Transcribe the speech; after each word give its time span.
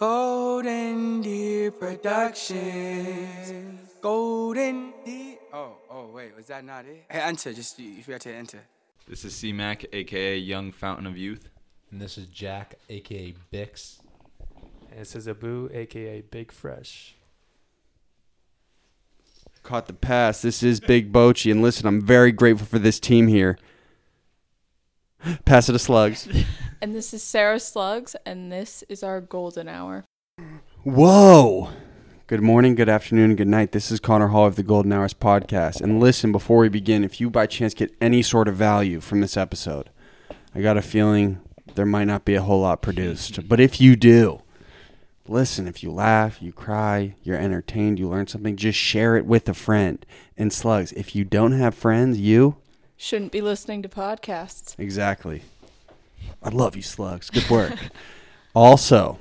Golden 0.00 1.20
Deer 1.20 1.70
Productions. 1.70 3.68
Golden 4.00 4.94
Deer. 5.04 5.36
Oh, 5.52 5.74
oh, 5.90 6.06
wait, 6.06 6.34
was 6.34 6.46
that 6.46 6.64
not 6.64 6.86
it? 6.86 7.04
Hey, 7.10 7.20
enter, 7.20 7.52
just 7.52 7.78
you, 7.78 7.90
you 7.90 8.02
forgot 8.02 8.22
to 8.22 8.34
enter. 8.34 8.60
This 9.06 9.26
is 9.26 9.34
C-Mac, 9.34 9.84
aka 9.92 10.38
Young 10.38 10.72
Fountain 10.72 11.06
of 11.06 11.18
Youth. 11.18 11.50
And 11.90 12.00
this 12.00 12.16
is 12.16 12.28
Jack, 12.28 12.76
aka 12.88 13.34
Bix. 13.52 13.98
And 14.90 15.00
this 15.00 15.14
is 15.14 15.28
Abu, 15.28 15.68
aka 15.70 16.22
Big 16.22 16.50
Fresh. 16.50 17.16
Caught 19.62 19.86
the 19.86 19.92
pass. 19.92 20.40
This 20.40 20.62
is 20.62 20.80
Big 20.80 21.12
Boachie, 21.12 21.50
and 21.50 21.60
listen, 21.60 21.86
I'm 21.86 22.00
very 22.00 22.32
grateful 22.32 22.66
for 22.66 22.78
this 22.78 22.98
team 23.00 23.26
here. 23.26 23.58
Pass 25.44 25.68
it 25.68 25.72
to 25.72 25.78
Slugs. 25.78 26.26
And 26.82 26.94
this 26.94 27.12
is 27.12 27.22
Sarah 27.22 27.60
Slugs, 27.60 28.16
and 28.24 28.50
this 28.50 28.82
is 28.88 29.02
our 29.02 29.20
golden 29.20 29.68
hour. 29.68 30.06
Whoa! 30.82 31.68
Good 32.26 32.40
morning, 32.40 32.74
good 32.74 32.88
afternoon, 32.88 33.36
good 33.36 33.48
night. 33.48 33.72
This 33.72 33.90
is 33.90 34.00
Conor 34.00 34.28
Holway 34.28 34.46
of 34.46 34.56
the 34.56 34.62
Golden 34.62 34.90
Hours 34.90 35.12
podcast. 35.12 35.82
And 35.82 36.00
listen, 36.00 36.32
before 36.32 36.56
we 36.56 36.70
begin, 36.70 37.04
if 37.04 37.20
you 37.20 37.28
by 37.28 37.46
chance 37.46 37.74
get 37.74 37.94
any 38.00 38.22
sort 38.22 38.48
of 38.48 38.56
value 38.56 39.00
from 39.00 39.20
this 39.20 39.36
episode, 39.36 39.90
I 40.54 40.62
got 40.62 40.78
a 40.78 40.82
feeling 40.82 41.42
there 41.74 41.84
might 41.84 42.06
not 42.06 42.24
be 42.24 42.34
a 42.34 42.40
whole 42.40 42.62
lot 42.62 42.80
produced. 42.80 43.46
But 43.46 43.60
if 43.60 43.78
you 43.78 43.94
do, 43.94 44.40
listen, 45.28 45.68
if 45.68 45.82
you 45.82 45.92
laugh, 45.92 46.40
you 46.40 46.50
cry, 46.50 47.14
you're 47.22 47.36
entertained, 47.36 47.98
you 47.98 48.08
learn 48.08 48.26
something, 48.26 48.56
just 48.56 48.78
share 48.78 49.18
it 49.18 49.26
with 49.26 49.50
a 49.50 49.54
friend. 49.54 50.06
And 50.38 50.50
slugs, 50.50 50.92
if 50.92 51.14
you 51.14 51.26
don't 51.26 51.52
have 51.52 51.74
friends, 51.74 52.18
you 52.18 52.56
Shouldn't 52.96 53.32
be 53.32 53.42
listening 53.42 53.82
to 53.82 53.88
podcasts. 53.90 54.74
Exactly. 54.78 55.42
I 56.42 56.48
love 56.48 56.76
you, 56.76 56.82
slugs. 56.82 57.30
Good 57.30 57.48
work. 57.50 57.74
also, 58.54 59.18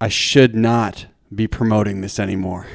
I 0.00 0.08
should 0.08 0.54
not 0.54 1.06
be 1.34 1.46
promoting 1.46 2.00
this 2.00 2.18
anymore, 2.18 2.66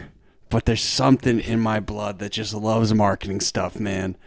but 0.49 0.65
there's 0.65 0.83
something 0.83 1.39
in 1.39 1.59
my 1.59 1.79
blood 1.79 2.19
that 2.19 2.31
just 2.31 2.53
loves 2.53 2.93
marketing 2.93 3.41
stuff, 3.41 3.79
man. 3.79 4.17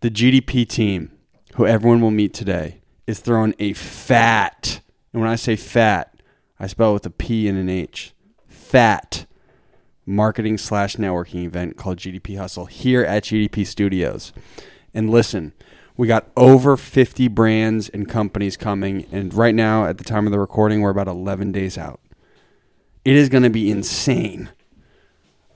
The 0.00 0.10
GDP 0.10 0.68
team, 0.68 1.12
who 1.54 1.66
everyone 1.66 2.00
will 2.00 2.10
meet 2.10 2.34
today, 2.34 2.80
is 3.06 3.20
throwing 3.20 3.54
a 3.58 3.72
fat, 3.72 4.80
and 5.12 5.22
when 5.22 5.30
I 5.30 5.36
say 5.36 5.56
fat, 5.56 6.14
I 6.60 6.66
spell 6.66 6.90
it 6.90 6.94
with 6.94 7.06
a 7.06 7.10
P 7.10 7.48
and 7.48 7.58
an 7.58 7.68
H, 7.68 8.12
fat 8.46 9.26
marketing 10.04 10.58
slash 10.58 10.96
networking 10.96 11.44
event 11.44 11.76
called 11.76 11.98
GDP 11.98 12.38
Hustle 12.38 12.66
here 12.66 13.02
at 13.02 13.24
GDP 13.24 13.66
Studios. 13.66 14.32
And 14.94 15.10
listen, 15.10 15.52
we 15.98 16.06
got 16.06 16.30
over 16.36 16.76
50 16.76 17.26
brands 17.26 17.88
and 17.88 18.08
companies 18.08 18.56
coming. 18.56 19.04
And 19.10 19.34
right 19.34 19.54
now, 19.54 19.84
at 19.84 19.98
the 19.98 20.04
time 20.04 20.26
of 20.26 20.32
the 20.32 20.38
recording, 20.38 20.80
we're 20.80 20.90
about 20.90 21.08
11 21.08 21.50
days 21.50 21.76
out. 21.76 22.00
It 23.04 23.16
is 23.16 23.28
going 23.28 23.42
to 23.42 23.50
be 23.50 23.68
insane. 23.68 24.48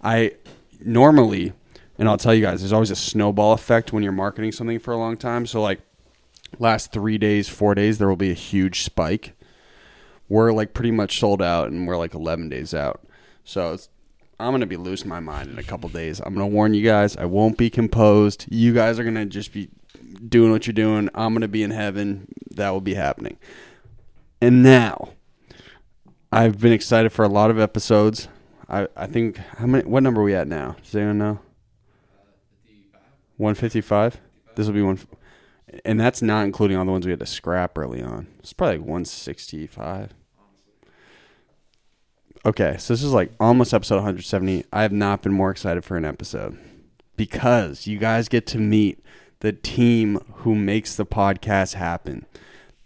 I 0.03 0.33
normally, 0.81 1.53
and 1.97 2.09
I'll 2.09 2.19
tell 2.19 2.35
you 2.35 2.43
guys, 2.43 2.61
there's 2.61 2.73
always 2.73 2.91
a 2.91 2.97
snowball 2.97 3.53
effect 3.53 3.93
when 3.93 4.03
you're 4.03 4.11
marketing 4.11 4.51
something 4.51 4.81
for 4.81 4.93
a 4.93 4.97
long 4.97 5.17
time. 5.17 5.47
So, 5.47 5.63
like, 5.63 5.81
last 6.59 6.91
three 6.91 7.19
days, 7.19 7.49
four 7.49 7.77
days, 7.77 7.99
there 7.99 8.09
will 8.09 8.17
be 8.17 8.33
a 8.33 8.35
huge 8.35 8.83
spike. 8.83 9.35
We're 10.29 10.53
like 10.53 10.75
pretty 10.75 10.91
much 10.91 11.21
sold 11.21 11.41
out, 11.41 11.71
and 11.71 11.87
we're 11.87 11.97
like 11.97 12.15
11 12.15 12.49
days 12.49 12.75
out. 12.75 13.07
So, 13.45 13.79
I'm 14.41 14.53
gonna 14.53 14.67
be 14.67 14.77
losing 14.77 15.09
my 15.09 15.21
mind 15.21 15.51
in 15.51 15.59
a 15.59 15.63
couple 15.63 15.89
days. 15.89 16.19
I'm 16.19 16.35
gonna 16.35 16.49
warn 16.49 16.75
you 16.75 16.83
guys. 16.83 17.17
I 17.17 17.27
won't 17.27 17.57
be 17.57 17.71
composed. 17.71 18.47
You 18.51 18.75
guys 18.75 18.99
are 18.99 19.05
gonna 19.05 19.27
just 19.27 19.53
be 19.53 19.69
doing 20.29 20.51
what 20.51 20.67
you're 20.67 20.75
doing. 20.75 21.09
I'm 21.15 21.35
gonna 21.35 21.49
be 21.49 21.63
in 21.63 21.71
heaven. 21.71 22.29
That 22.51 22.71
will 22.71 22.81
be 22.81 22.95
happening. 22.95 23.39
And 24.41 24.63
now, 24.63 25.11
I've 26.31 26.59
been 26.61 26.73
excited 26.73 27.13
for 27.13 27.25
a 27.25 27.29
lot 27.29 27.51
of 27.51 27.59
episodes. 27.59 28.29
I 28.69 28.89
I 28.97 29.07
think 29.07 29.37
how 29.37 29.67
many? 29.67 29.85
What 29.85 30.03
number 30.03 30.21
are 30.21 30.25
we 30.25 30.35
at 30.35 30.49
now? 30.49 30.77
Does 30.83 30.95
anyone 30.97 31.19
know? 31.19 31.41
One 33.37 33.55
fifty 33.55 33.81
five. 33.81 34.21
This 34.55 34.67
will 34.67 34.75
be 34.75 34.83
one, 34.83 34.99
and 35.85 35.99
that's 35.99 36.23
not 36.23 36.45
including 36.45 36.77
all 36.77 36.85
the 36.85 36.91
ones 36.93 37.07
we 37.07 37.13
had 37.13 37.21
to 37.21 37.27
scrap 37.27 37.77
early 37.77 38.03
on. 38.03 38.29
It's 38.39 38.53
probably 38.53 38.79
like 38.79 38.87
one 38.87 39.05
sixty 39.05 39.67
five. 39.67 40.15
Okay, 42.45 42.77
so 42.79 42.93
this 42.93 43.05
is 43.05 43.13
like 43.13 43.31
almost 43.39 43.73
episode 43.73 43.97
170. 43.97 44.65
I 44.73 44.83
have 44.83 44.91
not 44.91 45.23
been 45.23 45.33
more 45.33 45.53
excited 45.53 45.85
for 45.85 45.97
an 45.97 46.05
episode 46.05 46.59
because 47.17 47.87
you 47.87 47.99
guys 47.99 48.29
get 48.29 48.47
to 48.49 48.59
meet 48.59 48.99
the 49.43 49.53
team 49.53 50.21
who 50.35 50.55
makes 50.55 50.95
the 50.95 51.05
podcast 51.05 51.75
happen. 51.75 52.25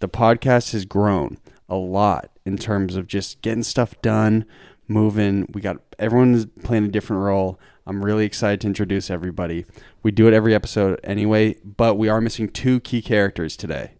The 0.00 0.08
podcast 0.08 0.72
has 0.72 0.86
grown 0.86 1.36
a 1.68 1.76
lot 1.76 2.30
in 2.46 2.56
terms 2.56 2.96
of 2.96 3.06
just 3.06 3.42
getting 3.42 3.62
stuff 3.62 4.00
done, 4.00 4.46
moving. 4.88 5.46
We 5.52 5.60
got 5.60 5.76
everyone 5.98 6.34
is 6.34 6.46
playing 6.64 6.86
a 6.86 6.88
different 6.88 7.22
role. 7.22 7.60
I'm 7.86 8.02
really 8.02 8.24
excited 8.24 8.62
to 8.62 8.68
introduce 8.68 9.10
everybody. 9.10 9.66
We 10.02 10.10
do 10.12 10.28
it 10.28 10.32
every 10.32 10.54
episode 10.54 10.98
anyway, 11.04 11.56
but 11.62 11.98
we 11.98 12.08
are 12.08 12.22
missing 12.22 12.48
two 12.48 12.80
key 12.80 13.02
characters 13.02 13.54
today. 13.54 13.92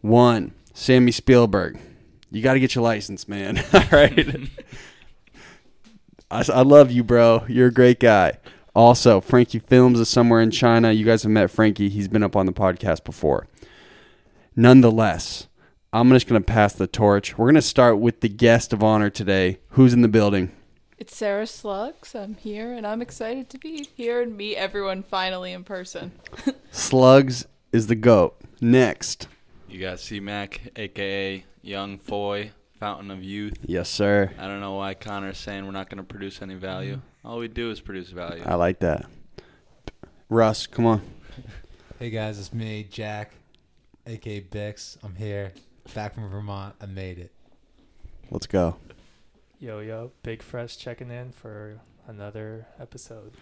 One, 0.00 0.54
Sammy 0.72 1.10
Spielberg. 1.10 1.80
You 2.30 2.40
got 2.40 2.52
to 2.52 2.60
get 2.60 2.76
your 2.76 2.84
license, 2.84 3.26
man. 3.26 3.58
All 3.72 3.82
right. 3.90 4.48
I, 6.30 6.44
I 6.52 6.62
love 6.62 6.92
you, 6.92 7.02
bro. 7.02 7.44
You're 7.48 7.68
a 7.68 7.72
great 7.72 7.98
guy. 7.98 8.38
Also, 8.74 9.20
Frankie 9.20 9.58
Films 9.58 9.98
is 9.98 10.08
somewhere 10.08 10.40
in 10.40 10.50
China. 10.50 10.92
You 10.92 11.04
guys 11.04 11.22
have 11.22 11.32
met 11.32 11.50
Frankie. 11.50 11.88
He's 11.88 12.08
been 12.08 12.22
up 12.22 12.36
on 12.36 12.46
the 12.46 12.52
podcast 12.52 13.04
before. 13.04 13.46
Nonetheless, 14.54 15.48
I'm 15.92 16.10
just 16.10 16.26
going 16.28 16.42
to 16.42 16.46
pass 16.46 16.74
the 16.74 16.86
torch. 16.86 17.38
We're 17.38 17.46
going 17.46 17.54
to 17.54 17.62
start 17.62 17.98
with 17.98 18.20
the 18.20 18.28
guest 18.28 18.72
of 18.72 18.82
honor 18.82 19.10
today. 19.10 19.58
Who's 19.70 19.92
in 19.94 20.02
the 20.02 20.08
building? 20.08 20.52
It's 20.98 21.16
Sarah 21.16 21.46
Slugs. 21.46 22.14
I'm 22.14 22.34
here, 22.34 22.72
and 22.72 22.86
I'm 22.86 23.00
excited 23.00 23.48
to 23.50 23.58
be 23.58 23.88
here 23.94 24.20
and 24.20 24.36
meet 24.36 24.56
everyone 24.56 25.04
finally 25.04 25.52
in 25.52 25.62
person. 25.64 26.12
Slugs 26.72 27.46
is 27.72 27.86
the 27.86 27.94
GOAT. 27.94 28.34
Next. 28.60 29.28
You 29.68 29.80
got 29.80 30.00
C-Mac, 30.00 30.72
aka 30.76 31.44
Young 31.62 31.98
Foy, 31.98 32.50
Fountain 32.78 33.10
of 33.10 33.22
Youth. 33.22 33.58
Yes, 33.64 33.88
sir. 33.88 34.30
I 34.38 34.46
don't 34.46 34.60
know 34.60 34.74
why 34.74 34.94
Conor's 34.94 35.38
saying 35.38 35.66
we're 35.66 35.72
not 35.72 35.88
going 35.90 35.98
to 35.98 36.04
produce 36.04 36.40
any 36.42 36.54
value. 36.54 37.00
All 37.24 37.38
we 37.38 37.48
do 37.48 37.70
is 37.70 37.80
produce 37.80 38.10
value. 38.10 38.42
I 38.44 38.54
like 38.54 38.78
that. 38.80 39.06
Russ, 40.28 40.66
come 40.66 40.86
on. 40.86 41.02
Hey 41.98 42.10
guys, 42.10 42.38
it's 42.38 42.52
me, 42.52 42.86
Jack, 42.88 43.32
aka 44.06 44.40
Bix. 44.40 44.96
I'm 45.02 45.16
here, 45.16 45.52
back 45.94 46.14
from 46.14 46.30
Vermont. 46.30 46.76
I 46.80 46.86
made 46.86 47.18
it. 47.18 47.32
Let's 48.30 48.46
go. 48.46 48.76
Yo, 49.58 49.80
yo, 49.80 50.12
Big 50.22 50.40
Fresh 50.40 50.76
checking 50.76 51.10
in 51.10 51.32
for 51.32 51.80
another 52.06 52.68
episode. 52.78 53.32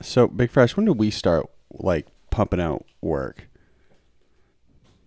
So, 0.00 0.28
Big 0.28 0.52
Fresh, 0.52 0.76
when 0.76 0.86
did 0.86 0.96
we 0.96 1.10
start 1.10 1.46
like 1.72 2.06
pumping 2.30 2.60
out 2.60 2.84
work? 3.00 3.48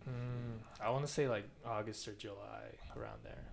Mm, 0.05 0.59
I 0.81 0.89
want 0.89 1.05
to 1.05 1.11
say 1.11 1.29
like 1.29 1.45
August 1.65 2.05
or 2.09 2.13
July, 2.13 2.63
around 2.97 3.19
there. 3.23 3.45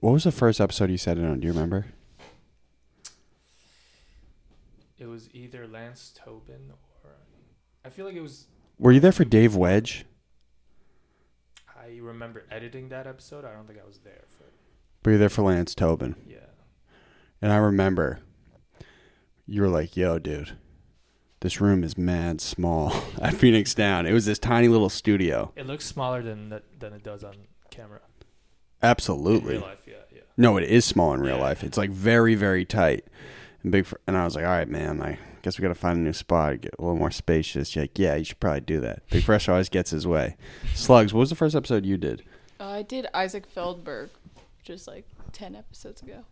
What 0.00 0.12
was 0.12 0.24
the 0.24 0.32
first 0.32 0.60
episode 0.60 0.90
you 0.90 0.96
said 0.96 1.18
it 1.18 1.24
on? 1.24 1.40
Do 1.40 1.46
you 1.46 1.52
remember? 1.52 1.86
It 4.98 5.06
was 5.06 5.28
either 5.32 5.66
Lance 5.66 6.12
Tobin 6.14 6.72
or 7.04 7.10
I 7.84 7.88
feel 7.88 8.04
like 8.04 8.14
it 8.14 8.20
was. 8.20 8.46
Were 8.78 8.92
you 8.92 9.00
there 9.00 9.12
for 9.12 9.24
Dave 9.24 9.56
Wedge? 9.56 10.04
I 11.68 11.98
remember 12.00 12.44
editing 12.50 12.90
that 12.90 13.06
episode. 13.06 13.44
I 13.44 13.52
don't 13.52 13.66
think 13.66 13.78
I 13.82 13.86
was 13.86 13.98
there 13.98 14.24
for. 14.28 14.44
Were 15.04 15.12
you 15.12 15.18
there 15.18 15.30
for 15.30 15.42
Lance 15.42 15.74
Tobin? 15.74 16.16
Yeah. 16.28 16.38
And 17.40 17.52
I 17.52 17.56
remember 17.56 18.20
you 19.46 19.62
were 19.62 19.68
like, 19.68 19.96
yo, 19.96 20.18
dude, 20.18 20.52
this 21.40 21.60
room 21.60 21.82
is 21.82 21.96
mad 21.96 22.40
small 22.42 22.92
at 23.22 23.34
Phoenix 23.34 23.74
Down. 23.74 24.06
It 24.06 24.12
was 24.12 24.26
this 24.26 24.38
tiny 24.38 24.68
little 24.68 24.90
studio. 24.90 25.52
It 25.56 25.66
looks 25.66 25.86
smaller 25.86 26.22
than 26.22 26.60
than 26.78 26.92
it 26.92 27.02
does 27.02 27.24
on 27.24 27.34
camera. 27.70 28.00
Absolutely. 28.82 29.56
In 29.56 29.60
real 29.60 29.68
life, 29.70 29.82
yeah, 29.86 29.94
yeah. 30.14 30.20
No, 30.36 30.56
it 30.56 30.64
is 30.64 30.84
small 30.84 31.12
in 31.14 31.20
real 31.20 31.36
Yeah. 31.36 31.42
life. 31.42 31.62
It's 31.64 31.76
like 31.78 31.90
very, 31.90 32.34
very 32.34 32.64
tight. 32.64 33.04
And 33.62 33.72
big, 33.72 33.86
fr- 33.86 33.96
and 34.06 34.16
I 34.16 34.24
was 34.24 34.34
like, 34.36 34.44
all 34.44 34.50
right, 34.50 34.68
man. 34.68 35.02
I 35.02 35.18
guess 35.42 35.58
we 35.58 35.62
got 35.62 35.68
to 35.68 35.74
find 35.74 35.98
a 35.98 36.00
new 36.00 36.12
spot, 36.12 36.60
get 36.62 36.74
a 36.78 36.82
little 36.82 36.96
more 36.98 37.10
spacious. 37.10 37.74
You're 37.74 37.84
like, 37.84 37.98
yeah, 37.98 38.14
you 38.16 38.24
should 38.24 38.40
probably 38.40 38.60
do 38.62 38.80
that. 38.80 39.08
Big 39.10 39.24
Fresh 39.24 39.48
always 39.48 39.68
gets 39.68 39.90
his 39.90 40.06
way. 40.06 40.36
Slugs, 40.74 41.12
what 41.12 41.20
was 41.20 41.30
the 41.30 41.36
first 41.36 41.54
episode 41.54 41.84
you 41.84 41.96
did? 41.96 42.22
Uh, 42.58 42.68
I 42.68 42.82
did 42.82 43.06
Isaac 43.14 43.46
Feldberg, 43.46 44.10
just 44.62 44.86
like 44.86 45.06
10 45.32 45.54
episodes 45.54 46.02
ago. 46.02 46.24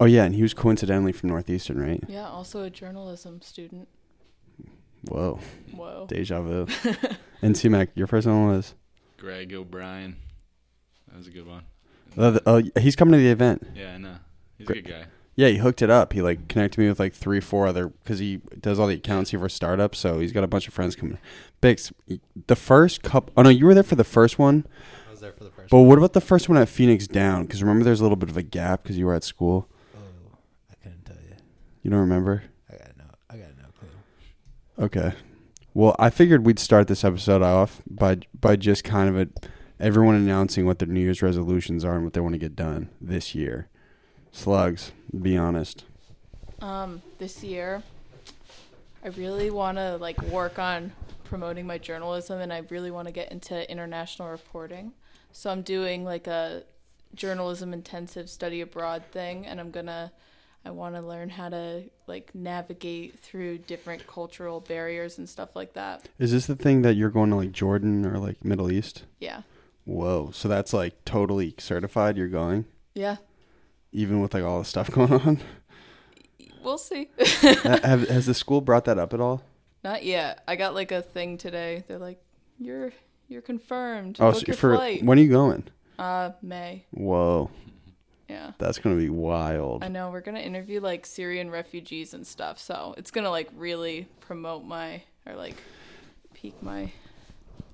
Oh 0.00 0.06
yeah, 0.06 0.24
and 0.24 0.34
he 0.34 0.42
was 0.42 0.54
coincidentally 0.54 1.12
from 1.12 1.28
Northeastern, 1.30 1.80
right? 1.80 2.02
Yeah, 2.08 2.28
also 2.28 2.62
a 2.62 2.70
journalism 2.70 3.40
student. 3.40 3.88
Whoa, 5.08 5.38
Whoa. 5.72 6.06
deja 6.08 6.40
vu. 6.40 6.66
and 7.42 7.56
C 7.56 7.68
Mac, 7.68 7.90
your 7.94 8.06
first 8.06 8.26
one 8.26 8.48
was. 8.48 8.74
Greg 9.18 9.52
O'Brien. 9.54 10.16
That 11.14 11.18
was 11.18 11.28
a 11.28 11.30
good 11.30 11.46
one. 11.46 11.62
Uh, 12.18 12.30
the- 12.32 12.42
oh, 12.44 12.80
he's 12.80 12.96
coming 12.96 13.12
to 13.12 13.18
the 13.18 13.30
event. 13.30 13.64
Yeah, 13.72 13.94
I 13.94 13.98
know. 13.98 14.16
He's 14.58 14.66
Gre- 14.66 14.72
a 14.72 14.82
good 14.82 14.90
guy. 14.90 15.04
Yeah, 15.36 15.46
he 15.46 15.58
hooked 15.58 15.80
it 15.80 15.90
up. 15.90 16.12
He 16.12 16.20
like 16.22 16.48
connected 16.48 16.80
me 16.80 16.88
with 16.88 16.98
like 16.98 17.14
three, 17.14 17.38
four 17.38 17.68
other 17.68 17.88
because 17.88 18.18
he 18.18 18.40
does 18.60 18.80
all 18.80 18.88
the 18.88 18.94
accounts 18.94 19.30
accountancy 19.30 19.36
for 19.36 19.48
startups. 19.48 19.98
So 20.00 20.18
he's 20.18 20.32
got 20.32 20.42
a 20.42 20.48
bunch 20.48 20.66
of 20.66 20.74
friends 20.74 20.96
coming. 20.96 21.18
Bix, 21.62 21.92
the 22.48 22.56
first 22.56 23.04
cup. 23.04 23.30
Oh 23.36 23.42
no, 23.42 23.48
you 23.48 23.64
were 23.64 23.74
there 23.74 23.84
for 23.84 23.94
the 23.94 24.02
first 24.04 24.36
one. 24.40 24.66
I 25.06 25.10
was 25.12 25.20
there 25.20 25.32
for 25.32 25.44
the 25.44 25.50
first. 25.50 25.70
But 25.70 25.78
one. 25.78 25.86
what 25.88 25.98
about 25.98 26.14
the 26.14 26.20
first 26.20 26.48
one 26.48 26.58
at 26.58 26.68
Phoenix 26.68 27.06
Down? 27.06 27.44
Because 27.46 27.62
remember, 27.62 27.84
there's 27.84 28.00
a 28.00 28.02
little 28.02 28.16
bit 28.16 28.28
of 28.28 28.36
a 28.36 28.42
gap 28.42 28.82
because 28.82 28.98
you 28.98 29.06
were 29.06 29.14
at 29.14 29.22
school. 29.22 29.68
Oh, 29.96 30.00
I 30.72 30.74
couldn't 30.82 31.04
tell 31.04 31.16
you. 31.16 31.36
You 31.82 31.90
don't 31.92 32.00
remember? 32.00 32.42
I 32.68 32.76
got 32.76 32.96
no. 32.96 33.04
I 33.30 33.36
got 33.36 33.48
no 33.56 33.64
clue. 33.78 34.84
Okay. 34.84 35.12
Well, 35.72 35.96
I 35.98 36.10
figured 36.10 36.44
we'd 36.46 36.58
start 36.60 36.86
this 36.88 37.04
episode 37.04 37.42
off 37.42 37.82
by 37.88 38.18
by 38.40 38.54
just 38.56 38.84
kind 38.84 39.08
of 39.08 39.16
a, 39.18 39.28
everyone 39.84 40.14
announcing 40.14 40.64
what 40.64 40.78
their 40.78 40.88
New 40.88 41.00
Year's 41.00 41.20
resolutions 41.20 41.84
are 41.84 41.94
and 41.94 42.04
what 42.04 42.14
they 42.14 42.20
want 42.20 42.32
to 42.32 42.38
get 42.38 42.56
done 42.56 42.88
this 43.02 43.34
year. 43.34 43.68
Slugs, 44.32 44.92
be 45.20 45.36
honest. 45.36 45.84
Um, 46.62 47.02
this 47.18 47.44
year, 47.44 47.82
I 49.04 49.08
really 49.08 49.50
want 49.50 49.76
to 49.76 49.98
like 49.98 50.20
work 50.22 50.58
on 50.58 50.92
promoting 51.24 51.66
my 51.66 51.76
journalism, 51.76 52.40
and 52.40 52.50
I 52.50 52.62
really 52.70 52.90
want 52.90 53.08
to 53.08 53.12
get 53.12 53.30
into 53.30 53.70
international 53.70 54.30
reporting. 54.30 54.92
So 55.32 55.50
I'm 55.50 55.60
doing 55.60 56.02
like 56.02 56.26
a 56.28 56.62
journalism 57.14 57.74
intensive 57.74 58.30
study 58.30 58.62
abroad 58.62 59.04
thing, 59.12 59.46
and 59.46 59.60
I'm 59.60 59.70
gonna. 59.70 60.12
I 60.66 60.70
want 60.70 60.94
to 60.94 61.02
learn 61.02 61.28
how 61.28 61.50
to 61.50 61.82
like 62.06 62.34
navigate 62.34 63.18
through 63.18 63.58
different 63.58 64.06
cultural 64.06 64.60
barriers 64.60 65.18
and 65.18 65.28
stuff 65.28 65.54
like 65.54 65.74
that. 65.74 66.08
Is 66.18 66.32
this 66.32 66.46
the 66.46 66.56
thing 66.56 66.80
that 66.80 66.94
you're 66.94 67.10
going 67.10 67.28
to 67.28 67.36
like 67.36 67.52
Jordan 67.52 68.06
or 68.06 68.16
like 68.16 68.42
Middle 68.42 68.72
East? 68.72 69.02
Yeah. 69.20 69.42
Whoa! 69.84 70.30
So 70.32 70.48
that's 70.48 70.72
like 70.72 71.04
totally 71.04 71.54
certified. 71.58 72.16
You're 72.16 72.28
going, 72.28 72.64
Yeah. 72.94 73.16
even 73.92 74.20
with 74.20 74.32
like 74.34 74.44
all 74.44 74.58
the 74.60 74.64
stuff 74.64 74.90
going 74.92 75.12
on. 75.12 75.40
We'll 76.62 76.78
see. 76.78 77.10
Have, 77.18 78.08
has 78.08 78.24
the 78.26 78.32
school 78.34 78.60
brought 78.62 78.86
that 78.86 78.98
up 78.98 79.12
at 79.12 79.20
all? 79.20 79.42
Not 79.82 80.02
yet. 80.04 80.42
I 80.48 80.56
got 80.56 80.72
like 80.74 80.92
a 80.92 81.02
thing 81.02 81.36
today. 81.36 81.84
They're 81.86 81.98
like, 81.98 82.18
"You're 82.58 82.92
you're 83.28 83.42
confirmed. 83.42 84.16
Oh, 84.20 84.32
so 84.32 84.52
for 84.54 84.74
flight." 84.76 85.02
when 85.04 85.18
are 85.18 85.22
you 85.22 85.28
going? 85.30 85.64
Uh, 85.98 86.30
May. 86.40 86.86
Whoa, 86.90 87.50
Yeah. 88.28 88.52
that's 88.58 88.78
gonna 88.78 88.96
be 88.96 89.10
wild. 89.10 89.84
I 89.84 89.88
know 89.88 90.10
we're 90.10 90.22
gonna 90.22 90.40
interview 90.40 90.80
like 90.80 91.04
Syrian 91.04 91.50
refugees 91.50 92.14
and 92.14 92.26
stuff, 92.26 92.58
so 92.58 92.94
it's 92.96 93.10
gonna 93.10 93.30
like 93.30 93.50
really 93.54 94.08
promote 94.20 94.64
my 94.64 95.02
or 95.26 95.34
like 95.36 95.56
peak 96.32 96.60
my 96.62 96.90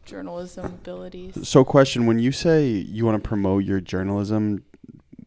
journalism 0.05 0.67
abilities. 0.67 1.49
So, 1.49 1.65
question: 1.65 2.07
When 2.07 2.19
you 2.19 2.33
say 2.33 2.67
you 2.67 3.05
want 3.05 3.23
to 3.23 3.29
promote 3.29 3.65
your 3.65 3.81
journalism, 3.81 4.65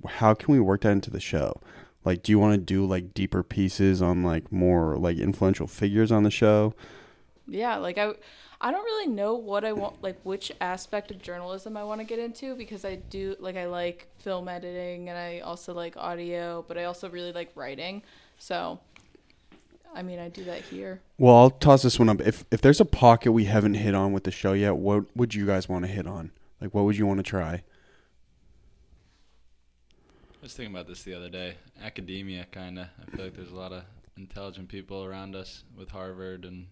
how 0.08 0.34
can 0.34 0.54
we 0.54 0.60
work 0.60 0.82
that 0.82 0.92
into 0.92 1.12
the 1.12 1.20
show? 1.20 1.62
Like, 2.06 2.24
do 2.24 2.32
you 2.32 2.40
want 2.40 2.54
to 2.54 2.58
do 2.58 2.86
like 2.86 3.14
deeper 3.14 3.44
pieces 3.44 4.02
on 4.02 4.24
like 4.24 4.52
more 4.52 4.98
like 4.98 5.18
influential 5.18 5.68
figures 5.68 6.12
on 6.12 6.24
the 6.24 6.32
show? 6.32 6.74
Yeah, 7.48 7.78
like 7.78 7.98
I, 7.98 8.14
I 8.60 8.72
don't 8.72 8.84
really 8.84 9.08
know 9.08 9.36
what 9.36 9.66
I 9.66 9.74
want, 9.74 10.02
like 10.02 10.20
which 10.24 10.52
aspect 10.62 11.12
of 11.12 11.22
journalism 11.22 11.76
I 11.78 11.84
want 11.84 12.02
to 12.02 12.06
get 12.06 12.20
into 12.20 12.56
because 12.56 12.86
I 12.86 12.96
do 12.96 13.36
like 13.40 13.58
I 13.58 13.66
like 13.66 14.08
film 14.20 14.48
editing 14.48 15.10
and 15.10 15.18
I 15.18 15.40
also 15.40 15.74
like 15.74 15.98
audio, 15.98 16.64
but 16.68 16.78
I 16.78 16.86
also 16.86 17.10
really 17.10 17.32
like 17.32 17.52
writing. 17.56 18.04
So, 18.38 18.80
I 19.96 20.02
mean, 20.02 20.20
I 20.20 20.30
do 20.30 20.44
that 20.46 20.62
here. 20.62 21.02
Well, 21.18 21.36
I'll 21.36 21.50
toss 21.50 21.84
this 21.84 22.00
one 22.00 22.10
up. 22.10 22.22
If 22.22 22.46
if 22.52 22.62
there's 22.62 22.82
a 22.82 22.86
pocket 22.86 23.32
we 23.32 23.46
haven't 23.46 23.76
hit 23.76 23.94
on 23.94 24.12
with 24.12 24.24
the 24.24 24.32
show 24.32 24.54
yet, 24.54 24.78
what 24.78 25.06
would 25.16 25.36
you 25.36 25.46
guys 25.46 25.70
want 25.70 25.86
to 25.86 25.92
hit 25.92 26.08
on? 26.08 26.32
Like, 26.60 26.74
what 26.74 26.86
would 26.86 26.98
you 26.98 27.06
want 27.06 27.20
to 27.20 27.24
try? 27.24 27.64
I 29.92 30.42
was 30.42 30.54
thinking 30.54 30.74
about 30.74 30.88
this 30.88 31.04
the 31.04 31.14
other 31.14 31.30
day. 31.30 31.56
Academia, 31.82 32.46
kind 32.52 32.80
of. 32.80 32.88
I 33.02 33.16
feel 33.16 33.26
like 33.26 33.36
there's 33.36 33.52
a 33.52 33.56
lot 33.56 33.72
of 33.72 33.84
intelligent 34.18 34.70
people 34.70 35.04
around 35.04 35.36
us 35.36 35.64
with 35.78 35.90
Harvard 35.90 36.46
and 36.46 36.68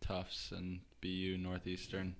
Tufts 0.00 0.52
and 0.52 0.80
BU 1.00 1.38
Northeastern. 1.38 2.16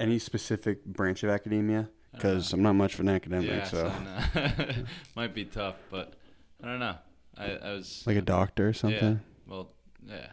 Any 0.00 0.18
specific 0.18 0.84
branch 0.84 1.22
of 1.22 1.30
academia? 1.30 1.88
Because. 2.12 2.52
I'm 2.52 2.62
not 2.62 2.74
much 2.74 2.94
of 2.94 3.00
an 3.00 3.08
academic, 3.08 3.50
yeah, 3.50 3.64
so 3.64 3.92
so 4.34 4.40
no. 4.40 4.84
might 5.16 5.34
be 5.34 5.44
tough, 5.44 5.76
but 5.90 6.14
I 6.62 6.66
don't 6.66 6.80
know. 6.80 6.96
I, 7.36 7.52
I 7.52 7.72
was 7.72 8.04
like 8.06 8.16
a 8.16 8.22
doctor 8.22 8.68
or 8.68 8.72
something. 8.72 9.12
Yeah, 9.14 9.31
well, 9.52 9.68
yeah, 10.08 10.28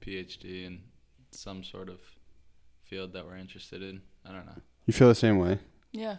PhD 0.00 0.66
in 0.66 0.80
some 1.30 1.62
sort 1.62 1.88
of 1.88 2.00
field 2.82 3.12
that 3.12 3.24
we're 3.24 3.36
interested 3.36 3.82
in. 3.82 4.02
I 4.28 4.32
don't 4.32 4.46
know. 4.46 4.60
You 4.84 4.92
feel 4.92 5.06
the 5.06 5.14
same 5.14 5.38
way? 5.38 5.60
Yeah, 5.92 6.16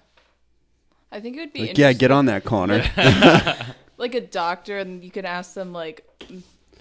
I 1.11 1.19
think 1.19 1.35
it 1.35 1.41
would 1.41 1.53
be 1.53 1.67
Like, 1.67 1.77
yeah, 1.77 1.91
get 1.91 2.11
on 2.11 2.27
that, 2.27 2.45
Conor. 2.45 2.81
like 3.97 4.15
a 4.15 4.21
doctor, 4.21 4.79
and 4.79 5.03
you 5.03 5.11
can 5.11 5.25
ask 5.25 5.53
them 5.53 5.73
like, 5.73 6.09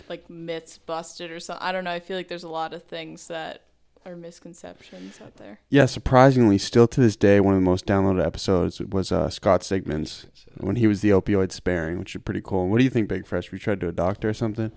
like 0.09 0.31
myths 0.31 0.79
busted 0.79 1.33
or 1.33 1.41
something. 1.41 1.67
I 1.67 1.73
don't 1.73 1.85
know. 1.85 1.91
I 1.91 1.99
feel 1.99 2.17
like 2.17 2.29
there's 2.29 2.45
a 2.45 2.49
lot 2.49 2.73
of 2.73 2.85
things 2.85 3.27
that 3.27 3.63
are 4.07 4.15
misconceptions 4.15 5.21
out 5.21 5.37
there. 5.37 5.59
Yeah, 5.71 5.87
surprisingly, 5.87 6.59
still 6.59 6.87
to 6.87 7.01
this 7.01 7.17
day, 7.17 7.41
one 7.41 7.55
of 7.55 7.61
the 7.61 7.65
most 7.65 7.85
downloaded 7.85 8.25
episodes 8.25 8.81
was 8.81 9.11
uh, 9.11 9.29
Scott 9.29 9.63
Sigmund's 9.65 10.27
when 10.59 10.77
he 10.77 10.87
was 10.87 11.01
the 11.01 11.11
opioid 11.11 11.51
sparing, 11.51 11.99
which 11.99 12.15
is 12.15 12.23
pretty 12.23 12.43
cool. 12.45 12.69
What 12.69 12.79
do 12.79 12.85
you 12.85 12.91
think, 12.91 13.09
Big 13.09 13.27
Fresh? 13.27 13.51
We 13.51 13.59
tried 13.59 13.81
to 13.81 13.87
do 13.87 13.89
a 13.89 13.93
doctor 13.93 14.29
or 14.29 14.35
something? 14.35 14.71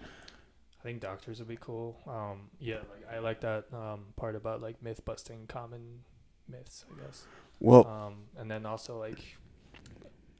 I 0.85 0.87
think 0.87 1.01
doctors 1.01 1.39
would 1.39 1.47
be 1.47 1.57
cool. 1.59 1.97
Um, 2.05 2.41
yeah, 2.59 2.75
like 2.75 3.11
I 3.11 3.17
like 3.17 3.41
that 3.41 3.65
um, 3.73 4.05
part 4.15 4.35
about 4.35 4.61
like 4.61 4.83
myth 4.83 5.03
busting 5.03 5.47
common 5.47 6.01
myths, 6.47 6.85
I 6.91 7.03
guess. 7.03 7.23
Well, 7.59 7.87
Um, 7.87 8.25
and 8.37 8.51
then 8.51 8.67
also 8.67 8.99
like, 8.99 9.17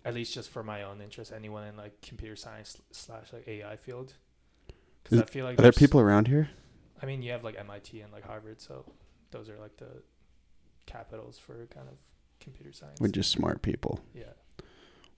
at 0.03 0.13
least 0.13 0.35
just 0.35 0.51
for 0.51 0.61
my 0.61 0.83
own 0.83 1.01
interest, 1.01 1.31
anyone 1.35 1.67
in 1.67 1.75
like 1.75 1.99
computer 2.01 2.35
science 2.35 2.77
slash 2.91 3.33
like 3.33 3.47
AI 3.47 3.75
field. 3.75 4.13
Because 5.01 5.19
I 5.19 5.25
feel 5.25 5.45
like 5.45 5.57
are 5.57 5.63
there 5.63 5.71
people 5.71 5.99
around 5.99 6.27
here? 6.27 6.51
I 7.01 7.07
mean, 7.07 7.23
you 7.23 7.31
have 7.31 7.43
like 7.43 7.57
MIT 7.57 8.01
and 8.01 8.13
like 8.13 8.27
Harvard, 8.27 8.61
so 8.61 8.85
those 9.31 9.49
are 9.49 9.57
like 9.57 9.77
the 9.77 10.03
capitals 10.85 11.39
for 11.39 11.65
kind 11.73 11.87
of 11.89 11.95
computer 12.39 12.71
science. 12.71 13.01
We're 13.01 13.07
just 13.07 13.31
smart 13.31 13.63
people. 13.63 13.99
yeah. 14.13 14.25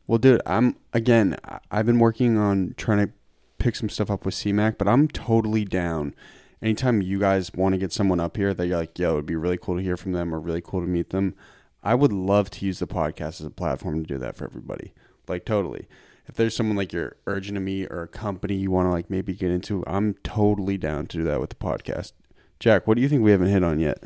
Well, 0.08 0.20
dude, 0.20 0.42
I'm 0.46 0.78
again. 0.94 1.36
I've 1.70 1.86
been 1.86 2.00
working 2.00 2.38
on 2.38 2.76
trying 2.78 3.08
to 3.08 3.14
pick 3.58 3.76
some 3.76 3.90
stuff 3.90 4.10
up 4.10 4.26
with 4.26 4.36
CMAC, 4.36 4.78
but 4.78 4.88
I'm 4.88 5.08
totally 5.08 5.66
down. 5.66 6.16
Anytime 6.62 7.02
you 7.02 7.20
guys 7.20 7.52
want 7.54 7.74
to 7.74 7.80
get 7.80 7.94
someone 7.94 8.20
up 8.20 8.38
here 8.38 8.54
that 8.54 8.68
you're 8.68 8.78
like, 8.78 8.98
yo, 8.98 9.14
it'd 9.14 9.26
be 9.26 9.36
really 9.36 9.58
cool 9.58 9.78
to 9.78 9.84
hear 9.84 9.98
from 9.98 10.14
them 10.14 10.34
or 10.34 10.40
really 10.40 10.62
cool 10.62 10.82
to 10.82 10.88
meet 10.88 11.12
them, 11.12 11.36
I 11.84 11.96
would 11.96 12.12
love 12.12 12.50
to 12.52 12.66
use 12.66 12.80
the 12.80 12.88
podcast 12.88 13.40
as 13.40 13.46
a 13.46 13.52
platform 13.52 14.02
to 14.02 14.08
do 14.08 14.18
that 14.18 14.36
for 14.36 14.46
everybody. 14.46 14.94
Like, 15.28 15.46
totally. 15.46 15.88
If 16.28 16.36
there's 16.36 16.56
someone 16.56 16.76
like 16.76 16.92
you're 16.92 17.16
urgent 17.26 17.56
to 17.56 17.62
meet 17.62 17.88
or 17.90 18.02
a 18.02 18.08
company 18.08 18.56
you 18.56 18.72
want 18.72 18.88
to 18.88 18.92
like 18.92 19.10
maybe 19.10 19.34
get 19.34 19.52
into, 19.52 19.84
I'm 19.88 20.16
totally 20.24 20.78
down 20.78 21.08
to 21.08 21.18
do 21.18 21.24
that 21.24 21.40
with 21.40 21.52
the 21.52 21.56
podcast. 21.56 22.12
Jack, 22.60 22.88
what 22.88 22.96
do 22.96 23.02
you 23.02 23.08
think 23.08 23.24
we 23.24 23.32
haven't 23.32 23.48
hit 23.48 23.64
on 23.64 23.80
yet? 23.80 24.04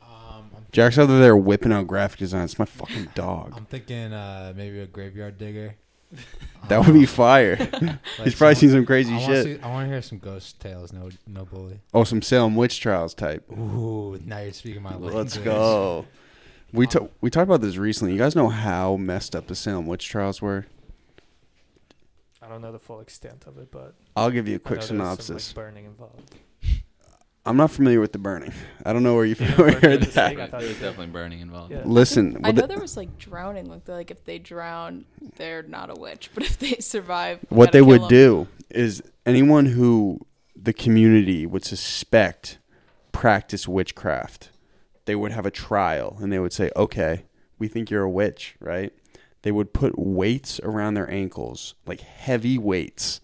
Um, 0.00 0.50
Jack's 0.72 0.96
over 0.96 1.18
there 1.18 1.36
whipping 1.36 1.72
out 1.72 1.86
graphic 1.86 2.20
design. 2.20 2.44
It's 2.44 2.58
my 2.58 2.64
fucking 2.64 3.10
dog. 3.14 3.52
I'm 3.56 3.66
thinking 3.66 4.12
uh, 4.12 4.54
maybe 4.56 4.80
a 4.80 4.86
graveyard 4.86 5.36
digger. 5.36 5.74
That 6.68 6.86
would 6.86 6.94
be 6.94 7.04
fire. 7.04 7.56
like 7.82 7.98
He's 8.24 8.34
probably 8.34 8.54
seen 8.54 8.70
some 8.70 8.86
crazy 8.86 9.12
I 9.14 9.18
shit. 9.18 9.28
wanna 9.28 9.42
see- 9.42 9.60
I 9.60 9.68
want 9.68 9.84
to 9.86 9.92
hear 9.92 10.00
some 10.00 10.16
ghost 10.18 10.58
tales. 10.60 10.94
No, 10.94 11.10
no 11.26 11.44
bully. 11.44 11.80
Oh, 11.92 12.04
some 12.04 12.22
Salem 12.22 12.56
witch 12.56 12.80
trials 12.80 13.12
type. 13.12 13.44
Ooh, 13.52 14.18
now 14.24 14.38
you're 14.38 14.54
speaking 14.54 14.80
my 14.82 14.92
language. 14.92 15.12
Let's 15.12 15.36
go. 15.36 16.06
We 16.72 16.86
ta- 16.86 17.08
we 17.20 17.28
talked 17.28 17.48
about 17.50 17.60
this 17.60 17.76
recently. 17.76 18.14
You 18.14 18.18
guys 18.18 18.34
know 18.34 18.48
how 18.48 18.96
messed 18.96 19.36
up 19.36 19.46
the 19.46 19.54
Salem 19.54 19.86
witch 19.86 20.08
trials 20.08 20.40
were? 20.40 20.64
I 22.42 22.48
don't 22.48 22.62
know 22.62 22.72
the 22.72 22.78
full 22.78 23.00
extent 23.00 23.44
of 23.46 23.58
it, 23.58 23.70
but 23.70 23.94
I'll 24.16 24.30
give 24.30 24.48
you 24.48 24.54
a 24.54 24.56
I 24.56 24.58
quick 24.60 24.70
know 24.70 24.86
there's 24.86 24.88
some, 24.88 24.98
like, 24.98 25.20
synopsis. 25.20 25.52
burning 25.52 25.84
involved. 25.84 26.34
I'm 27.46 27.56
not 27.58 27.70
familiar 27.70 28.00
with 28.00 28.12
the 28.12 28.18
burning. 28.18 28.52
I 28.86 28.92
don't 28.92 29.02
know 29.02 29.14
where 29.14 29.24
you, 29.26 29.36
You 29.38 29.46
know, 29.48 29.54
where 29.56 29.68
you 29.74 29.80
burning 29.80 30.00
heard 30.00 30.02
that. 30.12 30.40
I 30.40 30.46
thought 30.46 30.60
There's 30.60 30.62
you 30.72 30.74
did. 30.76 30.80
definitely 30.82 31.06
burning 31.08 31.40
involved. 31.40 31.72
Yeah. 31.72 31.82
Listen, 31.84 32.40
I 32.42 32.52
know 32.52 32.62
the- 32.62 32.68
there 32.68 32.78
was 32.80 32.96
like 32.96 33.18
drowning. 33.18 33.66
Like 33.66 33.86
like 33.88 34.10
if 34.10 34.24
they 34.24 34.38
drown, 34.38 35.04
they're 35.36 35.62
not 35.62 35.90
a 35.90 35.94
witch. 36.00 36.30
But 36.34 36.44
if 36.44 36.58
they 36.58 36.76
survive, 36.76 37.40
what 37.50 37.72
they 37.72 37.82
would 37.82 38.00
would 38.00 38.02
'em. 38.04 38.08
do 38.08 38.48
is 38.70 39.02
anyone 39.26 39.66
who 39.66 40.20
the 40.56 40.72
community 40.72 41.44
would 41.46 41.64
suspect 41.64 42.58
practice 43.12 43.68
witchcraft, 43.68 44.50
they 45.04 45.14
would 45.14 45.32
have 45.32 45.44
a 45.46 45.50
trial 45.50 46.16
and 46.20 46.32
they 46.32 46.38
would 46.38 46.52
say, 46.52 46.70
"Okay, 46.76 47.24
we 47.58 47.68
think 47.68 47.90
you're 47.90 48.02
a 48.04 48.10
witch, 48.10 48.56
right?" 48.60 48.92
They 49.42 49.52
would 49.52 49.74
put 49.74 49.98
weights 49.98 50.58
around 50.62 50.94
their 50.94 51.10
ankles, 51.10 51.74
like 51.86 52.00
heavy 52.00 52.56
weights, 52.56 53.20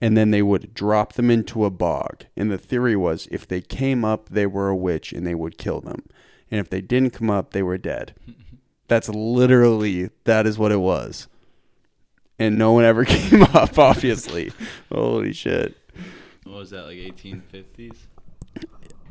and 0.00 0.16
then 0.16 0.30
they 0.30 0.42
would 0.42 0.72
drop 0.74 1.14
them 1.14 1.30
into 1.30 1.64
a 1.64 1.70
bog. 1.70 2.24
And 2.36 2.50
the 2.50 2.58
theory 2.58 2.96
was 2.96 3.28
if 3.30 3.46
they 3.46 3.60
came 3.60 4.04
up, 4.04 4.28
they 4.28 4.46
were 4.46 4.68
a 4.68 4.76
witch 4.76 5.12
and 5.12 5.26
they 5.26 5.34
would 5.34 5.58
kill 5.58 5.80
them. 5.80 6.04
And 6.50 6.58
if 6.58 6.70
they 6.70 6.80
didn't 6.80 7.12
come 7.12 7.30
up, 7.30 7.52
they 7.52 7.62
were 7.62 7.78
dead. 7.78 8.14
That's 8.88 9.08
literally 9.08 10.10
that 10.24 10.46
is 10.46 10.58
what 10.58 10.72
it 10.72 10.80
was. 10.80 11.28
And 12.38 12.58
no 12.58 12.72
one 12.72 12.84
ever 12.84 13.04
came 13.06 13.42
up, 13.42 13.78
obviously. 13.78 14.52
Holy 14.90 15.32
shit. 15.32 15.76
What 16.44 16.56
was 16.56 16.70
that, 16.70 16.86
like 16.86 16.96
1850s? 16.96 17.96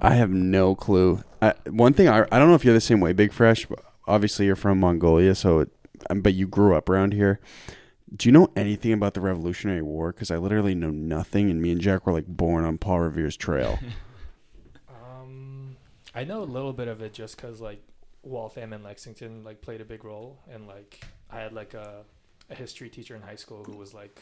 I 0.01 0.15
have 0.15 0.31
no 0.31 0.75
clue. 0.75 1.23
I, 1.41 1.53
one 1.69 1.93
thing 1.93 2.07
I 2.07 2.25
I 2.31 2.39
don't 2.39 2.49
know 2.49 2.55
if 2.55 2.65
you're 2.65 2.73
the 2.73 2.81
same 2.81 2.99
way, 2.99 3.13
Big 3.13 3.31
Fresh. 3.31 3.67
But 3.67 3.79
obviously, 4.07 4.45
you're 4.45 4.55
from 4.55 4.79
Mongolia, 4.79 5.35
so 5.35 5.59
it, 5.59 5.69
but 6.15 6.33
you 6.33 6.47
grew 6.47 6.75
up 6.75 6.89
around 6.89 7.13
here. 7.13 7.39
Do 8.15 8.27
you 8.27 8.31
know 8.33 8.49
anything 8.55 8.93
about 8.93 9.13
the 9.13 9.21
Revolutionary 9.21 9.81
War? 9.81 10.11
Because 10.11 10.31
I 10.31 10.37
literally 10.37 10.75
know 10.75 10.89
nothing, 10.89 11.49
and 11.49 11.61
me 11.61 11.71
and 11.71 11.81
Jack 11.81 12.05
were 12.05 12.13
like 12.13 12.27
born 12.27 12.65
on 12.65 12.77
Paul 12.77 13.01
Revere's 13.01 13.37
trail. 13.37 13.79
Um, 15.21 15.75
I 16.15 16.23
know 16.23 16.41
a 16.41 16.45
little 16.45 16.73
bit 16.73 16.87
of 16.87 17.01
it 17.01 17.13
just 17.13 17.35
because 17.35 17.61
like 17.61 17.81
Waltham 18.23 18.73
and 18.73 18.83
Lexington 18.83 19.43
like 19.43 19.61
played 19.61 19.81
a 19.81 19.85
big 19.85 20.03
role, 20.03 20.39
and 20.49 20.67
like 20.67 21.01
I 21.29 21.39
had 21.39 21.53
like 21.53 21.73
a 21.73 22.03
a 22.49 22.55
history 22.55 22.89
teacher 22.89 23.15
in 23.15 23.21
high 23.21 23.35
school 23.35 23.63
who 23.63 23.73
was 23.73 23.93
like 23.93 24.21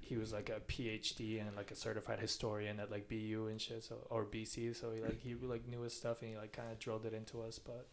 he 0.00 0.16
was 0.16 0.32
like 0.32 0.50
a 0.50 0.60
PhD 0.70 1.40
and 1.40 1.56
like 1.56 1.70
a 1.70 1.76
certified 1.76 2.20
historian 2.20 2.78
at 2.78 2.90
like 2.90 3.08
BU 3.08 3.46
and 3.50 3.60
shit, 3.60 3.82
so 3.84 4.06
or 4.10 4.24
BC. 4.24 4.76
So 4.76 4.92
he 4.92 5.00
like 5.00 5.20
he 5.20 5.34
like 5.34 5.66
knew 5.66 5.80
his 5.80 5.94
stuff 5.94 6.20
and 6.20 6.30
he 6.30 6.36
like 6.36 6.52
kind 6.52 6.70
of 6.70 6.78
drilled 6.78 7.06
it 7.06 7.14
into 7.14 7.40
us. 7.42 7.58
But 7.58 7.86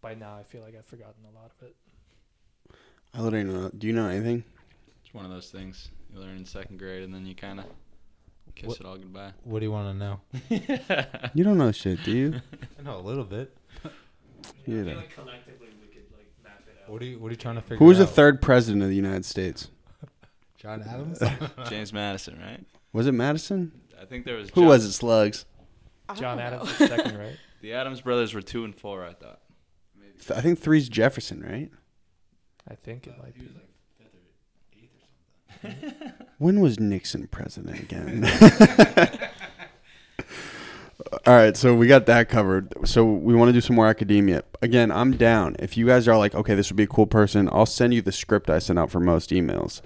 by 0.00 0.14
now, 0.14 0.36
I 0.36 0.44
feel 0.44 0.62
like 0.62 0.76
I've 0.76 0.86
forgotten 0.86 1.24
a 1.28 1.34
lot 1.36 1.50
of 1.58 1.66
it. 1.66 1.74
I 3.14 3.20
literally 3.20 3.44
don't 3.50 3.62
know. 3.62 3.70
Do 3.76 3.86
you 3.86 3.92
know 3.92 4.08
anything? 4.08 4.44
It's 5.04 5.14
one 5.14 5.24
of 5.24 5.30
those 5.30 5.48
things 5.50 5.90
you 6.12 6.20
learn 6.20 6.36
in 6.36 6.44
second 6.44 6.78
grade, 6.78 7.02
and 7.02 7.14
then 7.14 7.26
you 7.26 7.34
kind 7.34 7.60
of 7.60 7.66
kiss 8.54 8.68
What- 8.68 8.80
it 8.80 8.86
all 8.86 8.96
goodbye. 8.96 9.32
What 9.44 9.60
do 9.60 9.66
you 9.66 9.72
want 9.72 9.98
to 9.98 10.04
know? 10.04 10.20
You 11.34 11.44
don't 11.44 11.58
know 11.58 11.72
shit, 11.72 12.02
do 12.04 12.10
you? 12.12 12.40
I 12.78 12.82
know 12.82 12.98
a 12.98 13.00
little 13.00 13.24
bit. 13.24 13.56
Yeah, 14.66 14.80
I 14.80 14.82
that- 14.82 14.86
feel 14.90 14.96
like 14.96 15.14
collectively 15.14 15.68
we 15.80 15.86
could 15.88 16.04
like 16.12 16.26
map 16.42 16.62
it 16.66 16.78
out. 16.82 16.90
What 16.90 17.00
are 17.00 17.04
you 17.06 17.18
What 17.18 17.28
are 17.28 17.30
you 17.30 17.36
trying 17.36 17.54
to 17.54 17.62
figure? 17.62 17.78
Who 17.78 17.86
was 17.86 17.96
the 17.98 18.06
third 18.06 18.42
president 18.42 18.82
of 18.82 18.90
the 18.90 18.94
United 18.96 19.24
States? 19.24 19.70
John 20.58 20.82
Adams. 20.82 21.18
James 21.70 21.92
Madison, 21.94 22.38
right? 22.40 22.62
Was 22.92 23.06
it 23.06 23.12
Madison? 23.12 23.72
I 24.00 24.04
think 24.04 24.24
there 24.26 24.36
was. 24.36 24.50
Who 24.50 24.60
John- 24.62 24.66
was 24.68 24.84
it? 24.84 24.92
Slugs. 24.92 25.46
John 26.16 26.38
Adams 26.38 26.78
know. 26.78 26.86
second, 26.86 27.18
right? 27.18 27.36
The 27.62 27.72
Adams 27.72 28.02
brothers 28.02 28.34
were 28.34 28.42
two 28.42 28.64
and 28.64 28.74
four. 28.74 29.02
I 29.04 29.14
thought. 29.14 29.40
Th- 30.26 30.38
I 30.38 30.42
think 30.42 30.58
three's 30.58 30.88
Jefferson, 30.90 31.42
right? 31.42 31.70
I 32.68 32.74
think 32.74 33.06
it 33.06 33.14
might 33.18 33.34
be. 33.34 33.48
When 36.38 36.60
was 36.60 36.80
Nixon 36.80 37.28
president 37.28 37.78
again? 37.80 38.26
All 41.26 41.34
right, 41.34 41.56
so 41.56 41.74
we 41.74 41.86
got 41.86 42.06
that 42.06 42.28
covered. 42.28 42.72
So 42.86 43.04
we 43.04 43.34
want 43.34 43.48
to 43.48 43.52
do 43.52 43.60
some 43.60 43.76
more 43.76 43.86
academia. 43.86 44.42
Again, 44.60 44.90
I'm 44.90 45.16
down. 45.16 45.56
If 45.58 45.76
you 45.76 45.86
guys 45.86 46.08
are 46.08 46.16
like, 46.18 46.34
okay, 46.34 46.54
this 46.54 46.70
would 46.70 46.76
be 46.76 46.82
a 46.82 46.88
cool 46.88 47.06
person, 47.06 47.48
I'll 47.52 47.66
send 47.66 47.94
you 47.94 48.02
the 48.02 48.12
script 48.12 48.50
I 48.50 48.58
send 48.58 48.78
out 48.78 48.90
for 48.90 49.00
most 49.00 49.30
emails. 49.30 49.80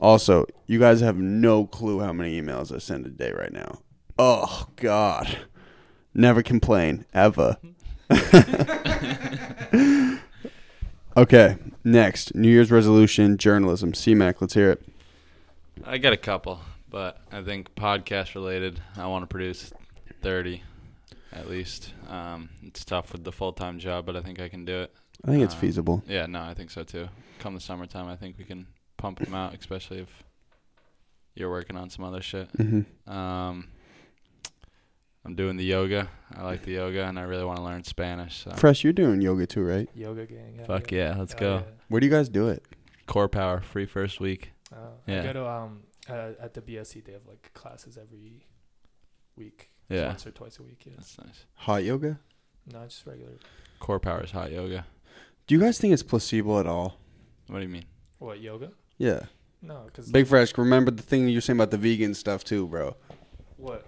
Also, 0.00 0.46
you 0.66 0.78
guys 0.78 1.00
have 1.00 1.16
no 1.16 1.66
clue 1.66 2.00
how 2.00 2.12
many 2.12 2.40
emails 2.40 2.74
I 2.74 2.78
send 2.78 3.06
a 3.06 3.10
day 3.10 3.32
right 3.32 3.52
now. 3.52 3.80
Oh 4.18 4.68
God, 4.76 5.38
never 6.14 6.42
complain 6.42 7.06
ever. 7.12 7.56
Okay, 11.16 11.56
next 11.84 12.34
New 12.34 12.48
Year's 12.48 12.70
resolution 12.70 13.36
journalism. 13.38 13.92
CMAC, 13.92 14.40
let's 14.40 14.54
hear 14.54 14.70
it. 14.72 14.82
I 15.84 15.98
got 15.98 16.12
a 16.12 16.16
couple, 16.16 16.60
but 16.90 17.20
I 17.32 17.42
think 17.42 17.74
podcast 17.74 18.34
related. 18.34 18.80
I 18.96 19.06
want 19.06 19.22
to 19.22 19.26
produce 19.26 19.72
thirty, 20.22 20.62
at 21.32 21.48
least. 21.48 21.92
Um, 22.08 22.48
it's 22.62 22.84
tough 22.84 23.12
with 23.12 23.24
the 23.24 23.32
full 23.32 23.52
time 23.52 23.78
job, 23.78 24.06
but 24.06 24.16
I 24.16 24.22
think 24.22 24.40
I 24.40 24.48
can 24.48 24.64
do 24.64 24.80
it. 24.82 24.92
I 25.24 25.30
think 25.30 25.42
it's 25.44 25.54
Uh, 25.54 25.58
feasible. 25.58 26.02
Yeah, 26.06 26.26
no, 26.26 26.40
I 26.42 26.54
think 26.54 26.70
so 26.70 26.82
too. 26.84 27.08
Come 27.38 27.54
the 27.54 27.60
summertime, 27.60 28.08
I 28.08 28.16
think 28.16 28.38
we 28.38 28.44
can 28.44 28.66
pump 28.96 29.18
them 29.18 29.34
out, 29.34 29.54
especially 29.54 29.98
if 29.98 30.08
you're 31.34 31.50
working 31.50 31.76
on 31.76 31.90
some 31.90 32.04
other 32.04 32.22
shit. 32.22 32.48
hmm 32.56 32.82
Um, 33.10 33.68
I'm 35.26 35.34
doing 35.34 35.56
the 35.56 35.64
yoga. 35.64 36.08
I 36.34 36.42
like 36.44 36.62
the 36.62 36.72
yoga, 36.72 37.04
and 37.04 37.18
I 37.18 37.22
really 37.22 37.44
want 37.44 37.58
to 37.58 37.62
learn 37.64 37.82
Spanish. 37.84 38.44
So. 38.44 38.52
Fresh, 38.52 38.84
you're 38.84 38.92
doing 38.92 39.20
yoga 39.20 39.46
too, 39.46 39.62
right? 39.62 39.88
Yoga 39.94 40.26
gang. 40.26 40.56
Yeah, 40.58 40.64
Fuck 40.66 40.92
yeah, 40.92 41.16
let's 41.18 41.34
Oh, 41.34 41.38
go. 41.38 41.54
yeah. 41.56 41.62
Where 41.88 42.00
do 42.00 42.06
you 42.06 42.12
guys 42.12 42.28
do 42.28 42.48
it? 42.48 42.64
Core 43.06 43.28
power, 43.28 43.60
free 43.60 43.86
first 43.86 44.20
week. 44.20 44.52
Uh, 44.72 44.76
Yeah. 45.06 45.20
I 45.20 45.24
go 45.24 45.32
to 45.34 45.48
um 45.48 45.82
uh, 46.08 46.30
at 46.40 46.54
the 46.54 46.60
BSC. 46.62 47.04
They 47.04 47.12
have 47.12 47.26
like 47.26 47.50
classes 47.54 47.98
every 47.98 48.46
week. 49.36 49.70
Yeah, 49.88 50.08
Once 50.08 50.26
or 50.26 50.30
twice 50.32 50.58
a 50.58 50.62
week. 50.62 50.82
Yeah. 50.86 50.94
that's 50.96 51.16
nice. 51.18 51.44
Hot 51.54 51.84
yoga? 51.84 52.18
No, 52.72 52.84
just 52.84 53.06
regular. 53.06 53.32
Core 53.78 54.00
power 54.00 54.22
is 54.24 54.32
hot 54.32 54.50
yoga. 54.50 54.86
Do 55.46 55.54
you 55.54 55.60
guys 55.60 55.78
think 55.78 55.92
it's 55.92 56.02
placebo 56.02 56.58
at 56.58 56.66
all? 56.66 56.98
What 57.46 57.58
do 57.58 57.62
you 57.62 57.68
mean? 57.68 57.84
What 58.18 58.40
yoga? 58.40 58.72
Yeah. 58.98 59.20
No, 59.62 59.82
because 59.86 60.10
Big 60.10 60.26
Fresh, 60.26 60.56
remember 60.58 60.90
the 60.90 61.02
thing 61.02 61.28
you 61.28 61.36
were 61.36 61.40
saying 61.40 61.56
about 61.58 61.70
the 61.70 61.78
vegan 61.78 62.14
stuff 62.14 62.42
too, 62.44 62.66
bro. 62.66 62.96
what? 63.56 63.86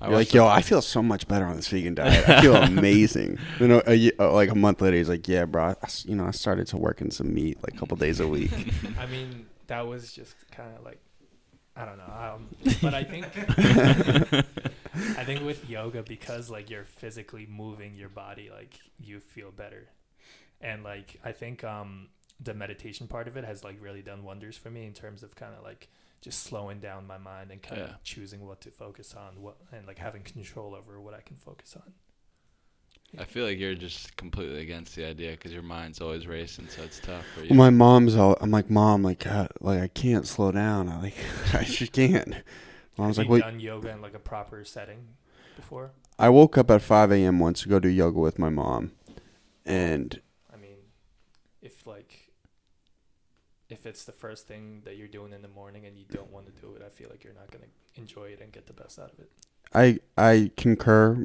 I 0.00 0.06
You're 0.08 0.16
like, 0.16 0.32
yo, 0.34 0.46
I 0.46 0.62
feel 0.62 0.80
so 0.82 1.02
much 1.02 1.28
better 1.28 1.44
on 1.44 1.56
this 1.56 1.68
vegan 1.68 1.94
diet. 1.94 2.28
I 2.28 2.40
feel 2.40 2.56
amazing. 2.74 3.38
You 3.58 3.68
know, 3.68 3.82
a, 3.86 3.94
ye- 3.94 4.12
uh, 4.18 4.32
like 4.32 4.50
a 4.50 4.54
month 4.54 4.80
later, 4.80 4.96
he's 4.96 5.08
like, 5.08 5.28
yeah, 5.28 5.44
bro. 5.44 5.64
I 5.64 5.74
s- 5.82 6.04
you 6.06 6.16
know, 6.16 6.24
I 6.26 6.30
started 6.30 6.66
to 6.68 6.76
work 6.76 7.00
in 7.00 7.10
some 7.10 7.32
meat 7.34 7.58
like 7.62 7.74
a 7.74 7.78
couple 7.78 7.96
days 7.96 8.18
a 8.20 8.26
week. 8.28 8.50
I 8.98 9.06
mean, 9.06 9.46
that 9.66 9.86
was 9.86 10.12
just 10.12 10.34
kind 10.50 10.74
of 10.76 10.84
like, 10.84 11.00
I 11.76 11.84
don't 11.84 11.98
know. 11.98 12.04
Um, 12.04 12.48
but 12.82 12.94
I 12.94 13.04
think, 13.04 13.26
I 15.18 15.24
think 15.24 15.44
with 15.44 15.68
yoga 15.68 16.02
because 16.02 16.50
like 16.50 16.70
you're 16.70 16.84
physically 16.84 17.46
moving 17.50 17.94
your 17.94 18.08
body, 18.08 18.50
like 18.52 18.78
you 18.98 19.20
feel 19.20 19.50
better, 19.50 19.88
and 20.60 20.82
like 20.82 21.18
I 21.24 21.32
think 21.32 21.62
um 21.64 22.08
the 22.42 22.54
meditation 22.54 23.06
part 23.06 23.28
of 23.28 23.36
it 23.36 23.44
has 23.44 23.62
like 23.62 23.76
really 23.80 24.02
done 24.02 24.24
wonders 24.24 24.56
for 24.56 24.70
me 24.70 24.86
in 24.86 24.92
terms 24.92 25.22
of 25.22 25.36
kind 25.36 25.54
of 25.56 25.62
like 25.62 25.88
just 26.20 26.42
slowing 26.42 26.80
down 26.80 27.06
my 27.06 27.18
mind 27.18 27.50
and 27.50 27.62
kind 27.62 27.80
Yeah. 27.80 27.86
of 27.94 28.02
choosing 28.04 28.46
what 28.46 28.60
to 28.62 28.70
focus 28.70 29.14
on, 29.14 29.40
what 29.42 29.56
and 29.72 29.86
like 29.86 29.98
having 29.98 30.22
control 30.22 30.74
over 30.74 31.00
what 31.00 31.14
I 31.14 31.20
can 31.20 31.36
focus 31.36 31.76
on. 31.76 31.92
I 33.18 33.24
feel 33.24 33.44
like 33.44 33.58
you're 33.58 33.74
just 33.74 34.16
completely 34.16 34.60
against 34.60 34.94
the 34.94 35.04
idea 35.04 35.32
because 35.32 35.52
your 35.52 35.62
mind's 35.62 36.00
always 36.00 36.26
racing, 36.28 36.68
so 36.68 36.82
it's 36.82 37.00
tough 37.00 37.24
for 37.34 37.40
you. 37.42 37.48
Well, 37.50 37.58
my 37.58 37.70
mom's 37.70 38.14
all. 38.14 38.36
I'm 38.40 38.52
like, 38.52 38.70
mom, 38.70 39.02
like, 39.02 39.26
uh, 39.26 39.48
like 39.60 39.80
I 39.80 39.88
can't 39.88 40.26
slow 40.28 40.52
down. 40.52 40.88
I 40.88 41.00
like, 41.00 41.16
I 41.52 41.64
just 41.64 41.92
can't. 41.92 42.34
Mom's 42.96 43.16
Have 43.16 43.26
like, 43.26 43.26
you 43.26 43.32
wait. 43.32 43.42
done 43.42 43.60
yoga 43.60 43.88
in 43.90 44.00
like 44.00 44.14
a 44.14 44.20
proper 44.20 44.64
setting 44.64 45.08
before? 45.56 45.90
I 46.18 46.28
woke 46.28 46.56
up 46.58 46.70
at 46.70 46.82
5 46.82 47.10
a.m. 47.12 47.38
once 47.40 47.62
to 47.62 47.68
go 47.68 47.80
do 47.80 47.88
yoga 47.88 48.20
with 48.20 48.38
my 48.38 48.48
mom, 48.50 48.92
and 49.64 50.20
I 50.52 50.56
mean, 50.56 50.76
if 51.62 51.86
like 51.86 52.09
if 53.70 53.86
it's 53.86 54.04
the 54.04 54.12
first 54.12 54.46
thing 54.46 54.82
that 54.84 54.96
you're 54.96 55.08
doing 55.08 55.32
in 55.32 55.42
the 55.42 55.48
morning 55.48 55.86
and 55.86 55.96
you 55.96 56.04
don't 56.10 56.30
want 56.30 56.46
to 56.46 56.52
do 56.60 56.74
it, 56.74 56.82
I 56.84 56.88
feel 56.88 57.08
like 57.10 57.24
you're 57.24 57.34
not 57.34 57.50
gonna 57.50 57.70
enjoy 57.94 58.24
it 58.26 58.40
and 58.42 58.52
get 58.52 58.66
the 58.66 58.72
best 58.72 58.98
out 58.98 59.12
of 59.12 59.18
it. 59.20 59.30
I 59.72 59.98
I 60.18 60.50
concur, 60.56 61.24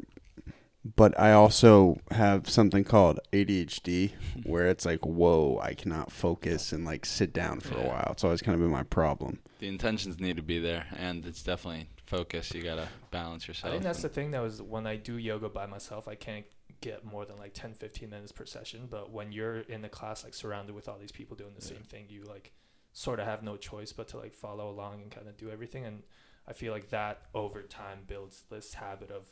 but 0.94 1.18
I 1.18 1.32
also 1.32 1.98
have 2.12 2.48
something 2.48 2.84
called 2.84 3.18
ADHD 3.32 4.12
where 4.44 4.68
it's 4.68 4.84
like, 4.86 5.04
whoa, 5.04 5.58
I 5.62 5.74
cannot 5.74 6.12
focus 6.12 6.72
and 6.72 6.84
like 6.84 7.04
sit 7.04 7.32
down 7.32 7.60
for 7.60 7.76
a 7.78 7.82
while. 7.82 8.08
It's 8.12 8.22
always 8.24 8.42
kind 8.42 8.54
of 8.54 8.60
been 8.60 8.70
my 8.70 8.84
problem. 8.84 9.40
the 9.58 9.66
intentions 9.68 10.20
need 10.20 10.36
to 10.36 10.42
be 10.42 10.58
there, 10.60 10.86
and 10.96 11.26
it's 11.26 11.42
definitely 11.42 11.88
focus. 12.06 12.52
You 12.54 12.62
gotta 12.62 12.88
balance 13.10 13.48
yourself. 13.48 13.70
I 13.70 13.74
think 13.74 13.82
that's 13.82 14.02
the 14.02 14.08
thing 14.08 14.30
that 14.30 14.42
was 14.42 14.62
when 14.62 14.86
I 14.86 14.96
do 14.96 15.16
yoga 15.18 15.48
by 15.48 15.66
myself, 15.66 16.06
I 16.06 16.14
can't 16.14 16.44
get 16.88 17.04
more 17.04 17.24
than 17.24 17.36
like 17.38 17.52
10 17.54 17.74
15 17.74 18.08
minutes 18.10 18.32
per 18.32 18.44
session, 18.46 18.86
but 18.90 19.10
when 19.10 19.32
you're 19.32 19.60
in 19.60 19.82
the 19.82 19.88
class 19.88 20.24
like 20.24 20.34
surrounded 20.34 20.74
with 20.74 20.88
all 20.88 20.98
these 20.98 21.12
people 21.12 21.36
doing 21.36 21.54
the 21.58 21.64
Yeah. 21.66 21.74
same 21.74 21.84
thing, 21.84 22.06
you 22.08 22.22
like 22.24 22.52
sort 22.92 23.18
of 23.20 23.26
have 23.26 23.42
no 23.42 23.56
choice 23.56 23.92
but 23.92 24.08
to 24.08 24.16
like 24.16 24.34
follow 24.34 24.70
along 24.70 25.02
and 25.02 25.10
kind 25.10 25.28
of 25.28 25.36
do 25.36 25.50
everything 25.50 25.84
and 25.84 26.02
I 26.48 26.52
feel 26.52 26.72
like 26.72 26.90
that 26.90 27.22
over 27.34 27.62
time 27.62 27.98
builds 28.06 28.44
this 28.50 28.74
habit 28.74 29.10
of 29.10 29.26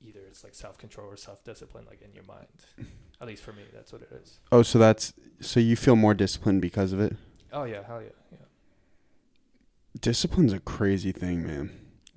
either 0.00 0.20
it's 0.28 0.44
like 0.44 0.54
self-control 0.54 1.08
or 1.08 1.16
self-discipline 1.16 1.84
like 1.88 2.00
in 2.00 2.12
your 2.14 2.24
mind. 2.24 2.46
At 3.20 3.26
least 3.26 3.42
for 3.42 3.52
me, 3.52 3.62
that's 3.74 3.92
what 3.92 4.02
it 4.02 4.12
is. 4.22 4.38
Oh, 4.52 4.62
so 4.62 4.78
that's 4.78 5.12
so 5.40 5.58
you 5.58 5.74
feel 5.74 5.96
more 5.96 6.14
disciplined 6.14 6.62
because 6.62 6.92
of 6.92 7.00
it. 7.00 7.16
Oh 7.52 7.64
yeah, 7.64 7.82
hell 7.84 8.00
yeah, 8.00 8.10
yeah. 8.30 8.38
Discipline's 10.00 10.52
a 10.52 10.60
crazy 10.60 11.10
thing, 11.12 11.44
man. 11.44 11.70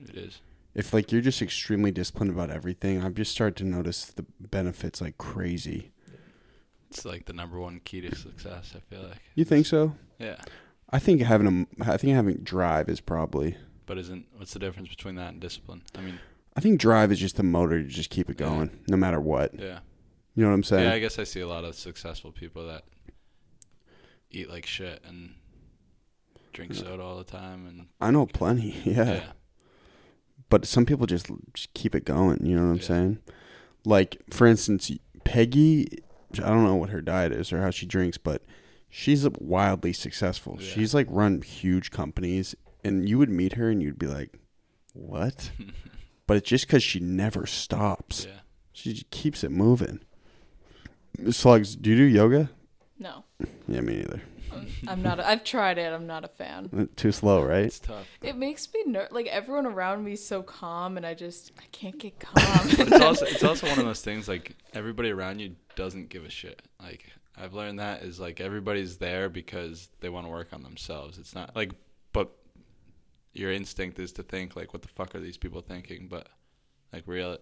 It 0.08 0.16
is. 0.16 0.42
If 0.74 0.94
like 0.94 1.12
you're 1.12 1.22
just 1.22 1.42
extremely 1.42 1.92
disciplined 1.92 2.32
about 2.32 2.50
everything, 2.50 3.04
I've 3.04 3.14
just 3.16 3.32
started 3.32 3.58
to 3.58 3.66
notice 3.66 4.06
the 4.06 4.26
benefits 4.40 5.02
like 5.02 5.18
crazy. 5.18 5.92
It's 6.90 7.04
like 7.06 7.26
the 7.26 7.34
number 7.34 7.60
one 7.60 7.82
key 7.84 8.02
to 8.02 8.16
success. 8.16 8.74
I 8.76 8.80
feel 8.94 9.04
like. 9.04 9.18
You 9.36 9.44
think 9.46 9.66
so? 9.66 9.96
Yeah, 10.20 10.38
I 10.90 11.00
think 11.00 11.22
having 11.22 11.68
a, 11.80 11.84
I 11.92 11.98
think 11.98 12.14
having 12.16 12.38
drive 12.38 12.88
is 12.90 13.02
probably. 13.02 13.58
but 13.86 13.98
isn't 13.98 14.26
what's 14.38 14.54
the 14.54 14.60
difference 14.60 14.90
between 14.90 15.16
that 15.16 15.32
and 15.34 15.40
discipline? 15.42 15.82
I 15.98 16.02
mean, 16.02 16.20
I 16.56 16.62
think 16.62 16.80
drive 16.80 17.12
is 17.12 17.20
just 17.20 17.36
the 17.38 17.44
motor 17.44 17.82
to 17.82 17.88
just 17.88 18.10
keep 18.10 18.30
it 18.30 18.40
Yeah. 18.40 18.48
going, 18.48 18.80
no 18.88 18.98
matter 18.98 19.20
what. 19.20 19.54
yeah, 19.58 19.80
You 20.36 20.44
know 20.44 20.50
what 20.50 20.56
I'm 20.56 20.64
saying? 20.64 20.88
yeah. 20.88 20.94
I 20.94 21.00
guess 21.00 21.18
I 21.20 21.24
see 21.26 21.40
a 21.42 21.48
lot 21.48 21.64
of 21.66 21.76
successful 21.76 22.32
people 22.32 22.68
that 22.68 22.84
eat 24.30 24.50
like 24.50 24.66
shit 24.66 25.02
and 25.06 25.34
drink 26.54 26.74
soda 26.74 27.02
all 27.04 27.18
the 27.18 27.24
time, 27.24 27.66
and 27.68 27.88
I 28.00 28.12
know 28.12 28.26
plenty. 28.26 28.72
Yeah. 28.86 29.04
yeah, 29.14 29.32
But 30.52 30.68
some 30.68 30.86
people 30.86 31.08
just, 31.08 31.28
just 31.56 31.74
keep 31.74 31.96
it 31.96 32.06
going. 32.06 32.46
You 32.46 32.56
know 32.56 32.64
what 32.66 32.72
I'm 32.74 32.76
Yeah. 32.78 32.84
saying? 32.84 33.20
Like, 33.86 34.22
for 34.30 34.46
instance, 34.46 34.92
Peggy, 35.24 35.88
I 36.36 36.50
don't 36.50 36.64
know 36.66 36.76
what 36.76 36.92
her 36.92 37.02
diet 37.02 37.32
is 37.32 37.52
or 37.52 37.62
how 37.62 37.72
she 37.72 37.86
drinks, 37.88 38.20
but 38.20 38.44
she's 38.90 39.28
wildly 39.40 39.94
successful. 39.94 40.58
Yeah. 40.60 40.68
She's 40.68 40.94
like 40.94 41.08
run 41.10 41.42
huge 41.42 41.90
companies, 41.90 42.54
and 42.84 43.08
you 43.10 43.18
would 43.18 43.30
meet 43.30 43.54
her 43.54 43.70
and 43.72 43.82
you'd 43.82 43.98
be 43.98 44.06
like, 44.08 44.38
what? 44.94 45.52
but 46.28 46.38
it's 46.38 46.50
just 46.50 46.68
because 46.68 46.84
she 46.84 47.00
never 47.00 47.46
stops. 47.48 48.26
yeah. 48.26 48.42
She 48.74 49.04
keeps 49.10 49.44
it 49.44 49.52
moving. 49.52 50.00
Slugs, 51.30 51.76
do 51.76 51.90
you 51.92 51.96
do 51.98 52.04
yoga? 52.04 52.50
No. 53.00 53.24
Yeah, 53.68 53.82
me 53.82 53.98
neither. 53.98 54.22
I'm 54.88 55.02
not. 55.02 55.20
A, 55.20 55.28
I've 55.28 55.44
tried 55.44 55.78
it. 55.78 55.92
I'm 55.94 56.08
not 56.08 56.24
a 56.24 56.28
fan. 56.28 56.90
Too 56.96 57.12
slow, 57.12 57.44
right? 57.44 57.66
It's 57.66 57.80
tough. 57.80 58.08
It 58.22 58.36
makes 58.36 58.68
me 58.74 58.84
ner- 58.86 59.08
like 59.12 59.28
everyone 59.28 59.66
around 59.66 60.04
me 60.04 60.14
is 60.14 60.26
so 60.26 60.44
calm, 60.44 60.98
and 60.98 61.06
I 61.06 61.14
just 61.14 61.52
I 61.60 61.64
can't 61.72 61.98
get 61.98 62.20
calm. 62.20 62.42
It's 62.68 62.92
also 62.92 63.26
it's 63.30 63.44
also 63.44 63.68
one 63.68 63.80
of 63.80 63.86
those 63.86 64.02
things 64.02 64.28
like 64.28 64.56
everybody 64.74 65.10
around 65.10 65.40
you 65.40 65.56
doesn't 65.76 66.10
give 66.10 66.26
a 66.26 66.30
shit. 66.30 66.62
Like 66.82 67.06
I've 67.38 67.54
learned 67.54 67.80
that 67.80 68.04
is 68.04 68.20
like 68.20 68.40
everybody's 68.42 68.98
there 68.98 69.30
because 69.30 69.90
they 70.00 70.10
want 70.10 70.26
to 70.26 70.32
work 70.32 70.50
on 70.54 70.64
themselves. 70.64 71.18
It's 71.18 71.36
not 71.36 71.56
like 71.56 71.72
but 72.14 72.32
your 73.34 73.52
instinct 73.52 74.00
is 74.00 74.12
to 74.14 74.24
think 74.24 74.56
like 74.56 74.74
what 74.74 74.82
the 74.82 74.90
fuck 74.90 75.16
are 75.16 75.20
these 75.20 75.38
people 75.38 75.62
thinking? 75.62 76.08
But 76.10 76.28
like 76.92 77.04
real 77.06 77.38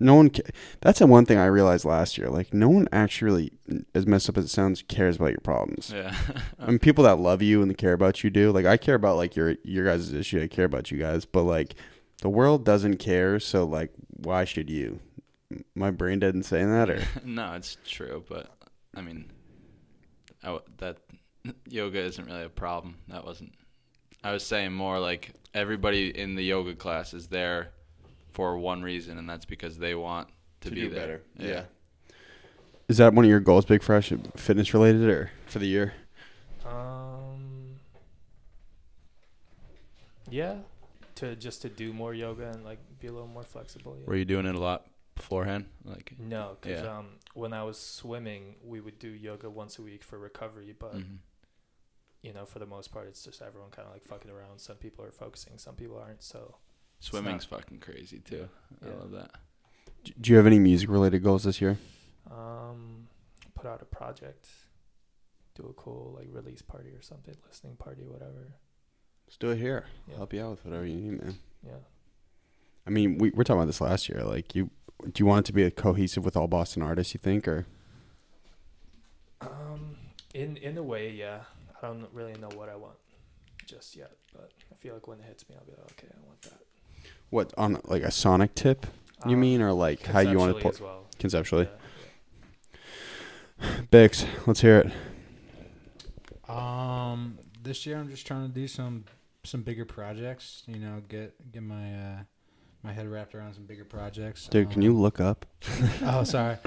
No 0.00 0.14
one. 0.14 0.30
Ca- 0.30 0.42
That's 0.80 0.98
the 0.98 1.06
one 1.06 1.26
thing 1.26 1.38
I 1.38 1.46
realized 1.46 1.84
last 1.84 2.16
year. 2.18 2.28
Like, 2.30 2.52
no 2.54 2.68
one 2.70 2.88
actually, 2.90 3.52
as 3.94 4.06
messed 4.06 4.28
up 4.28 4.38
as 4.38 4.46
it 4.46 4.48
sounds, 4.48 4.82
cares 4.82 5.16
about 5.16 5.30
your 5.30 5.40
problems. 5.40 5.92
yeah. 5.94 6.14
I 6.58 6.66
mean, 6.66 6.78
people 6.78 7.04
that 7.04 7.18
love 7.18 7.42
you 7.42 7.62
and 7.62 7.76
care 7.78 7.92
about 7.92 8.24
you 8.24 8.30
do. 8.30 8.50
Like, 8.50 8.64
I 8.66 8.76
care 8.78 8.94
about 8.96 9.16
like 9.16 9.36
your 9.36 9.56
your 9.62 9.84
guys' 9.84 10.12
issue. 10.12 10.42
I 10.42 10.46
care 10.48 10.64
about 10.64 10.90
you 10.90 10.98
guys, 10.98 11.24
but 11.26 11.42
like, 11.44 11.74
the 12.22 12.28
world 12.30 12.64
doesn't 12.64 12.96
care. 12.96 13.38
So 13.38 13.64
like, 13.64 13.92
why 14.08 14.44
should 14.44 14.68
you? 14.70 15.00
My 15.74 15.90
brain 15.90 16.18
didn't 16.20 16.44
say 16.44 16.64
that, 16.64 16.88
or 16.90 17.02
no, 17.24 17.54
it's 17.54 17.76
true, 17.86 18.24
but 18.28 18.50
I 18.96 19.00
mean 19.02 19.30
I 20.42 20.46
w 20.46 20.62
that 20.78 20.98
yoga 21.68 22.00
isn't 22.00 22.24
really 22.24 22.44
a 22.44 22.48
problem. 22.48 22.96
That 23.08 23.24
wasn't 23.24 23.52
I 24.22 24.32
was 24.32 24.44
saying 24.46 24.72
more 24.72 25.00
like 25.00 25.32
everybody 25.52 26.16
in 26.16 26.36
the 26.36 26.44
yoga 26.44 26.74
class 26.76 27.14
is 27.14 27.26
there 27.28 27.72
for 28.32 28.56
one 28.58 28.82
reason 28.82 29.18
and 29.18 29.28
that's 29.28 29.44
because 29.44 29.78
they 29.78 29.94
want 29.94 30.28
to, 30.62 30.70
be 30.70 30.88
there. 30.88 31.22
Yeah. 31.38 31.64
Is 32.88 32.98
that 32.98 33.14
one 33.14 33.24
of 33.24 33.28
your 33.28 33.40
goals, 33.40 33.64
Big 33.64 33.82
Fresh, 33.82 34.12
fitness 34.36 34.74
related, 34.74 35.08
or 35.08 35.30
for 35.46 35.58
the 35.58 35.66
year? 35.66 35.94
Um. 36.66 37.76
Yeah, 40.28 40.56
to 41.16 41.36
just 41.36 41.62
to 41.62 41.68
do 41.68 41.92
more 41.92 42.14
yoga 42.14 42.50
and 42.50 42.64
like 42.64 42.78
be 42.98 43.06
a 43.06 43.12
little 43.12 43.28
more 43.28 43.42
flexible. 43.42 43.96
Yeah. 43.98 44.06
Were 44.06 44.16
you 44.16 44.24
doing 44.24 44.46
it 44.46 44.54
a 44.54 44.58
lot 44.58 44.86
beforehand? 45.14 45.66
Like 45.84 46.14
No, 46.18 46.56
because 46.60 46.82
Yeah. 46.82 46.98
um, 46.98 47.18
when 47.34 47.52
I 47.52 47.62
was 47.62 47.78
swimming, 47.78 48.56
we 48.64 48.80
would 48.80 48.98
do 48.98 49.08
yoga 49.08 49.50
once 49.50 49.78
a 49.78 49.82
week 49.82 50.02
for 50.02 50.18
recovery. 50.18 50.74
But 50.78 50.96
mhm. 50.96 51.18
you 52.22 52.32
know, 52.32 52.44
for 52.44 52.58
the 52.58 52.66
most 52.66 52.92
part, 52.92 53.06
it's 53.08 53.24
just 53.24 53.40
everyone 53.42 53.70
kind 53.70 53.86
of 53.86 53.94
like 53.94 54.04
fucking 54.04 54.30
around. 54.30 54.60
Some 54.60 54.76
people 54.76 55.04
are 55.04 55.12
focusing, 55.12 55.58
some 55.58 55.74
people 55.74 55.98
aren't. 55.98 56.22
So 56.22 56.56
swimming's 57.00 57.44
fucking 57.44 57.78
crazy 57.80 58.18
too. 58.20 58.48
I 58.84 58.88
love 58.88 59.10
that. 59.12 59.30
Do 60.20 60.30
you 60.30 60.36
have 60.36 60.46
any 60.46 60.58
music 60.58 60.88
related 60.88 61.22
goals 61.22 61.44
this 61.44 61.60
year? 61.60 61.76
um, 62.30 63.08
put 63.54 63.66
out 63.66 63.82
a 63.82 63.84
project, 63.84 64.46
do 65.54 65.64
a 65.68 65.72
cool 65.74 66.14
like 66.18 66.28
release 66.30 66.62
party 66.62 66.90
or 66.90 67.02
something, 67.02 67.34
listening 67.46 67.76
party, 67.76 68.02
whatever. 68.06 68.54
Let's 69.26 69.36
do 69.36 69.50
it 69.50 69.58
here. 69.58 69.84
Yeah. 70.08 70.16
Help 70.16 70.32
you 70.32 70.42
out 70.44 70.50
with 70.52 70.64
whatever 70.64 70.86
you 70.86 70.94
need, 70.96 71.22
man. 71.22 71.34
Yeah. 71.66 71.72
I 72.86 72.90
mean, 72.90 73.18
we 73.18 73.30
we're 73.30 73.44
talking 73.44 73.60
about 73.60 73.66
this 73.66 73.80
last 73.80 74.08
year. 74.08 74.22
Like, 74.24 74.54
you 74.54 74.70
do 75.04 75.12
you 75.18 75.26
want 75.26 75.44
it 75.44 75.48
to 75.48 75.52
be 75.52 75.64
a 75.64 75.70
cohesive 75.70 76.24
with 76.24 76.36
all 76.36 76.46
Boston 76.48 76.82
artists? 76.82 77.12
You 77.14 77.18
think, 77.18 77.46
or 77.48 77.66
Um, 79.40 79.96
in 80.34 80.56
in 80.56 80.76
a 80.78 80.82
way, 80.82 81.10
yeah. 81.10 81.40
I 81.82 81.86
don't 81.86 82.08
really 82.12 82.34
know 82.34 82.50
what 82.54 82.68
I 82.68 82.76
want 82.76 82.96
just 83.64 83.96
yet, 83.96 84.12
but 84.34 84.50
I 84.70 84.74
feel 84.76 84.94
like 84.94 85.06
when 85.08 85.18
it 85.20 85.24
hits 85.26 85.48
me, 85.48 85.56
I'll 85.58 85.64
be 85.64 85.72
like, 85.72 85.90
okay, 85.92 86.08
I 86.14 86.26
want 86.26 86.42
that. 86.42 86.60
What 87.30 87.52
on 87.56 87.80
like 87.84 88.02
a 88.02 88.10
sonic 88.10 88.54
tip? 88.54 88.86
You 89.24 89.36
Um, 89.36 89.40
mean, 89.40 89.62
or 89.62 89.72
like 89.72 90.06
how 90.06 90.20
you 90.20 90.38
want 90.38 90.56
to 90.56 90.60
conceptually 90.60 90.62
put 90.62 90.80
well. 90.80 91.06
conceptually? 91.18 91.68
Yeah, 93.60 93.68
Bix, 93.92 94.26
let's 94.46 94.60
hear 94.60 94.78
it. 94.78 94.92
Um, 96.48 97.38
this 97.62 97.86
year 97.86 97.98
I'm 97.98 98.08
just 98.08 98.26
trying 98.26 98.46
to 98.48 98.52
do 98.54 98.66
some 98.66 99.04
some 99.44 99.62
bigger 99.62 99.84
projects. 99.84 100.62
You 100.66 100.78
know, 100.78 101.02
get 101.08 101.34
get 101.52 101.62
my 101.62 101.94
uh 101.94 102.18
my 102.82 102.92
head 102.92 103.08
wrapped 103.08 103.34
around 103.34 103.54
some 103.54 103.66
bigger 103.66 103.84
projects. 103.84 104.48
Dude, 104.48 104.70
can 104.70 104.80
Um, 104.80 104.82
you 104.82 104.96
look 104.96 105.20
up? 105.20 105.46
oh, 106.02 106.24
sorry. 106.24 106.56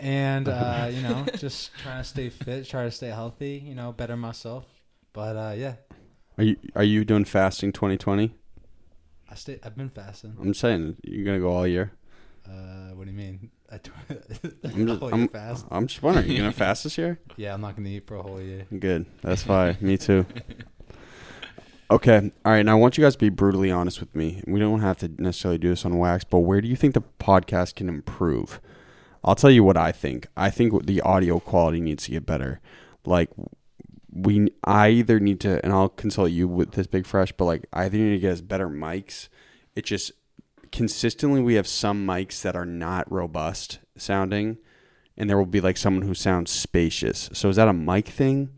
And 0.00 0.48
uh, 0.48 0.88
you 0.90 1.00
know, 1.00 1.28
just 1.36 1.78
trying 1.78 2.02
to 2.02 2.08
stay 2.08 2.28
fit, 2.28 2.66
try 2.68 2.82
to 2.84 2.90
stay 2.90 3.10
healthy. 3.10 3.62
You 3.64 3.76
know, 3.76 3.92
better 3.92 4.16
myself. 4.16 4.64
But 5.12 5.36
uh, 5.36 5.54
yeah, 5.56 5.74
Are 6.38 6.44
you 6.44 6.56
are 6.74 6.82
you 6.84 7.04
doing 7.04 7.24
fasting 7.24 7.72
2020? 7.72 8.34
I 9.32 9.34
stay. 9.34 9.58
I've 9.62 9.74
been 9.74 9.88
fasting. 9.88 10.36
I'm 10.38 10.52
saying 10.52 10.98
you're 11.02 11.24
gonna 11.24 11.40
go 11.40 11.48
all 11.48 11.66
year. 11.66 11.90
Uh, 12.46 12.90
what 12.94 13.06
do 13.06 13.10
you 13.12 13.16
mean? 13.16 13.50
I 13.72 13.78
tw- 13.78 13.90
I'm 14.62 14.86
just, 14.86 15.02
I'm, 15.02 15.28
fast? 15.28 15.66
I'm 15.70 15.86
just 15.86 16.02
wondering. 16.02 16.30
You 16.30 16.36
gonna 16.38 16.52
fast 16.66 16.84
this 16.84 16.98
year? 16.98 17.18
Yeah, 17.38 17.54
I'm 17.54 17.62
not 17.62 17.74
gonna 17.74 17.88
eat 17.88 18.06
for 18.06 18.16
a 18.16 18.22
whole 18.22 18.42
year. 18.42 18.66
Good. 18.78 19.06
That's 19.22 19.42
fine. 19.42 19.78
me 19.80 19.96
too. 19.96 20.26
Okay. 21.90 22.30
All 22.46 22.52
right. 22.52 22.64
Now 22.64 22.72
I 22.72 22.80
want 22.80 22.96
you 22.96 23.04
guys 23.04 23.12
to 23.16 23.18
be 23.18 23.28
brutally 23.28 23.70
honest 23.70 24.00
with 24.00 24.16
me. 24.16 24.42
We 24.46 24.58
don't 24.58 24.80
have 24.80 24.96
to 25.00 25.10
necessarily 25.18 25.58
do 25.58 25.68
this 25.68 25.84
on 25.84 25.98
wax, 25.98 26.24
but 26.24 26.38
where 26.38 26.62
do 26.62 26.66
you 26.68 26.74
think 26.74 26.94
the 26.94 27.02
podcast 27.20 27.74
can 27.74 27.86
improve? 27.86 28.62
I'll 29.22 29.34
tell 29.34 29.50
you 29.50 29.62
what 29.62 29.76
I 29.76 29.92
think. 29.92 30.26
I 30.34 30.48
think 30.48 30.86
the 30.86 31.02
audio 31.02 31.38
quality 31.38 31.82
needs 31.82 32.04
to 32.04 32.12
get 32.12 32.24
better. 32.24 32.62
Like 33.04 33.28
we, 34.12 34.52
I 34.62 34.90
either 34.90 35.18
need 35.18 35.40
to, 35.40 35.64
and 35.64 35.72
I'll 35.72 35.88
consult 35.88 36.30
you 36.30 36.46
with 36.46 36.72
this 36.72 36.86
big 36.86 37.06
fresh, 37.06 37.32
but 37.32 37.46
like 37.46 37.66
I 37.72 37.84
either 37.84 37.96
need 37.96 38.10
to 38.10 38.18
get 38.18 38.32
us 38.32 38.40
better 38.40 38.68
mics. 38.68 39.28
It 39.74 39.86
just 39.86 40.12
consistently 40.70 41.40
we 41.40 41.54
have 41.54 41.66
some 41.66 42.06
mics 42.06 42.42
that 42.42 42.54
are 42.54 42.66
not 42.66 43.10
robust 43.10 43.78
sounding, 43.96 44.58
and 45.16 45.30
there 45.30 45.38
will 45.38 45.46
be 45.46 45.60
like 45.60 45.76
someone 45.76 46.02
who 46.06 46.14
sounds 46.14 46.50
spacious. 46.50 47.30
So 47.32 47.48
is 47.48 47.56
that 47.56 47.68
a 47.68 47.72
mic 47.72 48.08
thing, 48.08 48.50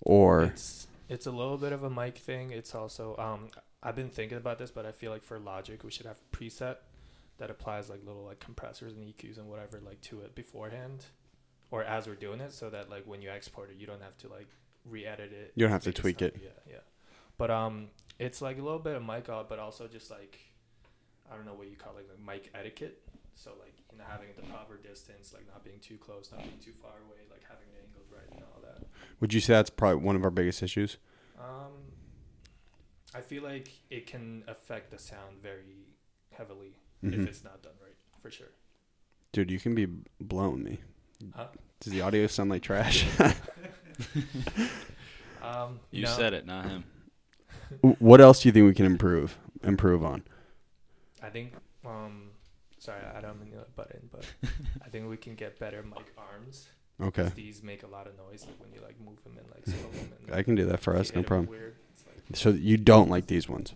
or 0.00 0.44
It's 0.44 0.86
it's 1.08 1.26
a 1.26 1.30
little 1.30 1.58
bit 1.58 1.72
of 1.72 1.84
a 1.84 1.90
mic 1.90 2.18
thing. 2.18 2.50
It's 2.50 2.74
also 2.74 3.14
um 3.18 3.48
I've 3.82 3.96
been 3.96 4.10
thinking 4.10 4.38
about 4.38 4.58
this, 4.58 4.70
but 4.70 4.86
I 4.86 4.92
feel 4.92 5.12
like 5.12 5.22
for 5.22 5.38
Logic 5.38 5.82
we 5.84 5.90
should 5.90 6.06
have 6.06 6.18
preset 6.32 6.76
that 7.38 7.50
applies 7.50 7.88
like 7.88 8.00
little 8.04 8.24
like 8.24 8.40
compressors 8.40 8.94
and 8.94 9.04
EQs 9.04 9.38
and 9.38 9.48
whatever 9.48 9.80
like 9.84 10.00
to 10.02 10.20
it 10.20 10.34
beforehand, 10.34 11.04
or 11.70 11.84
as 11.84 12.06
we're 12.06 12.14
doing 12.14 12.40
it, 12.40 12.52
so 12.52 12.70
that 12.70 12.90
like 12.90 13.04
when 13.06 13.20
you 13.20 13.30
export 13.30 13.70
it, 13.70 13.76
you 13.78 13.86
don't 13.86 14.02
have 14.02 14.16
to 14.18 14.28
like 14.28 14.48
re-edit 14.90 15.32
it. 15.32 15.52
You 15.54 15.64
don't 15.64 15.72
have 15.72 15.82
to 15.84 15.92
tweak 15.92 16.20
sound- 16.20 16.32
it. 16.34 16.40
Yeah, 16.42 16.72
yeah. 16.72 16.78
But 17.36 17.50
um, 17.50 17.88
it's 18.18 18.40
like 18.42 18.58
a 18.58 18.62
little 18.62 18.78
bit 18.78 18.96
of 18.96 19.04
mic 19.04 19.28
out, 19.28 19.48
but 19.48 19.58
also 19.58 19.86
just 19.86 20.10
like 20.10 20.38
I 21.30 21.36
don't 21.36 21.44
know 21.46 21.54
what 21.54 21.68
you 21.70 21.76
call 21.76 21.96
it, 21.98 22.06
like 22.08 22.18
mic 22.42 22.50
etiquette. 22.54 23.02
So 23.34 23.50
like 23.60 23.74
you 23.92 23.98
know 23.98 24.04
having 24.08 24.28
the 24.36 24.42
proper 24.42 24.76
distance, 24.76 25.32
like 25.32 25.46
not 25.46 25.62
being 25.64 25.78
too 25.80 25.96
close, 25.98 26.30
not 26.32 26.42
being 26.42 26.58
too 26.64 26.72
far 26.72 26.90
away, 27.06 27.18
like 27.30 27.42
having 27.48 27.66
the 27.72 27.78
angles 27.86 28.06
right 28.12 28.28
and 28.32 28.42
all 28.54 28.60
that. 28.62 28.86
would 29.20 29.32
you 29.32 29.40
say 29.40 29.52
that's 29.54 29.70
probably 29.70 30.02
one 30.02 30.16
of 30.16 30.24
our 30.24 30.30
biggest 30.30 30.62
issues? 30.62 30.96
Um, 31.38 31.72
I 33.14 33.20
feel 33.20 33.42
like 33.44 33.70
it 33.90 34.06
can 34.06 34.42
affect 34.48 34.90
the 34.90 34.98
sound 34.98 35.40
very 35.42 35.86
heavily 36.32 36.76
Mhm. 37.04 37.14
if 37.22 37.28
it's 37.28 37.44
not 37.44 37.62
done 37.62 37.72
right, 37.80 37.94
for 38.20 38.30
sure. 38.30 38.48
Dude, 39.32 39.50
you 39.50 39.60
can 39.60 39.74
be 39.76 39.86
blowing 40.20 40.64
me. 40.64 40.80
Huh? 41.34 41.46
Does 41.80 41.92
the 41.92 42.00
audio 42.00 42.26
sound 42.26 42.50
like 42.50 42.62
trash? 42.62 43.06
Um, 45.42 45.78
You 45.92 46.02
no, 46.02 46.08
said 46.10 46.34
it, 46.34 46.46
not 46.46 46.64
him. 46.66 46.84
what 48.00 48.20
else 48.20 48.42
do 48.42 48.48
you 48.48 48.52
think 48.52 48.66
we 48.66 48.74
can 48.74 48.86
improve 48.86 49.38
improve 49.62 50.04
on? 50.04 50.22
I 51.22 51.28
think. 51.28 51.52
Um, 51.86 52.30
sorry, 52.78 53.00
I 53.16 53.20
don't 53.20 53.40
mean 53.40 53.52
to 53.52 53.64
butt 53.76 53.92
in, 53.94 54.08
but 54.10 54.24
I 54.84 54.88
think 54.88 55.08
we 55.08 55.16
can 55.16 55.34
get 55.36 55.58
better 55.58 55.82
mic 55.82 56.12
arms. 56.18 56.66
Okay. 57.00 57.30
These 57.36 57.62
make 57.62 57.84
a 57.84 57.86
lot 57.86 58.08
of 58.08 58.16
noise, 58.16 58.44
like 58.46 58.60
when 58.60 58.72
you 58.72 58.80
like 58.80 59.00
move 59.00 59.22
them 59.22 59.38
and 59.38 59.46
like 59.54 59.64
slow 59.64 59.90
them. 59.92 60.12
And, 60.26 60.34
I 60.34 60.42
can 60.42 60.56
do 60.56 60.64
that 60.66 60.80
for 60.80 60.96
us, 60.96 61.14
no 61.14 61.22
problem. 61.22 61.48
Weird. 61.48 61.76
Like, 62.06 62.36
So 62.36 62.50
you 62.50 62.76
don't 62.76 63.08
like 63.08 63.26
these 63.28 63.48
ones? 63.48 63.74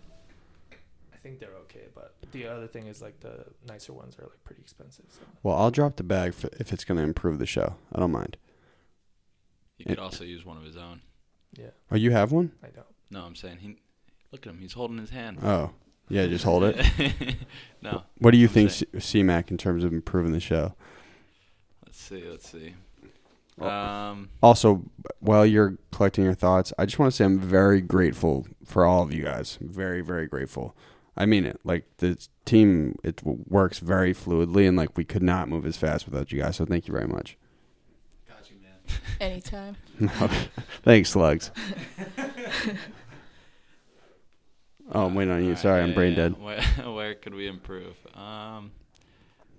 I 1.13 1.17
think 1.23 1.39
they're 1.39 1.55
okay, 1.63 1.85
but 1.95 2.13
the 2.33 2.45
other 2.47 2.67
thing 2.67 2.87
is 2.87 3.01
like 3.01 3.21
the 3.21 3.45
nicer 3.65 3.93
ones 3.93 4.17
are 4.19 4.23
like 4.23 4.43
pretty 4.43 4.61
expensive. 4.61 5.05
So 5.09 5.21
Well, 5.43 5.55
I'll 5.55 5.71
drop 5.71 5.95
the 5.95 6.03
bag 6.03 6.33
f 6.37 6.43
if 6.59 6.73
it's 6.73 6.83
going 6.83 6.97
to 6.97 7.03
improve 7.03 7.39
the 7.39 7.45
show. 7.45 7.75
I 7.95 7.99
don't 8.01 8.11
mind. 8.11 8.35
He 9.77 9.83
could 9.85 9.99
also 9.99 10.23
use 10.23 10.45
one 10.45 10.57
of 10.57 10.63
his 10.63 10.77
own. 10.77 11.01
yeah, 11.57 11.67
Oh, 11.91 11.95
you 11.95 12.11
have 12.11 12.31
one? 12.31 12.51
I 12.63 12.67
don't. 12.67 12.85
No, 13.09 13.21
I'm 13.23 13.35
saying 13.35 13.57
he. 13.59 13.77
Look 14.31 14.45
at 14.47 14.53
him. 14.53 14.59
He's 14.59 14.73
holding 14.73 14.97
his 14.97 15.09
hand. 15.11 15.39
Oh, 15.43 15.71
yeah. 16.09 16.25
Just 16.27 16.43
hold 16.43 16.63
it. 16.63 16.83
no. 17.81 18.03
What 18.17 18.31
do 18.31 18.37
you 18.37 18.47
I'm 18.47 18.53
think, 18.53 18.71
saying- 18.71 18.99
C 18.99 19.23
Mac, 19.23 19.51
in 19.51 19.57
terms 19.57 19.83
of 19.83 19.93
improving 19.93 20.31
the 20.31 20.39
show? 20.39 20.73
Let's 21.85 22.01
see. 22.01 22.23
Let's 22.29 22.49
see. 22.49 22.73
Well- 23.57 23.69
Um. 23.69 24.29
Also, 24.41 24.83
while 25.19 25.45
you're 25.45 25.77
collecting 25.91 26.23
your 26.23 26.33
thoughts, 26.33 26.73
I 26.79 26.85
just 26.85 26.97
want 26.99 27.11
to 27.11 27.15
say 27.15 27.25
I'm 27.25 27.39
very 27.39 27.81
grateful 27.81 28.47
for 28.65 28.85
all 28.85 29.03
of 29.03 29.13
you 29.13 29.23
guys. 29.23 29.57
Very, 29.61 30.01
very 30.01 30.27
grateful. 30.27 30.75
I 31.15 31.27
mean 31.27 31.45
it. 31.45 31.59
Like 31.63 31.85
the 31.97 32.17
team, 32.45 32.97
it 33.03 33.21
works 33.23 33.77
very 33.79 34.13
fluidly, 34.15 34.67
and 34.67 34.75
like 34.75 34.97
we 34.97 35.03
could 35.05 35.21
not 35.21 35.47
move 35.49 35.65
as 35.67 35.77
fast 35.77 36.05
without 36.07 36.31
you 36.31 36.41
guys. 36.41 36.55
So 36.55 36.65
thank 36.65 36.87
you 36.87 36.91
very 36.93 37.07
much. 37.07 37.37
Got 39.19 39.25
you. 39.25 39.31
Anytime. 39.31 39.75
Thanks, 40.83 41.09
Slugs. 41.11 41.51
oh, 44.91 45.05
I'm 45.05 45.15
waiting 45.15 45.33
on 45.33 45.43
you. 45.43 45.55
Sorry, 45.55 45.81
I'm 45.81 45.93
brain 45.93 46.15
dead. 46.15 46.41
Where, 46.41 46.61
where 46.61 47.15
could 47.15 47.33
we 47.33 47.47
improve? 47.47 47.95
Um. 48.15 48.71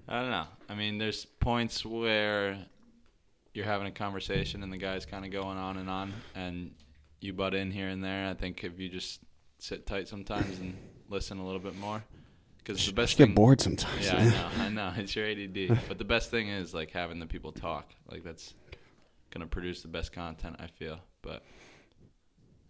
I 0.06 0.20
don't 0.20 0.30
know. 0.30 0.46
I 0.68 0.74
mean, 0.74 0.98
there's 0.98 1.24
points 1.24 1.84
where 1.84 2.58
you're 3.54 3.64
having 3.64 3.86
a 3.86 3.90
conversation 3.90 4.62
and 4.62 4.72
the 4.72 4.76
guy's 4.76 5.06
kind 5.06 5.24
of 5.24 5.30
going 5.30 5.56
on 5.56 5.78
and 5.78 5.88
on, 5.88 6.12
and 6.34 6.72
you 7.20 7.32
butt 7.32 7.54
in 7.54 7.70
here 7.70 7.88
and 7.88 8.04
there. 8.04 8.28
I 8.28 8.34
think 8.34 8.64
if 8.64 8.78
you 8.78 8.88
just 8.88 9.20
sit 9.58 9.86
tight 9.86 10.08
sometimes 10.08 10.58
and 10.58 10.76
listen 11.08 11.38
a 11.38 11.44
little 11.44 11.60
bit 11.60 11.78
more, 11.78 12.04
because 12.58 12.84
the 12.84 12.92
best 12.92 13.16
just 13.16 13.28
get 13.28 13.34
bored 13.34 13.60
sometimes. 13.62 14.06
Yeah, 14.06 14.16
I 14.16 14.24
know, 14.24 14.64
I 14.64 14.68
know. 14.68 14.92
It's 15.02 15.16
your 15.16 15.26
ADD. 15.26 15.80
But 15.88 15.96
the 15.96 16.04
best 16.04 16.30
thing 16.30 16.48
is 16.48 16.74
like 16.74 16.90
having 16.90 17.18
the 17.18 17.26
people 17.26 17.52
talk. 17.52 17.90
Like 18.10 18.24
that's 18.24 18.52
gonna 19.34 19.46
produce 19.46 19.82
the 19.82 19.88
best 19.88 20.12
content. 20.12 20.56
I 20.60 20.68
feel. 20.68 21.00
But 21.20 21.42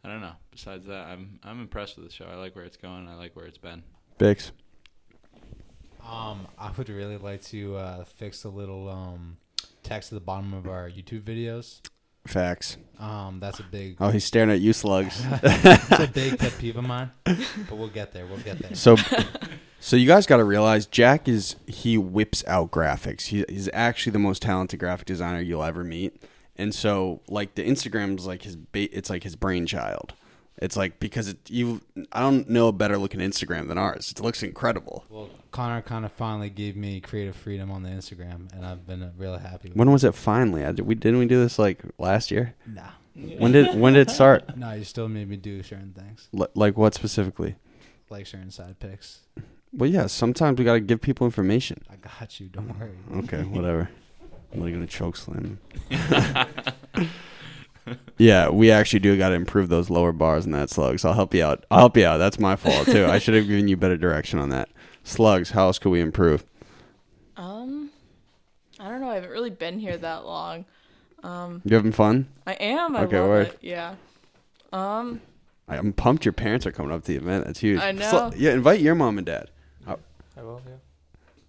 I 0.03 0.09
don't 0.09 0.21
know. 0.21 0.33
Besides 0.51 0.87
that, 0.87 1.07
I'm 1.07 1.39
I'm 1.45 1.61
impressed 1.61 1.97
with 1.97 2.07
the 2.07 2.13
show. 2.13 2.25
I 2.25 2.35
like 2.35 2.57
where 2.57 2.65
it's 2.65 2.77
going. 2.77 3.07
I 3.09 3.15
like 3.15 3.37
where 3.37 3.47
it's 3.47 3.59
been. 3.59 3.85
Bix. 4.19 4.51
Um, 6.09 6.49
I 6.59 6.71
would 6.77 6.89
really 6.89 7.17
like 7.17 7.43
to 7.45 7.77
uh, 7.77 8.05
fix 8.05 8.45
a 8.45 8.49
little 8.49 8.89
um, 8.91 9.39
text 9.83 10.13
at 10.13 10.17
the 10.17 10.25
bottom 10.25 10.53
of 10.53 10.67
our 10.67 10.91
YouTube 10.91 11.23
videos. 11.23 11.81
Facts. 12.27 12.79
Um, 12.99 13.39
that's 13.39 13.61
a 13.61 13.63
big, 13.63 13.97
Oh, 14.01 14.09
he's 14.09 14.25
staring 14.25 14.51
at 14.51 14.61
you, 14.61 14.73
slugs. 14.73 15.23
that's 15.43 15.91
a 15.91 16.07
big 16.07 16.39
pet 16.39 16.55
peeve 16.59 16.77
of 16.77 16.85
mine. 16.85 17.11
But 17.25 17.77
we'll 17.77 17.89
get 17.89 18.13
there. 18.13 18.27
We'll 18.27 18.39
get 18.39 18.59
there. 18.59 18.75
So, 18.75 18.97
so 19.81 19.97
you 19.97 20.07
guys 20.07 20.27
got 20.27 20.39
to 20.39 20.45
realize 20.45 20.87
Jack 20.87 21.29
is 21.29 21.57
he 21.67 21.99
whips 21.99 22.43
out 22.47 22.71
graphics. 22.71 23.27
He, 23.27 23.45
he's 23.49 23.69
actually 23.75 24.13
the 24.13 24.19
most 24.19 24.41
talented 24.41 24.81
graphic 24.81 25.07
designer 25.07 25.41
you'll 25.41 25.65
ever 25.65 25.85
meet. 25.85 26.17
And 26.57 26.75
so, 26.75 27.21
like 27.29 27.55
the 27.57 27.67
Instagram's 27.69 28.27
like 28.27 28.43
his 28.43 28.57
ba- 28.57 28.97
it's 28.97 29.11
like 29.11 29.23
his 29.25 29.37
brainchild. 29.37 30.15
It's 30.59 30.77
like 30.77 31.01
because 31.01 31.27
it, 31.29 31.39
you 31.51 31.81
I 32.13 32.21
don't 32.21 32.49
know 32.49 32.69
a 32.69 32.73
better 32.73 32.97
looking 32.97 33.19
Instagram 33.21 33.67
than 33.69 33.77
ours. 33.77 34.13
It 34.17 34.21
looks 34.21 34.43
incredible. 34.43 35.05
Well, 35.11 35.29
Conor 35.51 35.83
kind 35.83 36.05
of 36.05 36.13
finally 36.13 36.49
gave 36.51 36.77
me 36.77 37.01
creative 37.01 37.35
freedom 37.35 37.73
on 37.73 37.83
the 37.83 37.89
Instagram, 37.89 38.53
and 38.55 38.65
I've 38.65 38.87
been 38.87 39.03
uh, 39.03 39.11
really 39.17 39.41
happy. 39.41 39.71
With 39.71 39.77
When 39.79 39.91
was 39.91 40.05
it 40.05 40.15
finally? 40.15 40.65
I, 40.65 40.71
did 40.71 40.87
we 40.87 40.95
didn't 40.95 41.19
we 41.19 41.27
do 41.27 41.41
this 41.41 41.59
like 41.59 41.83
last 41.99 42.31
year? 42.31 42.55
Nah, 42.67 42.83
When 43.15 43.51
did 43.51 43.79
when 43.79 43.95
did 43.95 44.09
it 44.09 44.11
start? 44.13 44.57
no, 44.57 44.73
you 44.75 44.85
still 44.85 45.09
made 45.09 45.29
me 45.29 45.37
do 45.37 45.61
certain 45.65 45.93
things, 45.93 46.29
L- 46.39 46.49
like 46.55 46.77
what 46.79 46.95
specifically? 46.95 47.57
like 48.11 48.27
sharing 48.27 48.51
side 48.51 48.79
picks. 48.79 49.21
Well, 49.73 49.91
yeah. 49.91 50.07
Sometimes 50.07 50.57
we 50.57 50.65
got 50.65 50.75
to 50.75 50.81
give 50.81 51.01
people 51.01 51.25
information. 51.27 51.83
I 51.91 51.97
got 51.97 52.39
you. 52.39 52.47
Don't 52.47 52.79
worry. 52.79 52.93
Okay, 53.25 53.43
whatever. 53.49 53.91
I'm 54.55 54.61
not 54.61 54.71
gonna 54.73 54.87
choke 54.87 55.17
slam. 55.17 55.59
yeah, 58.19 58.49
we 58.49 58.71
actually 58.71 59.01
do 59.01 59.17
got 59.19 59.31
to 59.31 59.35
improve 59.35 59.69
those 59.69 59.91
lower 59.91 60.13
bars 60.13 60.47
in 60.47 60.53
that 60.53 60.71
slugs. 60.71 61.05
I'll 61.05 61.13
help 61.15 61.35
you 61.35 61.45
out. 61.45 61.65
I'll 61.71 61.81
help 61.81 61.97
you 61.97 62.07
out. 62.07 62.19
That's 62.19 62.39
my 62.39 62.57
fault 62.57 62.87
too. 62.87 63.07
I 63.07 63.19
should 63.19 63.35
have 63.35 63.47
given 63.47 63.69
you 63.69 63.77
better 63.77 63.97
direction 63.97 64.39
on 64.39 64.51
that. 64.51 64.69
Slugs, 65.03 65.51
how 65.51 65.67
else 65.67 65.79
could 65.79 65.91
we 65.91 66.01
improve? 66.01 66.45
Um, 67.37 67.91
I 68.81 68.89
don't 68.89 69.01
know. 69.01 69.11
I 69.11 69.17
haven't 69.17 69.31
really 69.31 69.51
been 69.51 69.79
here 69.79 69.97
that 69.99 70.25
long. 70.25 70.65
Um, 71.23 71.61
You 71.65 71.75
having 71.77 71.93
fun? 71.93 72.27
I 72.47 72.53
am. 72.55 72.97
I 72.97 73.03
Okay, 73.05 73.19
love 73.19 73.29
word. 73.29 73.47
it. 73.49 73.59
Yeah. 73.61 73.95
Um, 74.73 75.21
I- 75.69 75.77
I'm 75.79 75.93
pumped. 75.93 76.25
Your 76.25 76.33
parents 76.33 76.65
are 76.67 76.73
coming 76.73 76.93
up 76.93 77.03
to 77.03 77.07
the 77.13 77.17
event. 77.17 77.45
That's 77.47 77.61
huge. 77.61 77.81
I 77.81 77.93
Slu- 77.93 77.99
know. 77.99 78.33
yeah, 78.37 78.53
invite 78.53 78.81
your 78.81 78.95
mom 78.95 79.19
and 79.19 79.27
dad. 79.27 79.51
I 80.37 80.43
will. 80.43 80.61
Yeah. 80.67 80.73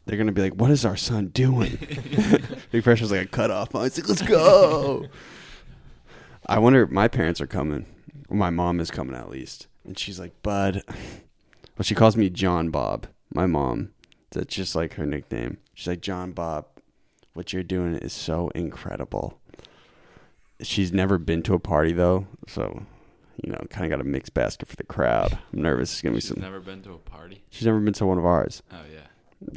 They're 0.05 0.17
gonna 0.17 0.31
be 0.31 0.41
like, 0.41 0.55
"What 0.55 0.71
is 0.71 0.85
our 0.85 0.95
son 0.97 1.27
doing?" 1.27 1.77
Big 2.71 2.83
Pressure's 2.83 3.11
like 3.11 3.21
a 3.25 3.27
cut 3.27 3.49
off. 3.51 3.69
It's 3.73 3.97
like, 3.97 4.07
"Let's 4.07 4.21
go." 4.21 5.07
I 6.45 6.59
wonder 6.59 6.83
if 6.83 6.91
my 6.91 7.07
parents 7.07 7.41
are 7.41 7.47
coming. 7.47 7.87
My 8.29 8.49
mom 8.51 8.79
is 8.79 8.91
coming 8.91 9.15
at 9.15 9.29
least, 9.29 9.67
and 9.83 9.97
she's 9.97 10.19
like, 10.19 10.41
"Bud," 10.43 10.83
well, 10.87 11.83
she 11.83 11.95
calls 11.95 12.15
me 12.15 12.29
John 12.29 12.69
Bob. 12.69 13.07
My 13.33 13.47
mom, 13.47 13.89
that's 14.31 14.53
just 14.55 14.75
like 14.75 14.93
her 14.93 15.05
nickname. 15.05 15.57
She's 15.73 15.87
like, 15.87 16.01
"John 16.01 16.31
Bob, 16.33 16.65
what 17.33 17.51
you're 17.51 17.63
doing 17.63 17.95
is 17.95 18.13
so 18.13 18.49
incredible." 18.49 19.39
She's 20.61 20.93
never 20.93 21.17
been 21.17 21.41
to 21.43 21.53
a 21.55 21.59
party 21.59 21.91
though, 21.93 22.27
so 22.47 22.83
you 23.43 23.51
know, 23.51 23.57
kind 23.69 23.91
of 23.91 23.97
got 23.97 24.05
a 24.05 24.07
mixed 24.09 24.33
basket 24.33 24.67
for 24.67 24.75
the 24.75 24.83
crowd. 24.85 25.37
I'm 25.51 25.61
nervous. 25.63 25.91
It's 25.93 26.01
gonna 26.01 26.13
be 26.15 26.21
She's 26.21 26.29
some. 26.29 26.41
never 26.41 26.59
been 26.59 26.81
to 26.83 26.93
a 26.93 26.97
party. 26.99 27.43
She's 27.49 27.65
never 27.65 27.79
been 27.79 27.93
to 27.95 28.05
one 28.05 28.17
of 28.19 28.25
ours. 28.25 28.61
Oh 28.71 28.77
yeah. 28.93 29.04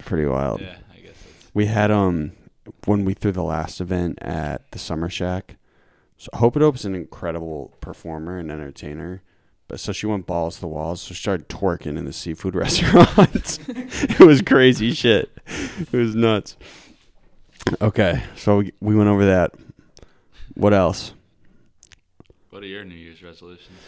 Pretty 0.05 0.27
wild. 0.27 0.61
Yeah, 0.61 0.77
I 0.93 0.99
guess 0.99 1.15
that's. 1.23 1.55
We 1.55 1.67
had 1.67 1.91
um 1.91 2.33
when 2.85 3.05
we 3.05 3.15
threw 3.15 3.33
the 3.33 3.43
last 3.43 3.81
event 3.81 4.19
at 4.21 4.71
the 4.73 4.79
Summer 4.79 5.09
Shack. 5.09 5.57
So 6.17 6.29
Hope 6.35 6.57
It 6.57 6.63
Hope's 6.63 6.85
an 6.85 6.95
incredible 6.95 7.75
performer 7.81 8.39
and 8.39 8.51
entertainer. 8.51 9.23
But 9.69 9.81
so 9.81 9.93
she 9.93 10.07
went 10.07 10.27
balls 10.27 10.57
to 10.57 10.61
the 10.63 10.69
walls. 10.69 11.03
So 11.03 11.15
she 11.15 11.21
started 11.21 11.49
twerking 11.49 11.99
in 11.99 12.05
the 12.05 12.13
seafood 12.13 12.55
restaurant. 12.57 13.59
it 13.69 14.21
was 14.21 14.43
crazy 14.43 14.93
shit. 14.95 15.31
It 15.47 15.97
was 15.97 16.15
nuts. 16.15 16.57
Okay, 17.81 18.23
so 18.37 18.59
we, 18.59 18.73
we 18.81 18.95
went 18.97 19.11
over 19.11 19.27
that. 19.27 19.53
What 20.55 20.73
else? 20.73 21.13
What 22.51 22.63
are 22.63 22.67
your 22.67 22.85
New 22.85 22.95
Year's 22.95 23.23
resolutions? 23.23 23.79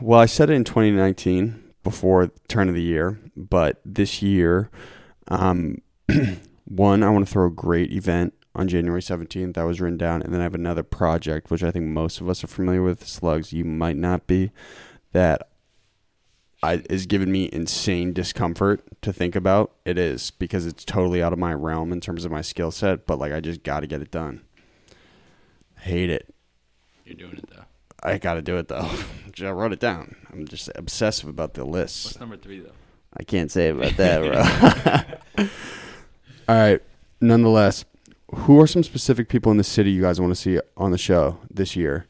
Well, 0.00 0.20
I 0.20 0.26
said 0.26 0.50
it 0.50 0.54
in 0.54 0.64
2019 0.64 1.65
before 1.86 2.32
turn 2.48 2.68
of 2.68 2.74
the 2.74 2.82
year, 2.82 3.16
but 3.36 3.80
this 3.84 4.20
year, 4.20 4.70
um, 5.28 5.80
one, 6.64 7.04
I 7.04 7.10
want 7.10 7.24
to 7.24 7.32
throw 7.32 7.46
a 7.46 7.50
great 7.50 7.92
event 7.92 8.34
on 8.56 8.66
January 8.66 9.00
17th. 9.00 9.54
That 9.54 9.62
was 9.62 9.80
written 9.80 9.96
down, 9.96 10.20
and 10.20 10.34
then 10.34 10.40
I 10.40 10.42
have 10.42 10.56
another 10.56 10.82
project, 10.82 11.48
which 11.48 11.62
I 11.62 11.70
think 11.70 11.84
most 11.84 12.20
of 12.20 12.28
us 12.28 12.42
are 12.42 12.48
familiar 12.48 12.82
with. 12.82 13.06
Slugs, 13.06 13.52
you 13.52 13.64
might 13.64 13.96
not 13.96 14.26
be. 14.26 14.50
That 15.12 15.48
I, 16.60 16.82
is 16.90 17.06
giving 17.06 17.30
me 17.30 17.50
insane 17.52 18.12
discomfort 18.12 18.82
to 19.02 19.12
think 19.12 19.36
about. 19.36 19.70
It 19.84 19.96
is 19.96 20.32
because 20.32 20.66
it's 20.66 20.84
totally 20.84 21.22
out 21.22 21.32
of 21.32 21.38
my 21.38 21.54
realm 21.54 21.92
in 21.92 22.00
terms 22.00 22.24
of 22.24 22.32
my 22.32 22.42
skill 22.42 22.72
set, 22.72 23.06
but 23.06 23.20
like 23.20 23.32
I 23.32 23.38
just 23.38 23.62
got 23.62 23.80
to 23.80 23.86
get 23.86 24.02
it 24.02 24.10
done. 24.10 24.42
Hate 25.78 26.10
it. 26.10 26.34
You're 27.04 27.14
doing 27.14 27.36
it 27.36 27.48
though. 27.48 27.65
I 28.06 28.18
got 28.18 28.34
to 28.34 28.42
do 28.42 28.56
it 28.56 28.68
though. 28.68 28.88
I 29.42 29.50
wrote 29.50 29.72
it 29.72 29.80
down. 29.80 30.16
I'm 30.32 30.46
just 30.46 30.70
obsessive 30.76 31.28
about 31.28 31.54
the 31.54 31.64
list. 31.64 32.06
What's 32.06 32.20
number 32.20 32.36
three 32.36 32.60
though? 32.60 32.72
I 33.18 33.24
can't 33.24 33.50
say 33.50 33.68
about 33.70 33.96
that, 33.96 35.18
bro. 35.36 35.46
All 36.48 36.54
right. 36.54 36.82
Nonetheless, 37.20 37.84
who 38.34 38.60
are 38.60 38.66
some 38.66 38.82
specific 38.82 39.28
people 39.28 39.50
in 39.50 39.58
the 39.58 39.64
city 39.64 39.90
you 39.90 40.02
guys 40.02 40.20
want 40.20 40.30
to 40.30 40.40
see 40.40 40.60
on 40.76 40.90
the 40.90 40.98
show 40.98 41.38
this 41.50 41.76
year? 41.76 42.06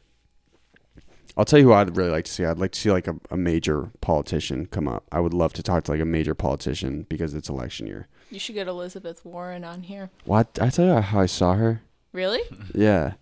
I'll 1.35 1.45
tell 1.45 1.59
you 1.59 1.65
who 1.65 1.73
I'd 1.73 1.95
really 1.95 2.09
like 2.09 2.25
to 2.25 2.31
see. 2.31 2.45
I'd 2.45 2.57
like 2.59 2.71
to 2.71 2.79
see 2.79 2.91
like 2.91 3.07
a, 3.07 3.15
a 3.29 3.37
major 3.37 3.91
politician 4.01 4.65
come 4.65 4.87
up. 4.87 5.03
I 5.11 5.19
would 5.19 5.33
love 5.33 5.53
to 5.53 5.63
talk 5.63 5.83
to 5.85 5.91
like 5.91 6.01
a 6.01 6.05
major 6.05 6.33
politician 6.33 7.05
because 7.09 7.33
it's 7.33 7.47
election 7.49 7.87
year. 7.87 8.07
you 8.31 8.39
should 8.39 8.55
get 8.55 8.67
Elizabeth 8.67 9.23
Warren 9.23 9.63
on 9.63 9.83
here. 9.83 10.09
What? 10.25 10.57
I 10.61 10.69
tell 10.69 10.85
you 10.85 11.01
how 11.01 11.19
I 11.21 11.25
saw 11.27 11.53
her? 11.53 11.81
Really? 12.11 12.41
Yeah. 12.73 13.13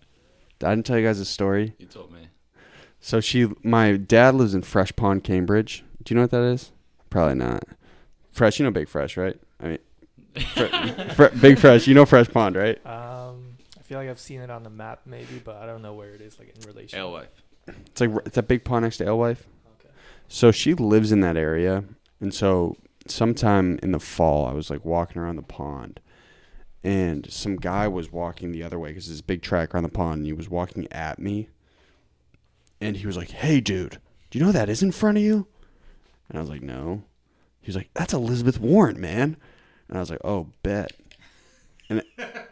I 0.64 0.70
didn't 0.70 0.86
tell 0.86 0.98
you 0.98 1.06
guys 1.06 1.20
a 1.20 1.24
story. 1.26 1.74
You 1.78 1.86
told 1.86 2.10
me. 2.12 2.28
So 3.00 3.20
she, 3.20 3.48
my 3.62 3.96
dad 3.96 4.34
lives 4.34 4.54
in 4.54 4.62
Fresh 4.62 4.96
Pond, 4.96 5.22
Cambridge. 5.22 5.84
Do 6.02 6.12
you 6.12 6.16
know 6.16 6.22
what 6.22 6.30
that 6.32 6.42
is? 6.42 6.72
Probably 7.10 7.34
not. 7.34 7.64
Fresh, 8.32 8.58
you 8.58 8.64
know 8.64 8.70
Big 8.70 8.88
Fresh, 8.88 9.16
right? 9.16 9.38
I 9.60 9.66
mean, 9.68 9.78
Fre- 10.54 11.12
Fre- 11.14 11.36
Big 11.40 11.58
Fresh, 11.58 11.86
you 11.86 11.94
know 11.94 12.04
Fresh 12.04 12.28
Pond, 12.30 12.56
right? 12.56 12.84
Um, 12.86 13.56
I 13.78 13.82
feel 13.82 13.98
like 13.98 14.08
I've 14.08 14.20
seen 14.20 14.40
it 14.40 14.50
on 14.50 14.62
the 14.62 14.70
map 14.70 15.00
maybe, 15.06 15.40
but 15.42 15.56
I 15.56 15.66
don't 15.66 15.82
know 15.82 15.94
where 15.94 16.10
it 16.10 16.20
is 16.20 16.38
like 16.38 16.54
in 16.54 16.60
relation. 16.68 16.98
Alewife. 16.98 17.28
It's 17.68 18.00
like 18.00 18.10
it's 18.26 18.36
a 18.36 18.42
big 18.42 18.64
pond 18.64 18.84
next 18.84 18.98
to 18.98 19.04
Alewife. 19.06 19.46
Okay. 19.80 19.92
So 20.28 20.52
she 20.52 20.74
lives 20.74 21.12
in 21.12 21.20
that 21.20 21.36
area, 21.36 21.84
and 22.20 22.32
so 22.34 22.76
sometime 23.06 23.78
in 23.82 23.92
the 23.92 24.00
fall, 24.00 24.46
I 24.46 24.52
was 24.52 24.68
like 24.70 24.84
walking 24.84 25.20
around 25.22 25.36
the 25.36 25.42
pond, 25.42 26.00
and 26.84 27.30
some 27.30 27.56
guy 27.56 27.88
was 27.88 28.12
walking 28.12 28.52
the 28.52 28.62
other 28.62 28.78
way 28.78 28.90
because 28.90 29.06
there's 29.06 29.20
a 29.20 29.24
big 29.24 29.42
track 29.42 29.74
around 29.74 29.84
the 29.84 29.88
pond, 29.88 30.18
and 30.18 30.26
he 30.26 30.32
was 30.32 30.48
walking 30.50 30.86
at 30.92 31.18
me, 31.18 31.48
and 32.80 32.96
he 32.96 33.06
was 33.06 33.16
like, 33.16 33.30
"Hey, 33.30 33.60
dude, 33.60 33.98
do 34.30 34.38
you 34.38 34.44
know 34.44 34.48
who 34.48 34.58
that 34.58 34.68
is 34.68 34.82
in 34.82 34.92
front 34.92 35.18
of 35.18 35.24
you?" 35.24 35.46
And 36.28 36.38
I 36.38 36.40
was 36.40 36.50
like, 36.50 36.62
"No." 36.62 37.04
He 37.60 37.68
was 37.68 37.76
like, 37.76 37.90
"That's 37.94 38.12
Elizabeth 38.14 38.60
Warren, 38.60 39.00
man," 39.00 39.36
and 39.88 39.96
I 39.96 40.00
was 40.00 40.10
like, 40.10 40.20
"Oh, 40.24 40.48
bet." 40.62 40.92
And 41.88 42.02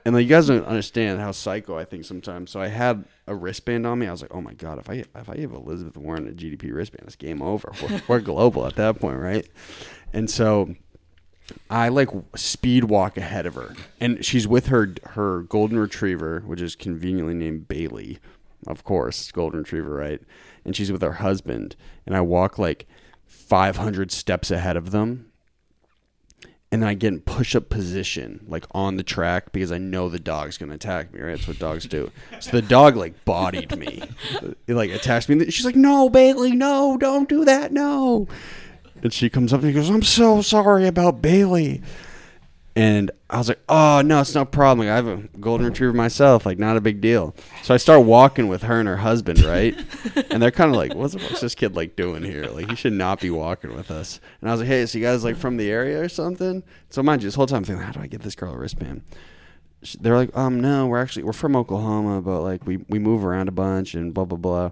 and 0.05 0.15
like 0.15 0.23
you 0.25 0.29
guys 0.29 0.47
don't 0.47 0.65
understand 0.65 1.21
how 1.21 1.33
psycho 1.33 1.79
I 1.79 1.85
think 1.85 2.05
sometimes. 2.05 2.51
So 2.51 2.61
I 2.61 2.69
had 2.69 3.05
a 3.27 3.35
wristband 3.35 3.87
on 3.87 3.99
me. 3.99 4.07
I 4.07 4.13
was 4.13 4.23
like, 4.23 4.35
"Oh 4.35 4.41
my 4.41 4.55
god, 4.55 4.79
if 4.79 4.89
I 4.89 5.05
if 5.15 5.29
I 5.29 5.35
give 5.35 5.53
Elizabeth 5.53 5.97
Warren 5.97 6.29
a 6.29 6.33
GDP 6.33 6.73
wristband, 6.73 7.05
it's 7.07 7.17
game 7.17 7.43
over. 7.43 7.73
We're, 7.83 8.03
we're 8.09 8.21
global 8.21 8.67
at 8.67 8.77
that 8.77 9.01
point, 9.01 9.19
right?" 9.19 9.49
And 10.13 10.31
so 10.31 10.75
I 11.69 11.89
like 11.89 12.11
speed 12.37 12.85
walk 12.85 13.17
ahead 13.17 13.47
of 13.47 13.55
her, 13.55 13.75
and 14.01 14.25
she's 14.25 14.47
with 14.47 14.67
her 14.67 14.95
her 15.11 15.43
golden 15.43 15.79
retriever, 15.79 16.41
which 16.41 16.61
is 16.61 16.77
conveniently 16.77 17.35
named 17.35 17.69
Bailey, 17.69 18.19
of 18.67 18.85
course, 18.85 19.31
golden 19.33 19.61
retriever, 19.61 19.95
right? 19.95 20.21
And 20.65 20.75
she's 20.75 20.93
with 20.93 21.03
her 21.03 21.15
husband, 21.15 21.77
and 22.07 22.17
I 22.17 22.21
walk 22.21 22.59
like 22.59 22.87
500 23.27 24.11
steps 24.11 24.51
ahead 24.51 24.77
of 24.77 24.91
them, 24.91 25.31
and 26.73 26.85
I 26.85 26.95
get 26.95 27.13
in 27.13 27.21
push 27.21 27.55
up 27.55 27.69
position, 27.69 28.45
like 28.49 28.67
on 28.73 28.97
the 28.97 29.03
track, 29.03 29.53
because 29.53 29.71
I 29.71 29.79
know 29.79 30.09
the 30.09 30.19
dog's 30.19 30.59
gonna 30.59 30.75
attack 30.75 31.13
me, 31.13 31.21
right? 31.21 31.33
That's 31.37 31.47
what 31.47 31.59
dogs 31.59 31.87
do. 31.87 32.11
So 32.41 32.51
the 32.51 32.63
dog 32.63 32.97
like 32.97 33.25
bodied 33.25 33.77
me, 33.77 34.03
it 34.67 34.75
like 34.75 34.91
attacks 34.91 35.29
me. 35.29 35.51
She's 35.51 35.65
like, 35.65 35.77
"No, 35.77 36.09
Bailey, 36.09 36.53
no, 36.53 36.97
don't 36.99 37.29
do 37.29 37.45
that, 37.45 37.73
no." 37.73 38.29
And 39.05 39.13
she 39.13 39.29
comes 39.29 39.53
up 39.53 39.63
and 39.63 39.75
goes, 39.75 39.91
I'm 39.91 40.03
so 40.03 40.41
sorry 40.41 40.87
about 40.87 41.21
Bailey. 41.21 41.83
And 42.77 43.13
I 43.31 43.39
was 43.39 43.49
like, 43.49 43.61
"Oh 43.69 44.03
no, 44.05 44.21
it's 44.21 44.35
no 44.35 44.45
problem. 44.45 44.87
Like, 44.87 44.93
I 44.93 44.97
have 44.97 45.07
a 45.07 45.17
golden 45.39 45.67
retriever 45.67 45.93
myself. 45.93 46.45
Like, 46.45 46.59
not 46.59 46.77
a 46.77 46.81
big 46.81 47.01
deal." 47.01 47.35
So 47.63 47.73
I 47.73 47.77
start 47.77 48.05
walking 48.05 48.49
with 48.49 48.63
her 48.65 48.81
and 48.81 48.89
her 48.89 48.97
husband, 48.97 49.45
right? 49.45 49.77
and 50.31 50.43
they're 50.43 50.51
kind 50.51 50.71
of 50.71 50.77
like, 50.77 50.93
"What's, 50.95 51.15
what's 51.15 51.41
this 51.41 51.55
kid 51.55 51.77
like 51.77 51.95
doing 51.95 52.25
here? 52.25 52.47
Like, 52.47 52.71
he 52.71 52.77
should 52.77 52.93
not 52.93 53.21
be 53.21 53.31
walking 53.31 53.75
with 53.77 53.93
us." 53.93 54.19
And 54.41 54.51
I 54.51 54.53
was 54.53 54.61
like, 54.61 54.69
"Hey, 54.69 54.87
so 54.87 54.99
you 54.99 55.05
guys 55.05 55.23
like 55.23 55.37
from 55.37 55.57
the 55.57 55.71
area 55.71 56.01
or 56.01 56.09
something?" 56.09 56.65
So 56.91 57.03
mind 57.03 57.23
you, 57.23 57.29
this 57.29 57.37
whole 57.37 57.47
time 57.47 57.59
I'm 57.59 57.65
thinking, 57.65 57.85
"How 57.85 57.93
do 57.93 58.01
I 58.01 58.09
get 58.09 58.23
this 58.23 58.35
girl 58.35 58.55
a 58.55 58.59
wristband?" 58.59 59.03
They're 60.01 60.17
like, 60.17 60.37
"Um, 60.37 60.61
no, 60.61 60.87
we're 60.87 61.01
actually 61.01 61.23
we're 61.23 61.33
from 61.33 61.55
Oklahoma, 61.55 62.23
but 62.23 62.41
like 62.41 62.67
we 62.67 62.79
we 62.89 62.99
move 62.99 63.25
around 63.25 63.49
a 63.49 63.53
bunch 63.53 63.95
and 63.95 64.13
blah 64.13 64.25
blah 64.25 64.39
blah." 64.39 64.71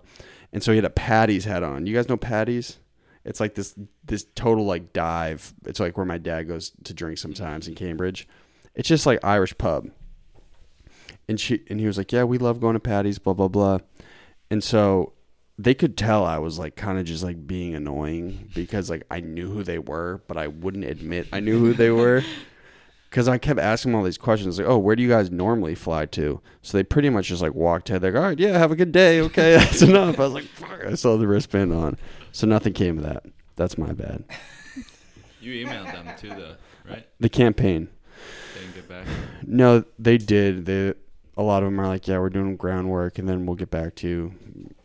And 0.53 0.63
so 0.63 0.73
he 0.73 0.77
had 0.77 0.85
a 0.85 0.91
Patty's 0.91 1.45
hat 1.45 1.63
on. 1.63 1.87
You 1.87 1.95
guys 1.95 2.09
know 2.09 2.17
Patty's? 2.17 2.79
It's 3.25 3.41
like 3.41 3.55
this 3.55 3.75
this 4.05 4.27
total 4.35 4.65
like 4.65 4.93
dive. 4.93 5.55
It's 5.65 5.81
like 5.81 5.97
where 5.97 6.07
my 6.07 6.19
dad 6.19 6.49
goes 6.49 6.73
to 6.85 6.95
drink 6.95 7.19
sometimes 7.19 7.69
in 7.69 7.75
Cambridge. 7.75 8.27
It's 8.75 8.89
just 8.89 9.07
like 9.07 9.21
Irish 9.25 9.57
pub. 9.59 9.91
And 11.29 11.39
she 11.39 11.63
and 11.71 11.79
he 11.79 11.87
was 11.87 11.99
like, 11.99 12.11
"Yeah, 12.13 12.25
we 12.25 12.39
love 12.39 12.61
going 12.61 12.75
to 12.75 12.81
Patty's, 12.81 13.19
blah 13.19 13.35
blah 13.35 13.49
blah." 13.49 13.79
And 14.51 14.63
so 14.63 15.13
they 15.59 15.75
could 15.75 15.97
tell 15.97 16.25
I 16.25 16.39
was 16.39 16.59
like 16.59 16.75
kind 16.75 16.99
of 16.99 17.05
just 17.05 17.23
like 17.23 17.47
being 17.47 17.75
annoying 17.75 18.51
because 18.55 18.91
like 18.91 19.05
I 19.11 19.21
knew 19.21 19.51
who 19.51 19.63
they 19.63 19.79
were, 19.79 20.23
but 20.27 20.37
I 20.37 20.49
wouldn't 20.49 20.85
admit 20.85 21.29
I 21.33 21.41
knew 21.41 21.59
who 21.59 21.73
they 21.75 21.91
were. 21.91 22.23
Because 23.09 23.29
I 23.29 23.37
kept 23.37 23.61
asking 23.61 23.93
them 23.93 23.99
all 23.99 24.07
these 24.07 24.17
questions, 24.17 24.59
like, 24.59 24.67
"Oh, 24.67 24.79
where 24.79 24.97
do 24.97 25.03
you 25.03 25.09
guys 25.11 25.31
normally 25.31 25.75
fly 25.75 26.07
to?" 26.07 26.41
So 26.63 26.79
they 26.79 26.83
pretty 26.83 27.11
much 27.11 27.27
just 27.27 27.43
like 27.43 27.53
walked 27.53 27.91
ahead. 27.91 28.01
They're 28.01 28.11
like, 28.11 28.19
"All 28.19 28.27
right, 28.27 28.39
yeah, 28.39 28.57
have 28.57 28.73
a 28.73 28.75
good 28.75 28.91
day. 28.91 29.21
Okay, 29.21 29.53
that's 29.59 29.83
enough." 29.83 30.19
I 30.19 30.23
was 30.23 30.33
like, 30.33 30.45
"Fuck!" 30.45 30.87
I 30.87 30.95
saw 30.95 31.19
the 31.19 31.27
wristband 31.27 31.75
on, 31.75 31.99
so 32.33 32.47
nothing 32.47 32.73
came 32.73 32.99
of 32.99 33.05
that. 33.05 33.25
That's 33.57 33.79
my 33.79 33.93
bad. 33.93 34.25
You 35.41 35.67
emailed 35.67 35.93
them 35.93 36.07
too, 36.19 36.29
though, 36.31 36.55
right? 36.89 37.07
The 37.21 37.29
campaign. 37.29 37.89
They 38.55 38.61
didn't 38.61 38.75
get 38.75 38.89
back. 38.89 39.07
No, 39.47 39.85
they 39.99 40.17
did. 40.19 40.67
They 40.67 40.95
a 41.37 41.43
lot 41.43 41.63
of 41.63 41.69
them 41.69 41.81
are 41.81 41.87
like, 41.89 42.07
"Yeah, 42.07 42.19
we're 42.19 42.29
doing 42.31 42.57
groundwork, 42.57 43.19
and 43.19 43.29
then 43.29 43.47
we'll 43.47 43.57
get 43.57 43.71
back 43.71 43.95
to 43.97 44.09
you." 44.09 44.35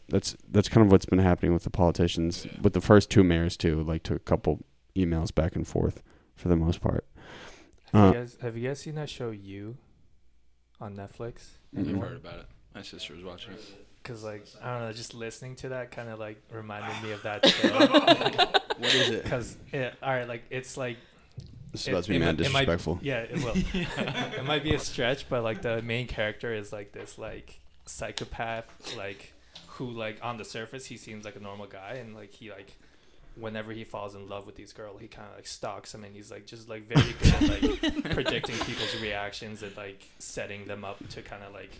That's 0.09 0.35
that's 0.49 0.69
kind 0.69 0.85
of 0.85 0.91
what's 0.91 1.05
been 1.05 1.19
happening 1.19 1.53
with 1.53 1.63
the 1.63 1.69
politicians, 1.69 2.47
with 2.61 2.73
the 2.73 2.81
first 2.81 3.09
two 3.11 3.23
mayors 3.23 3.57
too. 3.57 3.83
Like, 3.83 4.03
took 4.03 4.15
a 4.17 4.19
couple 4.19 4.65
emails 4.95 5.33
back 5.35 5.55
and 5.55 5.67
forth 5.67 6.01
for 6.35 6.47
the 6.47 6.55
most 6.55 6.81
part. 6.81 7.05
Have, 7.93 8.03
Uh, 8.03 8.07
you 8.07 8.13
guys, 8.13 8.37
have 8.41 8.57
you 8.57 8.67
guys 8.67 8.79
seen 8.79 8.95
that 8.95 9.09
show 9.09 9.29
You 9.31 9.77
on 10.81 10.95
Netflix? 10.95 11.57
Mhm. 11.75 11.95
I've 11.95 12.01
heard 12.01 12.17
about 12.17 12.39
it. 12.39 12.45
My 12.73 12.81
sister 12.81 13.13
was 13.13 13.23
watching 13.23 13.53
it. 13.53 13.86
Because 14.07 14.23
like 14.23 14.45
I 14.63 14.71
don't 14.79 14.87
know, 14.87 14.93
just 14.93 15.13
listening 15.13 15.55
to 15.57 15.69
that 15.69 15.91
kind 15.91 16.07
of 16.09 16.17
like 16.19 16.41
reminded 16.51 17.03
me 17.03 17.11
of 17.11 17.21
that 17.23 17.45
show. 17.49 17.69
What 18.77 18.95
is 18.95 19.09
it? 19.09 19.23
Because 19.23 19.57
yeah, 19.73 19.91
all 20.01 20.13
right, 20.13 20.27
like 20.27 20.43
it's 20.49 20.77
like 20.77 20.97
This 21.73 21.81
is 21.81 21.87
it- 21.87 21.91
about 21.91 22.03
to 22.05 22.09
be 22.11 22.15
it 22.15 22.19
mad 22.19 22.25
might- 22.39 22.45
it 22.47 22.51
might- 22.53 22.65
disrespectful. 22.65 22.99
yeah, 23.01 23.19
it 23.19 23.43
will. 23.43 23.53
it 24.39 24.45
might 24.45 24.63
be 24.63 24.73
a 24.73 24.79
stretch, 24.79 25.27
but 25.29 25.43
like 25.43 25.61
the 25.61 25.81
main 25.81 26.07
character 26.07 26.53
is 26.53 26.71
like 26.71 26.91
this 26.93 27.17
like 27.17 27.59
psychopath, 27.85 28.95
like 28.97 29.33
who 29.67 29.89
like 29.91 30.17
on 30.23 30.37
the 30.37 30.45
surface 30.45 30.85
he 30.85 30.97
seems 30.97 31.25
like 31.25 31.35
a 31.35 31.39
normal 31.39 31.65
guy, 31.67 31.95
and 31.95 32.15
like 32.15 32.31
he 32.31 32.49
like 32.51 32.77
whenever 33.39 33.71
he 33.71 33.83
falls 33.83 34.15
in 34.15 34.27
love 34.27 34.45
with 34.45 34.55
these 34.55 34.73
girl, 34.73 34.97
he 34.97 35.07
kind 35.07 35.27
of 35.29 35.35
like 35.35 35.47
stalks 35.47 35.91
them, 35.91 36.03
and 36.03 36.15
he's 36.15 36.31
like 36.31 36.45
just 36.45 36.67
like 36.69 36.87
very 36.87 37.13
good 37.21 37.33
at 37.33 37.63
like 37.63 38.03
predicting 38.13 38.57
people's 38.59 38.99
reactions 39.01 39.63
and 39.63 39.75
like 39.77 40.03
setting 40.19 40.65
them 40.65 40.83
up 40.83 41.07
to 41.09 41.21
kind 41.21 41.43
of 41.43 41.53
like 41.53 41.71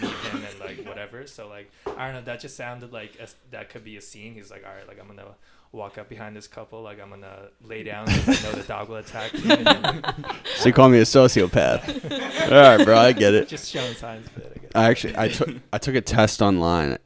meet 0.00 0.10
him 0.10 0.44
and 0.44 0.60
like 0.60 0.86
whatever. 0.86 1.26
So 1.26 1.48
like 1.48 1.70
I 1.86 2.06
don't 2.06 2.14
know, 2.14 2.22
that 2.22 2.40
just 2.40 2.56
sounded 2.56 2.92
like 2.92 3.16
a, 3.20 3.28
that 3.50 3.70
could 3.70 3.84
be 3.84 3.96
a 3.96 4.00
scene. 4.00 4.34
He's 4.34 4.50
like, 4.50 4.64
all 4.66 4.74
right, 4.74 4.86
like 4.86 5.00
I'm 5.00 5.06
gonna 5.06 5.34
walk 5.72 5.98
up 5.98 6.08
behind 6.08 6.36
this 6.36 6.46
couple, 6.48 6.82
like 6.82 7.00
I'm 7.00 7.10
gonna 7.10 7.48
lay 7.62 7.82
down 7.82 8.06
because 8.06 8.44
I 8.44 8.48
know 8.48 8.56
the 8.56 8.66
dog 8.66 8.88
will 8.88 8.96
attack 8.96 9.34
me. 9.34 9.50
And 9.50 10.14
So 10.56 10.68
you 10.68 10.72
call 10.72 10.88
me 10.88 10.98
a 10.98 11.02
sociopath? 11.02 12.50
All 12.50 12.76
right, 12.76 12.84
bro, 12.84 12.96
I 12.96 13.12
get 13.12 13.34
it. 13.34 13.48
just 13.56 13.70
showing 13.70 13.94
signs 13.94 14.26
of 14.28 14.38
it. 14.38 14.52
I 14.54 14.58
guess. 14.58 14.70
I 14.74 14.90
actually 14.90 15.16
I 15.16 15.28
took 15.28 15.50
I 15.72 15.78
took 15.78 15.94
a 15.94 16.00
test 16.00 16.42
online 16.42 16.92
uh, 16.92 16.96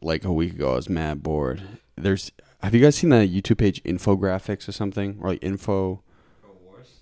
like 0.00 0.24
a 0.24 0.32
week 0.32 0.52
ago. 0.54 0.72
I 0.72 0.76
was 0.76 0.88
mad 0.88 1.22
bored. 1.22 1.62
There's 1.96 2.32
have 2.64 2.74
you 2.74 2.80
guys 2.80 2.96
seen 2.96 3.10
the 3.10 3.16
YouTube 3.16 3.58
page 3.58 3.82
infographics 3.84 4.68
or 4.68 4.72
something 4.72 5.18
or 5.20 5.30
like 5.30 5.44
info? 5.44 6.02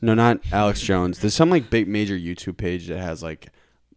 No, 0.01 0.15
not 0.15 0.41
Alex 0.51 0.81
Jones. 0.81 1.21
There's 1.21 1.35
some 1.35 1.51
like 1.51 1.71
big 1.71 1.87
major 1.87 2.19
YouTube 2.19 2.57
page 2.57 2.89
that 2.89 2.99
has 2.99 3.23
like 3.23 3.51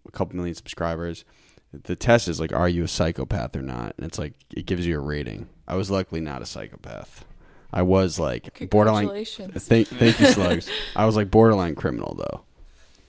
a 0.08 0.12
couple 0.12 0.36
million 0.36 0.54
subscribers. 0.54 1.26
The 1.74 1.96
test 1.96 2.28
is 2.28 2.40
like, 2.40 2.54
are 2.54 2.70
you 2.70 2.84
a 2.84 2.88
psychopath 2.88 3.56
or 3.56 3.64
not? 3.64 3.96
And 3.98 4.06
it's 4.06 4.20
like 4.20 4.34
it 4.56 4.68
gives 4.68 4.86
you 4.86 4.98
a 4.98 5.02
rating. 5.02 5.50
I 5.68 5.76
was 5.76 5.90
luckily 5.90 6.22
not 6.22 6.44
a 6.44 6.46
psychopath. 6.46 7.26
I 7.74 7.82
was 7.82 8.20
like 8.20 8.70
borderline. 8.70 9.08
Congratulations. 9.08 9.68
Thank, 9.68 9.88
thank 9.88 10.20
you, 10.20 10.28
slugs. 10.28 10.70
I 10.96 11.06
was 11.06 11.16
like 11.16 11.32
borderline 11.32 11.74
criminal 11.74 12.14
though. 12.16 12.44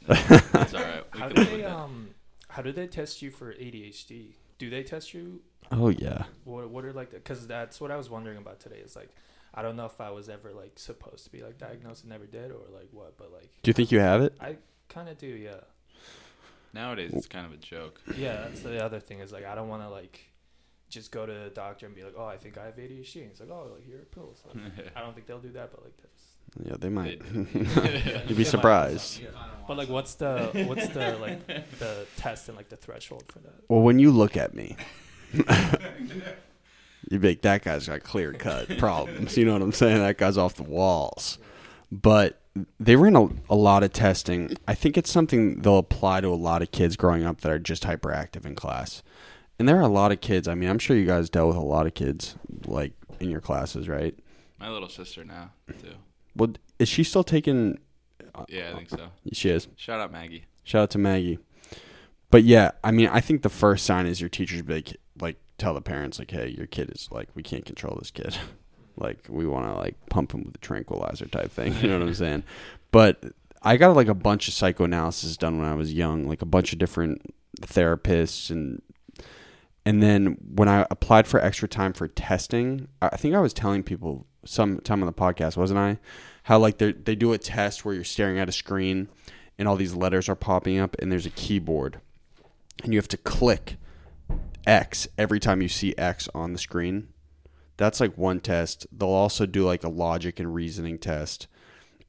That's 0.06 0.72
all 0.72 0.80
right. 0.80 1.04
How 1.10 1.28
do 1.28 1.44
they 1.44 1.64
um 1.64 2.14
how 2.48 2.62
do 2.62 2.72
they 2.72 2.86
test 2.86 3.20
you 3.20 3.30
for 3.30 3.52
ADHD? 3.52 4.32
Do 4.58 4.70
they 4.70 4.82
test 4.82 5.12
you? 5.12 5.42
Oh 5.72 5.88
yeah. 5.88 6.24
What 6.44 6.70
what 6.70 6.84
are 6.84 6.92
like 6.92 7.12
because 7.12 7.46
that's 7.46 7.80
what 7.80 7.90
I 7.90 7.96
was 7.96 8.10
wondering 8.10 8.38
about 8.38 8.60
today. 8.60 8.76
Is 8.76 8.96
like 8.96 9.10
I 9.54 9.62
don't 9.62 9.76
know 9.76 9.86
if 9.86 10.00
I 10.00 10.10
was 10.10 10.28
ever 10.28 10.52
like 10.52 10.78
supposed 10.78 11.24
to 11.24 11.32
be 11.32 11.42
like 11.42 11.58
diagnosed 11.58 12.02
and 12.02 12.10
never 12.10 12.26
did 12.26 12.50
or 12.50 12.60
like 12.72 12.88
what, 12.92 13.16
but 13.16 13.32
like 13.32 13.50
Do 13.62 13.68
you 13.70 13.72
think 13.72 13.90
you 13.90 14.00
have 14.00 14.20
it? 14.22 14.34
I 14.40 14.56
kind 14.88 15.08
of 15.08 15.18
do, 15.18 15.26
yeah. 15.26 15.60
Nowadays, 16.74 17.12
it's 17.14 17.26
kind 17.26 17.46
of 17.46 17.52
a 17.52 17.56
joke. 17.56 18.00
Yeah, 18.16 18.42
that's 18.42 18.60
the 18.60 18.84
other 18.84 19.00
thing 19.00 19.20
is 19.20 19.32
like 19.32 19.44
I 19.46 19.54
don't 19.54 19.68
want 19.68 19.82
to 19.82 19.88
like 19.88 20.26
just 20.88 21.10
go 21.10 21.26
to 21.26 21.32
the 21.32 21.50
doctor 21.50 21.86
and 21.86 21.94
be 21.94 22.04
like, 22.04 22.14
oh, 22.16 22.26
I 22.26 22.36
think 22.36 22.58
I 22.58 22.66
have 22.66 22.76
ADHD. 22.76 23.22
And 23.22 23.30
it's 23.30 23.40
like, 23.40 23.50
oh, 23.50 23.70
like, 23.74 23.84
here 23.84 23.96
are 23.96 24.04
pills. 24.04 24.44
Like, 24.46 24.92
I 24.96 25.00
don't 25.00 25.14
think 25.14 25.26
they'll 25.26 25.40
do 25.40 25.50
that, 25.52 25.70
but 25.72 25.82
like 25.82 25.96
that's. 25.96 26.22
Yeah, 26.64 26.76
they 26.78 26.88
might. 26.88 27.20
You'd 28.28 28.36
be 28.36 28.44
surprised. 28.44 29.20
But 29.66 29.76
like, 29.76 29.88
what's 29.88 30.14
the 30.14 30.64
what's 30.66 30.88
the 30.88 31.16
like 31.20 31.46
the 31.78 32.06
test 32.16 32.48
and 32.48 32.56
like 32.56 32.68
the 32.68 32.76
threshold 32.76 33.24
for 33.28 33.40
that? 33.40 33.54
Well, 33.68 33.82
when 33.82 33.98
you 33.98 34.10
look 34.10 34.36
at 34.36 34.54
me, 34.54 34.76
you'd 37.10 37.20
be 37.20 37.28
like, 37.28 37.42
that 37.42 37.62
guy's 37.62 37.88
got 37.88 38.02
clear 38.02 38.32
cut 38.32 38.68
problems. 38.78 39.36
You 39.36 39.44
know 39.44 39.52
what 39.52 39.62
I'm 39.62 39.72
saying? 39.72 39.98
That 39.98 40.18
guy's 40.18 40.38
off 40.38 40.54
the 40.54 40.62
walls. 40.62 41.38
But 41.90 42.40
they 42.80 42.96
ran 42.96 43.16
a, 43.16 43.28
a 43.50 43.54
lot 43.54 43.82
of 43.82 43.92
testing. 43.92 44.56
I 44.66 44.74
think 44.74 44.96
it's 44.96 45.10
something 45.10 45.60
they'll 45.60 45.78
apply 45.78 46.20
to 46.22 46.28
a 46.28 46.34
lot 46.34 46.62
of 46.62 46.70
kids 46.70 46.96
growing 46.96 47.24
up 47.24 47.40
that 47.42 47.52
are 47.52 47.58
just 47.58 47.84
hyperactive 47.84 48.44
in 48.44 48.54
class. 48.54 49.02
And 49.58 49.68
there 49.68 49.76
are 49.78 49.82
a 49.82 49.88
lot 49.88 50.12
of 50.12 50.20
kids. 50.20 50.48
I 50.48 50.54
mean, 50.54 50.68
I'm 50.68 50.78
sure 50.78 50.96
you 50.96 51.06
guys 51.06 51.30
dealt 51.30 51.48
with 51.48 51.56
a 51.56 51.60
lot 51.60 51.86
of 51.86 51.94
kids 51.94 52.36
like 52.66 52.92
in 53.20 53.30
your 53.30 53.40
classes, 53.40 53.88
right? 53.88 54.18
My 54.58 54.70
little 54.70 54.88
sister 54.88 55.24
now 55.24 55.52
too. 55.80 55.94
Well, 56.34 56.52
is 56.78 56.88
she 56.88 57.04
still 57.04 57.24
taking? 57.24 57.78
Uh, 58.34 58.44
yeah, 58.48 58.72
I 58.72 58.76
think 58.76 58.90
so. 58.90 59.08
She 59.32 59.48
is. 59.50 59.68
Shout 59.76 60.00
out 60.00 60.12
Maggie. 60.12 60.44
Shout 60.64 60.82
out 60.82 60.90
to 60.90 60.98
Maggie. 60.98 61.38
But 62.30 62.44
yeah, 62.44 62.72
I 62.82 62.90
mean, 62.90 63.08
I 63.08 63.20
think 63.20 63.42
the 63.42 63.48
first 63.48 63.86
sign 63.86 64.06
is 64.06 64.20
your 64.20 64.28
teachers 64.28 64.62
be 64.62 64.74
like, 64.74 64.88
like 64.88 64.96
tell 65.58 65.74
the 65.74 65.80
parents 65.80 66.18
like, 66.18 66.30
hey, 66.30 66.48
your 66.48 66.66
kid 66.66 66.90
is 66.94 67.08
like, 67.10 67.28
we 67.34 67.42
can't 67.42 67.64
control 67.64 67.96
this 67.98 68.10
kid. 68.10 68.36
like, 68.96 69.26
we 69.28 69.46
want 69.46 69.66
to 69.66 69.74
like 69.74 69.94
pump 70.10 70.32
him 70.32 70.44
with 70.44 70.54
a 70.54 70.58
tranquilizer 70.58 71.26
type 71.26 71.50
thing. 71.50 71.74
You 71.76 71.88
know 71.88 71.98
what 71.98 72.08
I'm 72.08 72.14
saying? 72.26 72.44
But 72.90 73.24
I 73.62 73.76
got 73.76 73.96
like 73.96 74.08
a 74.08 74.14
bunch 74.14 74.48
of 74.48 74.54
psychoanalysis 74.54 75.36
done 75.36 75.58
when 75.58 75.66
I 75.66 75.74
was 75.74 75.92
young, 75.92 76.26
like 76.26 76.42
a 76.42 76.46
bunch 76.46 76.72
of 76.72 76.78
different 76.78 77.22
therapists 77.60 78.50
and. 78.50 78.82
And 79.84 80.02
then 80.02 80.36
when 80.52 80.68
I 80.68 80.84
applied 80.90 81.28
for 81.28 81.38
extra 81.38 81.68
time 81.68 81.92
for 81.92 82.08
testing, 82.08 82.88
I 83.00 83.16
think 83.16 83.36
I 83.36 83.38
was 83.38 83.52
telling 83.52 83.84
people 83.84 84.26
some 84.44 84.80
time 84.80 85.00
on 85.00 85.06
the 85.06 85.12
podcast, 85.12 85.56
wasn't 85.56 85.78
I? 85.78 85.98
How 86.42 86.58
like 86.58 86.78
they 86.78 86.90
they 86.90 87.14
do 87.14 87.32
a 87.32 87.38
test 87.38 87.84
where 87.84 87.94
you're 87.94 88.02
staring 88.02 88.40
at 88.40 88.48
a 88.48 88.52
screen 88.52 89.08
and 89.58 89.68
all 89.68 89.76
these 89.76 89.94
letters 89.94 90.28
are 90.28 90.34
popping 90.34 90.78
up 90.78 90.96
and 90.98 91.10
there's 91.10 91.26
a 91.26 91.30
keyboard 91.30 92.00
and 92.82 92.92
you 92.92 92.98
have 92.98 93.08
to 93.08 93.16
click 93.16 93.76
X 94.66 95.08
every 95.16 95.40
time 95.40 95.62
you 95.62 95.68
see 95.68 95.94
X 95.96 96.28
on 96.34 96.52
the 96.52 96.58
screen. 96.58 97.08
That's 97.76 98.00
like 98.00 98.16
one 98.16 98.40
test. 98.40 98.86
They'll 98.90 99.08
also 99.08 99.46
do 99.46 99.64
like 99.64 99.84
a 99.84 99.88
logic 99.88 100.40
and 100.40 100.54
reasoning 100.54 100.98
test. 100.98 101.46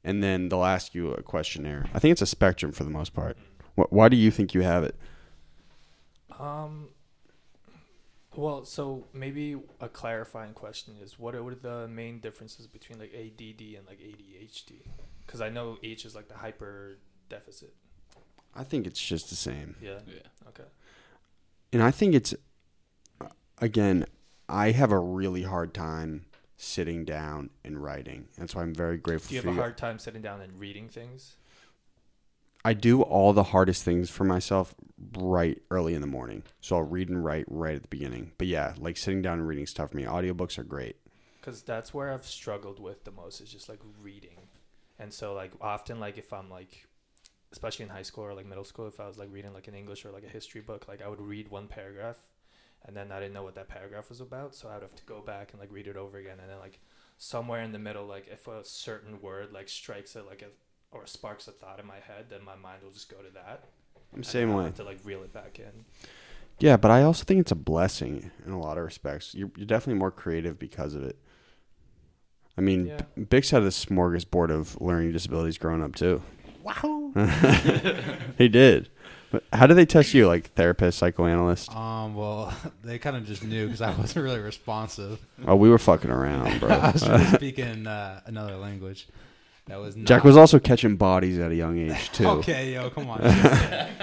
And 0.02 0.22
then 0.22 0.48
they'll 0.48 0.64
ask 0.64 0.94
you 0.94 1.12
a 1.12 1.22
questionnaire. 1.22 1.86
I 1.92 1.98
think 1.98 2.12
it's 2.12 2.22
a 2.22 2.26
spectrum 2.26 2.72
for 2.72 2.84
the 2.84 2.90
most 2.90 3.12
part. 3.12 3.36
Why 3.74 4.08
do 4.08 4.16
you 4.16 4.30
think 4.30 4.54
you 4.54 4.62
have 4.62 4.84
it? 4.84 4.96
Um. 6.38 6.88
Well, 8.34 8.64
so 8.64 9.06
maybe 9.12 9.56
a 9.80 9.88
clarifying 9.88 10.52
question 10.52 10.94
is 11.02 11.18
what 11.18 11.34
are, 11.34 11.42
what 11.42 11.52
are 11.52 11.56
the 11.56 11.88
main 11.88 12.20
differences 12.20 12.68
between 12.68 13.00
like 13.00 13.12
ADD 13.12 13.60
and 13.76 13.86
like 13.86 13.98
ADHD? 13.98 14.82
Because 15.26 15.40
I 15.40 15.48
know 15.48 15.76
H 15.82 16.04
is 16.04 16.14
like 16.14 16.28
the 16.28 16.36
hyper 16.36 16.98
deficit. 17.28 17.74
I 18.54 18.62
think 18.62 18.86
it's 18.86 19.00
just 19.00 19.28
the 19.30 19.34
same. 19.34 19.74
Yeah. 19.82 19.98
Yeah. 20.06 20.20
Okay. 20.48 20.68
And 21.72 21.82
I 21.82 21.90
think 21.90 22.14
it's, 22.14 22.32
again, 23.60 24.06
I 24.48 24.72
have 24.72 24.92
a 24.92 24.98
really 24.98 25.42
hard 25.42 25.74
time 25.74 26.26
sitting 26.56 27.04
down 27.04 27.50
and 27.64 27.82
writing. 27.82 28.26
And 28.38 28.50
so 28.50 28.60
I'm 28.60 28.74
very 28.74 28.96
grateful 28.96 29.28
Do 29.28 29.34
you 29.36 29.42
have 29.42 29.56
a 29.56 29.60
hard 29.60 29.78
time 29.78 29.98
sitting 29.98 30.22
down 30.22 30.40
and 30.40 30.58
reading 30.58 30.88
things? 30.88 31.36
I 32.64 32.72
do 32.74 33.02
all 33.02 33.32
the 33.32 33.44
hardest 33.44 33.84
things 33.84 34.10
for 34.10 34.24
myself 34.24 34.74
right 35.16 35.62
early 35.70 35.94
in 35.94 36.00
the 36.00 36.06
morning. 36.06 36.42
So 36.60 36.76
I'll 36.76 36.82
read 36.82 37.08
and 37.08 37.24
write 37.24 37.44
right 37.48 37.76
at 37.76 37.82
the 37.82 37.88
beginning. 37.88 38.32
But 38.36 38.48
yeah, 38.48 38.74
like 38.78 38.96
sitting 38.96 39.22
down 39.22 39.38
and 39.38 39.48
reading 39.48 39.66
stuff 39.66 39.90
for 39.90 39.96
me. 39.96 40.04
Audiobooks 40.04 40.58
are 40.58 40.64
great. 40.64 40.96
Because 41.40 41.62
that's 41.62 41.94
where 41.94 42.12
I've 42.12 42.26
struggled 42.26 42.80
with 42.80 43.04
the 43.04 43.12
most 43.12 43.40
is 43.40 43.50
just 43.50 43.68
like 43.68 43.78
reading, 44.02 44.48
and 44.98 45.14
so 45.14 45.32
like 45.32 45.52
often 45.62 45.98
like 45.98 46.18
if 46.18 46.30
I'm 46.32 46.50
like 46.50 46.86
especially 47.52 47.84
in 47.84 47.88
high 47.88 48.02
school 48.02 48.24
or 48.24 48.34
like 48.34 48.44
middle 48.44 48.64
school, 48.64 48.86
if 48.86 49.00
I 49.00 49.06
was 49.06 49.16
like 49.16 49.32
reading 49.32 49.54
like 49.54 49.68
an 49.68 49.74
English 49.74 50.04
or 50.04 50.10
like 50.10 50.24
a 50.24 50.28
history 50.28 50.60
book, 50.60 50.88
like 50.88 51.00
I 51.00 51.08
would 51.08 51.20
read 51.20 51.48
one 51.48 51.68
paragraph, 51.68 52.18
and 52.86 52.96
then 52.96 53.12
I 53.12 53.20
didn't 53.20 53.34
know 53.34 53.42
what 53.42 53.54
that 53.56 53.68
paragraph 53.68 54.08
was 54.08 54.20
about, 54.20 54.54
so 54.54 54.68
I 54.68 54.74
would 54.74 54.82
have 54.82 54.96
to 54.96 55.04
go 55.04 55.20
back 55.20 55.52
and 55.52 55.60
like 55.60 55.72
read 55.72 55.86
it 55.86 55.96
over 55.96 56.18
again, 56.18 56.38
and 56.40 56.50
then 56.50 56.58
like 56.58 56.80
somewhere 57.18 57.62
in 57.62 57.72
the 57.72 57.78
middle, 57.78 58.06
like 58.06 58.28
if 58.30 58.46
a 58.48 58.64
certain 58.64 59.20
word 59.20 59.52
like 59.52 59.68
strikes 59.68 60.16
it 60.16 60.24
like 60.26 60.42
a 60.42 60.46
or 60.96 61.06
sparks 61.06 61.48
a 61.48 61.52
thought 61.52 61.80
in 61.80 61.86
my 61.86 61.96
head, 61.96 62.26
then 62.30 62.44
my 62.44 62.56
mind 62.56 62.82
will 62.82 62.90
just 62.92 63.10
go 63.10 63.18
to 63.18 63.30
that. 63.34 63.64
I'm 64.12 64.16
and 64.18 64.26
same 64.26 64.48
then 64.48 64.50
I'll 64.52 64.58
way. 64.58 64.64
have 64.64 64.76
to 64.76 64.84
like 64.84 64.98
reel 65.04 65.22
it 65.22 65.32
back 65.32 65.58
in. 65.58 65.84
Yeah, 66.60 66.76
but 66.76 66.90
I 66.90 67.02
also 67.02 67.24
think 67.24 67.40
it's 67.40 67.52
a 67.52 67.56
blessing 67.56 68.30
in 68.44 68.52
a 68.52 68.58
lot 68.58 68.78
of 68.78 68.84
respects. 68.84 69.32
You're, 69.34 69.50
you're 69.56 69.66
definitely 69.66 69.98
more 70.00 70.10
creative 70.10 70.58
because 70.58 70.94
of 70.94 71.04
it. 71.04 71.16
I 72.56 72.60
mean, 72.60 72.86
Yeah. 72.86 73.02
Bix 73.16 73.50
had 73.50 73.62
a 73.62 73.68
smorgasbord 73.68 74.50
of 74.50 74.80
learning 74.80 75.12
disabilities 75.12 75.58
growing 75.58 75.82
up 75.82 75.94
too. 75.94 76.22
Wow. 76.64 77.12
he 78.38 78.48
did. 78.48 78.90
But 79.30 79.44
how 79.52 79.66
do 79.66 79.74
they 79.74 79.84
test 79.84 80.14
you, 80.14 80.26
like 80.26 80.52
therapist, 80.54 80.98
psychoanalyst? 80.98 81.74
Um. 81.74 82.14
Well, 82.14 82.54
they 82.82 82.98
kind 82.98 83.16
of 83.16 83.26
just 83.26 83.44
knew 83.44 83.66
because 83.66 83.82
I 83.82 83.90
wasn't 83.98 84.24
really 84.24 84.40
responsive. 84.40 85.18
Oh, 85.46 85.56
we 85.56 85.68
were 85.68 85.78
fucking 85.78 86.10
around, 86.10 86.46
I 86.48 86.58
bro. 86.58 86.68
was 86.92 87.08
really 87.08 87.24
speaking 87.26 87.86
uh, 87.86 88.20
another 88.26 88.56
language. 88.56 89.08
That 89.66 89.80
was 89.80 89.96
not, 89.96 90.06
Jack 90.06 90.24
was 90.24 90.38
also 90.38 90.58
catching 90.58 90.96
bodies 90.96 91.38
at 91.38 91.50
a 91.50 91.54
young 91.54 91.78
age 91.78 92.10
too. 92.12 92.26
Okay, 92.26 92.72
yo, 92.72 92.88
come 92.88 93.10
on. 93.10 93.20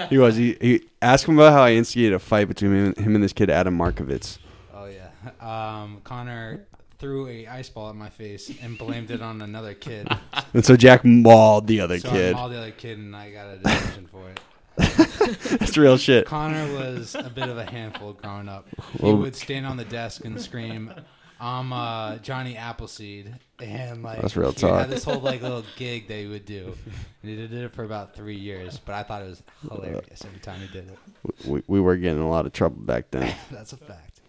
He 0.08 0.16
was. 0.16 0.36
He, 0.36 0.56
he 0.60 0.84
asked 1.02 1.24
him 1.26 1.36
about 1.36 1.52
how 1.52 1.62
I 1.62 1.72
instigated 1.72 2.12
a 2.12 2.18
fight 2.20 2.46
between 2.46 2.72
him, 2.72 2.94
him 2.94 3.14
and 3.16 3.24
this 3.24 3.32
kid 3.32 3.50
Adam 3.50 3.76
Markovitz. 3.76 4.38
Oh 4.72 4.86
yeah. 4.86 5.08
Um, 5.40 6.02
Conor 6.04 6.66
threw 6.98 7.26
a 7.26 7.48
ice 7.48 7.68
ball 7.68 7.90
at 7.90 7.96
my 7.96 8.08
face 8.08 8.50
and 8.62 8.78
blamed 8.78 9.10
it 9.10 9.20
on 9.20 9.42
another 9.42 9.74
kid. 9.74 10.08
And 10.54 10.64
so 10.64 10.76
Jack 10.76 11.04
mauled 11.04 11.66
the 11.66 11.80
other 11.80 11.98
so 11.98 12.10
kid. 12.10 12.34
I 12.34 12.38
mauled 12.38 12.52
the 12.52 12.58
other 12.58 12.70
kid, 12.70 12.98
and 12.98 13.14
I 13.14 13.32
got 13.32 13.48
a 13.48 13.56
detention 13.56 14.06
for 14.06 14.28
it. 14.30 14.40
That's 15.58 15.76
real 15.76 15.96
shit. 15.96 16.26
Conor 16.26 16.72
was 16.74 17.14
a 17.14 17.30
bit 17.30 17.48
of 17.48 17.58
a 17.58 17.64
handful 17.64 18.12
growing 18.12 18.48
up. 18.48 18.66
He 18.98 19.02
Well- 19.04 19.16
would 19.18 19.36
stand 19.36 19.66
on 19.66 19.76
the 19.76 19.84
desk 19.84 20.24
and 20.24 20.40
scream, 20.40 20.92
"I'm 21.40 21.72
uh, 21.72 22.16
Johnny 22.18 22.56
Appleseed," 22.56 23.34
and 23.58 24.02
like 24.02 24.20
That's 24.20 24.36
real 24.36 24.52
he 24.52 24.60
talk. 24.60 24.80
had 24.80 24.90
this 24.90 25.04
whole 25.04 25.20
like 25.20 25.42
little 25.42 25.64
gig 25.76 26.08
that 26.08 26.18
he 26.18 26.26
would 26.26 26.44
do, 26.44 26.76
and 27.22 27.30
he 27.30 27.36
did 27.36 27.52
it 27.52 27.72
for 27.74 27.84
about 27.84 28.14
three 28.14 28.36
years. 28.36 28.78
But 28.84 28.94
I 28.94 29.02
thought 29.02 29.22
it 29.22 29.28
was 29.28 29.42
hilarious 29.68 30.24
every 30.24 30.40
time 30.40 30.60
he 30.60 30.66
did 30.68 30.90
it. 30.90 30.98
We, 31.46 31.62
we 31.66 31.80
were 31.80 31.96
getting 31.96 32.18
in 32.18 32.24
a 32.24 32.28
lot 32.30 32.46
of 32.46 32.52
trouble 32.52 32.82
back 32.82 33.10
then. 33.10 33.34
That's 33.50 33.72
a 33.72 33.76
fact. 33.78 34.20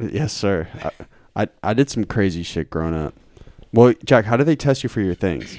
yes, 0.00 0.32
sir. 0.32 0.68
I, 1.36 1.42
I 1.42 1.48
I 1.62 1.74
did 1.74 1.90
some 1.90 2.04
crazy 2.04 2.42
shit 2.42 2.70
growing 2.70 2.94
up. 2.94 3.14
Well, 3.72 3.94
Jack, 4.04 4.24
how 4.26 4.36
do 4.36 4.44
they 4.44 4.56
test 4.56 4.82
you 4.84 4.88
for 4.88 5.00
your 5.00 5.14
things? 5.14 5.58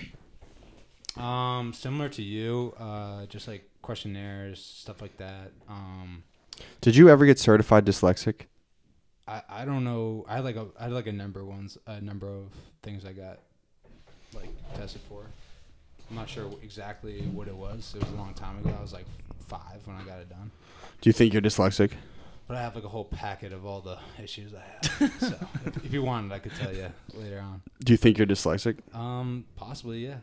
Um, 1.18 1.74
similar 1.74 2.10
to 2.10 2.22
you, 2.22 2.74
uh, 2.80 3.26
just 3.26 3.48
like 3.48 3.67
questionnaires, 3.82 4.64
stuff 4.64 5.02
like 5.02 5.18
that. 5.18 5.52
Um, 5.68 6.24
Did 6.82 6.96
you 6.96 7.10
ever 7.10 7.26
get 7.26 7.40
certified 7.40 7.86
dyslexic? 7.86 8.42
I, 9.28 9.42
I 9.50 9.66
don't 9.66 9.84
know. 9.84 10.26
I 10.28 10.36
had 10.36 10.46
like 10.46 10.56
a 10.56 10.68
I 10.80 10.84
had 10.84 10.94
like 10.94 11.08
a 11.08 11.12
number 11.12 11.42
of 11.42 11.48
ones, 11.48 11.78
a 11.86 12.00
number 12.02 12.28
of 12.28 12.52
things 12.82 13.06
I 13.06 13.14
got 13.14 13.40
like 14.34 14.50
tested 14.76 15.02
for. 15.10 15.24
I'm 16.10 16.16
not 16.16 16.30
sure 16.30 16.50
exactly 16.64 17.22
what 17.22 17.48
it 17.48 17.56
was. 17.56 17.94
It 17.96 18.02
was 18.02 18.12
a 18.12 18.16
long 18.16 18.34
time 18.34 18.58
ago. 18.60 18.74
I 18.78 18.82
was 18.82 18.94
like 18.94 19.06
five 19.48 19.86
when 19.86 19.98
I 19.98 20.04
got 20.04 20.20
it 20.20 20.30
done. 20.30 20.52
Do 21.02 21.10
you 21.10 21.14
think 21.14 21.34
you're 21.34 21.42
dyslexic? 21.42 21.92
But 22.48 22.56
I 22.56 22.62
have 22.62 22.76
like 22.76 22.86
a 22.86 22.90
whole 22.90 23.04
packet 23.04 23.52
of 23.52 23.66
all 23.66 23.82
the 23.82 23.98
issues 24.24 24.54
I 24.54 24.62
have. 24.62 25.14
so 25.20 25.36
if, 25.66 25.86
if 25.86 25.94
you 25.94 26.02
wanted, 26.02 26.32
I 26.32 26.40
could 26.40 26.54
tell 26.56 26.74
you 26.74 26.88
later 27.14 27.42
on. 27.42 27.62
Do 27.84 27.92
you 27.92 27.98
think 27.98 28.18
you're 28.18 28.28
dyslexic? 28.28 28.78
Um, 28.96 29.44
possibly, 29.58 30.06
yeah. 30.06 30.18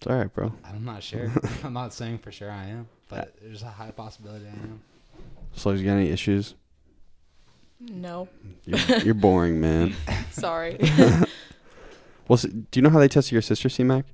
It's 0.00 0.06
all 0.06 0.16
right, 0.16 0.32
bro. 0.32 0.50
I'm 0.64 0.82
not 0.82 1.02
sure. 1.02 1.30
I'm 1.62 1.74
not 1.74 1.92
saying 1.92 2.20
for 2.20 2.32
sure 2.32 2.50
I 2.50 2.64
am, 2.68 2.88
but 3.10 3.34
there's 3.42 3.60
a 3.62 3.66
high 3.66 3.90
possibility 3.90 4.46
I 4.46 4.48
am. 4.48 4.80
So, 5.52 5.72
you 5.72 5.84
got 5.84 5.92
any 5.92 6.08
issues? 6.08 6.54
No, 7.78 8.26
You're, 8.64 8.78
you're 9.00 9.14
boring, 9.28 9.60
man. 9.60 9.94
sorry. 10.30 10.78
Well, 12.28 12.38
s 12.38 12.44
do 12.44 12.80
you 12.80 12.82
know 12.82 12.88
how 12.88 12.98
they 12.98 13.08
tested 13.08 13.32
your 13.32 13.42
sister, 13.42 13.68
C-Mac? 13.68 14.06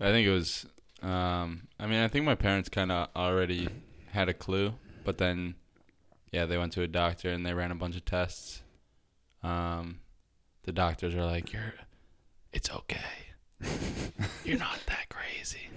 I 0.00 0.10
think 0.10 0.26
it 0.26 0.32
was. 0.32 0.66
Um, 1.00 1.68
I 1.78 1.86
mean, 1.86 2.00
I 2.02 2.08
think 2.08 2.24
my 2.24 2.34
parents 2.34 2.68
kind 2.68 2.90
of 2.90 3.08
already 3.14 3.68
had 4.10 4.28
a 4.28 4.34
clue, 4.34 4.74
but 5.04 5.18
then, 5.18 5.54
yeah, 6.32 6.44
they 6.46 6.58
went 6.58 6.72
to 6.72 6.82
a 6.82 6.88
doctor 6.88 7.30
and 7.30 7.46
they 7.46 7.54
ran 7.54 7.70
a 7.70 7.76
bunch 7.76 7.94
of 7.94 8.04
tests. 8.04 8.62
Um, 9.44 10.00
the 10.64 10.72
doctors 10.72 11.14
are 11.14 11.24
like, 11.24 11.52
"You're, 11.52 11.74
it's 12.52 12.70
okay. 12.70 13.29
You're 14.44 14.58
not 14.58 14.78
that 14.86 15.08
crazy." 15.08 15.68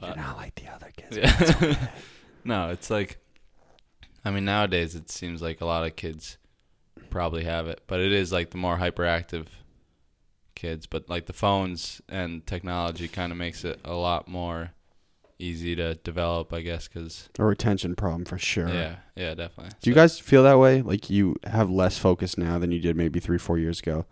But 0.00 0.16
not 0.16 0.36
like 0.36 0.54
the 0.56 0.68
other 0.68 0.90
kids. 0.96 1.16
yeah. 1.16 1.88
no, 2.44 2.70
it's 2.70 2.90
like, 2.90 3.18
I 4.24 4.30
mean, 4.32 4.44
nowadays 4.44 4.94
it 4.96 5.10
seems 5.10 5.40
like 5.40 5.60
a 5.60 5.64
lot 5.64 5.86
of 5.86 5.94
kids 5.94 6.38
probably 7.08 7.44
have 7.44 7.68
it, 7.68 7.82
but 7.86 8.00
it 8.00 8.12
is 8.12 8.32
like 8.32 8.50
the 8.50 8.56
more 8.58 8.78
hyperactive 8.78 9.46
kids. 10.56 10.86
But 10.86 11.08
like 11.08 11.26
the 11.26 11.32
phones 11.32 12.00
and 12.08 12.44
technology 12.46 13.06
kind 13.06 13.30
of 13.30 13.38
makes 13.38 13.64
it 13.64 13.78
a 13.84 13.94
lot 13.94 14.26
more 14.26 14.72
easy 15.38 15.76
to 15.76 15.94
develop, 15.94 16.52
I 16.52 16.62
guess, 16.62 16.88
because 16.88 17.28
A 17.38 17.44
retention 17.44 17.94
problem 17.94 18.24
for 18.24 18.38
sure. 18.38 18.68
yeah, 18.68 18.96
yeah, 19.14 19.34
definitely. 19.34 19.72
Do 19.82 19.90
you 19.90 19.94
So- 19.94 20.00
guys 20.00 20.18
feel 20.18 20.42
that 20.42 20.58
way? 20.58 20.82
Like 20.82 21.10
you 21.10 21.36
have 21.44 21.70
less 21.70 21.96
focus 21.96 22.36
now 22.36 22.58
than 22.58 22.72
you 22.72 22.80
did 22.80 22.96
maybe 22.96 23.20
three, 23.20 23.38
four 23.38 23.56
years 23.58 23.78
ago 23.78 24.04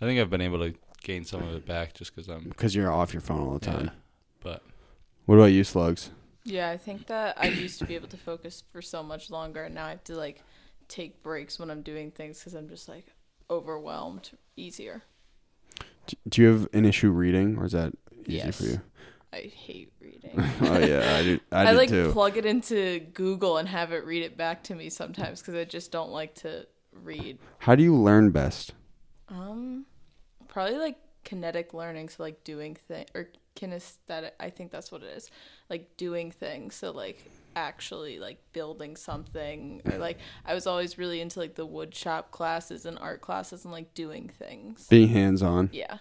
I 0.00 0.06
think 0.06 0.18
I've 0.20 0.30
been 0.30 0.40
able 0.40 0.58
to 0.60 0.74
gain 1.02 1.24
some 1.24 1.42
of 1.42 1.54
it 1.54 1.66
back 1.66 1.94
just 1.94 2.14
because 2.14 2.28
I'm. 2.28 2.44
because 2.48 2.74
you're 2.74 2.92
off 2.92 3.12
your 3.12 3.20
phone 3.22 3.40
all 3.40 3.54
the 3.54 3.64
time. 3.64 3.84
Yeah, 3.86 3.90
but 4.42 4.62
What 5.26 5.36
about 5.36 5.46
you, 5.46 5.64
Slugs? 5.64 6.10
yeah, 6.44 6.70
I 6.70 6.76
think 6.76 7.06
that 7.08 7.36
I 7.38 7.48
used 7.48 7.78
to 7.80 7.84
be 7.84 7.94
able 7.94 8.08
to 8.08 8.16
focus 8.16 8.62
for 8.72 8.82
so 8.82 9.02
much 9.02 9.30
longer, 9.30 9.64
and 9.64 9.74
now 9.74 9.86
I 9.86 9.90
have 9.90 10.04
to 10.04 10.16
like 10.16 10.42
take 10.88 11.22
breaks 11.22 11.58
when 11.58 11.70
I'm 11.70 11.82
doing 11.82 12.10
things 12.10 12.38
because 12.38 12.54
I'm 12.54 12.68
just 12.68 12.88
like 12.88 13.06
overwhelmed 13.50 14.30
easier. 14.56 15.02
D- 16.06 16.16
Do 16.28 16.42
you 16.42 16.48
have 16.48 16.68
an 16.72 16.84
issue 16.84 17.10
reading, 17.10 17.56
or 17.58 17.64
is 17.66 17.72
that 17.72 17.92
easy 18.26 18.38
Yes. 18.38 18.56
for 18.58 18.64
you? 18.64 18.80
I 19.32 19.42
hate 19.54 19.92
reading. 20.00 20.32
oh 20.62 20.78
yeah, 20.78 21.16
I 21.18 21.22
do. 21.22 21.40
I, 21.52 21.66
I, 21.68 21.70
do 21.72 21.76
like 21.78 21.88
too. 21.88 22.10
plug 22.12 22.36
it 22.36 22.44
into 22.44 22.98
Google 23.14 23.58
and 23.58 23.68
have 23.68 23.92
it 23.92 24.04
read 24.04 24.22
it 24.24 24.36
back 24.36 24.64
to 24.64 24.74
me 24.74 24.90
sometimes 24.90 25.40
because 25.40 25.54
I 25.54 25.64
just 25.64 25.92
don't 25.92 26.10
like 26.10 26.34
to 26.36 26.66
read. 26.92 27.38
How 27.58 27.76
do 27.76 27.82
you 27.84 27.94
learn 27.94 28.30
best? 28.30 28.72
Um, 29.28 29.86
probably 30.50 30.76
like 30.76 30.98
kinetic 31.24 31.72
learning, 31.72 32.10
so 32.10 32.22
like 32.22 32.44
doing 32.44 32.74
thing 32.74 33.06
or 33.14 33.28
kinesthetic. 33.56 34.32
I 34.38 34.50
think 34.50 34.70
that's 34.70 34.92
what 34.92 35.02
it 35.02 35.16
is, 35.16 35.30
like 35.70 35.96
doing 35.96 36.30
things. 36.30 36.74
So 36.74 36.90
like 36.90 37.24
actually 37.56 38.18
like 38.20 38.38
building 38.52 38.94
something 38.96 39.82
or 39.84 39.98
like 39.98 40.18
I 40.44 40.54
was 40.54 40.66
always 40.66 40.98
really 40.98 41.20
into 41.20 41.40
like 41.40 41.54
the 41.56 41.66
wood 41.66 41.94
shop 41.94 42.30
classes 42.30 42.86
and 42.86 42.96
art 42.98 43.20
classes 43.22 43.64
and 43.64 43.72
like 43.72 43.94
doing 43.94 44.28
things. 44.28 44.86
Being 44.88 45.08
hands 45.08 45.42
on. 45.42 45.70
Yeah. 45.72 45.98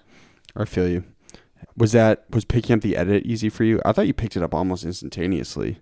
I 0.55 0.65
feel 0.65 0.88
you. 0.88 1.03
Was 1.75 1.91
that 1.93 2.25
was 2.29 2.45
picking 2.45 2.75
up 2.75 2.81
the 2.81 2.95
edit 2.97 3.25
easy 3.25 3.49
for 3.49 3.63
you? 3.63 3.81
I 3.85 3.93
thought 3.93 4.07
you 4.07 4.13
picked 4.13 4.35
it 4.38 4.43
up 4.43 4.53
almost 4.53 4.83
instantaneously. 4.83 5.79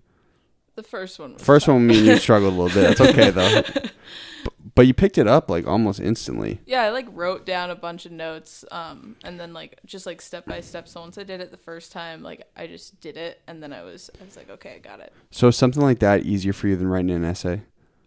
The 0.74 0.82
first 0.84 1.18
one 1.18 1.34
was 1.34 1.42
First 1.42 1.66
tough. 1.66 1.74
one, 1.74 1.86
me 1.88 1.98
and 1.98 2.06
you 2.06 2.16
struggled 2.18 2.54
a 2.54 2.56
little 2.56 2.74
bit. 2.80 2.96
That's 2.96 3.00
okay 3.10 3.30
though. 3.30 3.62
but, 4.74 4.86
you 4.86 4.94
picked 4.94 5.18
it 5.18 5.26
up 5.26 5.48
like 5.50 5.66
almost 5.66 6.00
instantly. 6.00 6.60
Yeah, 6.66 6.82
I 6.82 6.90
like 6.90 7.06
wrote 7.12 7.46
down 7.46 7.70
a 7.70 7.74
bunch 7.74 8.06
of 8.06 8.12
notes, 8.12 8.64
um, 8.70 9.16
and 9.24 9.38
then 9.38 9.52
like 9.52 9.78
just 9.86 10.04
like 10.06 10.20
step 10.20 10.46
by 10.46 10.60
step. 10.60 10.88
So 10.88 11.00
once 11.00 11.16
I 11.18 11.22
did 11.24 11.40
it 11.40 11.50
the 11.50 11.56
first 11.56 11.92
time, 11.92 12.22
like 12.22 12.46
I 12.56 12.66
just 12.66 13.00
did 13.00 13.16
it, 13.16 13.40
and 13.46 13.62
then 13.62 13.72
I 13.72 13.82
was 13.82 14.10
I 14.20 14.24
was 14.24 14.36
like, 14.36 14.50
okay, 14.50 14.74
I 14.76 14.78
got 14.78 15.00
it. 15.00 15.12
So 15.30 15.48
is 15.48 15.56
something 15.56 15.82
like 15.82 15.98
that 16.00 16.24
easier 16.24 16.52
for 16.52 16.68
you 16.68 16.76
than 16.76 16.88
writing 16.88 17.10
an 17.10 17.24
essay? 17.24 17.62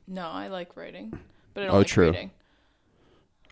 No, 0.08 0.28
I 0.28 0.48
like 0.50 0.76
writing, 0.76 1.18
but 1.54 1.64
I 1.64 1.66
don't 1.68 1.76
Oh, 1.76 1.80
like 1.80 1.88
true. 1.88 2.08
reading. 2.08 2.32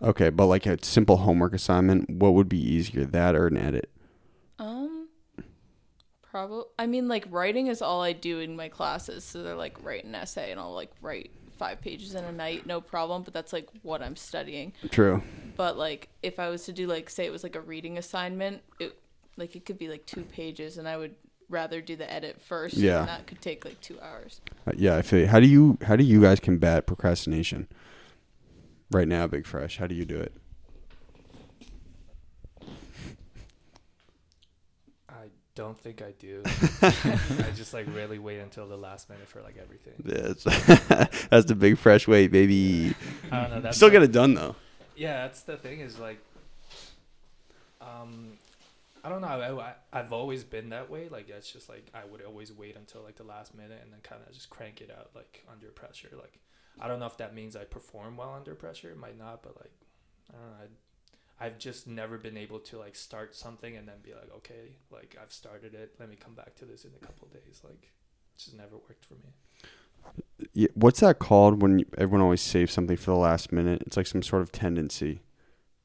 Okay, 0.02 0.30
but 0.30 0.46
like 0.46 0.66
a 0.66 0.78
simple 0.84 1.18
homework 1.18 1.54
assignment, 1.54 2.10
what 2.10 2.34
would 2.34 2.48
be 2.50 2.60
easier, 2.60 3.04
that 3.06 3.36
or 3.36 3.48
an 3.48 3.58
edit? 3.58 3.90
Um, 4.58 5.08
probably. 6.22 6.64
I 6.78 6.86
mean, 6.86 7.08
like 7.08 7.26
writing 7.30 7.68
is 7.68 7.82
all 7.82 8.02
I 8.02 8.14
do 8.14 8.40
in 8.40 8.56
my 8.56 8.70
classes. 8.70 9.24
So 9.24 9.44
they're 9.44 9.56
like 9.56 9.84
write 9.84 10.06
an 10.06 10.16
essay, 10.16 10.52
and 10.52 10.60
I'll 10.60 10.74
like 10.74 10.92
write 11.02 11.32
five 11.60 11.82
pages 11.82 12.16
in 12.16 12.24
a 12.24 12.32
night, 12.32 12.66
no 12.66 12.82
problem. 12.82 13.22
But 13.22 13.34
that's 13.34 13.54
like 13.54 13.68
what 13.84 14.02
I'm 14.02 14.16
studying. 14.16 14.74
True. 14.90 15.22
But 15.56 15.78
like 15.78 16.10
if 16.24 16.40
I 16.40 16.50
was 16.50 16.64
to 16.66 16.74
do 16.74 16.88
like 16.88 17.10
say 17.10 17.26
it 17.26 17.32
was 17.32 17.44
like 17.44 17.56
a 17.56 17.62
reading 17.62 17.98
assignment, 17.98 18.64
it 18.80 18.98
like 19.38 19.56
it 19.56 19.66
could 19.66 19.78
be 19.78 19.90
like 19.90 20.06
two 20.06 20.24
pages, 20.24 20.78
and 20.78 20.88
I 20.88 20.98
would 20.98 21.16
rather 21.50 21.82
do 21.82 21.96
the 21.96 22.12
edit 22.12 22.42
first. 22.42 22.78
Yeah. 22.78 23.00
and 23.00 23.10
that 23.10 23.28
could 23.28 23.42
take 23.42 23.66
like 23.66 23.80
two 23.82 24.00
hours. 24.00 24.42
Uh, 24.66 24.72
yeah, 24.76 24.96
I 24.96 25.02
feel. 25.02 25.20
You. 25.20 25.28
How 25.28 25.40
do 25.40 25.48
you 25.48 25.78
how 25.84 25.96
do 25.96 26.04
you 26.04 26.22
guys 26.22 26.40
combat 26.40 26.88
procrastination? 26.88 27.68
Right 28.92 29.08
now, 29.08 29.28
Big 29.28 29.46
Fresh, 29.46 29.78
how 29.78 29.86
do 29.86 29.94
you 29.94 30.04
do 30.04 30.18
it? 30.18 30.34
I 35.08 35.28
don't 35.60 35.78
think 35.78 36.02
I 36.02 36.12
do. 36.18 36.42
I 36.82 37.52
just 37.54 37.74
like 37.74 37.86
really 37.94 38.18
wait 38.18 38.40
until 38.40 38.66
the 38.66 38.78
last 38.78 39.10
minute 39.10 39.28
for 39.28 39.42
like 39.42 39.58
everything. 39.62 39.94
Yes. 40.06 40.44
That's 41.30 41.46
the 41.48 41.56
Big 41.56 41.78
Fresh 41.78 42.08
way, 42.08 42.28
baby. 42.28 42.96
I 43.30 43.42
don't 43.42 43.50
know. 43.52 43.60
That's 43.62 43.76
Still 43.76 43.90
like- 43.90 43.94
get 43.94 44.04
it 44.04 44.12
done 44.14 44.34
though. 44.36 44.56
Yeah, 44.96 45.24
that's 45.28 45.44
the 45.44 45.56
thing 45.56 45.80
is 45.80 45.98
like, 45.98 46.20
um, 47.82 48.34
I 49.04 49.08
I 49.08 49.10
don't 49.10 49.22
know. 49.22 49.28
I, 49.28 49.70
I, 49.70 49.74
I've 49.94 50.12
always 50.12 50.44
been 50.44 50.70
that 50.70 50.90
way. 50.90 51.08
Like 51.10 51.28
that's 51.28 51.52
just 51.52 51.70
like 51.70 51.88
I 51.94 52.04
would 52.06 52.22
always 52.22 52.52
wait 52.54 52.76
until 52.76 53.02
like 53.04 53.16
the 53.16 53.24
last 53.24 53.56
minute 53.56 53.80
and 53.82 53.92
then 53.94 54.00
kind 54.04 54.22
of 54.26 54.34
just 54.34 54.50
crank 54.50 54.82
it 54.82 54.92
out 54.98 55.10
like 55.16 55.44
under 55.52 55.68
pressure. 55.68 56.10
Like 56.14 56.40
I 56.82 56.88
don't 56.88 57.00
know 57.00 57.06
if 57.06 57.18
that 57.18 57.34
means 57.34 57.56
I 57.56 57.64
perform 57.64 58.18
well 58.18 58.34
under 58.36 58.56
pressure. 58.56 58.90
It 58.92 58.98
might 58.98 59.18
not, 59.18 59.42
but 59.42 59.56
like 59.58 59.72
I 60.32 60.38
don't 60.38 60.52
know. 60.52 60.64
I, 60.64 60.68
I've 61.40 61.58
just 61.58 61.88
never 61.88 62.18
been 62.18 62.38
able 62.38 62.60
to 62.60 62.78
like 62.78 62.96
start 62.96 63.36
something 63.36 63.76
and 63.78 63.88
then 63.88 63.96
be 64.04 64.14
like, 64.14 64.30
okay, 64.38 64.74
like 64.92 65.18
I've 65.22 65.32
started 65.32 65.74
it. 65.74 65.96
Let 66.00 66.10
me 66.10 66.16
come 66.16 66.34
back 66.34 66.56
to 66.58 66.66
this 66.66 66.84
in 66.84 66.92
a 67.02 67.06
couple 67.06 67.28
of 67.28 67.34
days. 67.34 67.62
Like 67.64 67.92
it's 68.36 68.46
just 68.46 68.58
never 68.58 68.76
worked 68.76 69.06
for 69.06 69.16
me. 69.16 69.30
Yeah, 70.54 70.68
what's 70.74 71.02
that 71.02 71.20
called 71.20 71.62
when 71.62 71.80
you, 71.80 71.86
everyone 71.98 72.22
always 72.22 72.42
saves 72.42 72.74
something 72.74 72.98
for 72.98 73.12
the 73.12 73.18
last 73.18 73.52
minute? 73.52 73.84
It's 73.86 73.98
like 73.98 74.08
some 74.08 74.24
sort 74.24 74.42
of 74.42 74.52
tendency. 74.52 75.22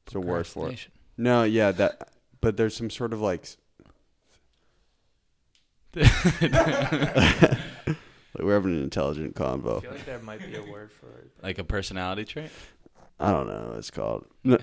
It's 0.05 0.15
a 0.15 0.19
word 0.19 0.47
for 0.47 0.69
it. 0.69 0.87
No, 1.17 1.43
yeah, 1.43 1.71
that. 1.71 2.09
But 2.41 2.57
there's 2.57 2.75
some 2.75 2.89
sort 2.89 3.13
of 3.13 3.21
like. 3.21 3.47
Like, 8.37 8.45
we're 8.45 8.53
having 8.53 8.75
an 8.75 8.83
intelligent 8.83 9.39
I 9.39 9.43
convo. 9.43 9.81
feel 9.81 9.91
like 9.91 10.05
there 10.05 10.19
might 10.19 10.39
be 10.45 10.55
a 10.55 10.61
word 10.61 10.91
for 10.91 11.07
it. 11.19 11.31
Like 11.41 11.57
a 11.57 11.63
personality 11.63 12.25
trait. 12.25 12.49
I 13.19 13.31
don't 13.31 13.47
know 13.47 13.69
what 13.69 13.77
it's 13.77 13.91
called. 13.91 14.25
No. 14.43 14.57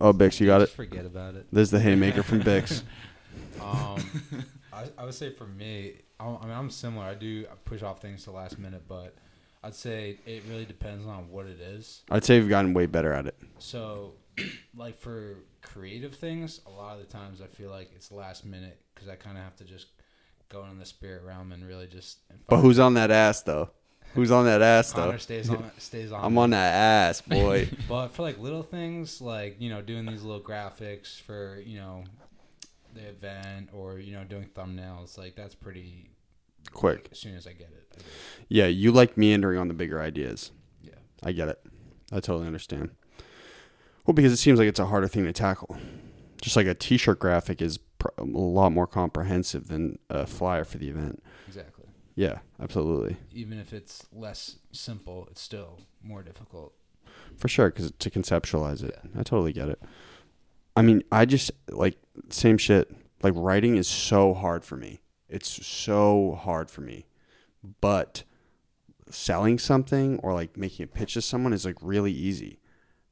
Oh, 0.00 0.12
Bix, 0.12 0.40
you 0.40 0.46
got 0.46 0.60
it. 0.60 0.66
Just 0.66 0.76
forget 0.76 1.06
about 1.06 1.34
it. 1.34 1.46
There's 1.52 1.70
the 1.70 1.80
haymaker 1.80 2.22
from 2.22 2.40
Bix. 2.40 2.82
Um, 3.60 4.44
I, 4.72 4.84
I 4.98 5.04
would 5.04 5.14
say 5.14 5.30
for 5.30 5.46
me, 5.46 5.94
I, 6.18 6.26
I 6.26 6.42
mean, 6.42 6.52
I'm 6.52 6.68
similar. 6.68 7.04
I 7.04 7.14
do 7.14 7.46
push 7.64 7.82
off 7.82 8.00
things 8.00 8.24
to 8.24 8.30
last 8.30 8.58
minute, 8.58 8.82
but 8.88 9.14
I'd 9.62 9.74
say 9.74 10.18
it 10.26 10.42
really 10.48 10.64
depends 10.64 11.06
on 11.06 11.30
what 11.30 11.46
it 11.46 11.60
is. 11.60 12.02
I'd 12.10 12.24
say 12.24 12.36
you've 12.36 12.48
gotten 12.48 12.74
way 12.74 12.86
better 12.86 13.12
at 13.12 13.26
it. 13.26 13.36
So, 13.58 14.14
like 14.76 14.98
for 14.98 15.36
creative 15.62 16.14
things, 16.14 16.60
a 16.66 16.70
lot 16.70 16.94
of 16.94 17.00
the 17.00 17.06
times 17.12 17.40
I 17.40 17.46
feel 17.46 17.70
like 17.70 17.90
it's 17.94 18.10
last 18.10 18.44
minute 18.44 18.80
because 18.94 19.08
I 19.08 19.14
kind 19.14 19.38
of 19.38 19.44
have 19.44 19.56
to 19.56 19.64
just 19.64 19.86
go 20.48 20.66
in 20.70 20.78
the 20.78 20.86
spirit 20.86 21.22
realm 21.24 21.52
and 21.52 21.66
really 21.66 21.86
just. 21.86 22.18
But 22.48 22.58
who's 22.58 22.78
on 22.78 22.94
that 22.94 23.10
ass 23.10 23.42
though? 23.42 23.70
Who's 24.14 24.30
on 24.30 24.44
that 24.44 24.62
ass 24.62 24.92
though? 24.92 25.06
Conor 25.06 25.18
stays 25.18 25.48
on 25.50 25.70
stays 25.78 26.12
on. 26.12 26.24
I'm 26.24 26.36
on 26.38 26.50
that 26.50 26.74
ass, 26.74 27.20
boy. 27.26 27.68
But 27.88 28.08
for 28.08 28.22
like 28.22 28.38
little 28.38 28.62
things, 28.62 29.20
like 29.20 29.56
you 29.60 29.70
know, 29.70 29.80
doing 29.82 30.06
these 30.06 30.22
little 30.22 30.40
graphics 30.40 31.20
for 31.20 31.60
you 31.64 31.78
know 31.78 32.04
the 32.94 33.08
event, 33.08 33.70
or 33.72 33.98
you 33.98 34.12
know, 34.12 34.24
doing 34.24 34.48
thumbnails, 34.54 35.16
like 35.16 35.34
that's 35.34 35.54
pretty 35.54 36.10
Quick. 36.72 37.08
As 37.12 37.18
soon 37.18 37.36
as 37.36 37.46
I 37.46 37.52
get 37.52 37.68
it, 37.68 37.88
I 37.92 37.96
do 37.96 38.00
it. 38.00 38.12
Yeah, 38.48 38.66
you 38.66 38.92
like 38.92 39.16
meandering 39.16 39.58
on 39.58 39.68
the 39.68 39.74
bigger 39.74 40.00
ideas. 40.00 40.52
Yeah. 40.82 40.94
I 41.22 41.32
get 41.32 41.48
it. 41.48 41.60
I 42.10 42.16
totally 42.16 42.46
understand. 42.46 42.90
Well, 44.06 44.14
because 44.14 44.32
it 44.32 44.38
seems 44.38 44.58
like 44.58 44.68
it's 44.68 44.80
a 44.80 44.86
harder 44.86 45.08
thing 45.08 45.24
to 45.24 45.32
tackle. 45.32 45.76
Just 46.40 46.56
like 46.56 46.66
a 46.66 46.74
T-shirt 46.74 47.18
graphic 47.18 47.62
is 47.62 47.78
pr- 47.78 48.08
a 48.18 48.24
lot 48.24 48.72
more 48.72 48.86
comprehensive 48.86 49.68
than 49.68 49.98
a 50.10 50.26
flyer 50.26 50.64
for 50.64 50.78
the 50.78 50.88
event. 50.88 51.22
Yeah, 52.14 52.38
absolutely, 52.60 53.16
Even 53.32 53.58
if 53.58 53.72
it's 53.72 54.04
less 54.12 54.56
simple, 54.70 55.26
it's 55.30 55.40
still 55.40 55.80
more 56.02 56.22
difficult. 56.22 56.74
for 57.36 57.48
sure. 57.48 57.70
Because 57.70 57.90
to 57.98 58.10
conceptualize 58.10 58.82
it, 58.84 58.98
I 59.18 59.22
totally 59.22 59.52
get 59.52 59.68
it. 59.70 59.80
I 60.76 60.82
mean, 60.82 61.02
I 61.10 61.24
just 61.24 61.50
like 61.68 61.96
same 62.28 62.58
shit. 62.58 62.90
Like 63.22 63.32
writing 63.36 63.76
is 63.76 63.88
so 63.88 64.34
hard 64.34 64.64
for 64.64 64.76
me. 64.76 65.00
It's 65.28 65.66
so 65.66 66.38
hard 66.42 66.70
for 66.70 66.82
me, 66.82 67.06
but 67.80 68.24
selling 69.10 69.58
something 69.58 70.18
or 70.22 70.34
like 70.34 70.56
making 70.56 70.84
a 70.84 70.86
pitch 70.88 71.14
to 71.14 71.22
someone 71.22 71.52
is 71.52 71.64
like 71.64 71.76
really 71.80 72.12
easy. 72.12 72.58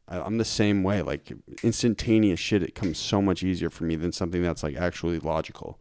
I- 0.09 0.21
I'm 0.21 0.37
the 0.39 0.45
same 0.45 0.83
way. 0.83 1.01
Like 1.03 1.33
instantaneous 1.63 2.41
shit, 2.41 2.63
it 2.63 2.75
comes 2.75 2.99
so 2.99 3.23
much 3.23 3.43
easier 3.43 3.71
for 3.71 3.85
me 3.85 3.97
than 3.97 4.13
something 4.13 4.43
that's 4.43 4.63
like 4.63 4.77
actually 4.77 5.19
logical. 5.21 5.79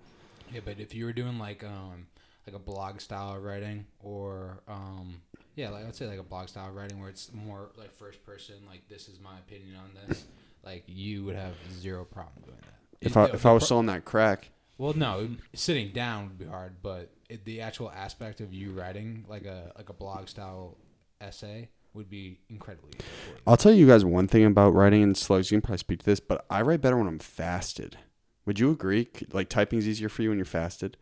Yeah, 0.54 0.62
but 0.64 0.80
if 0.80 0.94
you 0.96 1.04
were 1.06 1.14
doing 1.14 1.38
like 1.40 1.64
um 1.64 2.08
like 2.48 2.56
a 2.56 2.60
blog 2.60 3.00
style 3.02 3.36
of 3.36 3.44
writing 3.44 3.86
or 4.00 4.62
um 4.68 5.22
yeah, 5.56 5.70
like 5.70 5.86
I'd 5.86 5.96
say 5.96 6.08
like 6.08 6.20
a 6.20 6.24
blog 6.24 6.48
style 6.48 6.72
writing 6.72 7.00
where 7.00 7.10
it's 7.10 7.32
more 7.34 7.70
like 7.78 7.92
first 7.94 8.24
person, 8.26 8.56
like 8.68 8.88
this 8.88 9.10
is 9.10 9.20
my 9.20 9.38
opinion 9.40 9.76
on 9.76 9.90
this, 10.08 10.26
like 10.64 10.84
you 10.88 11.26
would 11.26 11.36
have 11.36 11.54
zero 11.80 12.06
problem 12.06 12.44
doing 12.46 12.58
that. 12.62 13.06
If 13.06 13.12
It- 13.12 13.18
I 13.18 13.26
if 13.36 13.46
I 13.46 13.52
was 13.52 13.62
pro- 13.64 13.68
selling 13.68 13.86
that 13.88 14.06
crack, 14.06 14.52
well, 14.78 14.94
no, 14.94 15.30
sitting 15.54 15.92
down 15.92 16.30
would 16.30 16.38
be 16.40 16.46
hard, 16.46 16.76
but 16.82 17.10
it, 17.30 17.44
the 17.44 17.60
actual 17.62 17.92
aspect 17.92 18.40
of 18.40 18.54
you 18.54 18.72
writing 18.72 19.26
like 19.28 19.46
a 19.46 19.74
like 19.78 19.90
a 19.90 19.94
blog 19.94 20.30
style 20.30 20.78
essay 21.20 21.68
would 21.94 22.10
be 22.10 22.40
incredibly 22.50 22.92
you. 22.98 23.04
I'll 23.46 23.58
tell 23.58 23.74
you 23.74 23.86
guys 23.88 24.06
one 24.06 24.28
thing 24.28 24.46
about 24.46 24.74
writing 24.74 25.02
in 25.02 25.14
slugs. 25.16 25.52
You 25.52 25.58
can 25.58 25.62
probably 25.64 25.80
speak 25.80 26.00
to 26.00 26.06
this, 26.06 26.20
but 26.22 26.46
I 26.50 26.62
write 26.62 26.80
better 26.82 26.96
when 26.98 27.08
I'm 27.08 27.20
fasted. 27.20 27.98
Would 28.46 28.60
you 28.60 28.72
agree? 28.72 29.10
Like 29.34 29.50
typing's 29.50 29.88
easier 29.88 30.08
for 30.08 30.22
you 30.22 30.30
when 30.30 30.38
you're 30.38 30.46
fasted. 30.46 30.96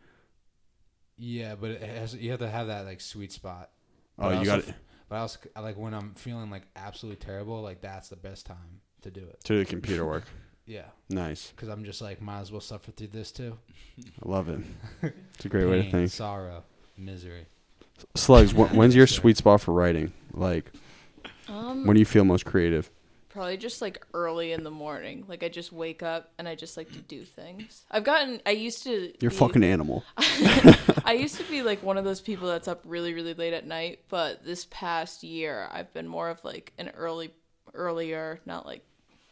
Yeah, 1.18 1.54
but 1.56 1.70
it 1.72 1.82
has 1.82 2.14
you 2.14 2.30
have 2.30 2.40
to 2.40 2.48
have 2.48 2.68
that 2.68 2.84
like 2.86 3.00
sweet 3.00 3.32
spot. 3.32 3.70
Oh, 4.18 4.30
But 4.30 4.38
you 4.40 4.44
got 4.46 4.60
it 4.60 4.74
But 5.08 5.16
I 5.16 5.18
also 5.20 5.38
I 5.56 5.60
like 5.60 5.76
when 5.76 5.94
I'm 5.94 6.14
feeling 6.14 6.50
like 6.50 6.62
absolutely 6.76 7.24
terrible, 7.24 7.60
like 7.62 7.80
that's 7.80 8.08
the 8.08 8.16
best 8.16 8.46
time 8.46 8.80
to 9.02 9.10
do 9.10 9.20
it. 9.20 9.40
to 9.44 9.52
do 9.54 9.58
the 9.58 9.64
computer 9.64 10.04
work. 10.06 10.24
Yeah, 10.66 10.84
Nice. 11.08 11.50
because 11.56 11.70
I'm 11.70 11.82
just 11.82 12.02
like 12.02 12.20
might 12.20 12.40
as 12.40 12.52
well 12.52 12.60
suffer 12.60 12.90
through 12.92 13.06
this 13.06 13.32
too. 13.32 13.56
I 14.22 14.28
love 14.28 14.50
it. 14.50 14.60
It's 15.34 15.46
a 15.46 15.48
great 15.48 15.64
way 15.64 15.82
to 15.82 15.90
think. 15.90 16.10
Sorrow, 16.10 16.62
misery. 16.98 17.46
Slugs, 18.14 18.52
when's 18.54 18.94
your 18.94 19.06
sweet 19.06 19.38
spot 19.38 19.62
for 19.62 19.72
writing? 19.72 20.12
Like, 20.34 20.70
Um, 21.48 21.86
when 21.86 21.94
do 21.94 22.00
you 22.00 22.04
feel 22.04 22.24
most 22.26 22.44
creative? 22.44 22.90
Probably 23.38 23.56
just 23.56 23.80
like 23.80 24.04
early 24.14 24.50
in 24.50 24.64
the 24.64 24.70
morning. 24.72 25.24
Like 25.28 25.44
I 25.44 25.48
just 25.48 25.72
wake 25.72 26.02
up 26.02 26.32
and 26.38 26.48
I 26.48 26.56
just 26.56 26.76
like 26.76 26.90
to 26.90 26.98
do 26.98 27.24
things. 27.24 27.84
I've 27.88 28.02
gotten. 28.02 28.42
I 28.44 28.50
used 28.50 28.82
to. 28.82 29.12
You're 29.20 29.30
be- 29.30 29.36
fucking 29.36 29.62
animal. 29.62 30.02
I 31.04 31.16
used 31.16 31.36
to 31.36 31.44
be 31.44 31.62
like 31.62 31.80
one 31.80 31.96
of 31.98 32.04
those 32.04 32.20
people 32.20 32.48
that's 32.48 32.66
up 32.66 32.80
really, 32.84 33.14
really 33.14 33.34
late 33.34 33.52
at 33.52 33.64
night. 33.64 34.00
But 34.08 34.44
this 34.44 34.66
past 34.72 35.22
year, 35.22 35.68
I've 35.70 35.92
been 35.92 36.08
more 36.08 36.30
of 36.30 36.44
like 36.44 36.72
an 36.78 36.88
early, 36.96 37.30
earlier, 37.74 38.40
not 38.44 38.66
like 38.66 38.84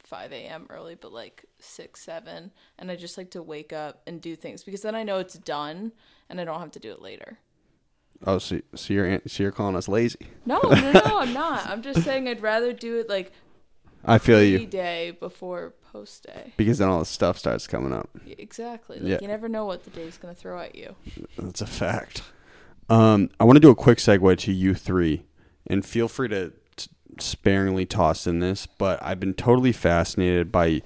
5 0.04 0.30
a.m. 0.30 0.68
early, 0.70 0.94
but 0.94 1.12
like 1.12 1.44
6, 1.58 2.00
7. 2.00 2.52
And 2.78 2.90
I 2.92 2.94
just 2.94 3.18
like 3.18 3.32
to 3.32 3.42
wake 3.42 3.72
up 3.72 4.02
and 4.06 4.20
do 4.20 4.36
things 4.36 4.62
because 4.62 4.82
then 4.82 4.94
I 4.94 5.02
know 5.02 5.18
it's 5.18 5.34
done 5.34 5.90
and 6.30 6.40
I 6.40 6.44
don't 6.44 6.60
have 6.60 6.70
to 6.70 6.78
do 6.78 6.92
it 6.92 7.02
later. 7.02 7.38
Oh, 8.24 8.38
so, 8.38 8.60
so 8.74 8.94
you're 8.94 9.20
so 9.26 9.42
you're 9.42 9.52
calling 9.52 9.76
us 9.76 9.88
lazy? 9.88 10.28
No, 10.46 10.60
no, 10.62 10.92
no, 10.92 11.18
I'm 11.18 11.32
not. 11.32 11.66
I'm 11.66 11.82
just 11.82 12.02
saying 12.04 12.28
I'd 12.28 12.40
rather 12.40 12.72
do 12.72 12.98
it 12.98 13.08
like 13.08 13.32
I 14.06 14.18
feel 14.18 14.42
you 14.42 14.66
day 14.66 15.16
before 15.18 15.74
post 15.92 16.24
day. 16.26 16.52
because 16.56 16.78
then 16.78 16.88
all 16.88 17.00
the 17.00 17.04
stuff 17.04 17.38
starts 17.38 17.66
coming 17.66 17.92
up. 17.92 18.08
Exactly. 18.38 18.98
Like 19.00 19.08
Yeah. 19.10 19.18
you 19.20 19.28
never 19.28 19.48
know 19.48 19.64
what 19.64 19.84
the 19.84 19.90
day's 19.90 20.16
gonna 20.16 20.34
throw 20.34 20.60
at 20.60 20.74
you. 20.74 20.94
That's 21.38 21.60
a 21.60 21.66
fact. 21.66 22.22
Um, 22.88 23.30
I 23.40 23.44
want 23.44 23.56
to 23.56 23.60
do 23.60 23.70
a 23.70 23.74
quick 23.74 23.98
segue 23.98 24.38
to 24.38 24.52
you 24.52 24.74
three, 24.74 25.24
and 25.66 25.84
feel 25.84 26.06
free 26.06 26.28
to 26.28 26.52
t- 26.76 26.88
sparingly 27.18 27.84
toss 27.84 28.26
in 28.28 28.38
this, 28.38 28.66
but 28.66 29.02
I've 29.02 29.18
been 29.18 29.34
totally 29.34 29.72
fascinated 29.72 30.52
by 30.52 30.82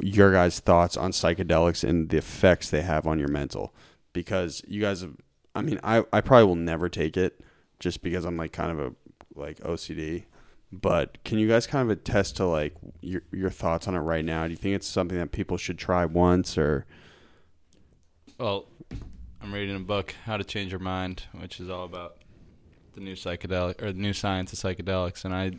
your 0.00 0.30
guys' 0.32 0.60
thoughts 0.60 0.96
on 0.96 1.10
psychedelics 1.12 1.88
and 1.88 2.10
the 2.10 2.18
effects 2.18 2.68
they 2.70 2.82
have 2.82 3.06
on 3.06 3.18
your 3.18 3.28
mental. 3.28 3.72
Because 4.12 4.62
you 4.68 4.80
guys 4.82 5.00
have, 5.00 5.14
I 5.54 5.62
mean, 5.62 5.80
I, 5.82 6.04
I 6.12 6.20
probably 6.20 6.44
will 6.46 6.54
never 6.56 6.90
take 6.90 7.16
it 7.16 7.40
just 7.80 8.02
because 8.02 8.26
I'm 8.26 8.36
like 8.36 8.52
kind 8.52 8.70
of 8.70 8.78
a 8.78 8.94
like 9.34 9.58
OCD. 9.60 10.24
But 10.72 11.22
can 11.22 11.38
you 11.38 11.46
guys 11.46 11.66
kind 11.66 11.82
of 11.82 11.90
attest 11.90 12.36
to 12.38 12.46
like 12.46 12.74
your 13.02 13.22
your 13.30 13.50
thoughts 13.50 13.86
on 13.86 13.94
it 13.94 13.98
right 13.98 14.24
now? 14.24 14.44
Do 14.44 14.50
you 14.50 14.56
think 14.56 14.74
it's 14.74 14.86
something 14.86 15.18
that 15.18 15.30
people 15.30 15.58
should 15.58 15.78
try 15.78 16.06
once 16.06 16.56
or? 16.56 16.86
Well, 18.38 18.66
I'm 19.42 19.52
reading 19.52 19.76
a 19.76 19.80
book, 19.80 20.14
How 20.24 20.38
to 20.38 20.44
Change 20.44 20.72
Your 20.72 20.80
Mind, 20.80 21.24
which 21.32 21.60
is 21.60 21.68
all 21.68 21.84
about 21.84 22.16
the 22.94 23.00
new 23.00 23.14
psychedelic 23.14 23.82
or 23.82 23.92
the 23.92 24.00
new 24.00 24.14
science 24.14 24.52
of 24.52 24.58
psychedelics, 24.58 25.24
and 25.24 25.34
I 25.34 25.52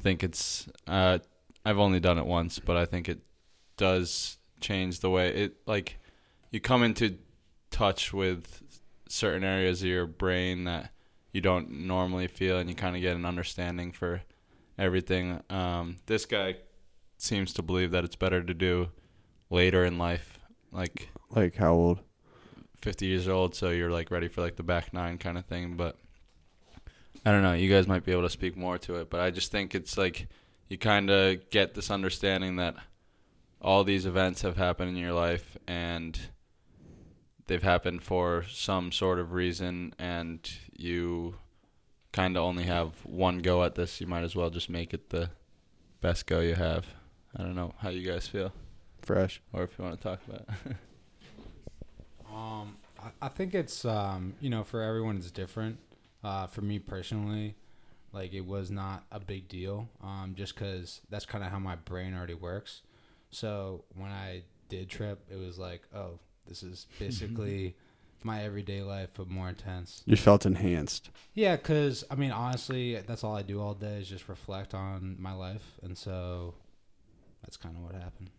think 0.00 0.22
it's. 0.22 0.68
Uh, 0.86 1.18
I've 1.64 1.78
only 1.78 2.00
done 2.00 2.18
it 2.18 2.26
once, 2.26 2.60
but 2.60 2.76
I 2.76 2.86
think 2.86 3.08
it 3.08 3.18
does 3.76 4.38
change 4.60 5.00
the 5.00 5.10
way 5.10 5.28
it 5.28 5.56
like 5.66 5.98
you 6.50 6.60
come 6.60 6.82
into 6.82 7.18
touch 7.70 8.12
with 8.12 8.62
certain 9.08 9.44
areas 9.44 9.82
of 9.82 9.88
your 9.88 10.06
brain 10.06 10.64
that 10.64 10.90
you 11.32 11.40
don't 11.40 11.70
normally 11.70 12.26
feel, 12.26 12.58
and 12.58 12.68
you 12.68 12.74
kind 12.74 12.96
of 12.96 13.02
get 13.02 13.16
an 13.16 13.24
understanding 13.24 13.92
for 13.92 14.22
everything. 14.78 15.42
Um, 15.50 15.96
this 16.06 16.24
guy 16.26 16.56
seems 17.18 17.52
to 17.54 17.62
believe 17.62 17.90
that 17.90 18.04
it's 18.04 18.16
better 18.16 18.42
to 18.42 18.54
do 18.54 18.88
later 19.50 19.84
in 19.84 19.98
life, 19.98 20.38
like 20.72 21.08
Like 21.30 21.56
how 21.56 21.72
old? 21.72 22.00
50 22.82 23.06
years 23.06 23.28
old, 23.28 23.54
so 23.54 23.70
you're 23.70 23.90
like 23.90 24.10
ready 24.10 24.28
for 24.28 24.40
like 24.40 24.56
the 24.56 24.62
back 24.62 24.92
nine 24.94 25.18
kind 25.18 25.36
of 25.36 25.44
thing. 25.46 25.76
But 25.76 25.96
I 27.24 27.32
don't 27.32 27.42
know. 27.42 27.54
You 27.54 27.68
guys 27.68 27.86
might 27.86 28.04
be 28.04 28.12
able 28.12 28.22
to 28.22 28.30
speak 28.30 28.56
more 28.56 28.78
to 28.78 28.96
it, 28.96 29.10
but 29.10 29.20
I 29.20 29.30
just 29.30 29.50
think 29.50 29.74
it's 29.74 29.98
like 29.98 30.28
you 30.68 30.78
kind 30.78 31.10
of 31.10 31.50
get 31.50 31.74
this 31.74 31.90
understanding 31.90 32.56
that 32.56 32.76
all 33.60 33.84
these 33.84 34.06
events 34.06 34.42
have 34.42 34.56
happened 34.56 34.90
in 34.90 34.96
your 34.96 35.12
life 35.12 35.56
and 35.66 36.18
they've 37.48 37.62
happened 37.62 38.02
for 38.02 38.44
some 38.48 38.92
sort 38.92 39.18
of 39.18 39.32
reason, 39.32 39.94
and 39.98 40.48
you 40.76 41.34
kind 42.12 42.36
of 42.36 42.44
only 42.44 42.64
have 42.64 43.04
one 43.04 43.38
go 43.38 43.64
at 43.64 43.74
this. 43.74 44.00
You 44.00 44.06
might 44.06 44.22
as 44.22 44.36
well 44.36 44.50
just 44.50 44.70
make 44.70 44.94
it 44.94 45.10
the 45.10 45.30
best 46.00 46.26
go 46.26 46.40
you 46.40 46.54
have. 46.54 46.86
I 47.36 47.42
don't 47.42 47.56
know 47.56 47.74
how 47.78 47.88
you 47.90 48.08
guys 48.08 48.28
feel, 48.28 48.52
Fresh. 49.02 49.42
or 49.52 49.64
if 49.64 49.76
you 49.76 49.84
want 49.84 50.00
to 50.00 50.02
talk 50.02 50.20
about 50.28 50.46
it. 50.66 50.76
Um, 52.30 52.76
I, 53.02 53.26
I 53.26 53.28
think 53.28 53.54
it's 53.54 53.84
um, 53.84 54.34
you 54.40 54.50
know, 54.50 54.62
for 54.62 54.82
everyone 54.82 55.16
it's 55.16 55.30
different. 55.30 55.78
Uh, 56.22 56.46
for 56.46 56.60
me 56.60 56.78
personally, 56.78 57.56
like 58.12 58.32
it 58.34 58.42
was 58.42 58.70
not 58.70 59.04
a 59.10 59.18
big 59.18 59.48
deal. 59.48 59.88
Um, 60.02 60.34
just 60.36 60.54
because 60.54 61.00
that's 61.10 61.26
kind 61.26 61.42
of 61.42 61.50
how 61.50 61.58
my 61.58 61.74
brain 61.76 62.14
already 62.14 62.34
works. 62.34 62.82
So 63.30 63.84
when 63.96 64.10
I 64.10 64.42
did 64.68 64.88
trip, 64.88 65.24
it 65.30 65.36
was 65.36 65.58
like, 65.58 65.82
oh, 65.94 66.18
this 66.48 66.62
is 66.62 66.86
basically 66.98 67.74
my 68.24 68.42
everyday 68.42 68.82
life, 68.82 69.10
but 69.14 69.28
more 69.28 69.48
intense. 69.48 70.02
You 70.06 70.16
felt 70.16 70.44
enhanced. 70.44 71.10
Yeah, 71.34 71.56
because 71.56 72.04
I 72.10 72.14
mean, 72.14 72.32
honestly, 72.32 72.96
that's 72.96 73.22
all 73.24 73.36
I 73.36 73.42
do 73.42 73.60
all 73.60 73.74
day 73.74 73.98
is 74.00 74.08
just 74.08 74.28
reflect 74.28 74.74
on 74.74 75.16
my 75.18 75.32
life, 75.32 75.78
and 75.82 75.96
so 75.96 76.54
that's 77.42 77.56
kind 77.56 77.76
of 77.76 77.82
what 77.82 77.94
happened. 77.94 78.30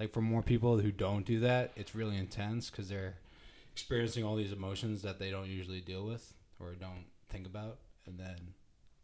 Like 0.00 0.12
for 0.12 0.20
more 0.20 0.42
people 0.42 0.78
who 0.78 0.90
don't 0.90 1.24
do 1.24 1.40
that, 1.40 1.72
it's 1.76 1.94
really 1.94 2.16
intense 2.16 2.70
because 2.70 2.88
they're 2.88 3.14
experiencing 3.72 4.24
all 4.24 4.36
these 4.36 4.52
emotions 4.52 5.02
that 5.02 5.18
they 5.18 5.30
don't 5.30 5.48
usually 5.48 5.80
deal 5.80 6.04
with 6.04 6.34
or 6.58 6.72
don't 6.72 7.04
think 7.28 7.46
about, 7.46 7.78
and 8.06 8.18
then 8.18 8.54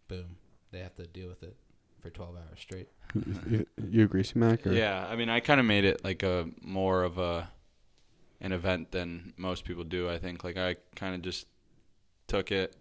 boom, 0.09 0.37
they 0.73 0.81
have 0.81 0.95
to 0.97 1.07
deal 1.07 1.29
with 1.29 1.43
it 1.43 1.57
for 2.01 2.11
twelve 2.11 2.35
hours 2.35 2.59
straight. 2.59 2.89
you, 3.51 3.67
you 3.89 4.05
agree, 4.05 4.25
Mac? 4.35 4.67
Or? 4.67 4.73
Yeah, 4.73 5.07
I 5.09 5.17
mean, 5.17 5.29
I 5.29 5.41
kind 5.41 5.61
of 5.61 5.67
made 5.67 5.85
it 5.85 6.03
like 6.03 6.23
a 6.23 6.49
more 6.63 7.03
of 7.05 7.19
a 7.19 7.49
an 8.41 8.53
event 8.53 8.91
than 8.93 9.33
most 9.37 9.65
people 9.65 9.85
do. 9.85 10.09
I 10.09 10.19
think 10.19 10.45
like 10.45 10.57
I 10.57 10.77
kind 10.97 11.15
of 11.15 11.23
just 11.23 11.47
took 12.27 12.51
it, 12.53 12.77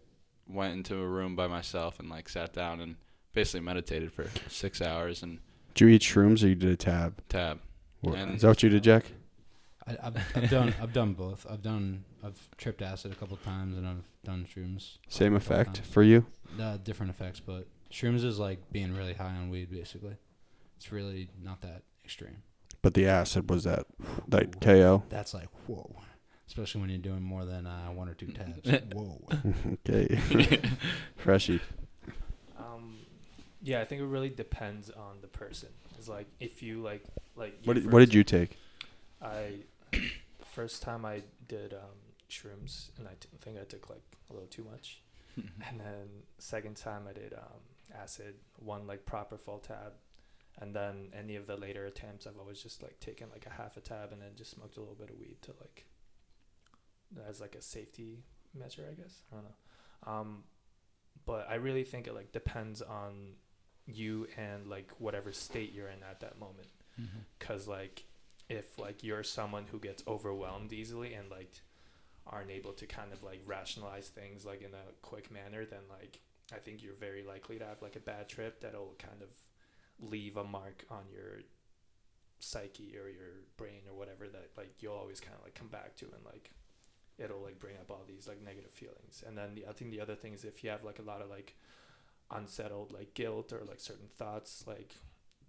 went 0.47 0.74
into 0.74 0.95
a 0.95 1.05
room 1.07 1.36
by 1.36 1.47
myself, 1.47 1.99
and 1.99 2.10
like 2.10 2.30
sat 2.30 2.53
down 2.53 2.80
and 2.80 2.95
basically 3.34 3.62
meditated 3.62 4.12
for 4.14 4.26
six 4.49 4.82
hours 4.82 5.22
and 5.24 5.39
Did 5.76 5.86
you 5.86 5.88
eat 5.91 6.01
shrooms 6.01 6.43
or 6.43 6.47
you 6.47 6.55
did 6.55 6.72
a 6.72 6.76
tab? 6.78 7.22
tab. 7.30 7.60
Or- 8.01 8.16
And- 8.16 8.36
Is 8.36 8.41
that 8.41 8.47
what 8.47 8.64
you 8.64 8.70
did, 8.70 8.84
Jack? 8.84 9.05
I, 9.88 9.97
I've, 10.03 10.18
I've 10.36 10.49
done 10.49 10.74
I've 10.82 10.93
done 10.93 11.14
both. 11.14 11.45
I've 11.49 11.62
done 11.64 12.03
I've 12.24 12.39
tripped 12.57 12.82
acid 12.82 13.12
a 13.12 13.16
couple 13.16 13.38
times, 13.38 13.78
and 13.78 13.88
I've 13.88 14.03
done 14.24 14.45
shrooms. 14.53 14.97
Same 15.07 15.36
effect 15.36 15.76
times. 15.78 15.88
for 15.88 16.03
you? 16.03 16.26
uh, 16.60 16.78
different 16.78 17.10
effects, 17.12 17.39
but 17.39 17.68
shrooms 17.91 18.24
is 18.24 18.39
like 18.39 18.60
being 18.72 18.95
really 18.95 19.14
high 19.14 19.36
on 19.36 19.49
weed. 19.49 19.72
Basically, 19.72 20.16
it's 20.78 20.91
really 20.91 21.30
not 21.43 21.62
that 21.62 21.84
extreme. 22.03 22.43
But 22.82 22.94
the 22.94 23.08
acid 23.08 23.50
was 23.50 23.66
that 23.66 23.86
like 24.30 24.60
KO. 24.62 25.04
That's 25.10 25.34
like 25.34 25.50
whoa, 25.68 25.94
especially 26.48 26.82
when 26.82 26.90
you're 26.90 27.00
doing 27.00 27.22
more 27.22 27.46
than 27.46 27.68
uh, 27.68 27.88
one 27.88 28.08
or 28.10 28.14
two 28.14 28.28
tabs. 28.28 28.70
whoa. 28.94 29.22
okay. 29.88 30.62
Freshie. 31.18 31.60
Um, 32.58 33.00
yeah, 33.62 33.82
I 33.82 33.86
think 33.86 34.02
it 34.02 34.06
really 34.06 34.30
depends 34.30 34.90
on 34.90 35.18
the 35.22 35.28
person. 35.28 35.70
It's 35.98 36.08
like 36.08 36.28
if 36.40 36.64
you 36.64 36.82
like 36.82 37.04
like 37.36 37.60
What 37.66 37.74
did, 37.74 37.92
what 37.92 38.00
did 38.00 38.14
you 38.14 38.24
take? 38.24 38.58
I 39.22 39.56
first 40.46 40.82
time 40.82 41.06
I 41.06 41.24
did 41.48 41.74
um, 41.74 42.00
shrooms, 42.30 42.90
and 42.98 43.08
I 43.08 43.12
t- 43.20 43.28
think 43.42 43.58
I 43.60 43.64
took 43.66 43.90
like 43.90 44.02
a 44.30 44.34
little 44.34 44.48
too 44.48 44.66
much. 44.70 45.02
and 45.38 45.80
then 45.80 46.08
second 46.38 46.76
time 46.76 47.04
I 47.10 47.14
did 47.14 47.34
um, 47.34 47.60
acid, 47.98 48.36
one 48.58 48.88
like 48.88 49.06
proper 49.06 49.38
full 49.38 49.60
tab, 49.60 49.94
and 50.60 50.76
then 50.76 51.10
any 51.18 51.36
of 51.36 51.47
the 51.47 51.55
later 51.55 51.86
attempts 51.86 52.28
I've 52.28 52.38
always 52.38 52.62
just 52.62 52.84
like 52.84 52.99
taken 52.99 53.30
like 53.32 53.45
a 53.45 53.62
half 53.62 53.78
a 53.78 53.82
tab 53.82 54.12
and 54.12 54.22
then 54.22 54.32
just 54.36 54.51
smoked 54.51 54.78
a 54.78 54.80
little 54.80 54.95
bit 54.95 55.10
of 55.10 55.20
weed 55.20 55.38
to 55.43 55.53
like 55.60 55.86
as 57.28 57.41
like 57.41 57.55
a 57.55 57.62
safety 57.62 58.24
measure, 58.57 58.86
I 58.89 58.93
guess. 58.93 59.22
I 59.32 59.36
don't 59.36 59.45
know. 59.45 60.12
Um, 60.12 60.43
but 61.26 61.47
I 61.49 61.55
really 61.55 61.84
think 61.84 62.07
it 62.07 62.16
like 62.16 62.32
depends 62.32 62.82
on 62.82 63.34
you 63.86 64.28
and 64.38 64.68
like 64.68 64.91
whatever 64.99 65.32
state 65.32 65.74
you're 65.74 65.88
in 65.88 66.03
at 66.10 66.20
that 66.20 66.39
moment 66.39 66.70
because 67.38 67.68
like 67.68 68.03
if 68.49 68.78
like 68.78 69.03
you're 69.03 69.24
someone 69.24 69.66
who 69.72 69.80
gets 69.80 70.03
overwhelmed 70.07 70.74
easily 70.74 71.14
and 71.14 71.30
like 71.30 71.62
aren't 72.28 72.51
able 72.51 72.74
to 72.74 72.86
kind 72.86 73.12
of 73.14 73.24
like 73.24 73.41
rationalize 73.45 74.10
things 74.10 74.45
like 74.45 74.62
in 74.62 74.74
a 74.74 74.93
quick 75.01 75.32
manner 75.32 75.66
then 75.66 75.80
like 75.89 76.20
i 76.53 76.57
think 76.57 76.84
you're 76.84 76.93
very 76.93 77.24
likely 77.24 77.57
to 77.57 77.66
have 77.66 77.82
like 77.82 77.95
a 77.95 77.99
bad 77.99 78.28
trip 78.28 78.60
that'll 78.62 78.95
kind 78.99 79.22
of 79.22 79.30
leave 80.00 80.38
a 80.38 80.43
mark 80.43 80.86
on 80.89 81.04
your 81.12 81.41
psyche 82.39 82.95
or 82.97 83.10
your 83.10 83.43
brain 83.58 83.82
or 83.89 83.97
whatever 83.97 84.28
that 84.28 84.50
like 84.56 84.74
you'll 84.80 84.93
always 84.93 85.20
kind 85.20 85.36
of 85.36 85.43
like 85.43 85.56
come 85.56 85.68
back 85.68 85.95
to 85.97 86.06
and 86.06 86.26
like 86.26 86.52
it'll 87.18 87.41
like 87.41 87.60
bring 87.60 87.76
up 87.76 87.91
all 87.91 88.04
these 88.08 88.28
like 88.28 88.41
negative 88.41 88.72
feelings. 88.72 89.24
And 89.28 89.38
then 89.38 89.56
the, 89.56 89.66
i 89.68 89.74
think 89.74 89.91
the 89.91 90.02
other 90.02 90.16
thing 90.16 90.34
is 90.34 90.45
if 90.45 90.64
you 90.64 90.70
have 90.70 90.84
like 90.84 91.00
a 91.00 91.04
lot 91.04 91.22
of 91.22 91.30
like 91.30 91.56
unsettled 92.32 92.93
like 92.93 93.14
guilt 93.14 93.52
or 93.52 93.62
like 93.68 93.80
certain 93.80 94.08
thoughts 94.18 94.64
like 94.68 94.95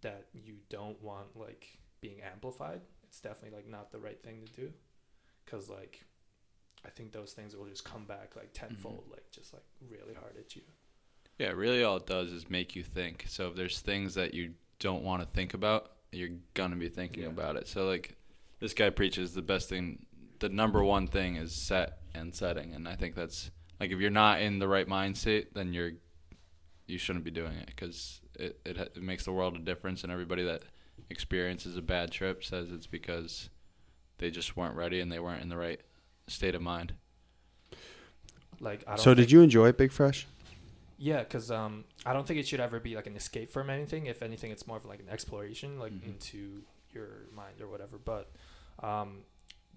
that 0.00 0.26
you 0.32 0.54
don't 0.70 1.00
want 1.02 1.36
like 1.36 1.78
being 2.00 2.20
amplified 2.22 2.80
it's 3.04 3.20
definitely 3.20 3.56
like 3.56 3.68
not 3.68 3.90
the 3.90 3.98
right 3.98 4.22
thing 4.22 4.42
to 4.46 4.60
do. 4.60 4.72
Because 5.44 5.68
like 5.68 6.04
i 6.86 6.88
think 6.88 7.12
those 7.12 7.32
things 7.32 7.54
will 7.54 7.66
just 7.66 7.84
come 7.84 8.04
back 8.04 8.34
like 8.36 8.52
mm-hmm. 8.54 8.68
tenfold 8.68 9.04
like 9.10 9.30
just 9.30 9.52
like 9.52 9.64
really 9.88 10.14
hard 10.14 10.36
at 10.38 10.56
you 10.56 10.62
Yeah, 11.40 11.52
really 11.52 11.82
all 11.82 11.96
it 11.96 12.06
does 12.06 12.30
is 12.32 12.50
make 12.50 12.76
you 12.76 12.82
think. 12.82 13.24
So 13.26 13.48
if 13.48 13.54
there's 13.56 13.80
things 13.80 14.12
that 14.12 14.34
you 14.34 14.52
don't 14.78 15.02
want 15.02 15.22
to 15.22 15.28
think 15.28 15.54
about, 15.54 15.92
you're 16.12 16.36
gonna 16.52 16.76
be 16.76 16.90
thinking 16.90 17.22
Yeah. 17.22 17.30
about 17.30 17.56
it. 17.56 17.66
So 17.66 17.86
like 17.86 18.14
this 18.58 18.74
guy 18.74 18.90
preaches 18.90 19.32
the 19.32 19.40
best 19.40 19.68
thing 19.70 20.04
the 20.40 20.50
number 20.50 20.84
one 20.84 21.06
thing 21.06 21.36
is 21.36 21.54
set 21.54 21.98
and 22.14 22.34
setting 22.34 22.74
and 22.74 22.86
I 22.88 22.94
think 22.94 23.14
that's 23.14 23.50
like 23.78 23.90
if 23.90 24.00
you're 24.00 24.10
not 24.10 24.42
in 24.42 24.58
the 24.58 24.68
right 24.68 24.86
mind 24.86 25.16
state, 25.16 25.54
then 25.54 25.72
you're 25.72 25.92
you 26.86 26.98
shouldn't 26.98 27.24
be 27.24 27.30
doing 27.30 27.52
it 27.56 27.66
because 27.66 28.20
it, 28.38 28.60
it 28.66 28.76
it 28.78 29.02
makes 29.02 29.24
the 29.24 29.32
world 29.32 29.56
a 29.56 29.60
difference 29.60 30.02
and 30.02 30.12
everybody 30.12 30.42
that 30.44 30.62
experiences 31.08 31.76
a 31.78 31.82
bad 31.82 32.10
trip 32.10 32.44
says 32.44 32.70
it's 32.70 32.86
because 32.86 33.48
they 34.18 34.30
just 34.30 34.58
weren't 34.58 34.74
ready 34.76 35.00
and 35.00 35.10
they 35.10 35.20
weren't 35.20 35.42
in 35.42 35.48
the 35.48 35.56
right 35.56 35.80
state 36.26 36.54
of 36.54 36.60
mind. 36.60 36.92
like 38.60 38.82
i 38.86 38.90
don't 38.90 39.00
So 39.00 39.14
did 39.14 39.30
you 39.30 39.40
enjoy 39.40 39.68
it, 39.68 39.78
Big 39.78 39.90
Fresh? 39.92 40.26
Yeah, 41.02 41.20
because 41.20 41.50
um, 41.50 41.84
I 42.04 42.12
don't 42.12 42.26
think 42.26 42.38
it 42.38 42.46
should 42.46 42.60
ever 42.60 42.78
be 42.78 42.94
like 42.94 43.06
an 43.06 43.16
escape 43.16 43.50
from 43.50 43.70
anything. 43.70 44.04
If 44.04 44.20
anything, 44.22 44.50
it's 44.50 44.66
more 44.66 44.76
of 44.76 44.84
like 44.84 45.00
an 45.00 45.08
exploration, 45.08 45.78
like 45.78 45.92
Mhm. 45.92 46.06
into 46.08 46.62
your 46.92 47.08
mind 47.34 47.62
or 47.62 47.68
whatever. 47.68 47.96
But 47.96 48.30
um, 48.82 49.22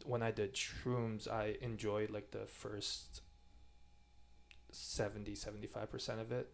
when 0.03 0.21
I 0.21 0.31
did 0.31 0.53
shrooms, 0.53 1.29
I 1.31 1.55
enjoyed 1.61 2.09
like 2.11 2.31
the 2.31 2.45
first 2.45 3.21
70, 4.71 5.33
75% 5.35 6.19
of 6.19 6.31
it. 6.33 6.49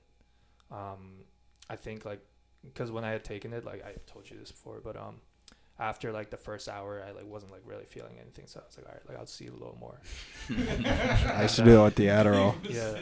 Um, 0.72 1.24
I 1.67 1.76
think 1.76 2.05
like, 2.05 2.22
because 2.63 2.91
when 2.91 3.03
I 3.03 3.09
had 3.09 3.24
taken 3.24 3.53
it, 3.53 3.65
like 3.65 3.84
I 3.84 3.93
told 4.05 4.30
you 4.30 4.38
this 4.38 4.51
before, 4.51 4.82
but 4.84 4.95
um, 4.95 5.15
after 5.80 6.11
like 6.11 6.30
the 6.30 6.38
first 6.38 6.70
hour, 6.70 7.03
I 7.07 7.11
like 7.11 7.26
wasn't 7.26 7.51
like 7.51 7.61
really 7.65 7.86
feeling 7.86 8.17
anything. 8.22 8.45
So 8.47 8.59
I 8.59 8.65
was 8.67 8.78
like, 8.78 8.86
all 8.88 8.93
right, 8.93 9.09
like 9.09 9.17
I'll 9.17 9.26
see 9.26 9.47
a 9.47 9.51
little 9.51 9.78
more. 9.80 9.99
I 11.34 11.41
used 11.43 11.55
to 11.55 11.63
do 11.63 11.72
that 11.72 11.84
with 11.86 11.95
the 11.95 12.05
Adderall. 12.07 12.55
Yeah. 12.70 12.99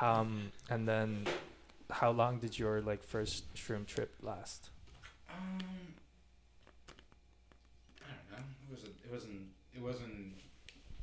Um, 0.00 0.50
and 0.70 0.88
then, 0.88 1.26
how 1.90 2.10
long 2.10 2.38
did 2.38 2.58
your 2.58 2.80
like 2.80 3.02
first 3.02 3.52
shroom 3.54 3.86
trip 3.86 4.14
last? 4.22 4.70
Um, 5.30 5.58
I 8.00 8.10
don't 8.30 8.30
know. 8.40 8.44
It 8.66 8.70
wasn't. 8.70 8.94
It 9.04 9.12
wasn't. 9.12 9.40
It 9.76 9.82
wasn't. 9.82 10.34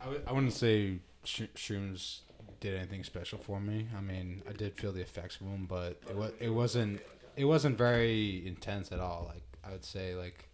I 0.02 0.06
w- 0.06 0.24
I 0.28 0.32
wouldn't 0.32 0.54
say 0.54 1.00
sh- 1.24 1.44
shrooms 1.56 2.20
did 2.60 2.76
anything 2.76 3.04
special 3.04 3.38
for 3.38 3.60
me. 3.60 3.88
I 3.98 4.02
mean, 4.02 4.42
I 4.50 4.54
did 4.54 4.76
feel 4.76 4.92
the 4.92 5.02
effects 5.02 5.36
of 5.40 5.48
them, 5.48 5.66
but 5.70 6.02
it 6.10 6.16
was. 6.16 6.32
It 6.40 6.50
wasn't. 6.50 7.02
It 7.38 7.46
wasn't 7.46 7.78
very 7.78 8.46
intense 8.46 8.92
at 8.92 9.00
all. 9.00 9.26
Like 9.34 9.44
I 9.64 9.72
would 9.72 9.86
say, 9.86 10.16
like 10.16 10.50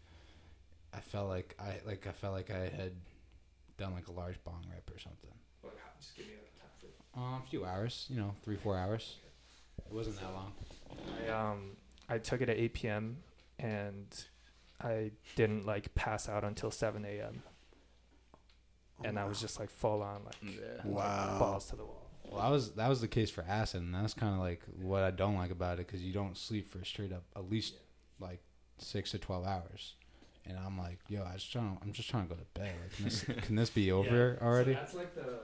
I 0.94 1.00
felt 1.00 1.28
like 1.30 1.56
I 1.60 1.80
like 1.88 2.06
I 2.08 2.12
felt 2.12 2.34
like 2.34 2.52
I 2.52 2.70
had 2.70 2.92
done 3.78 3.94
like 3.94 4.08
a 4.08 4.12
large 4.12 4.42
bong 4.44 4.64
rip 4.72 4.90
or 4.96 5.00
something. 5.00 5.32
Um, 7.18 7.42
a 7.46 7.50
few 7.50 7.66
hours. 7.66 8.06
You 8.10 8.18
know, 8.18 8.36
three 8.44 8.56
four 8.58 8.78
hours. 8.78 9.16
It 9.90 9.94
wasn't 9.94 10.20
that 10.20 10.32
long. 10.34 10.54
I 11.26 11.30
um 11.32 11.72
I 12.10 12.18
took 12.20 12.42
it 12.42 12.50
at 12.50 12.58
8 12.58 12.74
p.m. 12.74 13.18
and 13.60 14.06
I 14.82 15.12
didn't 15.36 15.66
like 15.66 15.94
pass 15.96 16.30
out 16.30 16.44
until 16.44 16.72
7 16.72 17.04
a.m. 17.04 17.42
And 19.04 19.20
I 19.20 19.26
was 19.26 19.40
just 19.42 19.60
like 19.60 19.70
full 19.70 20.02
on 20.02 20.24
like 20.26 20.36
Yeah. 20.44 20.82
Wow. 20.86 21.38
balls 21.40 21.66
to 21.70 21.76
the 21.76 21.86
wall. 21.86 22.04
Well, 22.30 22.42
that 22.42 22.50
was 22.52 22.72
that 22.74 22.90
was 22.90 23.02
the 23.02 23.08
case 23.08 23.30
for 23.30 23.44
acid, 23.48 23.82
and 23.82 23.94
that's 23.96 24.14
kind 24.14 24.34
of 24.34 24.40
like 24.40 24.62
what 24.82 25.04
I 25.04 25.12
don't 25.12 25.36
like 25.36 25.52
about 25.52 25.80
it 25.80 25.88
because 25.88 26.02
you 26.04 26.14
don't 26.14 26.38
sleep 26.38 26.70
for 26.70 26.84
straight 26.84 27.14
up 27.14 27.24
at 27.36 27.50
least 27.50 27.76
like 28.20 28.42
six 28.80 29.12
to 29.12 29.18
twelve 29.18 29.46
hours, 29.46 29.94
and 30.46 30.58
I'm 30.58 30.78
like, 30.78 31.00
yo, 31.08 31.24
I 31.24 31.36
just 31.36 31.50
trying, 31.52 31.78
I'm 31.82 31.94
just 31.94 32.10
trying 32.10 32.28
to 32.28 32.36
go 32.36 32.40
to 32.42 32.60
bed. 32.60 32.74
Like, 32.82 32.92
can 32.98 33.06
this, 33.06 33.24
can 33.46 33.56
this 33.56 33.70
be 33.70 33.92
over 33.94 34.38
already? 34.42 34.74
So 34.74 34.80
that's 34.80 34.94
like 34.94 35.16
the 35.16 35.40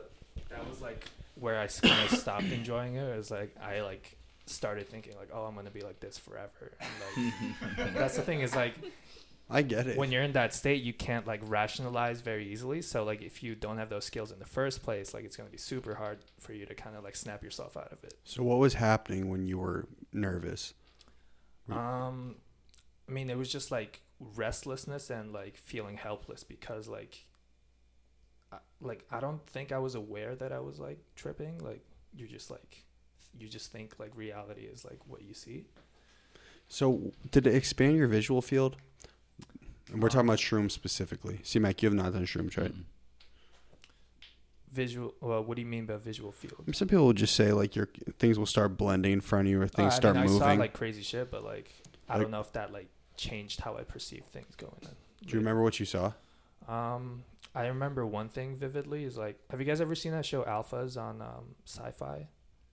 that 0.49 0.67
was 0.67 0.81
like 0.81 1.07
where 1.35 1.59
I 1.59 1.67
kind 1.67 2.11
of 2.11 2.17
stopped 2.17 2.45
enjoying 2.45 2.95
it. 2.95 3.03
It 3.03 3.17
was 3.17 3.31
like 3.31 3.55
I 3.61 3.81
like 3.81 4.17
started 4.45 4.89
thinking 4.89 5.15
like, 5.17 5.29
oh, 5.33 5.45
I'm 5.45 5.55
gonna 5.55 5.71
be 5.71 5.81
like 5.81 5.99
this 5.99 6.17
forever. 6.17 6.73
And 6.79 7.33
like 7.77 7.93
that's 7.93 8.15
the 8.15 8.21
thing 8.21 8.41
is 8.41 8.55
like 8.55 8.73
I 9.49 9.61
get 9.61 9.87
it. 9.87 9.97
when 9.97 10.11
you're 10.11 10.23
in 10.23 10.33
that 10.33 10.53
state, 10.53 10.83
you 10.83 10.93
can't 10.93 11.27
like 11.27 11.41
rationalize 11.43 12.21
very 12.21 12.51
easily. 12.51 12.81
So 12.81 13.03
like 13.03 13.21
if 13.21 13.43
you 13.43 13.55
don't 13.55 13.77
have 13.77 13.89
those 13.89 14.05
skills 14.05 14.31
in 14.31 14.39
the 14.39 14.45
first 14.45 14.83
place, 14.83 15.13
like 15.13 15.25
it's 15.25 15.35
gonna 15.35 15.49
be 15.49 15.57
super 15.57 15.95
hard 15.95 16.19
for 16.39 16.53
you 16.53 16.65
to 16.65 16.75
kind 16.75 16.95
of 16.95 17.03
like 17.03 17.15
snap 17.15 17.43
yourself 17.43 17.77
out 17.77 17.91
of 17.91 18.03
it. 18.03 18.15
so 18.23 18.43
what 18.43 18.59
was 18.59 18.75
happening 18.75 19.29
when 19.29 19.45
you 19.45 19.57
were 19.57 19.87
nervous? 20.11 20.73
Um, 21.71 22.35
I 23.07 23.11
mean, 23.11 23.29
it 23.29 23.37
was 23.37 23.51
just 23.51 23.71
like 23.71 24.01
restlessness 24.19 25.09
and 25.09 25.31
like 25.31 25.57
feeling 25.57 25.97
helpless 25.97 26.43
because 26.43 26.87
like 26.87 27.25
I- 28.53 28.59
like 28.81 29.05
I 29.11 29.19
don't 29.19 29.45
think 29.47 29.71
I 29.71 29.79
was 29.79 29.95
aware 29.95 30.35
that 30.35 30.51
I 30.51 30.59
was 30.59 30.79
like 30.79 30.99
tripping. 31.15 31.57
Like 31.59 31.81
you're 32.15 32.27
just 32.27 32.51
like 32.51 32.83
you 33.39 33.47
just 33.47 33.71
think 33.71 33.99
like 33.99 34.11
reality 34.15 34.61
is 34.63 34.85
like 34.85 34.99
what 35.07 35.21
you 35.23 35.33
see. 35.33 35.65
So, 36.67 37.11
did 37.31 37.45
it 37.47 37.55
expand 37.55 37.97
your 37.97 38.07
visual 38.07 38.41
field? 38.41 38.77
And 39.91 40.01
We're 40.01 40.09
talking 40.09 40.27
about 40.27 40.39
shrooms 40.39 40.71
specifically. 40.71 41.39
See, 41.43 41.59
Mac, 41.59 41.83
you 41.83 41.87
have 41.89 41.95
not 41.95 42.13
done 42.13 42.25
shrooms, 42.25 42.57
right? 42.57 42.73
Visual. 44.71 45.13
Well, 45.21 45.43
what 45.43 45.55
do 45.55 45.61
you 45.61 45.67
mean 45.67 45.85
by 45.85 45.97
visual 45.97 46.31
field? 46.31 46.63
Some 46.73 46.87
people 46.87 47.05
will 47.05 47.13
just 47.13 47.35
say 47.35 47.51
like 47.51 47.75
your 47.75 47.89
things 48.17 48.39
will 48.39 48.47
start 48.47 48.75
blending 48.77 49.11
in 49.13 49.21
front 49.21 49.47
of 49.47 49.51
you, 49.51 49.61
or 49.61 49.67
things 49.67 49.93
I 49.93 49.95
start 49.95 50.15
mean, 50.15 50.23
I 50.23 50.27
moving. 50.27 50.39
saw 50.39 50.53
like 50.53 50.73
crazy 50.73 51.03
shit, 51.03 51.29
but 51.29 51.43
like 51.43 51.69
I 52.09 52.13
Like- 52.13 52.23
don't 52.23 52.31
know 52.31 52.39
if 52.41 52.51
that 52.53 52.73
like 52.73 52.87
changed 53.15 53.59
how 53.61 53.77
I 53.77 53.83
perceive 53.83 54.23
things 54.31 54.55
going 54.55 54.73
in. 54.81 54.89
Do 55.27 55.33
you 55.33 55.39
remember 55.39 55.61
what 55.61 55.79
you 55.79 55.85
saw? 55.85 56.13
Um, 56.67 57.23
I 57.55 57.67
remember 57.67 58.05
one 58.05 58.29
thing 58.29 58.55
vividly 58.55 59.03
is 59.03 59.17
like, 59.17 59.39
have 59.49 59.59
you 59.59 59.65
guys 59.65 59.79
ever 59.79 59.95
seen 59.95 60.11
that 60.13 60.25
show 60.25 60.43
Alphas 60.43 60.97
on 60.97 61.21
um, 61.21 61.55
Syfy? 61.67 62.27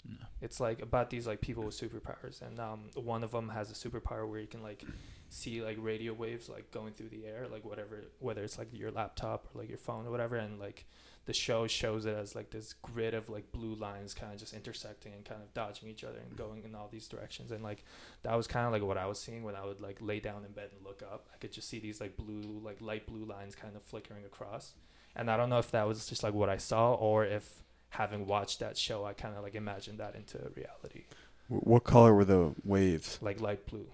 No. 0.09 0.17
It's 0.41 0.61
like 0.61 0.81
about 0.81 1.11
these 1.11 1.27
like 1.27 1.43
people 1.43 1.63
with 1.63 1.75
superpowers, 1.79 2.41
and 2.41 2.59
um, 2.59 2.91
one 2.95 3.23
of 3.23 3.33
them 3.33 3.51
has 3.51 3.71
a 3.71 3.75
superpower 3.75 4.27
where 4.27 4.41
you 4.41 4.47
can 4.47 4.63
like 4.63 4.83
see 5.29 5.63
like 5.63 5.77
radio 5.79 6.15
waves 6.15 6.49
like 6.49 6.71
going 6.71 6.95
through 6.95 7.11
the 7.11 7.27
air, 7.27 7.47
like 7.53 7.65
whatever, 7.67 8.05
whether 8.19 8.43
it's 8.43 8.57
like 8.57 8.69
your 8.73 8.91
laptop 8.91 9.49
or 9.55 9.61
like 9.61 9.69
your 9.69 9.77
phone 9.77 10.07
or 10.07 10.11
whatever, 10.11 10.37
and 10.37 10.59
like 10.59 10.87
the 11.27 11.33
show 11.33 11.67
shows 11.67 12.07
it 12.07 12.17
as 12.17 12.35
like 12.35 12.51
this 12.51 12.73
grid 12.73 13.15
of 13.15 13.29
like 13.29 13.53
blue 13.53 13.75
lines 13.75 14.15
kind 14.15 14.33
of 14.33 14.39
just 14.39 14.55
intersecting 14.55 15.13
and 15.13 15.25
kind 15.25 15.43
of 15.43 15.53
dodging 15.55 15.89
each 15.89 16.03
other 16.03 16.19
and 16.19 16.37
going 16.37 16.65
in 16.65 16.75
all 16.75 16.89
these 16.91 17.07
directions, 17.09 17.51
and 17.53 17.63
like 17.63 17.85
that 18.23 18.35
was 18.37 18.47
kind 18.47 18.67
of 18.67 18.73
like 18.73 18.83
what 18.83 18.99
I 18.99 19.07
was 19.07 19.19
seeing 19.21 19.43
when 19.45 19.55
I 19.55 19.65
would 19.65 19.81
like 19.81 19.99
lay 20.01 20.21
down 20.21 20.45
in 20.45 20.53
bed 20.53 20.71
and 20.77 20.85
look 20.85 21.03
up. 21.03 21.29
I 21.33 21.37
could 21.39 21.53
just 21.53 21.69
see 21.69 21.79
these 21.79 22.01
like 22.01 22.17
blue, 22.17 22.61
like 22.65 22.81
light 22.81 23.07
blue 23.07 23.25
lines 23.25 23.55
kind 23.55 23.77
of 23.77 23.83
flickering 23.83 24.25
across, 24.25 24.75
and 25.15 25.31
I 25.31 25.37
don't 25.37 25.51
know 25.51 25.59
if 25.59 25.71
that 25.73 25.87
was 25.87 26.07
just 26.07 26.23
like 26.23 26.35
what 26.35 26.49
I 26.49 26.57
saw 26.57 26.95
or 26.95 27.25
if 27.25 27.63
having 27.91 28.25
watched 28.27 28.61
that 28.61 28.79
show, 28.79 29.05
I 29.05 29.13
kind 29.13 29.37
of 29.37 29.43
like 29.43 29.55
imagined 29.57 29.99
that 29.99 30.15
into 30.15 30.39
reality, 30.57 31.05
What 31.49 31.83
color 31.85 32.15
were 32.15 32.25
the 32.25 32.55
waves? 32.65 33.19
like 33.21 33.41
light 33.41 33.67
blue. 33.67 33.87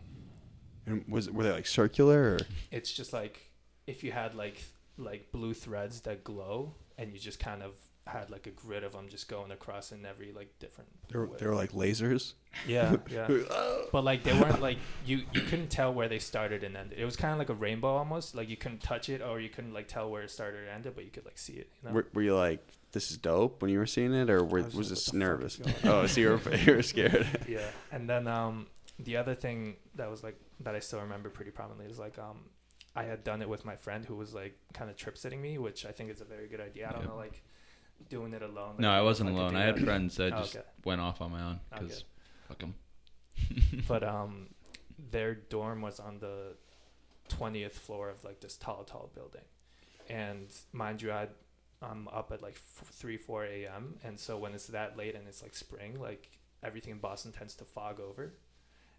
And 0.86 1.04
was 1.08 1.30
were 1.30 1.42
they 1.42 1.50
like 1.50 1.66
circular? 1.66 2.34
Or? 2.34 2.38
It's 2.70 2.92
just 2.92 3.12
like 3.12 3.50
if 3.86 4.04
you 4.04 4.12
had 4.12 4.34
like 4.34 4.62
like 4.98 5.32
blue 5.32 5.52
threads 5.54 6.00
that 6.02 6.22
glow, 6.24 6.74
and 6.98 7.12
you 7.12 7.18
just 7.18 7.38
kind 7.38 7.62
of 7.62 7.74
had 8.06 8.30
like 8.30 8.46
a 8.46 8.50
grid 8.50 8.84
of 8.84 8.92
them 8.92 9.08
just 9.08 9.28
going 9.28 9.50
across 9.50 9.90
in 9.90 10.06
every 10.06 10.32
like 10.32 10.58
different. 10.60 10.88
They 11.08 11.18
were, 11.18 11.28
they 11.38 11.46
were 11.46 11.54
like 11.54 11.72
lasers. 11.72 12.34
Yeah, 12.66 12.96
yeah. 13.10 13.28
but 13.92 14.04
like 14.04 14.22
they 14.22 14.32
weren't 14.32 14.60
like 14.62 14.78
you 15.04 15.22
you 15.32 15.40
couldn't 15.42 15.68
tell 15.68 15.92
where 15.92 16.08
they 16.08 16.20
started 16.20 16.62
and 16.62 16.76
ended. 16.76 16.98
It 16.98 17.04
was 17.04 17.16
kind 17.16 17.32
of 17.32 17.38
like 17.38 17.48
a 17.48 17.54
rainbow 17.54 17.96
almost. 17.96 18.34
Like 18.34 18.48
you 18.48 18.56
couldn't 18.56 18.82
touch 18.82 19.08
it 19.08 19.22
or 19.22 19.40
you 19.40 19.48
couldn't 19.48 19.72
like 19.72 19.88
tell 19.88 20.10
where 20.10 20.22
it 20.22 20.30
started 20.30 20.60
and 20.60 20.68
ended, 20.68 20.94
but 20.94 21.04
you 21.04 21.10
could 21.10 21.24
like 21.24 21.38
see 21.38 21.54
it. 21.54 21.70
You 21.82 21.88
know? 21.88 21.94
Were, 21.96 22.06
were 22.14 22.22
you 22.22 22.36
like, 22.36 22.64
this 22.92 23.10
is 23.10 23.16
dope 23.16 23.60
when 23.60 23.70
you 23.70 23.78
were 23.78 23.86
seeing 23.86 24.14
it, 24.14 24.30
or 24.30 24.44
were, 24.44 24.62
was, 24.62 24.74
was 24.74 24.90
this 24.90 25.12
like, 25.12 25.20
what 25.20 25.40
the 25.40 25.48
fuck 25.48 25.60
nervous? 25.60 25.82
is 25.82 25.84
Oh, 25.84 26.06
so 26.06 26.20
you 26.20 26.28
were 26.30 26.56
you 26.64 26.74
were 26.76 26.82
scared. 26.82 27.26
yeah. 27.48 27.68
And 27.90 28.08
then 28.08 28.28
um 28.28 28.68
the 29.00 29.16
other 29.16 29.34
thing 29.34 29.76
that 29.96 30.08
was 30.10 30.22
like 30.22 30.38
that 30.60 30.74
I 30.76 30.78
still 30.78 31.00
remember 31.00 31.28
pretty 31.28 31.50
prominently 31.50 31.90
is 31.90 31.98
like 31.98 32.18
um 32.18 32.38
I 32.96 33.04
had 33.04 33.22
done 33.24 33.42
it 33.42 33.48
with 33.48 33.64
my 33.64 33.76
friend 33.76 34.04
who 34.04 34.16
was 34.16 34.32
like 34.34 34.58
kind 34.72 34.90
of 34.90 34.96
trip 34.96 35.16
sitting 35.18 35.40
me, 35.42 35.58
which 35.58 35.84
I 35.84 35.92
think 35.92 36.10
is 36.10 36.20
a 36.20 36.24
very 36.24 36.48
good 36.48 36.60
idea. 36.60 36.88
I 36.88 36.92
don't 36.92 37.02
Yep. 37.02 37.10
know 37.10 37.16
like 37.16 37.42
doing 38.08 38.32
it 38.32 38.42
alone. 38.42 38.70
like, 38.70 38.78
No, 38.80 38.90
I 38.90 38.96
don't 38.96 38.96
know 38.96 39.00
if 39.00 39.04
wasn't 39.06 39.28
could 39.30 39.36
alone. 39.36 39.56
I 39.56 39.62
had 39.64 39.76
that. 39.76 39.84
friends 39.84 40.16
that 40.16 40.32
Oh, 40.36 40.38
just 40.42 40.56
okay. 40.56 40.64
went 40.84 41.00
off 41.00 41.20
on 41.20 41.30
my 41.30 41.42
own 41.42 41.60
Okay. 41.74 41.94
fuck 42.48 42.58
them. 42.58 42.74
but 43.88 44.02
um 44.02 44.48
their 45.10 45.34
dorm 45.34 45.82
was 45.82 46.00
on 46.00 46.18
the 46.20 46.54
20th 47.28 47.72
floor 47.72 48.08
of 48.08 48.24
like 48.24 48.40
this 48.40 48.56
tall 48.56 48.84
tall 48.84 49.10
building 49.14 49.42
and 50.08 50.46
mind 50.72 51.02
you 51.02 51.10
i 51.12 51.26
i'm 51.82 52.08
up 52.08 52.30
at 52.32 52.40
like 52.40 52.54
f- 52.54 52.88
3 52.92 53.16
4 53.16 53.44
a.m 53.44 53.96
and 54.04 54.18
so 54.18 54.38
when 54.38 54.54
it's 54.54 54.68
that 54.68 54.96
late 54.96 55.14
and 55.14 55.26
it's 55.28 55.42
like 55.42 55.54
spring 55.54 56.00
like 56.00 56.30
everything 56.62 56.92
in 56.92 56.98
boston 56.98 57.32
tends 57.32 57.54
to 57.54 57.64
fog 57.64 58.00
over 58.00 58.32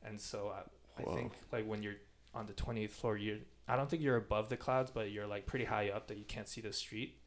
and 0.05 0.19
so 0.19 0.51
i, 0.53 1.01
I 1.01 1.03
Whoa. 1.03 1.15
think 1.15 1.31
like 1.51 1.65
when 1.65 1.81
you're 1.81 1.95
on 2.35 2.45
the 2.45 2.53
20th 2.53 2.91
floor 2.91 3.17
you're 3.17 3.37
i 3.67 3.75
don't 3.75 3.89
think 3.89 4.01
you're 4.01 4.15
above 4.17 4.49
the 4.49 4.57
clouds 4.57 4.91
but 4.91 5.11
you're 5.11 5.27
like 5.27 5.45
pretty 5.45 5.65
high 5.65 5.89
up 5.89 6.07
that 6.07 6.17
you 6.17 6.25
can't 6.25 6.47
see 6.47 6.61
the 6.61 6.73
street 6.73 7.17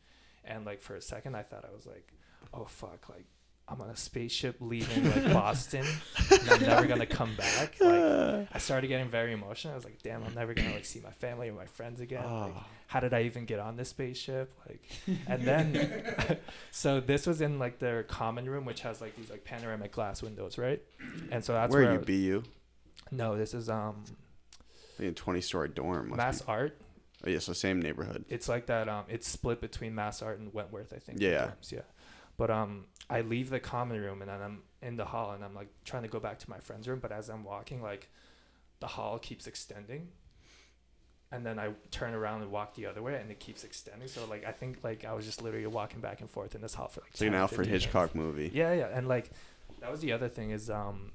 and 0.45 0.65
like 0.65 0.81
for 0.81 0.95
a 0.97 1.01
second 1.03 1.35
i 1.37 1.43
thought 1.43 1.65
i 1.71 1.75
was 1.75 1.87
like 1.87 2.13
oh 2.55 2.65
fuck 2.65 3.09
like 3.09 3.27
i'm 3.69 3.81
on 3.81 3.91
a 3.91 3.97
spaceship 3.97 4.57
leaving 4.61 5.05
like 5.11 5.33
boston 5.33 5.85
and 6.31 6.51
i'm 6.51 6.61
never 6.63 6.87
gonna 6.87 7.07
come 7.07 7.35
back 7.37 7.77
like 7.81 8.01
I 8.53 8.59
started 8.59 8.89
getting 8.89 9.09
very 9.09 9.33
emotional. 9.33 9.75
I 9.75 9.77
was 9.77 9.85
like, 9.85 10.03
"Damn, 10.03 10.25
I'm 10.25 10.35
never 10.35 10.55
gonna 10.55 10.73
like 10.73 10.85
see 10.85 11.01
my 11.01 11.11
family 11.13 11.51
or 11.51 11.53
my 11.53 11.67
friends 11.67 12.01
again. 12.01 12.25
Like, 12.25 12.53
Oh. 12.57 12.65
how 12.89 12.99
did 12.99 13.15
I 13.15 13.23
even 13.25 13.45
get 13.45 13.61
on 13.61 13.77
this 13.77 13.91
spaceship?" 13.91 14.53
Like, 14.69 14.83
and 15.29 15.45
then, 15.45 16.39
so 16.73 16.99
this 17.01 17.27
was 17.27 17.41
in 17.41 17.59
like 17.59 17.79
their 17.79 18.03
common 18.03 18.49
room, 18.49 18.65
which 18.65 18.81
has 18.81 19.01
like 19.01 19.15
these 19.15 19.31
like 19.31 19.45
panoramic 19.45 19.93
glass 19.93 20.21
windows, 20.23 20.59
right? 20.59 20.83
And 21.31 21.45
so 21.45 21.53
that's 21.53 21.73
where 21.73 21.83
where, 21.83 21.93
are 21.93 22.11
you? 22.11 22.41
BU? 22.41 22.43
no, 23.13 23.37
this 23.37 23.55
is 23.55 23.69
um 23.69 24.03
Like 25.01 25.11
a 25.11 25.15
twenty 25.15 25.41
story 25.41 25.69
dorm. 25.69 26.15
Mass 26.17 26.43
be. 26.43 26.49
Art. 26.49 26.77
Oh, 27.27 27.29
yeah, 27.29 27.39
so 27.39 27.53
same 27.53 27.83
neighborhood. 27.83 28.25
It's 28.29 28.49
like 28.49 28.67
that. 28.67 28.89
Um, 28.89 29.05
it's 29.09 29.29
split 29.29 29.61
between 29.61 29.95
Mass 29.95 30.23
Art 30.23 30.39
and 30.39 30.55
Wentworth, 30.55 30.93
I 30.95 30.99
think. 30.99 31.21
Yeah. 31.21 31.49
dorms, 31.49 31.71
yeah. 31.73 31.81
But 32.39 32.51
um, 32.51 32.87
I 33.11 33.21
leave 33.21 33.51
the 33.51 33.61
common 33.61 34.01
room 34.01 34.23
and 34.23 34.31
then 34.31 34.41
I'm 34.41 34.63
in 34.81 34.97
the 34.97 35.05
hall 35.05 35.33
and 35.33 35.45
I'm 35.45 35.55
like 35.55 35.69
trying 35.85 36.05
to 36.05 36.09
go 36.09 36.19
back 36.19 36.39
to 36.39 36.49
my 36.49 36.59
friend's 36.59 36.89
room, 36.89 36.99
but 36.99 37.13
as 37.13 37.29
I'm 37.29 37.45
walking, 37.45 37.83
like 37.83 38.09
the 38.81 38.87
hall 38.87 39.19
keeps 39.19 39.47
extending. 39.47 40.09
And 41.33 41.45
then 41.45 41.59
I 41.59 41.73
turn 41.91 42.15
around 42.15 42.43
and 42.43 42.51
walk 42.51 42.75
the 42.75 42.87
other 42.87 43.03
way, 43.03 43.15
and 43.21 43.31
it 43.31 43.39
keeps 43.39 43.63
extending. 43.63 44.09
So 44.09 44.25
like 44.27 44.45
I 44.45 44.51
think 44.53 44.83
like 44.83 45.05
I 45.05 45.13
was 45.13 45.27
just 45.27 45.43
literally 45.43 45.67
walking 45.67 46.01
back 46.01 46.21
and 46.21 46.29
forth 46.29 46.55
in 46.57 46.61
this 46.61 46.75
hall 46.75 46.89
for 46.89 47.03
like. 47.03 47.11
It's 47.13 47.21
like 47.21 47.29
an 47.29 47.35
Alfred 47.35 47.59
15 47.59 47.71
minutes. 47.71 47.85
Hitchcock 47.85 48.15
movie. 48.17 48.51
Yeah, 48.53 48.73
yeah, 48.73 48.89
and 48.93 49.07
like 49.07 49.31
that 49.81 49.93
was 49.93 50.01
the 50.01 50.11
other 50.13 50.29
thing 50.29 50.51
is 50.51 50.71
um, 50.71 51.13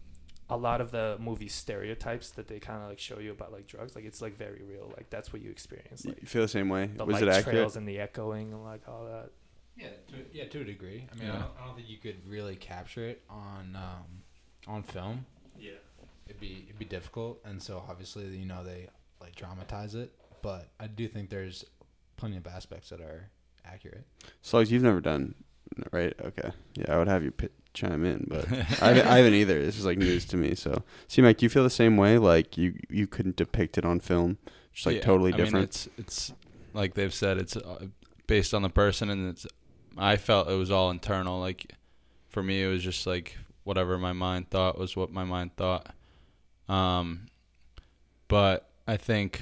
a 0.49 0.57
lot 0.57 0.79
of 0.81 0.91
the 0.91 1.17
movie 1.19 1.47
stereotypes 1.47 2.29
that 2.31 2.47
they 2.47 2.59
kind 2.59 2.81
of 2.83 2.89
like 2.89 2.99
show 2.99 3.19
you 3.19 3.31
about 3.31 3.51
like 3.51 3.65
drugs, 3.67 3.95
like 3.95 4.05
it's 4.05 4.21
like 4.21 4.37
very 4.37 4.61
real. 4.67 4.91
Like 4.95 5.09
that's 5.09 5.33
what 5.33 5.41
you 5.41 5.49
experience. 5.49 6.05
You 6.05 6.11
Like 6.11 6.21
you 6.21 6.27
feel 6.27 6.43
the 6.43 6.47
same 6.47 6.69
way? 6.69 6.87
the 6.95 7.05
Was 7.05 7.13
light 7.15 7.23
it 7.23 7.29
accurate? 7.29 7.55
trails 7.55 7.75
and 7.75 7.87
the 7.87 7.99
echoing 7.99 8.53
and 8.53 8.63
like 8.63 8.81
all 8.87 9.05
that. 9.05 9.31
Yeah, 9.77 9.87
to, 10.07 10.15
yeah, 10.31 10.45
to 10.45 10.61
a 10.61 10.63
degree. 10.63 11.05
I 11.11 11.15
mean, 11.19 11.29
I, 11.29 11.33
don't, 11.33 11.51
I 11.61 11.65
don't 11.65 11.75
think 11.75 11.89
you 11.89 11.97
could 11.97 12.25
really 12.29 12.55
capture 12.55 13.05
it 13.07 13.23
on 13.29 13.75
um, 13.75 14.21
on 14.67 14.83
film. 14.83 15.25
Yeah. 15.59 15.71
It'd 16.27 16.39
be 16.39 16.63
it'd 16.67 16.79
be 16.79 16.85
difficult, 16.85 17.39
and 17.45 17.61
so 17.61 17.83
obviously, 17.89 18.25
you 18.37 18.45
know, 18.45 18.63
they 18.63 18.87
like 19.19 19.35
dramatize 19.35 19.93
it. 19.95 20.13
But 20.41 20.69
I 20.79 20.87
do 20.87 21.07
think 21.07 21.29
there's 21.29 21.65
plenty 22.17 22.37
of 22.37 22.47
aspects 22.47 22.89
that 22.89 23.01
are 23.01 23.29
accurate. 23.65 24.05
Slugs, 24.41 24.71
you've 24.71 24.83
never 24.83 25.01
done, 25.01 25.35
right? 25.91 26.13
Okay. 26.23 26.51
Yeah, 26.75 26.93
I 26.93 26.97
would 26.97 27.07
have 27.07 27.23
you 27.23 27.31
pit, 27.31 27.51
chime 27.75 28.03
in, 28.05 28.25
but 28.27 28.51
I, 28.51 28.55
haven't- 28.87 29.07
I 29.07 29.17
haven't 29.17 29.33
either. 29.35 29.61
This 29.63 29.77
is 29.77 29.85
like 29.85 29.97
news 29.97 30.25
to 30.25 30.37
me. 30.37 30.55
So, 30.55 30.83
see, 31.07 31.21
Mike, 31.21 31.37
do 31.37 31.45
you 31.45 31.49
feel 31.49 31.63
the 31.63 31.69
same 31.69 31.97
way? 31.97 32.17
Like 32.17 32.57
you 32.57 32.75
you 32.89 33.05
couldn't 33.07 33.35
depict 33.35 33.77
it 33.77 33.85
on 33.85 33.99
film, 33.99 34.37
just 34.73 34.85
like 34.87 34.95
Yeah, 34.97 35.01
totally 35.01 35.33
I 35.33 35.37
mean, 35.37 35.45
different. 35.45 35.65
it's 35.65 35.89
it's 35.97 36.33
like 36.73 36.93
they've 36.95 37.13
said 37.13 37.37
it's 37.37 37.55
uh, 37.55 37.85
based 38.27 38.53
on 38.53 38.61
the 38.63 38.69
person, 38.69 39.09
and 39.09 39.29
it's. 39.29 39.45
I 39.97 40.17
felt 40.17 40.49
it 40.49 40.55
was 40.55 40.71
all 40.71 40.89
internal. 40.91 41.39
Like 41.39 41.73
for 42.29 42.41
me, 42.43 42.63
it 42.63 42.67
was 42.67 42.83
just 42.83 43.05
like 43.07 43.37
whatever 43.63 43.97
my 43.97 44.13
mind 44.13 44.49
thought 44.49 44.77
was 44.77 44.95
what 44.95 45.11
my 45.11 45.23
mind 45.23 45.55
thought. 45.55 45.93
Um, 46.67 47.27
but 48.27 48.69
I 48.87 48.97
think 48.97 49.41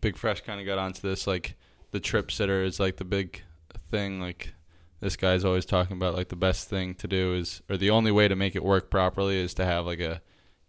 Big 0.00 0.16
Fresh 0.16 0.42
kind 0.42 0.60
of 0.60 0.66
got 0.66 0.78
onto 0.78 1.00
this. 1.00 1.26
Like 1.26 1.54
the 1.92 2.00
trip 2.00 2.30
sitter 2.32 2.62
is 2.64 2.80
like 2.80 2.96
the 2.96 3.04
big 3.04 3.42
thing. 3.90 4.20
Like 4.20 4.52
this 5.00 5.16
guy's 5.16 5.44
always 5.44 5.66
talking 5.66 5.96
about 5.96 6.14
like 6.14 6.28
the 6.28 6.36
best 6.36 6.68
thing 6.68 6.94
to 6.96 7.08
do 7.08 7.34
is, 7.34 7.62
or 7.68 7.76
the 7.76 7.90
only 7.90 8.10
way 8.10 8.28
to 8.28 8.36
make 8.36 8.56
it 8.56 8.64
work 8.64 8.90
properly 8.90 9.38
is 9.38 9.54
to 9.54 9.64
have 9.64 9.86
like 9.86 10.00
a 10.00 10.22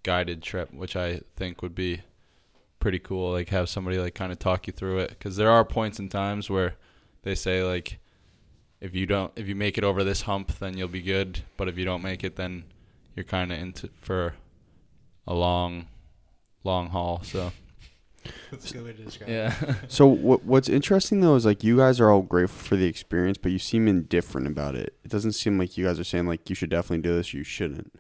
guided 0.04 0.42
trip, 0.42 0.74
which 0.74 0.96
I 0.96 1.22
think 1.36 1.62
would 1.62 1.76
be 1.76 2.02
pretty 2.80 3.00
cool. 3.00 3.32
Like 3.32 3.50
have 3.50 3.70
somebody 3.70 3.98
like 3.98 4.16
kind 4.16 4.32
of 4.32 4.40
talk 4.40 4.68
you 4.68 4.74
through 4.74 5.00
it 5.00 5.10
because 5.10 5.38
there 5.38 5.52
are 5.52 5.64
points 5.64 6.00
and 6.00 6.12
times 6.12 6.50
where 6.50 6.76
they 7.24 7.36
say 7.36 7.64
like 7.64 8.00
if 8.80 8.94
you 8.94 9.06
don't 9.06 9.32
if 9.36 9.48
you 9.48 9.56
make 9.56 9.78
it 9.78 9.84
over 9.84 10.04
this 10.04 10.22
hump 10.24 10.60
then 10.60 10.78
you'll 10.78 10.88
be 10.88 11.02
good, 11.02 11.42
but 11.56 11.68
if 11.68 11.78
you 11.78 11.86
don't 11.86 12.04
make 12.04 12.24
it 12.24 12.36
then 12.36 12.66
you're 13.16 13.24
kind 13.24 13.52
of 13.52 13.58
into 13.58 13.90
for 14.02 14.36
a 15.26 15.34
long 15.34 15.88
long 16.64 16.90
haul. 16.90 17.22
So 17.24 17.52
That's 18.52 18.72
a 18.72 18.74
good 18.76 18.86
way 18.86 18.94
to 18.94 19.04
describe 19.04 19.30
yeah, 19.30 19.54
so 19.88 20.08
what 20.08 20.44
what's 20.44 20.70
interesting 20.70 21.22
though 21.22 21.36
is 21.36 21.46
like 21.46 21.64
you 21.64 21.78
guys 21.78 22.00
are 22.00 22.10
all 22.10 22.22
grateful 22.22 22.60
for 22.68 22.76
the 22.76 22.86
experience, 22.86 23.38
but 23.38 23.52
you 23.52 23.60
seem 23.60 23.88
indifferent 23.88 24.48
about 24.48 24.76
it. 24.76 24.96
It 25.04 25.12
doesn't 25.12 25.34
seem 25.34 25.58
like 25.58 25.78
you 25.78 25.86
guys 25.86 26.00
are 26.00 26.04
saying 26.04 26.28
like 26.28 26.50
you 26.50 26.56
should 26.56 26.70
definitely 26.70 27.04
do 27.04 27.16
this, 27.16 27.34
you 27.34 27.44
shouldn't. 27.44 27.94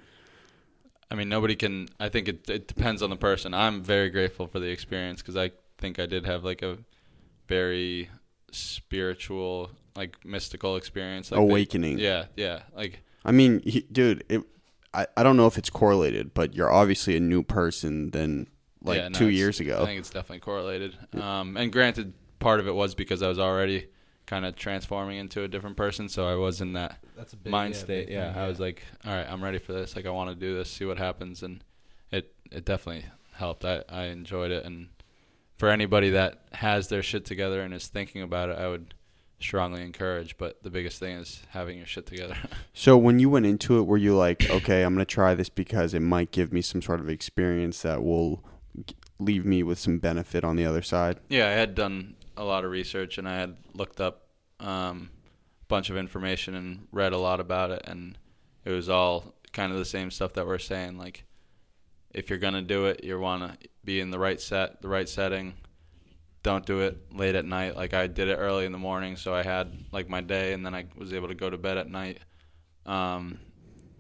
I 1.10 1.16
mean 1.16 1.30
nobody 1.30 1.56
can. 1.56 1.88
I 2.00 2.10
think 2.10 2.28
it 2.28 2.50
it 2.50 2.68
depends 2.68 3.02
on 3.02 3.10
the 3.10 3.16
person. 3.16 3.54
I'm 3.54 3.82
very 3.82 4.10
grateful 4.10 4.48
for 4.48 4.60
the 4.60 4.70
experience 4.70 5.22
because 5.22 5.38
I 5.38 5.52
think 5.78 6.00
I 6.00 6.06
did 6.06 6.26
have 6.26 6.44
like 6.44 6.62
a 6.62 6.78
very 7.48 8.10
spiritual 8.52 9.72
like 9.96 10.24
mystical 10.26 10.76
experience 10.76 11.32
like 11.32 11.40
they- 11.40 11.44
Awakening. 11.44 12.00
yeah, 12.00 12.26
yeah. 12.36 12.62
Like 12.76 13.02
I 13.26 13.32
mean, 13.32 13.62
he, 13.66 13.82
dude, 13.92 14.24
it, 14.30 14.42
I 14.94 15.08
I 15.18 15.24
don't 15.24 15.38
know 15.38 15.48
if 15.48 15.58
it's 15.58 15.70
correlated, 15.70 16.34
but 16.34 16.54
you're 16.54 16.72
obviously 16.72 17.16
a 17.18 17.20
new 17.20 17.44
person 17.44 18.12
than 18.12 18.48
like 18.84 18.98
Yeah, 18.98 19.08
no, 19.10 19.18
two 19.20 19.30
years 19.30 19.60
ago. 19.60 19.82
I 19.82 19.86
think 19.86 20.00
it's 20.00 20.10
definitely 20.10 20.40
correlated. 20.40 20.98
Um, 21.14 21.58
and 21.58 21.72
granted, 21.72 22.14
part 22.40 22.60
of 22.60 22.68
it 22.68 22.76
was 22.76 22.96
because 22.96 23.22
I 23.22 23.28
was 23.28 23.40
already 23.40 23.88
kind 24.26 24.46
of 24.46 24.56
transforming 24.56 25.18
into 25.18 25.44
a 25.44 25.48
different 25.48 25.78
person. 25.78 26.10
So 26.10 26.28
I 26.28 26.36
was 26.36 26.60
in 26.62 26.74
that 26.74 26.98
That's 27.16 27.34
a 27.34 27.38
big 27.38 27.52
mind 27.52 27.74
yeah, 27.76 27.80
state. 27.80 28.08
big 28.08 28.14
Yeah, 28.16 28.34
thing, 28.34 28.42
I 28.44 28.48
was 28.48 28.60
like, 28.60 28.84
all 29.06 29.14
right, 29.14 29.26
I'm 29.30 29.44
ready 29.44 29.58
for 29.60 29.74
this. 29.74 29.96
Like, 29.96 30.06
I 30.06 30.10
want 30.12 30.30
to 30.30 30.36
do 30.36 30.54
this, 30.56 30.70
see 30.70 30.86
what 30.86 30.98
happens, 30.98 31.44
and 31.44 31.64
it 32.12 32.34
it 32.52 32.66
definitely 32.66 33.06
helped. 33.34 33.64
I 33.66 33.84
I 33.90 34.04
enjoyed 34.06 34.52
it, 34.52 34.66
and 34.66 34.90
for 35.58 35.70
anybody 35.70 36.12
that 36.12 36.42
has 36.54 36.88
their 36.90 37.02
shit 37.02 37.26
together 37.26 37.62
and 37.62 37.74
is 37.74 37.88
thinking 37.88 38.22
about 38.22 38.50
it, 38.50 38.58
I 38.60 38.68
would 38.68 38.94
strongly 39.40 39.82
encourage. 39.82 40.38
But 40.38 40.62
the 40.62 40.70
biggest 40.70 41.00
thing 41.00 41.18
is 41.18 41.42
having 41.50 41.78
your 41.78 41.88
shit 41.88 42.06
together. 42.06 42.36
So 42.74 42.96
when 42.96 43.18
you 43.18 43.28
went 43.32 43.48
into 43.48 43.80
it, 43.80 43.84
were 43.88 43.98
you 43.98 44.16
like, 44.16 44.48
okay, 44.52 44.84
I'm 44.84 44.94
gonna 44.94 45.04
try 45.06 45.34
this 45.34 45.50
because 45.50 45.96
it 45.96 46.02
might 46.02 46.32
give 46.32 46.54
me 46.54 46.62
some 46.62 46.82
sort 46.82 47.00
of 47.00 47.10
experience 47.10 47.82
that 47.82 48.04
will 48.04 48.36
g- 48.36 48.42
leave 49.20 49.46
me 49.46 49.64
with 49.64 49.80
some 49.80 50.00
benefit 50.00 50.44
on 50.44 50.56
the 50.56 50.66
other 50.66 50.82
side? 50.82 51.20
yeah, 51.30 51.48
I 51.48 51.52
had 51.52 51.76
done 51.76 52.16
a 52.36 52.44
lot 52.44 52.64
of 52.64 52.72
research, 52.72 53.18
and 53.18 53.28
I 53.28 53.38
had 53.38 53.58
looked 53.74 54.00
up 54.00 54.28
um, 54.60 55.10
a 55.62 55.66
bunch 55.68 55.90
of 55.90 55.98
information 55.98 56.56
and 56.56 56.88
read 56.92 57.14
a 57.14 57.18
lot 57.18 57.40
about 57.40 57.72
it, 57.72 57.82
and 57.86 58.18
it 58.66 58.72
was 58.72 58.90
all 58.90 59.36
kind 59.54 59.72
of 59.72 59.78
the 59.78 59.86
same 59.86 60.12
stuff 60.12 60.34
that 60.34 60.46
we're 60.46 60.60
saying. 60.60 60.98
Like, 60.98 61.24
if 62.12 62.30
you're 62.30 62.40
gonna 62.40 62.62
do 62.62 62.86
it, 62.86 63.04
you 63.04 63.20
want 63.20 63.44
to 63.44 63.68
be 63.84 64.00
in 64.00 64.12
the 64.12 64.20
right 64.20 64.40
set, 64.40 64.82
the 64.82 64.88
right 64.88 65.08
setting. 65.08 65.54
Don't 66.44 66.66
do 66.66 66.82
it 66.82 67.14
late 67.14 67.36
at 67.36 67.46
night. 67.46 67.76
Like 67.76 67.94
I 67.94 68.08
did 68.08 68.28
it 68.28 68.36
early 68.36 68.66
in 68.66 68.72
the 68.72 68.78
morning, 68.78 69.18
so 69.18 69.34
I 69.34 69.44
had 69.44 69.74
like 69.92 70.10
my 70.10 70.22
day, 70.22 70.54
and 70.54 70.66
then 70.66 70.74
I 70.74 70.86
was 70.96 71.14
able 71.14 71.28
to 71.28 71.36
go 71.36 71.50
to 71.50 71.58
bed 71.58 71.78
at 71.78 71.90
night. 71.90 72.20
Um, 72.86 73.40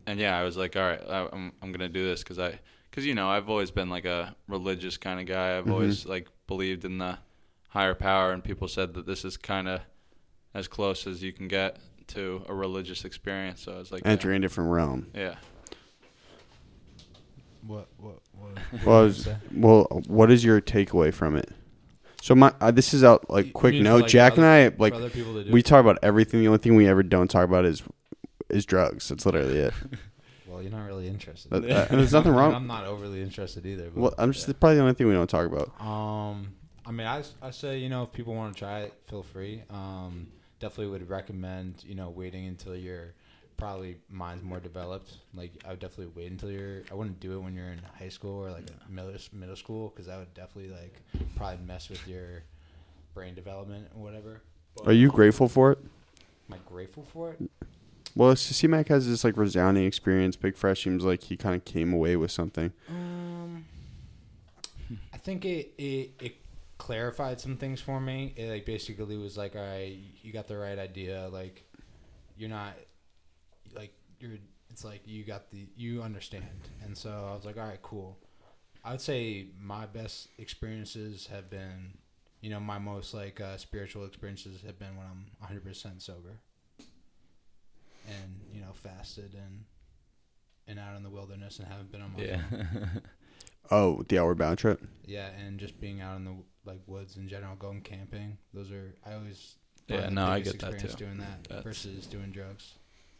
and 0.05 0.19
yeah, 0.19 0.37
I 0.37 0.43
was 0.43 0.55
like, 0.55 0.75
all 0.75 0.83
right, 0.83 1.01
I, 1.07 1.27
I'm 1.31 1.51
I'm 1.61 1.71
gonna 1.71 1.89
do 1.89 2.05
this 2.05 2.23
because 2.23 2.39
I, 2.39 2.59
because 2.97 3.05
you 3.05 3.13
know, 3.13 3.29
I've 3.29 3.47
always 3.47 3.69
been 3.69 3.91
like 3.91 4.05
a 4.05 4.35
religious 4.47 4.97
kind 4.97 5.19
of 5.19 5.27
guy. 5.27 5.55
I've 5.55 5.65
Mhm. 5.65 5.71
always 5.71 6.07
like 6.07 6.27
believed 6.47 6.83
in 6.83 6.97
the 6.97 7.19
higher 7.69 7.93
power, 7.93 8.31
and 8.33 8.43
people 8.43 8.67
said 8.67 8.95
that 8.95 9.05
this 9.05 9.23
is 9.23 9.37
kind 9.37 9.67
of 9.67 9.81
as 10.55 10.67
close 10.67 11.05
as 11.05 11.21
you 11.21 11.31
can 11.31 11.47
get 11.47 11.77
to 12.07 12.41
a 12.49 12.55
religious 12.55 13.05
experience. 13.05 13.61
So 13.61 13.73
I 13.73 13.77
was 13.77 13.91
like, 13.91 14.01
yeah. 14.03 14.09
Entering 14.09 14.37
a 14.37 14.39
different 14.39 14.71
realm. 14.71 15.11
yeah. 15.13 15.35
What 17.61 17.87
what 17.97 18.17
what? 18.31 18.57
what 18.71 18.85
Well, 18.85 18.95
I 18.95 18.99
were 19.01 19.05
you 19.05 19.13
was- 19.13 19.29
Well, 19.53 19.83
what 20.07 20.31
is 20.31 20.43
your 20.43 20.59
takeaway 20.59 21.13
from 21.13 21.35
it? 21.35 21.51
So 22.23 22.33
my 22.33 22.51
uh, 22.59 22.71
this 22.71 22.95
is 22.95 23.03
out 23.03 23.29
like 23.29 23.53
quick 23.53 23.73
mean 23.75 23.83
for, 23.83 23.89
note. 23.89 24.01
like, 24.01 24.09
Jack 24.09 24.37
and 24.37 24.45
I 24.45 24.69
like 24.79 24.95
other 24.95 25.11
people 25.11 25.35
to 25.35 25.43
do? 25.43 25.51
we 25.51 25.61
talk 25.61 25.81
about 25.81 25.99
everything. 26.01 26.39
The 26.39 26.47
only 26.47 26.57
thing 26.57 26.75
we 26.75 26.87
ever 26.87 27.03
don't 27.03 27.27
talk 27.29 27.45
about 27.45 27.63
is 27.63 27.83
is 28.49 28.65
drugs. 28.65 29.07
That's 29.09 29.23
literally 29.23 29.59
it. 29.59 29.73
Well, 30.57 30.63
you're 30.63 30.75
not 30.75 30.87
really 30.87 31.07
interested. 31.07 31.51
But, 31.51 31.69
uh, 31.69 31.85
and 31.91 31.99
there's 31.99 32.13
nothing 32.13 32.31
wrong. 32.33 32.51
I'm 32.51 32.65
not 32.65 32.85
overly 32.85 33.21
interested 33.21 33.63
either. 33.63 33.91
But 33.91 34.01
Well, 34.01 34.13
I'm 34.17 34.31
just 34.31 34.47
probably 34.59 34.77
the 34.77 34.81
only 34.81 34.95
thing 34.95 35.05
we 35.05 35.13
don't 35.13 35.29
talk 35.29 35.45
about. 35.45 35.69
Um, 35.79 36.53
I 36.83 36.89
mean, 36.89 37.05
I, 37.05 37.21
I 37.43 37.51
say 37.51 37.77
you 37.77 37.89
know 37.89 38.01
if 38.01 38.11
people 38.11 38.33
want 38.33 38.55
to 38.55 38.59
try 38.59 38.79
it, 38.79 38.93
feel 39.07 39.21
free. 39.21 39.61
Um, 39.69 40.29
definitely 40.59 40.87
would 40.87 41.07
recommend 41.07 41.83
you 41.85 41.93
know 41.93 42.09
waiting 42.09 42.47
until 42.47 42.75
your 42.75 43.13
probably 43.55 43.97
mind's 44.09 44.43
more 44.43 44.59
developed. 44.59 45.17
Like 45.35 45.51
I 45.63 45.69
would 45.69 45.79
definitely 45.79 46.11
wait 46.15 46.31
until 46.31 46.49
you're. 46.49 46.81
I 46.89 46.95
wouldn't 46.95 47.19
do 47.19 47.33
it 47.37 47.41
when 47.41 47.53
you're 47.53 47.67
in 47.69 47.81
high 47.99 48.09
school 48.09 48.43
or 48.43 48.49
like 48.49 48.65
middle 48.89 49.13
middle 49.33 49.55
school 49.55 49.89
because 49.89 50.07
that 50.07 50.17
would 50.17 50.33
definitely 50.33 50.71
like 50.71 50.95
probably 51.35 51.63
mess 51.67 51.87
with 51.87 52.07
your 52.07 52.41
brain 53.13 53.35
development 53.35 53.89
or 53.95 54.01
whatever. 54.01 54.41
But 54.75 54.87
Are 54.87 54.93
you 54.93 55.11
grateful 55.11 55.49
for 55.49 55.73
it? 55.73 55.77
Am 56.49 56.55
I 56.55 56.57
grateful 56.67 57.03
for 57.03 57.33
it? 57.33 57.51
Well, 58.17 58.35
C 58.35 58.65
Mac 58.65 58.87
has 58.87 59.07
this 59.07 59.23
like 59.23 59.37
resounding 59.37 59.85
experience. 59.85 60.35
Big 60.35 60.57
Fresh 60.57 60.83
seems 60.83 61.03
like 61.03 61.21
he 61.21 61.37
kind 61.37 61.55
of 61.55 61.63
came 61.65 61.93
away 61.93 62.15
with 62.15 62.31
something. 62.31 62.73
Um, 62.89 63.65
I 65.13 65.17
think 65.17 65.45
it, 65.45 65.73
it 65.77 66.13
it 66.19 66.35
clarified 66.79 67.39
some 67.39 67.57
things 67.57 67.79
for 67.79 67.99
me. 67.99 68.33
It 68.35 68.49
like 68.49 68.65
basically 68.65 69.17
was 69.17 69.37
like, 69.37 69.55
all 69.55 69.61
right, 69.61 69.95
you 70.23 70.33
got 70.33 70.47
the 70.47 70.57
right 70.57 70.79
idea. 70.79 71.29
Like, 71.31 71.63
you're 72.35 72.49
not 72.49 72.73
like 73.75 73.93
you're. 74.19 74.39
It's 74.71 74.83
like 74.83 75.01
you 75.05 75.23
got 75.23 75.51
the 75.51 75.67
you 75.75 76.01
understand, 76.01 76.69
and 76.83 76.97
so 76.97 77.09
I 77.09 77.35
was 77.35 77.45
like, 77.45 77.57
all 77.57 77.67
right, 77.67 77.81
cool. 77.83 78.17
I 78.83 78.91
would 78.91 79.01
say 79.01 79.49
my 79.61 79.85
best 79.85 80.29
experiences 80.39 81.27
have 81.27 81.51
been, 81.51 81.99
you 82.41 82.49
know, 82.49 82.59
my 82.59 82.79
most 82.79 83.13
like 83.13 83.39
uh, 83.39 83.57
spiritual 83.57 84.05
experiences 84.05 84.63
have 84.65 84.79
been 84.79 84.97
when 84.97 85.05
I'm 85.05 85.25
100 85.37 85.63
percent 85.63 86.01
sober, 86.01 86.39
and 88.07 88.39
you 88.51 88.61
know, 88.61 88.73
fasted 88.73 89.33
and 89.35 89.65
and 90.67 90.79
out 90.79 90.95
in 90.97 91.03
the 91.03 91.09
wilderness 91.09 91.59
and 91.59 91.67
haven't 91.67 91.91
been 91.91 92.01
on 92.01 92.13
my 92.13 92.23
Yeah. 92.23 92.41
phone. 92.49 93.01
Oh, 93.69 94.01
the 94.07 94.17
Outward 94.17 94.37
Bound 94.37 94.57
trip. 94.57 94.81
Yeah, 95.05 95.27
and 95.45 95.59
just 95.59 95.81
being 95.81 95.99
out 95.99 96.15
in 96.15 96.23
the 96.23 96.35
like 96.63 96.79
woods 96.87 97.17
in 97.17 97.27
general, 97.27 97.53
going 97.57 97.81
camping. 97.81 98.37
Those 98.53 98.71
are 98.71 98.95
I 99.05 99.13
always 99.15 99.55
Yeah, 99.87 99.97
find 100.03 100.11
the 100.11 100.15
no, 100.21 100.25
I 100.27 100.39
get 100.39 100.59
that 100.59 100.69
experience 100.73 100.95
too. 100.95 101.05
Doing 101.05 101.17
that 101.17 101.43
That's- 101.49 101.63
versus 101.65 102.05
doing 102.07 102.31
drugs. 102.31 102.75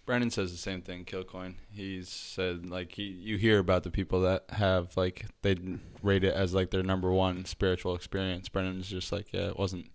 Brendan 0.05 0.29
says 0.31 0.53
the 0.53 0.57
same 0.57 0.81
thing. 0.81 1.03
Killcoin. 1.03 1.55
He's 1.69 2.07
said 2.07 2.69
like 2.69 2.93
he, 2.93 3.03
you 3.03 3.35
hear 3.35 3.59
about 3.59 3.83
the 3.83 3.91
people 3.91 4.21
that 4.21 4.45
have 4.51 4.95
like 4.95 5.25
they 5.41 5.57
rate 6.01 6.23
it 6.23 6.33
as 6.33 6.53
like 6.53 6.71
their 6.71 6.81
number 6.83 7.11
one 7.11 7.43
spiritual 7.43 7.93
experience. 7.93 8.47
Brendan's 8.47 8.87
just 8.89 9.11
like 9.11 9.33
yeah, 9.33 9.47
it 9.49 9.59
wasn't. 9.59 9.87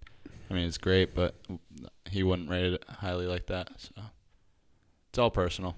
I 0.51 0.53
mean, 0.55 0.67
it's 0.69 0.77
great, 0.77 1.15
but 1.15 1.35
he 2.11 2.23
wouldn't 2.23 2.51
rate 2.51 2.75
it 2.75 2.85
highly 2.91 3.27
like 3.27 3.47
that. 3.47 3.71
So 3.79 4.03
it's 5.13 5.19
all 5.19 5.31
personal. 5.31 5.77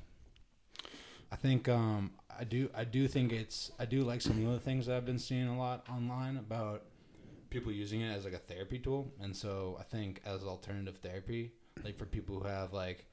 I 1.32 1.34
think 1.34 1.68
um 1.68 2.12
I 2.38 2.44
do 2.44 2.70
I 2.72 2.84
do 2.84 3.08
think 3.08 3.32
it's 3.32 3.72
I 3.80 3.84
do 3.84 4.02
like 4.02 4.20
some 4.20 4.46
of 4.46 4.52
the 4.52 4.60
things 4.60 4.86
that 4.86 4.96
I've 4.96 5.04
been 5.04 5.18
seeing 5.18 5.48
a 5.48 5.58
lot 5.58 5.84
online 5.90 6.36
about 6.36 6.84
people 7.50 7.72
using 7.72 8.00
it 8.00 8.16
as 8.16 8.24
like 8.24 8.32
a 8.32 8.38
therapy 8.38 8.78
tool, 8.78 9.12
and 9.20 9.34
so 9.34 9.76
I 9.80 9.82
think 9.82 10.22
as 10.24 10.44
alternative 10.44 10.98
therapy, 10.98 11.50
like 11.82 11.98
for 11.98 12.04
people 12.06 12.38
who 12.38 12.46
have 12.46 12.72
like 12.72 13.06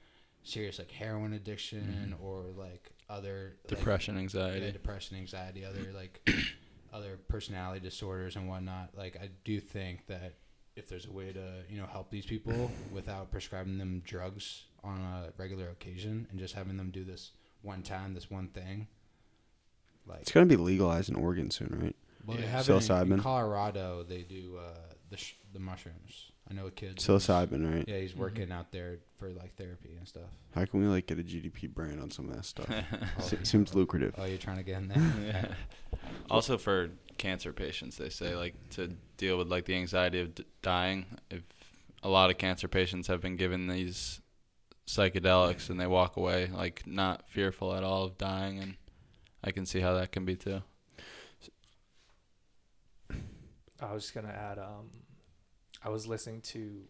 serious 0.43 0.77
like 0.77 0.91
heroin 0.91 1.33
addiction 1.33 2.15
or 2.21 2.43
like 2.55 2.91
other 3.09 3.55
like, 3.63 3.79
Depression, 3.79 4.13
yeah, 4.13 4.21
anxiety. 4.21 4.71
depression, 4.71 5.17
anxiety, 5.17 5.65
other 5.65 5.91
like 5.91 6.29
other 6.93 7.17
personality 7.29 7.79
disorders 7.79 8.35
and 8.35 8.47
whatnot. 8.47 8.91
Like 8.95 9.17
I 9.19 9.29
do 9.43 9.59
think 9.59 10.05
that 10.05 10.35
if 10.75 10.87
there's 10.87 11.05
a 11.05 11.11
way 11.11 11.31
to 11.33 11.63
you 11.69 11.79
know 11.79 11.85
help 11.87 12.09
these 12.09 12.25
people 12.25 12.71
without 12.91 13.31
prescribing 13.31 13.77
them 13.77 14.01
drugs 14.05 14.63
on 14.83 14.99
a 14.99 15.31
regular 15.37 15.69
occasion 15.69 16.27
and 16.31 16.39
just 16.39 16.53
having 16.55 16.77
them 16.77 16.89
do 16.91 17.03
this 17.03 17.31
one 17.61 17.83
time, 17.83 18.13
this 18.13 18.29
one 18.31 18.47
thing, 18.47 18.87
like 20.07 20.21
It's 20.21 20.31
gonna 20.31 20.45
be 20.47 20.55
legalized 20.55 21.09
in 21.09 21.15
Oregon 21.15 21.51
soon, 21.51 21.77
right? 21.81 21.95
well, 22.25 22.37
they 22.37 22.43
have 22.43 22.67
it 22.69 22.89
in, 22.89 23.11
in 23.13 23.19
Colorado. 23.19 24.03
They 24.07 24.21
do 24.23 24.57
uh, 24.59 24.77
the 25.09 25.17
sh- 25.17 25.35
the 25.53 25.59
mushrooms. 25.59 26.31
I 26.49 26.53
know 26.53 26.65
a 26.67 26.71
kid. 26.71 26.97
Psilocybin, 26.97 27.71
right? 27.73 27.85
Yeah, 27.87 27.99
he's 27.99 28.15
working 28.15 28.51
out 28.51 28.71
there 28.71 28.97
for 29.17 29.29
like 29.29 29.55
therapy 29.55 29.95
and 29.97 30.05
stuff. 30.07 30.23
How 30.53 30.65
can 30.65 30.81
we 30.81 30.87
like 30.87 31.05
get 31.07 31.17
a 31.19 31.23
GDP 31.23 31.69
brand 31.73 32.01
on 32.01 32.11
some 32.11 32.29
of 32.29 32.35
that 32.35 32.43
stuff? 32.45 32.67
Oh, 32.69 33.21
Se- 33.21 33.37
seems 33.43 33.73
lucrative. 33.73 34.15
Oh, 34.17 34.25
you're 34.25 34.37
trying 34.37 34.57
to 34.57 34.63
get 34.63 34.77
in 34.77 34.87
there. 34.89 35.13
yeah. 35.23 35.45
Also 36.29 36.57
for 36.57 36.89
cancer 37.21 37.53
patients, 37.53 37.97
they 37.97 38.09
say 38.09 38.35
like 38.35 38.55
to 38.71 38.87
deal 39.17 39.37
with 39.37 39.47
like 39.47 39.65
the 39.65 39.75
anxiety 39.75 40.19
of 40.19 40.35
d- 40.35 40.45
dying. 40.61 41.05
If 41.29 41.43
a 42.03 42.09
lot 42.09 42.31
of 42.31 42.37
cancer 42.37 42.67
patients 42.67 43.07
have 43.07 43.21
been 43.21 43.35
given 43.35 43.67
these 43.67 44.19
psychedelics 44.87 45.69
and 45.69 45.79
they 45.79 45.85
walk 45.87 46.17
away 46.17 46.49
like 46.51 46.85
not 46.87 47.29
fearful 47.29 47.75
at 47.75 47.83
all 47.83 48.03
of 48.05 48.17
dying, 48.17 48.59
and 48.59 48.75
I 49.43 49.51
can 49.51 49.65
see 49.65 49.79
how 49.79 49.93
that 49.93 50.11
can 50.11 50.25
be 50.25 50.35
too. 50.35 50.63
I 53.79 53.93
was 53.93 54.03
just 54.03 54.15
gonna 54.15 54.29
add. 54.29 54.57
Um, 54.57 54.89
I 55.83 55.89
was 55.89 56.07
listening 56.07 56.41
to, 56.41 56.81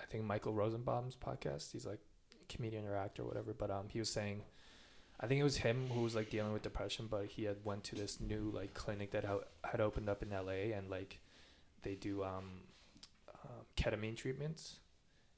I 0.00 0.04
think 0.06 0.24
Michael 0.24 0.54
Rosenbaum's 0.54 1.16
podcast. 1.16 1.72
He's 1.72 1.86
like 1.86 2.00
comedian 2.48 2.86
or 2.86 2.96
actor 2.96 3.22
or 3.22 3.26
whatever. 3.26 3.52
But 3.52 3.70
um, 3.70 3.88
he 3.88 3.98
was 3.98 4.10
saying, 4.10 4.44
I 5.22 5.26
think 5.26 5.40
it 5.40 5.44
was 5.44 5.58
him 5.58 5.88
who 5.94 6.00
was 6.00 6.14
like 6.16 6.30
dealing 6.30 6.52
with 6.52 6.62
depression, 6.62 7.06
but 7.08 7.26
he 7.26 7.44
had 7.44 7.56
went 7.64 7.84
to 7.84 7.94
this 7.94 8.20
new 8.20 8.50
like 8.52 8.74
clinic 8.74 9.12
that 9.12 9.24
ho- 9.24 9.44
had 9.64 9.80
opened 9.80 10.08
up 10.08 10.22
in 10.22 10.32
L.A. 10.32 10.72
and 10.72 10.90
like 10.90 11.20
they 11.82 11.94
do 11.94 12.24
um, 12.24 12.50
um, 13.44 13.64
ketamine 13.76 14.16
treatments, 14.16 14.76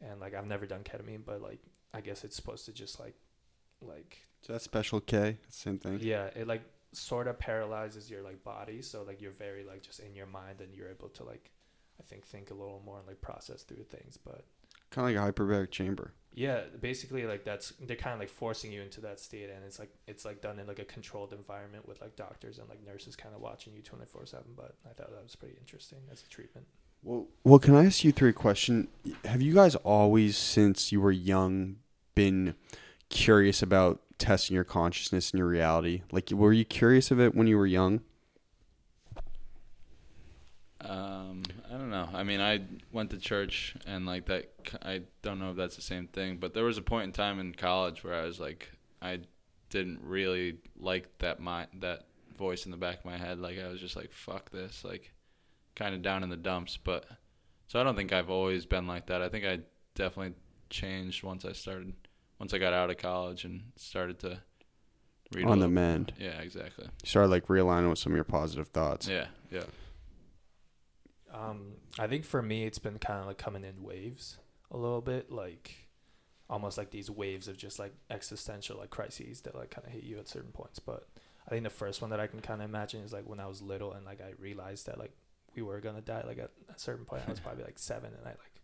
and 0.01 0.20
like 0.20 0.35
I've 0.35 0.47
never 0.47 0.64
done 0.66 0.82
ketamine, 0.85 1.20
but 1.24 1.43
like 1.43 1.59
I 1.93 2.01
guess 2.01 2.24
it's 2.24 2.35
supposed 2.37 2.64
to 2.66 2.72
just 2.72 2.99
like 2.99 3.14
like 3.82 4.26
Is 4.43 4.49
that 4.49 4.62
Special 4.62 5.01
K? 5.01 5.37
Same 5.49 5.78
thing. 5.78 5.99
yeah, 6.01 6.26
it 6.35 6.47
like 6.47 6.62
sort 6.93 7.26
of 7.28 7.39
paralyzes 7.39 8.11
your 8.11 8.22
like 8.22 8.43
body, 8.43 8.80
so 8.80 9.03
like 9.03 9.20
you're 9.20 9.32
very 9.32 9.64
like 9.64 9.82
just 9.82 10.01
in 10.01 10.14
your 10.14 10.26
mind, 10.26 10.61
and 10.61 10.74
you're 10.74 10.89
able 10.89 11.09
to 11.11 11.24
like, 11.24 11.51
I 12.01 12.03
think 12.05 12.24
think 12.24 12.51
a 12.51 12.55
little 12.55 12.82
more 12.87 12.99
and 12.99 13.07
like 13.07 13.20
process 13.20 13.62
through 13.64 13.85
things. 13.85 14.16
But 14.16 14.45
Kind 14.95 15.16
of 15.16 15.22
like 15.24 15.34
a 15.36 15.40
hyperbaric 15.40 15.70
chamber. 15.72 16.12
yeah, 16.34 16.61
basically 16.80 17.24
like 17.26 17.45
that's 17.45 17.72
they're 17.80 17.97
kind 17.97 18.14
of 18.14 18.20
like 18.20 18.28
forcing 18.28 18.70
you 18.72 18.80
into 18.82 19.01
that 19.01 19.18
state, 19.20 19.51
and 19.51 19.64
it's 19.64 19.78
like 19.78 19.92
it's 20.07 20.24
like 20.24 20.40
done 20.40 20.59
in 20.59 20.66
like 20.66 20.78
a 20.78 20.84
controlled 20.84 21.32
environment 21.32 21.86
with 21.88 22.01
like 22.01 22.14
doctors 22.16 22.59
and 22.59 22.68
like 22.68 22.84
nurses 22.84 23.16
kind 23.16 23.34
of 23.34 23.40
watching 23.40 23.72
you 23.74 23.82
twenty 23.82 24.05
four 24.07 24.24
seven. 24.26 24.53
But 24.57 24.76
I 24.84 24.92
thought 24.95 25.11
that 25.11 25.22
was 25.22 25.34
pretty 25.36 25.57
interesting 25.61 25.99
as 26.12 26.22
a 26.22 26.28
treatment. 26.28 26.66
Well, 27.03 27.26
well, 27.45 27.59
can 27.59 27.74
I 27.74 27.84
ask 27.86 28.03
you 28.05 28.12
three 28.12 28.32
question? 28.32 28.88
Have 29.24 29.42
you 29.42 29.53
guys 29.55 29.74
always, 29.76 30.36
since 30.38 30.90
you 30.90 31.01
were 31.01 31.12
young, 31.12 31.76
been 32.14 32.55
curious 33.11 33.62
about 33.62 34.01
testing 34.18 34.55
your 34.55 34.64
consciousness 34.64 35.30
and 35.32 35.38
your 35.38 35.49
reality? 35.49 36.03
Like, 36.12 36.30
were 36.30 36.53
you 36.53 36.64
curious 36.64 37.11
of 37.11 37.20
it 37.20 37.34
when 37.34 37.47
you 37.47 37.59
were 37.59 37.66
young? 37.66 38.01
Um, 40.80 41.42
I 41.68 41.72
don't 41.72 41.90
know. 41.90 42.09
I 42.12 42.20
I 42.20 42.22
mean, 42.24 42.40
I 42.40 42.61
went 42.95 43.11
to 43.11 43.18
church 43.18 43.76
and 43.86 44.07
like 44.07 44.26
that. 44.26 44.51
I 44.82 45.03
don't 45.20 45.38
know 45.38 45.51
if 45.51 45.57
that's 45.57 45.76
the 45.76 45.82
same 45.82 46.07
thing, 46.07 46.38
but 46.38 46.55
there 46.55 46.64
was 46.64 46.78
a 46.78 46.82
point 46.82 47.05
in 47.05 47.12
time 47.12 47.40
in 47.40 47.53
college 47.53 48.05
where 48.05 48.14
I 48.14 48.24
was 48.24 48.40
like, 48.40 48.70
I 49.03 49.20
didn't 49.68 50.01
really 50.03 50.59
like 50.78 51.18
that 51.18 51.40
my 51.40 51.66
that 51.80 52.07
voice 52.38 52.64
in 52.64 52.70
the 52.70 52.76
back 52.76 53.01
of 53.01 53.05
my 53.05 53.18
head. 53.18 53.38
Like 53.40 53.59
I 53.59 53.68
was 53.68 53.80
just 53.80 53.97
like, 53.97 54.12
fuck 54.12 54.51
this, 54.51 54.84
like 54.84 55.12
kind 55.74 55.95
of 55.95 56.03
down 56.03 56.22
in 56.22 56.30
the 56.30 56.36
dumps. 56.36 56.78
But 56.82 57.05
so 57.66 57.80
I 57.80 57.82
don't 57.82 57.97
think 57.97 58.12
I've 58.12 58.30
always 58.30 58.64
been 58.64 58.86
like 58.86 59.07
that. 59.07 59.20
I 59.20 59.28
think 59.28 59.45
I 59.45 59.61
definitely 59.95 60.34
changed 60.70 61.24
once 61.24 61.45
I 61.45 61.53
started, 61.53 61.92
once 62.38 62.55
I 62.55 62.59
got 62.59 62.72
out 62.72 62.90
of 62.90 62.97
college 62.97 63.45
and 63.45 63.64
started 63.76 64.20
to 64.20 64.38
read 65.34 65.47
On 65.47 65.59
the 65.59 65.68
mend. 65.68 66.12
Yeah, 66.18 66.40
exactly. 66.40 66.84
You 66.84 67.09
started 67.09 67.28
like 67.28 67.49
realigning 67.49 67.90
with 67.90 67.99
some 67.99 68.12
of 68.12 68.16
your 68.16 68.24
positive 68.24 68.68
thoughts. 68.68 69.09
Yeah, 69.09 69.26
yeah. 69.51 69.64
Um, 71.35 71.74
I 71.99 72.07
think 72.07 72.24
for 72.24 72.41
me, 72.41 72.64
it's 72.64 72.78
been 72.78 72.99
kind 72.99 73.20
of 73.20 73.26
like 73.26 73.39
coming 73.39 73.64
in 73.64 73.82
waves 73.82 74.39
a 74.70 74.76
little 74.76 75.01
bit, 75.01 75.30
like 75.32 75.89
almost 76.49 76.78
like 76.78 76.91
these 76.91 77.11
waves 77.11 77.49
of 77.49 77.57
just 77.57 77.78
like 77.78 77.95
existential 78.11 78.78
like 78.78 78.91
crises 78.91 79.41
that 79.43 79.55
like 79.55 79.70
kind 79.70 79.87
of 79.87 79.93
hit 79.93 80.05
you 80.05 80.18
at 80.18 80.28
certain 80.28 80.53
points. 80.53 80.78
But 80.78 81.09
I 81.47 81.51
think 81.51 81.64
the 81.64 81.70
first 81.70 82.01
one 82.01 82.11
that 82.11 82.20
I 82.20 82.26
can 82.26 82.41
kind 82.41 82.62
of 82.62 82.68
imagine 82.68 83.03
is 83.03 83.12
like 83.12 83.28
when 83.28 83.41
I 83.41 83.47
was 83.47 83.61
little 83.62 83.93
and 83.93 84.05
like 84.07 84.20
I 84.20 84.32
realized 84.39 84.87
that 84.87 84.99
like 84.99 85.12
we 85.57 85.62
were 85.62 85.80
gonna 85.80 86.01
die. 86.01 86.22
Like 86.26 86.39
at 86.39 86.51
a 86.74 86.78
certain 86.78 87.05
point, 87.05 87.22
I 87.26 87.30
was 87.30 87.41
probably 87.45 87.64
like 87.64 87.78
seven, 87.78 88.12
and 88.16 88.26
I 88.26 88.30
like 88.30 88.61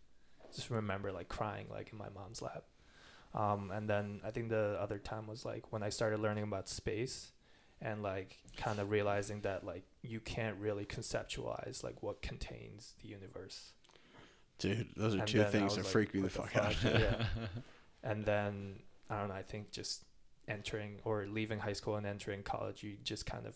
just 0.55 0.69
remember 0.69 1.11
like 1.11 1.29
crying 1.29 1.67
like 1.69 1.91
in 1.91 1.97
my 1.97 2.09
mom's 2.15 2.41
lap. 2.41 2.63
Um, 3.33 3.71
and 3.71 3.89
then 3.89 4.19
I 4.25 4.31
think 4.31 4.49
the 4.49 4.77
other 4.79 4.97
time 4.97 5.27
was 5.27 5.45
like 5.45 5.71
when 5.71 5.83
I 5.83 5.89
started 5.89 6.19
learning 6.19 6.43
about 6.43 6.67
space 6.67 7.31
and 7.81 8.03
like 8.03 8.37
kind 8.57 8.79
of 8.79 8.91
realizing 8.91 9.41
that 9.41 9.65
like 9.65 9.83
you 10.03 10.19
can't 10.19 10.57
really 10.57 10.85
conceptualize 10.85 11.83
like 11.83 12.01
what 12.01 12.21
contains 12.21 12.95
the 13.01 13.07
universe. 13.09 13.73
Dude, 14.57 14.89
those 14.95 15.15
are 15.15 15.19
And 15.19 15.27
two 15.27 15.43
things 15.43 15.75
that 15.75 15.83
like, 15.83 15.91
freak 15.91 16.13
me 16.13 16.21
the 16.21 16.39
what 16.39 16.51
fuck 16.51 16.55
out. 16.55 16.75
yeah. 16.83 17.25
And 18.03 18.25
then 18.25 18.79
I 19.09 19.19
don't 19.19 19.27
know, 19.29 19.35
I 19.35 19.43
think 19.43 19.71
just 19.71 20.05
entering 20.47 20.97
or 21.03 21.27
leaving 21.27 21.59
high 21.59 21.73
school 21.73 21.97
and 21.97 22.05
entering 22.05 22.41
college, 22.41 22.81
you 22.83 22.97
just 23.03 23.25
kind 23.27 23.45
of 23.45 23.55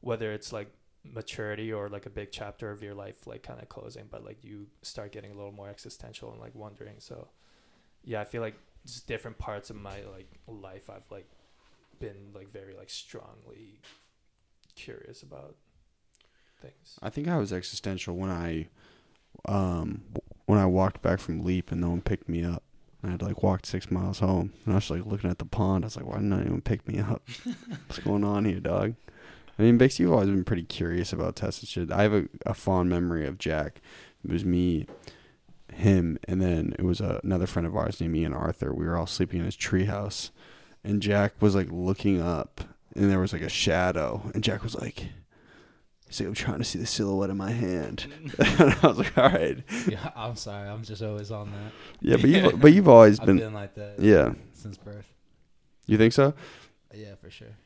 whether 0.00 0.32
it's 0.32 0.52
like 0.52 0.68
maturity 1.04 1.72
or 1.72 1.88
like 1.88 2.06
a 2.06 2.10
big 2.10 2.30
chapter 2.32 2.70
of 2.72 2.82
your 2.82 2.94
life 2.94 3.26
like 3.26 3.42
kind 3.44 3.60
of 3.60 3.68
closing, 3.68 4.06
but 4.10 4.24
like 4.24 4.42
you 4.42 4.66
start 4.82 5.12
getting 5.12 5.30
a 5.30 5.34
little 5.34 5.52
more 5.52 5.68
existential 5.68 6.32
and 6.32 6.40
like 6.40 6.54
wondering. 6.54 6.96
So 6.98 7.28
yeah, 8.04 8.20
I 8.20 8.24
feel 8.24 8.42
like 8.42 8.56
just 8.84 9.06
different 9.06 9.38
parts 9.38 9.70
of 9.70 9.76
my 9.76 10.02
like 10.12 10.28
life 10.48 10.90
I've 10.90 11.08
like 11.10 11.28
been 12.00 12.32
like 12.34 12.50
very 12.52 12.74
like 12.74 12.90
strongly 12.90 13.80
curious 14.74 15.22
about 15.22 15.56
things. 16.60 16.98
I 17.02 17.10
think 17.10 17.28
I 17.28 17.36
was 17.36 17.52
existential 17.52 18.16
when 18.16 18.30
I, 18.30 18.68
um, 19.46 20.02
when 20.46 20.58
I 20.58 20.66
walked 20.66 21.02
back 21.02 21.20
from 21.20 21.44
Leap 21.44 21.70
and 21.70 21.80
no 21.80 21.90
one 21.90 22.00
picked 22.00 22.28
me 22.28 22.44
up. 22.44 22.62
I 23.02 23.10
had 23.10 23.22
like 23.22 23.42
walked 23.42 23.66
six 23.66 23.90
miles 23.90 24.18
home, 24.18 24.52
and 24.64 24.74
I 24.74 24.76
was 24.76 24.90
like 24.90 25.06
looking 25.06 25.30
at 25.30 25.38
the 25.38 25.44
pond. 25.44 25.84
I 25.84 25.86
was 25.86 25.96
like, 25.96 26.06
"Why 26.06 26.16
didn't 26.16 26.32
anyone 26.32 26.60
pick 26.60 26.86
me 26.88 26.98
up? 26.98 27.22
What's 27.86 28.00
going 28.00 28.24
on 28.24 28.44
here, 28.44 28.58
dog?" 28.58 28.94
I 29.58 29.62
mean, 29.62 29.78
Bix, 29.78 29.98
you've 29.98 30.12
always 30.12 30.28
been 30.28 30.44
pretty 30.44 30.64
curious 30.64 31.12
about 31.12 31.36
tests 31.36 31.62
and 31.62 31.68
shit. 31.68 31.92
I 31.92 32.02
have 32.02 32.12
a, 32.12 32.28
a 32.46 32.54
fond 32.54 32.90
memory 32.90 33.26
of 33.26 33.38
Jack. 33.38 33.80
It 34.24 34.30
was 34.30 34.44
me, 34.44 34.86
him, 35.72 36.18
and 36.26 36.40
then 36.40 36.74
it 36.78 36.84
was 36.84 37.00
uh, 37.00 37.20
another 37.22 37.46
friend 37.46 37.66
of 37.66 37.76
ours 37.76 38.00
named 38.00 38.16
Ian 38.16 38.34
Arthur. 38.34 38.72
We 38.72 38.86
were 38.86 38.96
all 38.96 39.06
sleeping 39.06 39.40
in 39.40 39.46
his 39.46 39.56
treehouse, 39.56 40.30
and 40.82 41.02
Jack 41.02 41.34
was 41.40 41.54
like 41.54 41.68
looking 41.70 42.20
up, 42.20 42.62
and 42.94 43.10
there 43.10 43.20
was 43.20 43.32
like 43.32 43.42
a 43.42 43.48
shadow, 43.48 44.30
and 44.34 44.42
Jack 44.42 44.62
was 44.62 44.74
like, 44.74 45.06
"He's 46.08 46.20
like, 46.20 46.28
I'm 46.28 46.34
trying 46.34 46.58
to 46.58 46.64
see 46.64 46.78
the 46.78 46.86
silhouette 46.86 47.30
of 47.30 47.36
my 47.36 47.50
hand." 47.52 48.06
and 48.38 48.76
I 48.82 48.86
was 48.86 48.98
like, 48.98 49.16
"All 49.16 49.28
right, 49.28 49.58
Yeah, 49.88 50.10
I'm 50.16 50.36
sorry. 50.36 50.68
I'm 50.68 50.82
just 50.82 51.02
always 51.02 51.30
on 51.30 51.50
that. 51.52 51.72
yeah, 52.00 52.16
but 52.16 52.28
you've 52.30 52.60
but 52.60 52.72
you've 52.72 52.88
always 52.88 53.20
I've 53.20 53.26
been, 53.26 53.38
been 53.38 53.54
like 53.54 53.74
that 53.74 54.00
yeah. 54.00 54.32
since 54.52 54.76
birth. 54.76 55.06
You 55.86 55.96
think 55.98 56.12
so? 56.12 56.34
Yeah, 56.94 57.14
for 57.20 57.30
sure. 57.30 57.56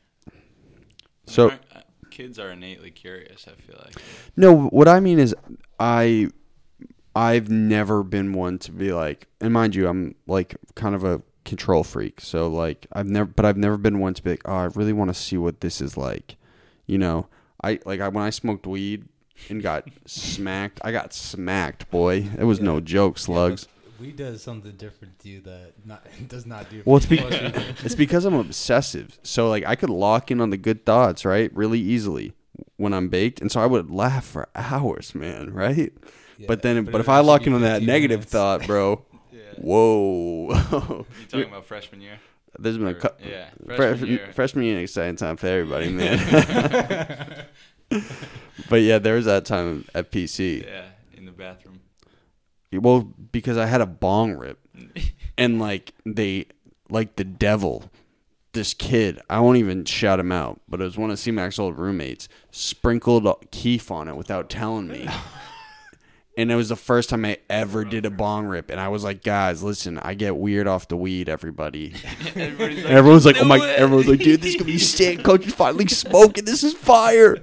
So 1.25 1.49
Aren't- 1.49 1.61
uh, 1.75 1.79
kids 2.09 2.37
are 2.39 2.51
innately 2.51 2.91
curious. 2.91 3.47
I 3.47 3.59
feel 3.61 3.79
like. 3.83 3.95
no, 4.35 4.55
what 4.67 4.87
I 4.87 4.99
mean 4.99 5.19
is 5.19 5.35
I 5.79 6.29
I've 7.15 7.49
never 7.49 8.03
been 8.03 8.33
one 8.33 8.57
to 8.59 8.71
be 8.71 8.91
like, 8.93 9.27
and 9.39 9.53
mind 9.53 9.75
you, 9.75 9.87
I'm 9.87 10.15
like 10.27 10.55
kind 10.75 10.95
of 10.95 11.03
a 11.03 11.21
control 11.45 11.83
freak. 11.83 12.21
So 12.21 12.47
like 12.47 12.87
I've 12.93 13.07
never, 13.07 13.25
but 13.25 13.45
I've 13.45 13.57
never 13.57 13.77
been 13.77 13.99
one 13.99 14.13
to 14.15 14.23
be 14.23 14.31
like, 14.31 14.41
oh, 14.45 14.55
I 14.55 14.63
really 14.65 14.93
want 14.93 15.09
to 15.09 15.13
see 15.13 15.37
what 15.37 15.61
this 15.61 15.79
is 15.81 15.95
like. 15.97 16.37
You 16.85 16.97
know, 16.97 17.27
I 17.63 17.79
like 17.85 18.01
I 18.01 18.07
when 18.09 18.23
I 18.23 18.29
smoked 18.29 18.67
weed 18.67 19.05
and 19.49 19.63
got 19.63 19.87
smacked. 20.05 20.81
I 20.83 20.91
got 20.91 21.13
smacked, 21.13 21.89
boy. 21.89 22.29
It 22.37 22.43
was 22.43 22.59
no 22.59 22.79
joke, 22.79 23.17
slugs. 23.17 23.67
We 23.99 24.11
does 24.11 24.43
something 24.43 24.73
different 24.73 25.19
to 25.19 25.29
you 25.29 25.41
that 25.41 25.73
not 25.85 26.05
does 26.27 26.45
not 26.45 26.69
do. 26.69 26.83
Well, 26.85 26.97
it's, 26.97 27.05
be- 27.05 27.19
it's 27.19 27.95
because 27.95 28.25
I'm 28.25 28.33
obsessive. 28.33 29.17
So 29.23 29.49
like 29.49 29.65
I 29.65 29.75
could 29.75 29.89
lock 29.89 30.29
in 30.29 30.41
on 30.41 30.49
the 30.49 30.57
good 30.57 30.85
thoughts, 30.85 31.23
right, 31.25 31.55
really 31.55 31.79
easily 31.79 32.33
when 32.77 32.93
I'm 32.93 33.07
baked, 33.07 33.41
and 33.41 33.51
so 33.51 33.61
I 33.61 33.65
would 33.65 33.89
laugh 33.89 34.25
for 34.25 34.49
hours, 34.55 35.15
man, 35.15 35.53
right? 35.53 35.93
Yeah, 36.37 36.47
but 36.47 36.63
then, 36.63 36.83
but, 36.85 36.95
it 36.95 37.01
if 37.01 37.09
I 37.09 37.19
lock 37.19 37.47
in 37.47 37.53
on 37.53 37.61
that 37.61 37.81
negative 37.81 38.19
minutes. 38.19 38.31
thought, 38.31 38.67
bro, 38.67 39.05
whoa. 39.57 40.49
You 41.09 41.25
talking 41.29 41.47
about 41.47 41.65
freshman 41.65 42.01
year? 42.01 42.19
There's 42.59 42.77
been 42.77 42.87
a 42.87 42.91
Or- 42.91 42.93
cou- 42.95 43.09
yeah, 43.27 43.49
freshman, 43.65 43.75
freshman 43.77 44.09
year. 44.09 44.29
freshman 44.33 44.63
year, 44.65 44.79
exciting 44.79 45.15
time 45.15 45.37
for 45.37 45.47
everybody, 45.47 45.89
man. 45.91 47.45
but 48.69 48.81
yeah, 48.81 48.99
there 48.99 49.15
was 49.15 49.25
that 49.25 49.45
time 49.45 49.85
at 49.93 50.11
PC. 50.11 50.65
Yeah, 50.65 50.85
in 51.13 51.25
the 51.25 51.31
bathroom. 51.31 51.79
Well, 52.71 53.01
because 53.31 53.57
I 53.57 53.65
had 53.67 53.81
a 53.81 53.85
bong 53.85 54.33
rip, 54.33 54.59
and 55.37 55.59
like 55.59 55.93
they, 56.05 56.45
like 56.89 57.15
the 57.17 57.23
devil, 57.23 57.91
this 58.53 58.73
kid. 58.73 59.19
I 59.29 59.39
won't 59.39 59.57
even 59.57 59.85
shout 59.85 60.19
him 60.19 60.31
out, 60.31 60.61
but 60.67 60.81
it 60.81 60.83
was 60.85 60.97
one 60.97 61.11
of 61.11 61.19
C 61.19 61.31
Mac's 61.31 61.59
old 61.59 61.77
roommates. 61.77 62.27
Sprinkled 62.51 63.27
Keef 63.51 63.91
on 63.91 64.07
it 64.07 64.15
without 64.15 64.49
telling 64.49 64.87
me. 64.87 65.07
And 66.35 66.51
it 66.51 66.55
was 66.55 66.69
the 66.69 66.75
first 66.75 67.09
time 67.09 67.25
I 67.25 67.37
ever 67.47 67.81
oh, 67.81 67.83
did 67.83 68.07
a 68.07 68.09
bong 68.09 68.47
rip, 68.47 68.71
and 68.71 68.79
I 68.79 68.87
was 68.87 69.03
like, 69.03 69.23
"Guys, 69.23 69.61
listen, 69.61 69.99
I 69.99 70.15
get 70.15 70.35
weird 70.35 70.67
off 70.67 70.87
the 70.87 70.97
weed. 70.97 71.29
Everybody, 71.29 71.93
Everybody's 72.35 72.83
and 72.85 72.87
everyone's 72.87 73.25
like, 73.25 73.37
"Oh 73.39 73.45
my!" 73.45 73.57
it." 73.57 73.79
Everyone's 73.79 74.07
like, 74.07 74.19
"Dude, 74.19 74.41
this 74.41 74.55
is 74.55 74.55
gonna 74.55 74.65
be 74.71 74.79
sick. 74.79 75.23
Coach 75.23 75.45
is 75.45 75.53
finally 75.53 75.87
smoking. 75.89 76.45
This 76.45 76.63
is 76.63 76.73
fire." 76.73 77.37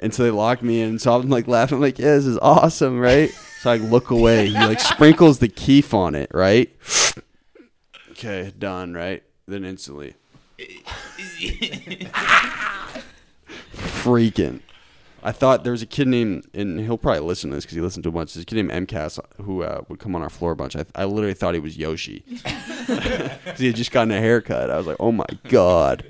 And 0.00 0.12
so 0.12 0.24
they 0.24 0.30
locked 0.30 0.62
me 0.62 0.80
in. 0.80 0.98
So 0.98 1.14
I'm 1.14 1.28
like 1.28 1.46
laughing, 1.46 1.76
I'm 1.76 1.82
like, 1.82 2.00
"Yeah, 2.00 2.16
this 2.16 2.26
is 2.26 2.38
awesome, 2.38 2.98
right?" 2.98 3.30
So 3.60 3.70
I 3.70 3.76
look 3.76 4.10
away. 4.10 4.48
He 4.48 4.54
like 4.54 4.80
sprinkles 4.80 5.38
the 5.38 5.48
keef 5.48 5.94
on 5.94 6.16
it, 6.16 6.30
right? 6.34 6.68
Okay, 8.10 8.52
done, 8.58 8.92
right? 8.92 9.22
Then 9.46 9.64
instantly, 9.64 10.14
freaking. 13.76 14.62
I 15.26 15.32
thought 15.32 15.64
there 15.64 15.72
was 15.72 15.82
a 15.82 15.86
kid 15.86 16.06
named, 16.06 16.46
and 16.54 16.78
he'll 16.78 16.96
probably 16.96 17.18
listen 17.18 17.50
to 17.50 17.56
this 17.56 17.64
because 17.64 17.74
he 17.74 17.80
listened 17.80 18.04
to 18.04 18.10
a 18.10 18.12
bunch. 18.12 18.34
There's 18.34 18.44
a 18.44 18.46
kid 18.46 18.64
named 18.64 18.70
MCAS 18.70 19.18
who 19.42 19.64
uh, 19.64 19.82
would 19.88 19.98
come 19.98 20.14
on 20.14 20.22
our 20.22 20.30
floor 20.30 20.52
a 20.52 20.56
bunch. 20.56 20.76
I, 20.76 20.84
I 20.94 21.04
literally 21.04 21.34
thought 21.34 21.54
he 21.54 21.58
was 21.58 21.76
Yoshi. 21.76 22.22
he 23.56 23.66
had 23.66 23.74
just 23.74 23.90
gotten 23.90 24.12
a 24.12 24.20
haircut. 24.20 24.70
I 24.70 24.78
was 24.78 24.86
like, 24.86 24.98
oh 25.00 25.10
my 25.10 25.26
god. 25.48 26.06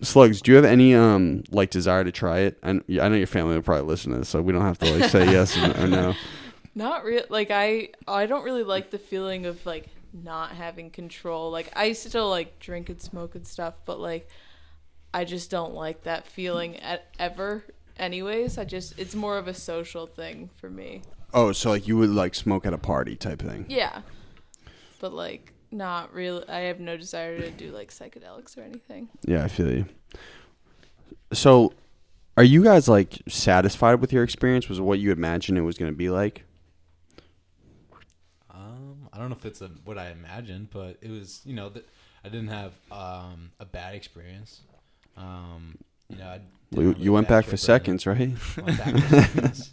Slugs, 0.00 0.40
do 0.40 0.50
you 0.50 0.56
have 0.56 0.64
any 0.64 0.94
um 0.94 1.44
like 1.50 1.68
desire 1.68 2.02
to 2.04 2.10
try 2.10 2.38
it? 2.38 2.58
And 2.62 2.82
I 2.88 3.08
know 3.08 3.16
your 3.16 3.26
family 3.26 3.54
will 3.54 3.62
probably 3.62 3.86
listen 3.86 4.12
to 4.12 4.20
this, 4.20 4.30
so 4.30 4.40
we 4.40 4.54
don't 4.54 4.62
have 4.62 4.78
to 4.78 4.90
like 4.90 5.10
say 5.10 5.30
yes 5.30 5.54
or 5.78 5.86
no. 5.86 6.14
Not 6.74 7.04
real. 7.04 7.24
Like 7.28 7.50
I, 7.50 7.90
I 8.08 8.24
don't 8.24 8.44
really 8.44 8.64
like 8.64 8.90
the 8.90 8.98
feeling 8.98 9.44
of 9.44 9.64
like 9.66 9.90
not 10.14 10.52
having 10.52 10.88
control. 10.88 11.50
Like 11.50 11.70
I 11.76 11.92
still 11.92 12.30
like 12.30 12.58
drink 12.60 12.88
and 12.88 13.00
smoke 13.00 13.34
and 13.34 13.46
stuff, 13.46 13.74
but 13.84 14.00
like 14.00 14.26
I 15.14 15.24
just 15.24 15.50
don't 15.50 15.74
like 15.74 16.04
that 16.04 16.26
feeling 16.26 16.76
at 16.78 17.06
ever. 17.18 17.64
Anyways, 17.98 18.58
I 18.58 18.64
just 18.64 18.98
it's 18.98 19.14
more 19.14 19.38
of 19.38 19.48
a 19.48 19.54
social 19.54 20.06
thing 20.06 20.50
for 20.56 20.70
me. 20.70 21.02
Oh, 21.34 21.52
so 21.52 21.70
like 21.70 21.86
you 21.86 21.96
would 21.96 22.10
like 22.10 22.34
smoke 22.34 22.66
at 22.66 22.72
a 22.72 22.78
party 22.78 23.16
type 23.16 23.40
thing? 23.40 23.66
Yeah, 23.68 24.02
but 25.00 25.12
like 25.12 25.52
not 25.70 26.12
really. 26.12 26.46
I 26.48 26.60
have 26.60 26.80
no 26.80 26.96
desire 26.96 27.38
to 27.38 27.50
do 27.50 27.70
like 27.70 27.90
psychedelics 27.90 28.56
or 28.56 28.62
anything. 28.62 29.08
Yeah, 29.24 29.44
I 29.44 29.48
feel 29.48 29.72
you. 29.72 29.86
So, 31.32 31.72
are 32.36 32.44
you 32.44 32.62
guys 32.62 32.88
like 32.88 33.22
satisfied 33.28 34.00
with 34.00 34.12
your 34.12 34.22
experience? 34.22 34.68
Was 34.68 34.78
it 34.78 34.82
what 34.82 34.98
you 34.98 35.12
imagined 35.12 35.58
it 35.58 35.62
was 35.62 35.78
going 35.78 35.90
to 35.90 35.96
be 35.96 36.10
like? 36.10 36.44
Um, 38.50 39.08
I 39.12 39.18
don't 39.18 39.30
know 39.30 39.36
if 39.36 39.46
it's 39.46 39.62
a, 39.62 39.70
what 39.84 39.96
I 39.96 40.10
imagined, 40.10 40.68
but 40.70 40.98
it 41.00 41.10
was. 41.10 41.40
You 41.44 41.54
know, 41.54 41.70
th- 41.70 41.86
I 42.24 42.28
didn't 42.28 42.48
have 42.48 42.72
um, 42.90 43.52
a 43.58 43.64
bad 43.64 43.94
experience. 43.94 44.60
Um, 45.16 45.76
you 46.08 46.16
know, 46.16 46.40
You, 46.70 46.94
you 46.98 47.12
went 47.12 47.28
bad 47.28 47.42
back 47.42 47.50
for 47.50 47.56
seconds, 47.56 48.06
right? 48.06 48.18
Went 48.18 48.78
back 48.78 48.96
for 48.96 49.16
seconds, 49.22 49.70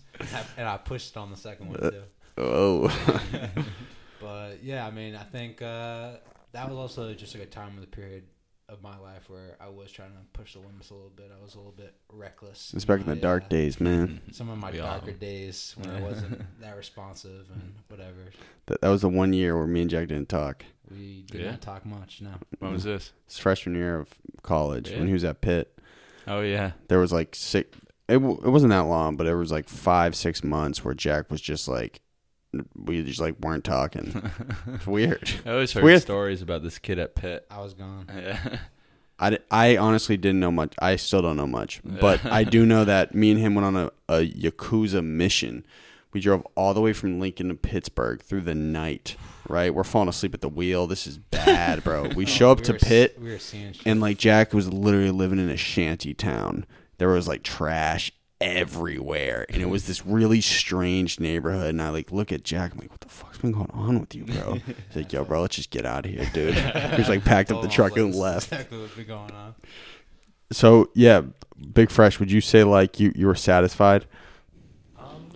and 0.57 0.67
I 0.67 0.77
pushed 0.77 1.15
on 1.17 1.31
the 1.31 1.37
second 1.37 1.69
one 1.69 1.79
too. 1.79 2.03
Oh, 2.37 2.87
But 4.21 4.63
yeah, 4.63 4.85
I 4.85 4.91
mean, 4.91 5.15
I 5.15 5.23
think 5.23 5.61
uh, 5.61 6.17
that 6.51 6.69
was 6.69 6.77
also 6.77 7.13
just 7.13 7.35
a 7.35 7.45
time 7.45 7.75
of 7.75 7.81
the 7.81 7.87
period 7.87 8.23
of 8.71 8.81
my 8.83 8.97
life 8.99 9.29
where 9.29 9.55
I 9.59 9.67
was 9.69 9.91
trying 9.91 10.11
to 10.11 10.39
push 10.39 10.53
the 10.53 10.59
limits 10.59 10.91
a 10.91 10.93
little 10.93 11.11
bit. 11.15 11.31
I 11.37 11.43
was 11.43 11.55
a 11.55 11.57
little 11.57 11.71
bit 11.73 11.93
reckless. 12.13 12.71
It's 12.75 12.85
back 12.85 12.99
in 13.01 13.07
my, 13.07 13.15
the 13.15 13.19
dark 13.21 13.45
uh, 13.45 13.47
days, 13.47 13.81
man. 13.81 14.21
Some 14.31 14.49
of 14.49 14.57
my 14.59 14.71
We 14.71 14.79
all- 14.79 14.97
darker 14.99 15.11
days 15.13 15.75
when 15.77 15.89
I 15.89 16.01
wasn't 16.01 16.41
that 16.61 16.77
responsive 16.77 17.47
and 17.51 17.73
whatever. 17.87 18.31
That, 18.67 18.81
that 18.81 18.89
was 18.89 19.01
the 19.01 19.09
one 19.09 19.33
year 19.33 19.57
where 19.57 19.67
me 19.67 19.81
and 19.81 19.89
Jack 19.89 20.07
didn't 20.09 20.29
talk. 20.29 20.63
We 20.91 21.23
did 21.31 21.41
Yeah. 21.41 21.51
not 21.51 21.61
talk 21.61 21.85
much. 21.85 22.21
No. 22.21 22.31
When 22.59 22.71
was 22.73 22.83
this? 22.83 23.11
His 23.27 23.37
freshman 23.39 23.75
year 23.75 23.97
of 23.99 24.09
college 24.43 24.89
Yeah. 24.91 24.99
when 24.99 25.07
he 25.07 25.13
was 25.13 25.23
at 25.23 25.41
Pitt. 25.41 25.77
Oh 26.27 26.41
yeah. 26.41 26.71
There 26.87 26.99
was 26.99 27.11
like 27.11 27.35
six. 27.35 27.75
It, 28.07 28.13
w- 28.13 28.39
it 28.43 28.49
wasn't 28.49 28.71
that 28.71 28.85
long, 28.85 29.17
but 29.17 29.27
it 29.27 29.35
was 29.35 29.51
like 29.51 29.67
five, 29.69 30.15
six 30.15 30.43
months 30.43 30.83
where 30.83 30.93
Jack 30.95 31.29
was 31.31 31.41
just 31.41 31.67
like, 31.67 32.01
we 32.75 33.03
just 33.03 33.19
like 33.19 33.39
weren't 33.39 33.63
talking. 33.63 34.31
It's 34.67 34.87
weird. 34.87 35.29
I 35.45 35.51
always 35.51 35.71
heard 35.73 35.83
Weird. 35.83 36.01
stories 36.01 36.41
about 36.41 36.63
this 36.63 36.79
kid 36.79 36.99
at 36.99 37.15
Pitt. 37.15 37.45
I 37.49 37.59
was 37.61 37.73
gone. 37.73 38.07
Yeah. 38.15 38.59
I, 39.21 39.31
d- 39.31 39.37
I 39.51 39.75
honestly 39.75 40.15
didn't 40.15 40.39
know 40.39 40.49
much. 40.51 40.73
I 40.79 40.95
still 40.95 41.21
don't 41.21 41.35
know 41.35 41.45
much, 41.45 41.81
but 41.83 42.25
I 42.25 42.45
do 42.45 42.65
know 42.65 42.85
that 42.85 43.13
me 43.21 43.31
and 43.31 43.39
him 43.39 43.53
went 43.53 43.65
on 43.65 43.75
a, 43.75 43.91
a 44.07 44.25
Yakuza 44.25 45.03
mission. 45.03 45.65
We 46.13 46.21
drove 46.21 46.47
all 46.55 46.73
the 46.73 46.79
way 46.79 46.93
from 46.93 47.19
Lincoln 47.19 47.49
to 47.49 47.55
Pittsburgh 47.55 48.21
through 48.21 48.41
the 48.41 48.55
night, 48.55 49.17
right? 49.49 49.73
We're 49.75 49.83
falling 49.83 50.07
asleep 50.07 50.33
at 50.33 50.39
the 50.41 50.47
wheel. 50.47 50.87
This 50.87 51.05
is 51.05 51.17
bad, 51.17 51.83
bro. 51.83 52.07
We 52.15 52.25
show 52.25 52.49
up 52.51 52.59
We 52.59 52.63
to 52.65 52.71
were 52.73 52.79
Pitt, 52.79 53.19
We 53.21 53.29
were 53.31 53.39
seeing 53.39 53.75
and 53.85 53.99
like 53.99 54.17
Jack 54.17 54.53
was 54.53 54.71
literally 54.71 55.11
living 55.11 55.37
in 55.39 55.49
a 55.49 55.57
shanty 55.57 56.13
town. 56.13 56.65
There 56.97 57.09
was 57.09 57.27
like 57.27 57.43
trash 57.43 58.13
everywhere, 58.41 59.45
and 59.49 59.61
it 59.61 59.67
was 59.67 59.87
this 59.87 60.05
really 60.05 60.41
strange 60.41 61.19
neighborhood. 61.19 61.69
And 61.69 61.81
I 61.81 61.89
like 61.89 62.11
look 62.11 62.31
at 62.31 62.43
Jack, 62.43 62.73
I'm 62.73 62.79
like, 62.79 62.91
"What 62.91 63.01
the 63.01 63.09
fuck's 63.09 63.37
been 63.37 63.51
going 63.51 63.71
on 63.73 63.99
with 63.99 64.15
you, 64.15 64.25
bro?" 64.25 64.53
He's 64.53 64.95
like, 64.95 65.13
"Yo, 65.13 65.23
bro, 65.25 65.41
let's 65.41 65.55
just 65.55 65.69
get 65.69 65.85
out 65.85 66.05
of 66.05 66.11
here, 66.11 66.29
dude." 66.33 66.53
He's 66.95 67.09
like 67.09 67.23
packed 67.25 67.51
up 67.51 67.61
the 67.61 67.67
truck 67.67 67.97
and 67.97 68.15
left. 68.15 68.51
Exactly 68.51 68.79
what's 68.79 68.95
been 68.95 69.07
going 69.07 69.31
on. 69.31 69.55
So 70.51 70.89
yeah, 70.95 71.21
Big 71.73 71.91
Fresh. 71.91 72.19
Would 72.19 72.31
you 72.31 72.41
say 72.41 72.63
like 72.63 72.99
you 72.99 73.11
you 73.15 73.27
were 73.27 73.35
satisfied? 73.35 74.05
Um, 74.97 75.29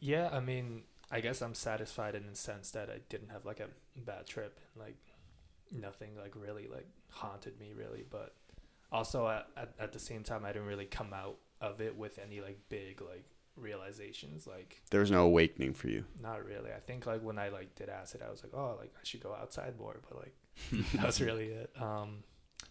yeah, 0.00 0.28
I 0.32 0.40
mean, 0.40 0.82
I 1.10 1.20
guess 1.20 1.42
I'm 1.42 1.54
satisfied 1.54 2.14
in 2.14 2.26
the 2.26 2.36
sense 2.36 2.70
that 2.72 2.88
I 2.90 3.00
didn't 3.08 3.30
have 3.30 3.44
like 3.44 3.60
a 3.60 3.68
bad 3.96 4.26
trip 4.26 4.58
like 4.76 4.96
nothing 5.72 6.10
like 6.20 6.34
really 6.34 6.66
like 6.66 6.86
haunted 7.10 7.58
me 7.60 7.72
really, 7.76 8.04
but 8.08 8.34
also 8.92 9.28
at, 9.28 9.46
at, 9.56 9.72
at 9.78 9.92
the 9.92 9.98
same 9.98 10.22
time 10.22 10.44
I 10.44 10.52
didn't 10.52 10.68
really 10.68 10.86
come 10.86 11.12
out 11.12 11.36
of 11.60 11.80
it 11.80 11.96
with 11.96 12.18
any 12.18 12.40
like 12.40 12.58
big 12.68 13.00
like 13.02 13.24
realizations 13.56 14.46
like 14.46 14.80
There 14.90 15.00
was 15.00 15.10
no 15.10 15.24
awakening 15.24 15.74
for 15.74 15.88
you. 15.88 16.04
not 16.22 16.44
really. 16.44 16.70
I 16.72 16.80
think 16.80 17.06
like 17.06 17.22
when 17.22 17.38
I 17.38 17.48
like 17.50 17.74
did 17.74 17.88
acid 17.88 18.22
I 18.26 18.30
was 18.30 18.42
like, 18.42 18.52
"Oh, 18.54 18.76
like 18.78 18.92
I 18.96 19.00
should 19.04 19.22
go 19.22 19.34
outside 19.34 19.78
more," 19.78 19.96
but 20.08 20.18
like 20.18 20.34
that's 20.94 21.20
really 21.20 21.46
it. 21.48 21.70
Um 21.80 22.24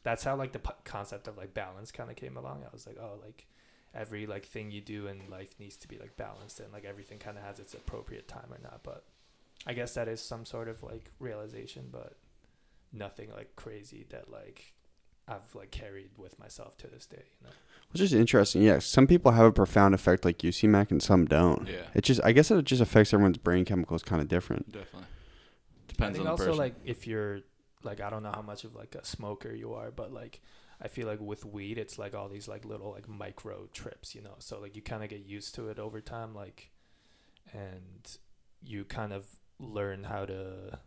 that's 0.03 0.23
how 0.23 0.35
like 0.35 0.51
the 0.53 0.59
p- 0.59 0.71
concept 0.85 1.27
of 1.27 1.37
like 1.37 1.53
balance 1.53 1.91
kind 1.91 2.09
of 2.09 2.15
came 2.15 2.37
along. 2.37 2.63
I 2.63 2.69
was 2.71 2.87
like, 2.87 2.97
"Oh, 2.99 3.19
like 3.23 3.47
every 3.93 4.25
like 4.27 4.45
thing 4.45 4.69
you 4.71 4.81
do 4.81 5.07
in 5.07 5.29
life 5.29 5.55
needs 5.59 5.75
to 5.77 5.87
be 5.87 5.97
like 5.97 6.15
balanced 6.15 6.59
and 6.59 6.71
like 6.71 6.85
everything 6.85 7.17
kind 7.17 7.37
of 7.37 7.43
has 7.43 7.59
its 7.59 7.73
appropriate 7.73 8.27
time 8.27 8.45
or 8.51 8.59
not 8.61 8.81
but 8.83 9.03
i 9.65 9.73
guess 9.73 9.95
that 9.95 10.07
is 10.07 10.21
some 10.21 10.45
sort 10.45 10.67
of 10.69 10.83
like 10.83 11.09
realization 11.17 11.87
but 11.91 12.15
nothing 12.93 13.31
like 13.31 13.55
crazy 13.55 14.05
that 14.11 14.29
like 14.31 14.73
i've 15.29 15.53
like 15.55 15.71
carried 15.71 16.09
with 16.17 16.37
myself 16.39 16.75
to 16.77 16.87
this 16.87 17.05
day 17.05 17.23
you 17.41 17.47
know 17.47 17.53
Which 17.91 18.01
is 18.01 18.13
interesting. 18.13 18.61
Yeah, 18.61 18.77
some 18.79 19.07
people 19.07 19.31
have 19.31 19.45
a 19.45 19.51
profound 19.51 19.95
effect 19.95 20.23
like 20.23 20.43
you 20.43 20.51
C 20.51 20.67
Mac, 20.67 20.91
and 20.91 21.01
some 21.01 21.25
don't. 21.25 21.67
Yeah. 21.67 21.87
It 21.95 22.03
just 22.09 22.21
I 22.23 22.31
guess 22.33 22.51
it 22.51 22.63
just 22.63 22.81
affects 22.81 23.13
everyone's 23.13 23.39
brain 23.39 23.65
chemicals 23.65 24.03
kind 24.03 24.21
of 24.21 24.27
different. 24.27 24.65
Definitely. 24.71 25.07
Depends 25.87 25.89
i 25.89 25.93
Depends 25.93 26.17
think 26.17 26.19
on 26.19 26.25
the 26.25 26.31
also 26.31 26.45
person. 26.45 26.57
like 26.65 26.75
if 26.85 27.07
you're 27.07 27.39
like 27.89 27.99
i 28.05 28.09
don't 28.11 28.21
know 28.21 28.31
how 28.39 28.43
much 28.51 28.63
of 28.63 28.75
like 28.75 28.93
a 28.95 29.03
smoker 29.03 29.51
you 29.63 29.73
are 29.73 29.89
but 29.89 30.11
like 30.21 30.41
i 30.85 30.87
feel 30.87 31.07
like 31.07 31.19
with 31.31 31.43
weed 31.45 31.77
it's 31.83 31.97
like 31.97 32.13
all 32.13 32.29
these 32.29 32.47
like 32.53 32.63
little 32.65 32.91
like 32.91 33.07
micro 33.07 33.67
trips 33.73 34.13
you 34.15 34.21
know 34.21 34.35
so 34.39 34.59
like 34.63 34.75
you 34.75 34.81
kind 34.83 35.01
of 35.03 35.09
get 35.09 35.21
used 35.25 35.55
to 35.55 35.69
it 35.71 35.79
over 35.79 35.99
time 35.99 36.35
like 36.35 36.69
and 37.53 38.17
you 38.63 38.83
kind 38.85 39.13
of 39.13 39.25
learn 39.59 40.03
how 40.03 40.25
to 40.25 40.77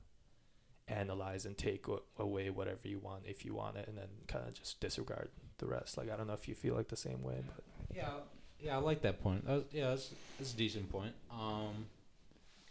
analyze 0.93 1.47
and 1.47 1.57
take 1.57 1.83
w- 1.85 2.03
away 2.19 2.51
whatever 2.51 2.87
you 2.87 2.99
want 2.99 3.23
if 3.27 3.45
you 3.45 3.55
want 3.55 3.77
it 3.77 3.89
and 3.89 3.97
then 3.97 4.09
kind 4.29 4.47
of 4.47 4.55
just 4.55 4.81
disregard 4.81 5.29
the 5.59 5.67
rest 5.67 5.97
like 5.97 6.11
i 6.11 6.17
don't 6.17 6.27
know 6.27 6.33
if 6.33 6.47
you 6.49 6.55
feel 6.55 6.75
like 6.75 6.89
the 6.89 6.97
same 6.97 7.23
way 7.23 7.43
but 7.47 7.65
Yeah, 7.95 8.11
yeah, 8.59 8.77
I 8.77 8.81
like 8.81 9.03
that 9.03 9.21
point. 9.23 9.45
That 9.47 9.53
was, 9.55 9.65
yeah, 9.73 9.89
that's, 9.91 10.11
that's 10.39 10.55
a 10.55 10.57
decent 10.57 10.89
point. 10.91 11.15
Um, 11.31 11.87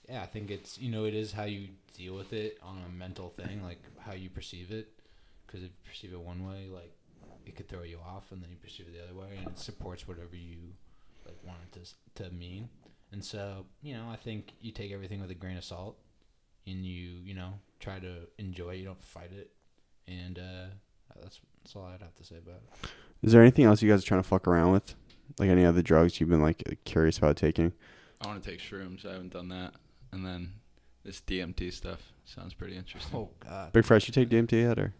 yeah, 0.09 0.21
I 0.23 0.25
think 0.25 0.49
it's 0.49 0.77
you 0.79 0.89
know 0.89 1.03
it 1.05 1.13
is 1.13 1.31
how 1.33 1.43
you 1.43 1.67
deal 1.97 2.15
with 2.15 2.31
it 2.33 2.57
on 2.63 2.77
a 2.87 2.89
mental 2.97 3.29
thing, 3.29 3.61
like 3.63 3.81
how 3.99 4.13
you 4.13 4.29
perceive 4.29 4.71
it. 4.71 4.87
Because 5.45 5.61
if 5.63 5.69
you 5.69 5.89
perceive 5.89 6.13
it 6.13 6.19
one 6.19 6.47
way, 6.47 6.67
like 6.73 6.93
it 7.45 7.55
could 7.55 7.67
throw 7.69 7.83
you 7.83 7.99
off, 7.99 8.31
and 8.31 8.41
then 8.41 8.49
you 8.51 8.57
perceive 8.57 8.87
it 8.87 8.93
the 8.97 9.03
other 9.03 9.13
way, 9.19 9.37
and 9.37 9.47
it 9.49 9.59
supports 9.59 10.07
whatever 10.07 10.35
you 10.35 10.57
like 11.25 11.37
want 11.45 11.59
it 11.65 11.71
to 12.15 12.23
to 12.23 12.29
mean. 12.33 12.69
And 13.11 13.23
so 13.23 13.65
you 13.83 13.93
know, 13.93 14.07
I 14.09 14.15
think 14.15 14.53
you 14.61 14.71
take 14.71 14.91
everything 14.91 15.21
with 15.21 15.29
a 15.31 15.35
grain 15.35 15.57
of 15.57 15.63
salt, 15.63 15.97
and 16.65 16.85
you 16.85 17.09
you 17.23 17.33
know 17.35 17.53
try 17.81 17.99
to 17.99 18.27
enjoy. 18.37 18.71
it. 18.71 18.77
You 18.77 18.85
don't 18.85 19.03
fight 19.03 19.31
it, 19.31 19.51
and 20.07 20.39
uh, 20.39 20.65
that's 21.21 21.39
that's 21.63 21.75
all 21.75 21.85
I'd 21.85 22.01
have 22.01 22.15
to 22.15 22.23
say 22.23 22.37
about 22.37 22.61
it. 22.83 22.89
Is 23.21 23.33
there 23.33 23.41
anything 23.41 23.65
else 23.65 23.81
you 23.81 23.89
guys 23.89 24.03
are 24.03 24.07
trying 24.07 24.21
to 24.23 24.27
fuck 24.27 24.47
around 24.47 24.71
with? 24.71 24.95
Like 25.39 25.49
any 25.49 25.65
other 25.65 25.81
drugs 25.81 26.19
you've 26.19 26.29
been 26.29 26.41
like 26.41 26.79
curious 26.85 27.17
about 27.17 27.37
taking? 27.37 27.73
I 28.21 28.27
want 28.27 28.43
to 28.43 28.49
take 28.49 28.59
shrooms. 28.59 29.05
I 29.05 29.13
haven't 29.13 29.33
done 29.33 29.49
that. 29.49 29.73
And 30.11 30.25
then 30.25 30.53
this 31.03 31.21
DMT 31.21 31.71
stuff 31.73 32.11
sounds 32.25 32.53
pretty 32.53 32.75
interesting. 32.75 33.17
Oh 33.17 33.29
God. 33.39 33.71
Big 33.73 33.85
Fresh, 33.85 34.07
you 34.07 34.13
take 34.13 34.29
DMT 34.29 34.53
yet 34.53 34.79
or 34.79 34.93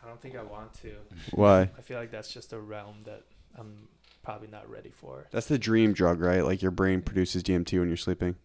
i 0.00 0.10
don't 0.10 0.22
think 0.22 0.36
i 0.36 0.42
want 0.42 0.72
to 0.72 0.92
why? 1.32 1.68
i 1.76 1.82
feel 1.82 1.98
like 1.98 2.10
that's 2.10 2.32
just 2.32 2.54
a 2.54 2.58
realm 2.58 2.96
that 3.04 3.24
i'm 3.58 3.88
probably 4.22 4.48
not 4.48 4.68
ready 4.70 4.90
for 4.90 5.26
That's 5.30 5.46
the 5.46 5.58
dream 5.58 5.94
drug, 5.94 6.20
right? 6.20 6.44
Like 6.44 6.60
your 6.60 6.70
brain 6.70 7.00
produces 7.00 7.42
DMT 7.42 7.78
when 7.78 7.88
you're 7.88 7.96
sleeping. 7.96 8.36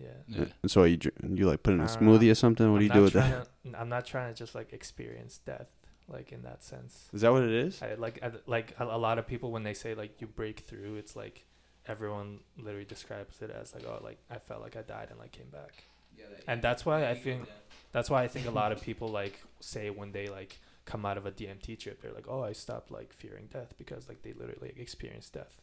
Yeah 0.00 0.08
Yeah. 0.38 0.44
And 0.62 0.70
so 0.70 0.84
you 0.84 0.96
dr- 0.96 1.14
you 1.38 1.46
like 1.46 1.62
put 1.62 1.72
it 1.72 1.74
in 1.74 1.80
a 1.80 1.84
I 1.84 1.86
don't 1.86 1.98
smoothie 2.02 2.26
know. 2.26 2.32
or 2.32 2.34
something. 2.34 2.72
What 2.72 2.78
do 2.80 2.84
I'm 2.86 2.90
you 2.90 2.94
do 2.94 3.02
with 3.02 3.12
that? 3.14 3.44
to- 3.64 3.78
i'm 3.80 3.88
not 3.90 4.06
trying 4.06 4.32
to 4.32 4.38
just 4.38 4.54
like 4.54 4.72
experience 4.72 5.38
death 5.44 5.68
like 6.08 6.32
in 6.32 6.42
that 6.42 6.62
sense 6.62 7.08
Is 7.12 7.20
that 7.20 7.32
what 7.32 7.42
it 7.42 7.50
is? 7.52 7.82
I, 7.82 7.94
like 7.94 8.18
I, 8.22 8.30
like 8.46 8.74
a, 8.78 8.84
a 8.84 8.96
lot 8.96 9.18
of 9.18 9.26
people 9.26 9.50
when 9.50 9.62
they 9.62 9.74
say 9.74 9.94
like 9.94 10.20
you 10.22 10.26
break 10.26 10.60
through, 10.60 10.94
it's 10.96 11.14
like 11.14 11.44
everyone 11.86 12.40
literally 12.56 12.84
describes 12.86 13.40
it 13.42 13.50
as 13.50 13.74
like 13.74 13.84
oh 13.86 14.00
like 14.02 14.18
I 14.30 14.38
felt 14.38 14.62
like 14.62 14.74
I 14.76 14.82
died 14.82 15.08
and 15.10 15.18
like 15.18 15.32
came 15.32 15.50
back. 15.50 15.84
Yeah. 16.16 16.24
And 16.46 16.62
that's 16.62 16.86
why 16.86 17.08
I 17.08 17.14
think 17.14 17.46
that's 17.92 18.08
why 18.08 18.22
I 18.22 18.28
think 18.28 18.46
a 18.46 18.50
lot 18.50 18.72
of 18.72 18.80
people 18.80 19.08
like 19.08 19.38
say 19.60 19.90
when 19.90 20.12
they 20.12 20.28
like 20.28 20.56
come 20.90 21.04
out 21.04 21.18
of 21.18 21.26
a 21.26 21.30
DMT 21.30 21.78
trip, 21.78 22.00
they're 22.00 22.12
like 22.12 22.28
oh 22.28 22.42
I 22.42 22.52
stopped 22.52 22.90
like 22.90 23.12
fearing 23.12 23.46
death 23.52 23.74
because 23.76 24.08
like 24.08 24.22
they 24.22 24.32
literally 24.32 24.72
experienced 24.76 25.34
death. 25.34 25.54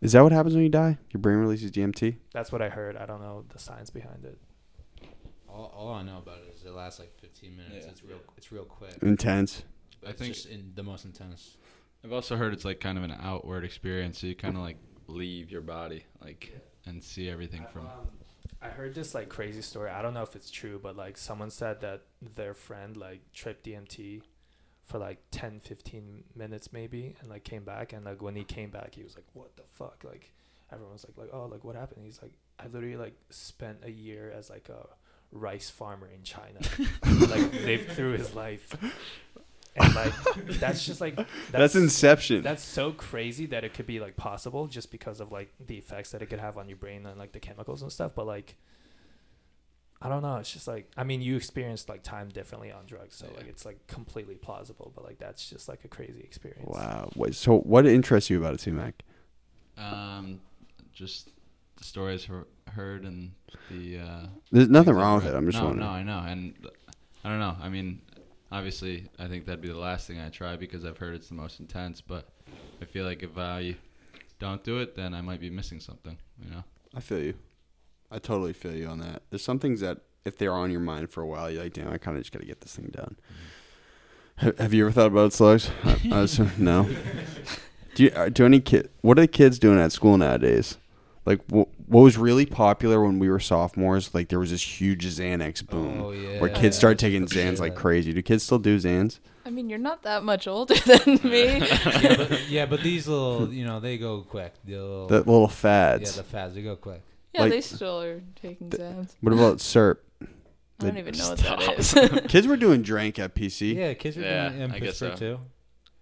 Is 0.00 0.12
that 0.12 0.22
what 0.22 0.32
happens 0.32 0.54
when 0.54 0.64
you 0.64 0.68
die? 0.70 0.98
Your 1.12 1.20
brain 1.20 1.38
releases 1.38 1.70
DMT. 1.70 2.16
That's 2.32 2.50
what 2.52 2.60
I 2.62 2.68
heard. 2.68 2.96
I 2.96 3.06
don't 3.06 3.20
know 3.20 3.44
the 3.48 3.58
science 3.58 3.90
behind 3.90 4.24
it. 4.24 4.38
All, 5.48 5.72
all 5.76 5.92
I 5.94 6.02
know 6.02 6.18
about 6.18 6.38
it 6.46 6.54
is 6.56 6.64
it 6.64 6.72
lasts 6.72 6.98
like 7.00 7.12
15 7.20 7.56
minutes. 7.56 7.84
Yeah. 7.86 7.90
it's 7.90 8.04
real. 8.04 8.18
It's 8.36 8.52
real 8.52 8.64
quick. 8.64 8.96
Intense. 9.02 9.64
I 10.06 10.10
It's 10.10 10.20
think- 10.20 10.34
just 10.34 10.46
in 10.46 10.72
the 10.74 10.82
most 10.82 11.04
intense. 11.04 11.56
I've 12.04 12.12
also 12.12 12.36
heard 12.36 12.52
it's 12.52 12.64
like 12.64 12.78
kind 12.80 12.96
of 12.96 13.02
an 13.04 13.14
outward 13.20 13.64
experience. 13.64 14.20
So 14.20 14.26
you 14.28 14.36
kind 14.36 14.56
of 14.56 14.62
like 14.62 14.76
leave 15.08 15.50
your 15.50 15.62
body, 15.62 16.04
like, 16.22 16.52
and 16.86 17.02
see 17.02 17.28
everything 17.28 17.64
from. 17.72 17.86
Um, 17.86 18.08
I 18.62 18.68
heard 18.68 18.94
this 18.94 19.14
like 19.14 19.28
crazy 19.28 19.62
story. 19.62 19.90
I 19.90 20.00
don't 20.02 20.14
know 20.14 20.22
if 20.22 20.36
it's 20.36 20.50
true, 20.50 20.78
but 20.82 20.96
like 20.96 21.16
someone 21.16 21.50
said 21.50 21.80
that 21.80 22.02
their 22.36 22.54
friend 22.54 22.96
like 22.96 23.20
tripped 23.32 23.64
DMT 23.66 24.22
for 24.88 24.98
like 24.98 25.18
10 25.30 25.60
15 25.60 26.24
minutes 26.34 26.72
maybe 26.72 27.14
and 27.20 27.28
like 27.28 27.44
came 27.44 27.62
back 27.62 27.92
and 27.92 28.04
like 28.06 28.22
when 28.22 28.34
he 28.34 28.42
came 28.42 28.70
back 28.70 28.94
he 28.94 29.02
was 29.02 29.14
like 29.14 29.26
what 29.34 29.54
the 29.56 29.62
fuck? 29.64 30.02
Like 30.02 30.32
everyone's 30.72 31.04
like 31.06 31.16
like 31.16 31.30
oh 31.32 31.46
like 31.46 31.62
what 31.62 31.76
happened? 31.76 32.04
He's 32.04 32.20
like 32.22 32.32
I 32.58 32.66
literally 32.66 32.96
like 32.96 33.14
spent 33.30 33.78
a 33.84 33.90
year 33.90 34.32
as 34.36 34.48
like 34.50 34.68
a 34.70 34.86
rice 35.30 35.68
farmer 35.70 36.08
in 36.08 36.22
China. 36.22 36.58
Like 37.28 37.52
lived 37.52 37.92
through 37.92 38.12
his 38.12 38.34
life. 38.34 38.74
And 39.76 39.94
like 39.94 40.12
that's 40.58 40.84
just 40.84 41.00
like 41.00 41.16
That's, 41.52 41.76
Inception. 41.76 42.42
that's 42.42 42.64
so 42.64 42.90
crazy 42.92 43.46
that 43.46 43.62
it 43.64 43.74
could 43.74 43.86
be 43.86 44.00
like 44.00 44.16
possible 44.16 44.66
just 44.66 44.90
because 44.90 45.20
of 45.20 45.30
like 45.30 45.52
the 45.64 45.76
effects 45.76 46.10
that 46.12 46.22
it 46.22 46.26
could 46.26 46.40
have 46.40 46.56
on 46.56 46.68
your 46.68 46.78
brain 46.78 47.06
and 47.06 47.18
like 47.18 47.32
the 47.32 47.38
chemicals 47.40 47.82
and 47.82 47.92
stuff 47.92 48.12
but 48.14 48.26
like 48.26 48.56
i 50.00 50.08
don't 50.08 50.22
know 50.22 50.36
it's 50.36 50.52
just 50.52 50.68
like 50.68 50.90
i 50.96 51.02
mean 51.02 51.20
you 51.20 51.36
experienced 51.36 51.88
like 51.88 52.02
time 52.02 52.28
differently 52.28 52.70
on 52.70 52.86
drugs 52.86 53.16
so 53.16 53.26
like 53.36 53.48
it's 53.48 53.64
like 53.64 53.84
completely 53.86 54.36
plausible 54.36 54.92
but 54.94 55.04
like 55.04 55.18
that's 55.18 55.50
just 55.50 55.68
like 55.68 55.84
a 55.84 55.88
crazy 55.88 56.20
experience 56.20 56.68
wow. 56.68 57.10
What, 57.14 57.34
so 57.34 57.58
what 57.58 57.86
interests 57.86 58.30
you 58.30 58.38
about 58.38 58.54
it, 58.54 58.60
C 58.60 58.70
Mac? 58.70 59.02
Um, 59.76 60.40
just 60.92 61.30
the 61.76 61.84
stories 61.84 62.24
he- 62.24 62.32
heard 62.70 63.04
and 63.04 63.32
the. 63.70 63.98
Uh, 63.98 64.26
There's 64.50 64.68
nothing 64.68 64.94
wrong 64.94 65.16
with 65.16 65.26
it. 65.26 65.34
I'm 65.34 65.46
just 65.46 65.58
no, 65.58 65.68
wondering. 65.68 65.86
No, 65.86 65.92
I 65.92 66.02
know, 66.02 66.18
and 66.26 66.54
I 67.24 67.28
don't 67.28 67.38
know. 67.38 67.56
I 67.60 67.68
mean, 67.68 68.00
obviously, 68.50 69.08
I 69.18 69.26
think 69.26 69.46
that'd 69.46 69.60
be 69.60 69.68
the 69.68 69.78
last 69.78 70.06
thing 70.06 70.20
I 70.20 70.28
try 70.28 70.56
because 70.56 70.84
I've 70.84 70.98
heard 70.98 71.14
it's 71.14 71.28
the 71.28 71.34
most 71.34 71.60
intense. 71.60 72.00
But 72.00 72.28
I 72.82 72.84
feel 72.84 73.04
like 73.04 73.22
if 73.22 73.36
I 73.38 73.76
don't 74.38 74.62
do 74.64 74.78
it, 74.78 74.94
then 74.96 75.14
I 75.14 75.20
might 75.20 75.40
be 75.40 75.50
missing 75.50 75.80
something. 75.80 76.16
You 76.42 76.50
know. 76.50 76.64
I 76.94 77.00
feel 77.00 77.20
you. 77.20 77.34
I 78.10 78.18
totally 78.18 78.52
feel 78.52 78.74
you 78.74 78.86
on 78.86 78.98
that. 79.00 79.22
There's 79.30 79.42
some 79.44 79.58
things 79.58 79.80
that 79.80 79.98
if 80.24 80.36
they're 80.38 80.52
on 80.52 80.70
your 80.70 80.80
mind 80.80 81.10
for 81.10 81.22
a 81.22 81.26
while, 81.26 81.50
you're 81.50 81.62
like, 81.62 81.72
damn, 81.74 81.92
I 81.92 81.98
kind 81.98 82.16
of 82.16 82.22
just 82.22 82.32
got 82.32 82.40
to 82.40 82.46
get 82.46 82.60
this 82.60 82.74
thing 82.76 82.90
done. 82.92 83.16
Ha- 84.38 84.52
Have 84.58 84.72
you 84.74 84.84
ever 84.84 84.92
thought 84.92 85.08
about 85.08 85.32
slugs? 85.32 85.70
I- 85.84 86.00
I 86.12 86.20
was- 86.22 86.38
no. 86.58 86.88
Do 87.94 88.04
you 88.04 88.10
uh, 88.10 88.28
do 88.28 88.44
any 88.44 88.60
kid? 88.60 88.90
What 89.00 89.18
are 89.18 89.22
the 89.22 89.28
kids 89.28 89.58
doing 89.58 89.78
at 89.80 89.92
school 89.92 90.16
nowadays? 90.16 90.78
Like 91.26 91.40
wh- 91.48 91.66
what 91.90 92.02
was 92.02 92.16
really 92.16 92.46
popular 92.46 93.02
when 93.02 93.18
we 93.18 93.28
were 93.28 93.40
sophomores? 93.40 94.14
Like 94.14 94.28
there 94.28 94.38
was 94.38 94.50
this 94.52 94.80
huge 94.80 95.04
Xanax 95.04 95.66
boom 95.66 96.00
Oh, 96.00 96.10
yeah. 96.12 96.40
where 96.40 96.48
kids 96.50 96.76
started 96.76 96.98
taking 96.98 97.26
for. 97.26 97.34
Xans 97.34 97.58
like 97.58 97.74
crazy. 97.74 98.12
Do 98.12 98.22
kids 98.22 98.44
still 98.44 98.58
do 98.60 98.78
Xans? 98.78 99.18
I 99.44 99.50
mean, 99.50 99.68
you're 99.68 99.78
not 99.78 100.02
that 100.04 100.22
much 100.22 100.46
older 100.46 100.74
than 100.86 101.18
me. 101.24 101.58
yeah, 101.58 102.16
but, 102.16 102.48
yeah, 102.48 102.66
but 102.66 102.82
these 102.82 103.08
little, 103.08 103.52
you 103.52 103.64
know, 103.64 103.80
they 103.80 103.98
go 103.98 104.20
quick. 104.20 104.54
The 104.64 104.76
little, 104.78 105.06
The 105.08 105.18
little 105.18 105.40
yeah, 105.42 105.46
fads. 105.48 106.16
the 106.16 106.22
fads, 106.22 106.54
they 106.54 106.62
go 106.62 106.76
quick. 106.76 107.02
Yeah, 107.34 107.42
Like- 107.42 107.50
they 107.52 107.60
still 107.60 108.00
are 108.00 108.20
taking 108.40 108.70
Xans. 108.70 109.14
what 109.20 109.32
about 109.32 109.60
syrup? 109.60 110.04
I 110.22 110.26
don't 110.86 110.96
even 110.98 111.16
know 111.18 111.30
what 111.30 111.38
that 111.38 111.78
is. 111.78 111.92
Kids 112.28 112.46
were 112.46 112.56
doing 112.56 112.82
drank 112.82 113.18
at 113.18 113.34
PC. 113.34 113.74
Yeah, 113.74 113.94
kids 113.94 114.16
are 114.16 114.20
Yeah, 114.20 114.48
doing 114.50 114.60
it 114.60 114.64
in 114.66 114.70
I 114.70 114.78
guess 114.78 115.00
Pittsburgh 115.00 115.12
so. 115.12 115.16
too. 115.36 115.40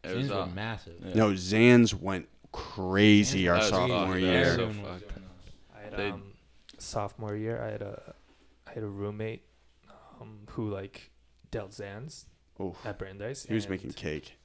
It 0.05 0.09
Things 0.09 0.18
was 0.24 0.29
were 0.31 0.37
all, 0.37 0.47
massive. 0.49 0.95
yeah. 1.03 1.14
No, 1.14 1.31
Xans 1.31 1.95
went 1.95 2.29
crazy 2.53 3.45
Xans 3.45 3.49
our 3.49 3.55
That 3.55 3.61
was 3.61 3.68
sophomore 3.70 4.07
fucked. 4.09 4.20
year. 4.20 4.55
So 4.55 4.66
was 4.66 4.77
fucked. 4.77 4.99
doing 5.01 5.11
those. 5.14 5.74
I 5.74 5.81
had, 5.83 5.97
They- 5.97 6.11
um, 6.11 6.22
sophomore 6.79 7.37
year, 7.37 7.62
I 7.62 7.70
had 7.70 7.83
a, 7.83 8.14
I 8.66 8.72
had 8.74 8.83
a 8.83 8.87
roommate, 8.89 9.43
um, 10.20 10.41
who 10.51 10.68
like 10.70 11.11
dealt 11.51 11.70
Xans 11.70 12.27
Oof. 12.61 12.77
at 12.85 12.99
Brandeis. 12.99 13.47
He 13.47 13.55
was 13.55 13.68
making 13.70 13.93
cake. 13.93 14.37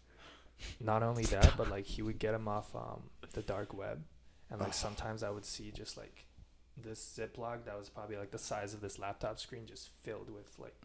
Not 0.80 1.04
only 1.04 1.24
that, 1.26 1.54
but 1.58 1.70
like 1.70 1.86
he 1.86 2.02
would 2.02 2.20
get 2.20 2.32
them 2.32 2.48
off 2.48 2.74
um 2.76 3.10
the 3.34 3.42
dark 3.42 3.74
web, 3.74 4.04
and 4.50 4.62
like 4.62 4.74
sometimes 4.74 5.24
I 5.24 5.30
would 5.30 5.46
see 5.46 5.72
just 5.72 5.98
like 5.98 6.26
this 6.78 7.18
Ziploc 7.20 7.66
that 7.66 7.78
was 7.78 7.90
probably 7.90 8.18
like 8.18 8.32
the 8.32 8.38
size 8.38 8.74
of 8.74 8.82
this 8.82 8.98
laptop 9.00 9.40
screen, 9.40 9.66
just 9.66 9.90
filled 10.02 10.30
with 10.30 10.48
like 10.60 10.76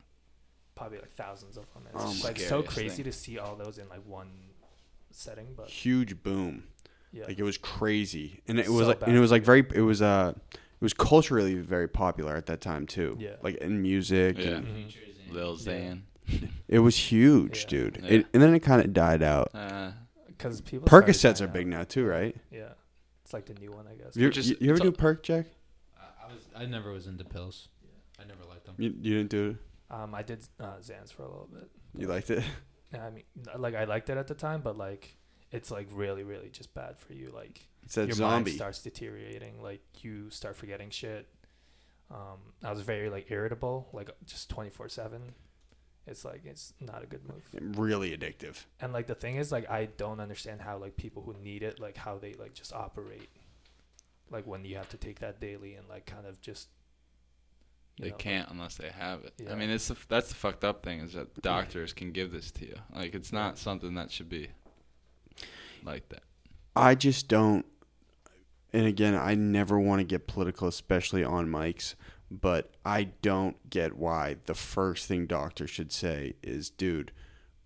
probably 0.74 0.98
like 0.98 1.12
thousands 1.12 1.56
of 1.56 1.72
them. 1.72 1.84
And 1.86 1.94
Oh 2.00 2.10
it's 2.10 2.24
like 2.24 2.38
so 2.38 2.62
crazy 2.62 2.96
thing. 2.96 3.04
to 3.06 3.12
see 3.12 3.38
all 3.38 3.56
those 3.56 3.78
in 3.78 3.88
like 3.88 4.04
one 4.06 4.30
setting, 5.10 5.48
but 5.56 5.68
Huge 5.68 6.22
boom. 6.22 6.64
yeah. 7.12 7.24
Like 7.26 7.38
it 7.38 7.44
was 7.44 7.56
crazy, 7.58 8.42
and 8.48 8.58
it 8.58 8.66
So 8.66 8.72
was 8.72 8.86
like, 8.88 9.00
bad 9.00 9.08
and 9.08 9.16
it 9.16 9.20
was 9.20 9.30
like 9.30 9.42
very. 9.44 9.60
It 9.74 9.80
was 9.82 10.02
uh, 10.02 10.32
it 10.52 10.82
was 10.84 10.92
culturally 10.92 11.54
very 11.54 11.88
popular 11.88 12.36
at 12.36 12.46
that 12.46 12.60
time 12.60 12.86
too. 12.86 13.16
Yeah. 13.18 13.36
Like 13.42 13.56
in 13.56 13.80
music, 13.80 14.36
Yeah. 14.38 14.56
and 14.56 14.66
Mhm. 14.66 15.32
Lil 15.32 15.56
Yeah. 15.58 15.94
It 16.68 16.80
was 16.80 16.96
huge, 16.96 17.62
Yeah. 17.62 17.68
dude. 17.68 18.00
Yeah. 18.02 18.10
It, 18.10 18.26
and 18.34 18.42
then 18.42 18.52
it 18.54 18.60
kind 18.60 18.82
of 18.84 18.92
died 18.92 19.22
out. 19.22 19.50
Uh, 19.54 19.92
Because 20.26 20.60
people 20.60 20.86
started 20.86 21.12
Percocets 21.14 21.40
are 21.40 21.46
big 21.46 21.66
out. 21.68 21.70
now 21.70 21.84
too, 21.84 22.04
right? 22.04 22.36
Yeah, 22.50 22.72
it's 23.24 23.32
like 23.32 23.46
the 23.46 23.54
new 23.54 23.70
one, 23.72 23.86
I 23.86 23.94
guess. 23.94 24.16
You, 24.16 24.26
Which 24.26 24.36
is- 24.36 24.50
you, 24.50 24.56
you 24.60 24.70
ever 24.70 24.80
do 24.80 24.88
a- 24.88 24.92
perk, 24.92 25.22
Jack? 25.22 25.46
I, 26.26 26.30
I 26.30 26.34
was, 26.34 26.44
I 26.56 26.66
never 26.66 26.92
was 26.92 27.06
into 27.06 27.24
pills. 27.24 27.68
I 28.20 28.24
never 28.24 28.44
liked 28.48 28.64
them. 28.66 28.74
You, 28.78 28.94
you 29.00 29.14
didn't 29.16 29.30
do 29.30 29.50
it. 29.50 29.94
Um, 29.94 30.14
I 30.14 30.22
did 30.22 30.40
uh, 30.58 30.76
Xans 30.80 31.12
for 31.12 31.22
a 31.22 31.28
little 31.28 31.48
bit. 31.52 31.70
You 31.96 32.06
liked 32.08 32.30
it. 32.30 32.42
Yeah, 32.94 33.04
I 33.04 33.10
mean, 33.10 33.24
like 33.58 33.74
I 33.74 33.82
liked 33.82 34.10
it 34.10 34.16
at 34.16 34.28
the 34.28 34.34
time, 34.34 34.60
but 34.62 34.78
like 34.78 35.16
it's 35.50 35.72
like 35.72 35.88
really, 35.92 36.22
really 36.22 36.48
just 36.50 36.72
bad 36.72 36.96
for 37.00 37.14
you. 37.14 37.32
Like 37.34 37.66
It's 37.82 37.96
that 37.96 38.06
your 38.06 38.14
zombie. 38.14 38.50
mind 38.52 38.56
starts 38.56 38.80
deteriorating. 38.80 39.60
Like 39.60 39.82
you 40.04 40.30
start 40.30 40.56
forgetting 40.56 40.90
shit. 40.90 41.26
Um, 42.12 42.38
I 42.62 42.70
was 42.70 42.82
very 42.82 43.10
like 43.10 43.28
irritable, 43.28 43.88
like 43.92 44.08
just 44.24 44.48
twenty 44.48 44.70
four 44.70 44.88
seven. 44.88 45.20
It's 46.06 46.24
like 46.24 46.42
it's 46.44 46.74
not 46.80 47.02
a 47.02 47.06
good 47.06 47.22
move. 47.28 47.76
Really 47.76 48.16
addictive. 48.16 48.64
And 48.80 48.92
like 48.92 49.08
the 49.08 49.16
thing 49.16 49.34
is, 49.34 49.50
like 49.50 49.68
I 49.68 49.86
don't 49.86 50.20
understand 50.20 50.60
how 50.60 50.78
like 50.78 50.96
people 50.96 51.24
who 51.24 51.34
need 51.42 51.64
it, 51.64 51.80
like 51.80 51.96
how 51.96 52.18
they 52.18 52.34
like 52.34 52.54
just 52.54 52.72
operate. 52.72 53.28
Like 54.30 54.46
when 54.46 54.64
you 54.64 54.76
have 54.76 54.88
to 54.90 54.96
take 54.96 55.20
that 55.20 55.40
daily 55.40 55.74
and 55.74 55.88
like 55.88 56.06
kind 56.06 56.26
of 56.26 56.40
just. 56.40 56.68
you 57.96 58.04
they 58.04 58.10
know, 58.10 58.16
can't 58.16 58.50
unless 58.50 58.76
they 58.76 58.88
have 58.88 59.24
it. 59.24 59.34
Yeah. 59.38 59.52
I 59.52 59.54
mean, 59.54 59.70
it's 59.70 59.88
the, 59.88 59.96
that's 60.08 60.28
the 60.28 60.34
fucked 60.34 60.64
up 60.64 60.82
thing 60.84 61.00
is 61.00 61.12
that 61.12 61.42
doctors 61.42 61.92
can 61.92 62.12
give 62.12 62.32
this 62.32 62.50
to 62.52 62.66
you. 62.66 62.74
Like, 62.94 63.14
it's 63.14 63.32
not 63.32 63.58
something 63.58 63.94
that 63.94 64.10
should 64.10 64.28
be 64.28 64.48
like 65.84 66.08
that. 66.08 66.22
I 66.74 66.94
just 66.94 67.28
don't. 67.28 67.64
And 68.72 68.86
again, 68.86 69.14
I 69.14 69.34
never 69.34 69.78
want 69.78 70.00
to 70.00 70.04
get 70.04 70.26
political, 70.26 70.68
especially 70.68 71.24
on 71.24 71.46
mics. 71.48 71.94
But 72.30 72.72
I 72.84 73.04
don't 73.22 73.70
get 73.70 73.96
why 73.96 74.36
the 74.46 74.54
first 74.54 75.06
thing 75.06 75.26
doctors 75.26 75.70
should 75.70 75.92
say 75.92 76.34
is, 76.42 76.68
"Dude, 76.68 77.12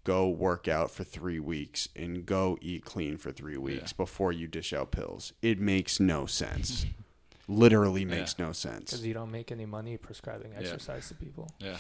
go 0.04 0.28
work 0.28 0.66
out 0.68 0.90
for 0.90 1.04
three 1.04 1.38
weeks 1.40 1.88
and 1.94 2.24
go 2.26 2.58
eat 2.60 2.84
clean 2.84 3.16
for 3.16 3.30
three 3.32 3.56
weeks 3.56 3.92
before 3.92 4.32
you 4.32 4.46
dish 4.46 4.72
out 4.72 4.90
pills." 4.90 5.32
It 5.42 5.58
makes 5.60 6.00
no 6.00 6.26
sense. 6.26 6.86
Literally 7.48 8.04
makes 8.04 8.38
no 8.38 8.52
sense. 8.52 8.90
Because 8.92 9.04
you 9.06 9.14
don't 9.14 9.32
make 9.32 9.50
any 9.50 9.66
money 9.66 9.96
prescribing 9.96 10.52
Yeah. 10.52 10.60
exercise 10.60 11.08
to 11.08 11.14
people. 11.14 11.50
Yeah. 11.58 11.78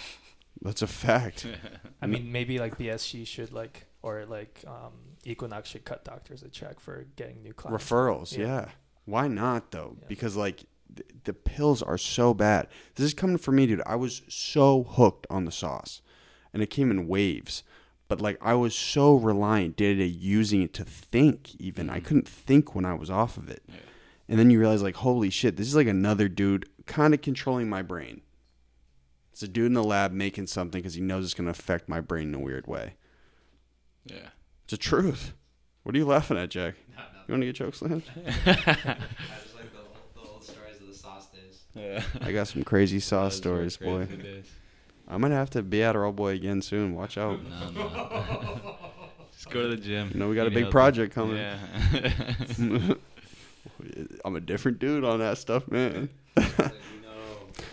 That's 0.62 0.82
a 0.82 0.86
fact. 0.88 1.46
I 2.02 2.06
mean, 2.06 2.32
maybe 2.32 2.58
like 2.58 2.76
BSG 2.76 3.24
should 3.26 3.52
like, 3.52 3.86
or 4.02 4.26
like 4.26 4.64
um, 4.66 4.92
Equinox 5.24 5.68
should 5.70 5.84
cut 5.84 6.04
doctors 6.04 6.42
a 6.42 6.48
check 6.48 6.80
for 6.80 7.06
getting 7.16 7.42
new 7.42 7.52
clients. 7.52 7.84
Referrals, 7.84 8.36
Yeah. 8.36 8.44
yeah. 8.46 8.68
Why 9.04 9.28
not 9.28 9.70
though? 9.70 9.96
Yeah. 10.00 10.06
Because 10.08 10.36
like 10.36 10.64
th- 10.94 11.08
the 11.24 11.32
pills 11.32 11.82
are 11.82 11.96
so 11.98 12.34
bad. 12.34 12.66
This 12.96 13.06
is 13.06 13.14
coming 13.14 13.38
for 13.38 13.52
me, 13.52 13.66
dude. 13.66 13.80
I 13.86 13.94
was 13.94 14.22
so 14.28 14.82
hooked 14.82 15.26
on 15.30 15.44
the 15.44 15.52
sauce, 15.52 16.02
and 16.52 16.62
it 16.64 16.68
came 16.70 16.90
in 16.90 17.06
waves. 17.06 17.62
But 18.10 18.20
like 18.20 18.38
I 18.42 18.54
was 18.54 18.74
so 18.74 19.14
reliant 19.14 19.76
day 19.76 19.94
to 19.94 20.00
day 20.00 20.04
using 20.04 20.62
it 20.62 20.74
to 20.74 20.84
think. 20.84 21.54
Even 21.60 21.88
I 21.88 22.00
Mhm. 22.00 22.04
couldn't 22.04 22.28
think 22.28 22.74
when 22.74 22.84
I 22.84 22.92
was 22.92 23.08
off 23.08 23.36
of 23.36 23.48
it. 23.48 23.62
Yeah. 23.68 23.76
And 24.28 24.36
then 24.38 24.50
you 24.50 24.58
realize 24.58 24.82
like, 24.82 24.96
holy 24.96 25.30
shit, 25.30 25.56
this 25.56 25.68
is 25.68 25.76
like 25.76 25.86
another 25.86 26.28
dude 26.28 26.68
kind 26.86 27.14
of 27.14 27.22
controlling 27.22 27.68
my 27.70 27.82
brain. 27.82 28.22
It's 29.32 29.44
a 29.44 29.48
dude 29.48 29.66
in 29.66 29.74
the 29.74 29.84
lab 29.84 30.10
making 30.10 30.48
something 30.48 30.80
because 30.80 30.94
he 30.94 31.00
knows 31.00 31.24
it's 31.24 31.34
gonna 31.34 31.50
affect 31.50 31.88
my 31.88 32.00
brain 32.00 32.28
in 32.28 32.34
a 32.34 32.40
weird 32.40 32.66
way. 32.66 32.94
Yeah. 34.04 34.30
It's 34.64 34.72
the 34.72 34.76
truth. 34.76 35.32
What 35.84 35.94
are 35.94 35.98
you 35.98 36.04
laughing 36.04 36.36
at, 36.36 36.50
Jack? 36.50 36.74
You 37.28 37.32
want 37.34 37.42
to 37.42 37.46
get 37.46 37.54
choke 37.54 37.76
slammed? 37.76 38.02
I 38.16 38.20
just 38.22 38.46
like 38.56 38.56
the, 39.72 39.84
the 40.14 40.20
old 40.28 40.42
stories 40.42 40.80
of 40.80 40.88
the 40.88 40.94
sauce 40.94 41.28
days. 41.28 41.60
Yeah. 41.74 42.02
I 42.20 42.32
got 42.32 42.48
some 42.48 42.64
crazy 42.64 42.98
sauce 43.10 43.38
Those 43.38 43.46
were 43.60 43.70
stories, 43.70 44.08
boy. 44.08 44.42
Crazy 45.10 45.14
days. 45.14 45.14
I 45.14 45.16
might 45.18 45.30
have 45.36 45.50
to 45.50 45.62
be 45.62 45.82
at 45.82 45.94
Adderall 45.94 46.14
boy 46.14 46.28
again 46.34 46.62
soon. 46.62 46.94
Watch 46.94 47.18
out. 47.18 47.40
No, 47.42 47.70
no. 47.70 48.76
Just 49.32 49.50
go 49.50 49.62
to 49.62 49.68
the 49.68 49.76
gym. 49.76 50.10
You 50.12 50.20
know 50.20 50.28
we 50.28 50.34
got 50.36 50.46
a 50.46 50.50
Eat 50.50 50.54
big 50.54 50.62
healthy. 50.64 50.72
project 50.72 51.14
coming. 51.14 51.36
Yeah. 51.36 51.58
I'm 54.24 54.36
a 54.36 54.40
different 54.40 54.78
dude 54.78 55.04
on 55.04 55.18
that 55.20 55.38
stuff, 55.38 55.68
man. 55.70 56.08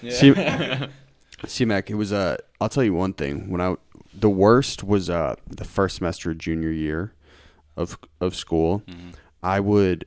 yeah. 0.02 0.88
See- 1.48 1.66
Mac, 1.66 1.90
it 1.90 1.96
was 1.96 2.12
uh 2.12 2.38
I'll 2.60 2.70
tell 2.70 2.84
you 2.84 2.94
one 2.94 3.14
thing. 3.14 3.50
When 3.50 3.62
I 3.62 3.76
the 4.14 4.30
worst 4.30 4.84
was 4.84 5.10
uh 5.10 5.36
the 5.48 5.64
first 5.66 5.98
semester 5.98 6.32
of 6.32 6.38
junior 6.38 6.72
year 6.72 7.14
of 7.76 7.98
of 8.20 8.36
school. 8.36 8.82
Mhm. 8.88 9.14
I 9.44 9.60
would 9.60 10.06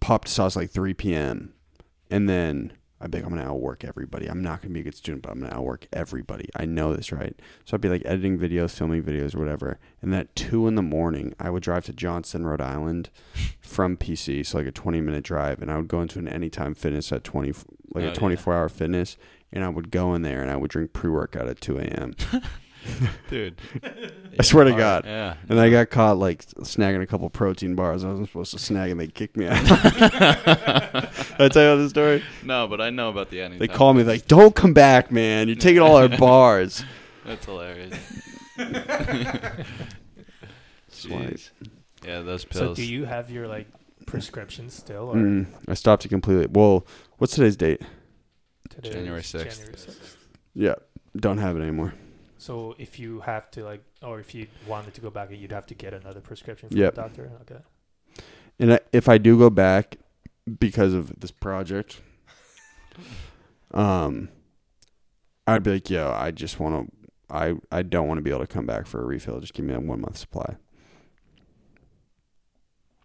pop 0.00 0.24
to 0.24 0.30
sauce 0.30 0.56
like 0.56 0.70
3 0.70 0.92
p.m. 0.94 1.52
and 2.10 2.28
then 2.28 2.72
I'd 3.00 3.10
be 3.10 3.18
like, 3.18 3.24
I'm 3.26 3.30
gonna 3.36 3.48
outwork 3.48 3.84
everybody. 3.84 4.26
I'm 4.26 4.42
not 4.42 4.60
gonna 4.60 4.74
be 4.74 4.80
a 4.80 4.84
good 4.84 4.94
student, 4.94 5.22
but 5.22 5.30
I'm 5.32 5.40
gonna 5.40 5.54
outwork 5.54 5.86
everybody. 5.92 6.48
I 6.56 6.64
know 6.64 6.94
this, 6.94 7.12
right? 7.12 7.38
So 7.64 7.74
I'd 7.76 7.80
be 7.80 7.88
like 7.88 8.02
editing 8.04 8.38
videos, 8.38 8.72
filming 8.76 9.02
videos, 9.02 9.36
whatever. 9.36 9.78
And 10.02 10.12
then 10.12 10.20
at 10.20 10.34
two 10.34 10.66
in 10.66 10.74
the 10.74 10.82
morning, 10.82 11.34
I 11.38 11.50
would 11.50 11.62
drive 11.62 11.84
to 11.86 11.92
Johnston, 11.92 12.44
Rhode 12.46 12.60
Island, 12.60 13.10
from 13.60 13.96
PC, 13.96 14.44
so 14.44 14.58
like 14.58 14.66
a 14.66 14.72
20 14.72 15.00
minute 15.00 15.24
drive, 15.24 15.62
and 15.62 15.70
I 15.70 15.76
would 15.76 15.88
go 15.88 16.00
into 16.00 16.18
an 16.18 16.28
Anytime 16.28 16.74
Fitness 16.74 17.12
at 17.12 17.22
20, 17.24 17.48
like 17.52 17.56
Oh, 17.96 18.00
a 18.00 18.02
yeah. 18.08 18.14
24 18.14 18.54
hour 18.54 18.68
fitness, 18.68 19.16
and 19.52 19.64
I 19.64 19.68
would 19.68 19.90
go 19.90 20.14
in 20.14 20.22
there 20.22 20.42
and 20.42 20.50
I 20.50 20.56
would 20.56 20.70
drink 20.70 20.92
pre 20.92 21.08
workout 21.10 21.48
at 21.48 21.60
2 21.60 21.78
a.m. 21.78 22.14
Dude. 23.30 23.60
I 24.38 24.42
swear 24.42 24.64
to 24.64 24.72
God. 24.72 25.04
Yeah. 25.04 25.34
And 25.48 25.60
I 25.60 25.70
got 25.70 25.90
caught 25.90 26.18
like 26.18 26.46
snagging 26.46 27.02
a 27.02 27.06
couple 27.06 27.28
protein 27.30 27.74
bars. 27.74 28.04
I 28.04 28.08
wasn't 28.08 28.28
supposed 28.28 28.52
to 28.52 28.58
snag, 28.58 28.90
and 28.90 29.00
they 29.00 29.08
kicked 29.08 29.36
me 29.36 29.46
out. 29.46 29.58
I 31.40 31.48
tell 31.50 31.76
you 31.76 31.82
the 31.82 31.88
story? 31.90 32.22
No, 32.42 32.66
but 32.68 32.80
I 32.80 32.90
know 32.90 33.10
about 33.10 33.30
the 33.30 33.40
anytime. 33.42 33.58
They 33.58 33.68
called 33.68 33.96
me 33.96 34.02
like, 34.04 34.26
"Don't 34.26 34.54
come 34.54 34.72
back, 34.72 35.10
man! 35.12 35.48
You're 35.48 35.56
taking 35.56 35.82
all 35.82 35.96
our 35.96 36.08
bars." 36.18 36.84
That's 37.24 37.44
hilarious. 37.44 37.94
Swipe. 38.56 39.66
Jeez. 41.30 41.50
Yeah, 42.04 42.20
those 42.22 42.44
pills. 42.44 42.58
So 42.58 42.64
pills. 42.66 42.76
do 42.76 42.84
you 42.86 43.04
have 43.04 43.30
your 43.30 43.46
like 43.48 43.66
prescription 44.06 44.70
still, 44.70 45.10
or 45.10 45.14
Mm, 45.16 45.46
I 45.68 45.74
stopped 45.74 46.04
it 46.04 46.08
completely. 46.08 46.46
Well, 46.50 46.86
what's 47.18 47.34
today's 47.34 47.56
date? 47.56 47.82
today? 48.70 48.90
January 48.90 49.22
6th. 49.22 49.56
January 49.56 49.74
6th. 49.74 50.16
Yeah, 50.54 50.74
don't 51.16 51.38
have 51.38 51.56
it 51.56 51.60
anymore. 51.60 51.94
So 52.38 52.74
if 52.78 52.98
you 52.98 53.20
have 53.20 53.50
to 53.52 53.64
like, 53.64 53.82
or 54.02 54.20
if 54.20 54.34
you 54.34 54.46
wanted 54.66 54.94
to 54.94 55.00
go 55.00 55.10
back, 55.10 55.30
you'd 55.32 55.52
have 55.52 55.66
to 55.66 55.74
get 55.74 55.92
another 55.92 56.20
prescription 56.20 56.68
from 56.68 56.78
Yep. 56.78 56.94
the 56.94 57.00
doctor. 57.00 57.30
Okay. 57.42 57.60
And 58.60 58.74
I, 58.74 58.80
if 58.92 59.08
I 59.08 59.18
do 59.18 59.36
go 59.38 59.50
back 59.50 59.96
because 60.58 60.94
of 60.94 61.18
this 61.20 61.30
project, 61.32 62.00
um, 63.74 64.28
I'd 65.46 65.62
be 65.62 65.72
like, 65.72 65.90
"Yo, 65.90 66.12
I 66.12 66.30
just 66.30 66.58
want 66.60 66.88
to. 66.90 66.94
I 67.30 67.54
I 67.70 67.82
don't 67.82 68.08
want 68.08 68.18
to 68.18 68.22
be 68.22 68.30
able 68.30 68.40
to 68.40 68.46
come 68.46 68.66
back 68.66 68.86
for 68.86 69.02
a 69.02 69.04
refill. 69.04 69.40
Just 69.40 69.52
give 69.54 69.64
me 69.64 69.74
a 69.74 69.80
one 69.80 70.00
month 70.00 70.16
supply." 70.16 70.56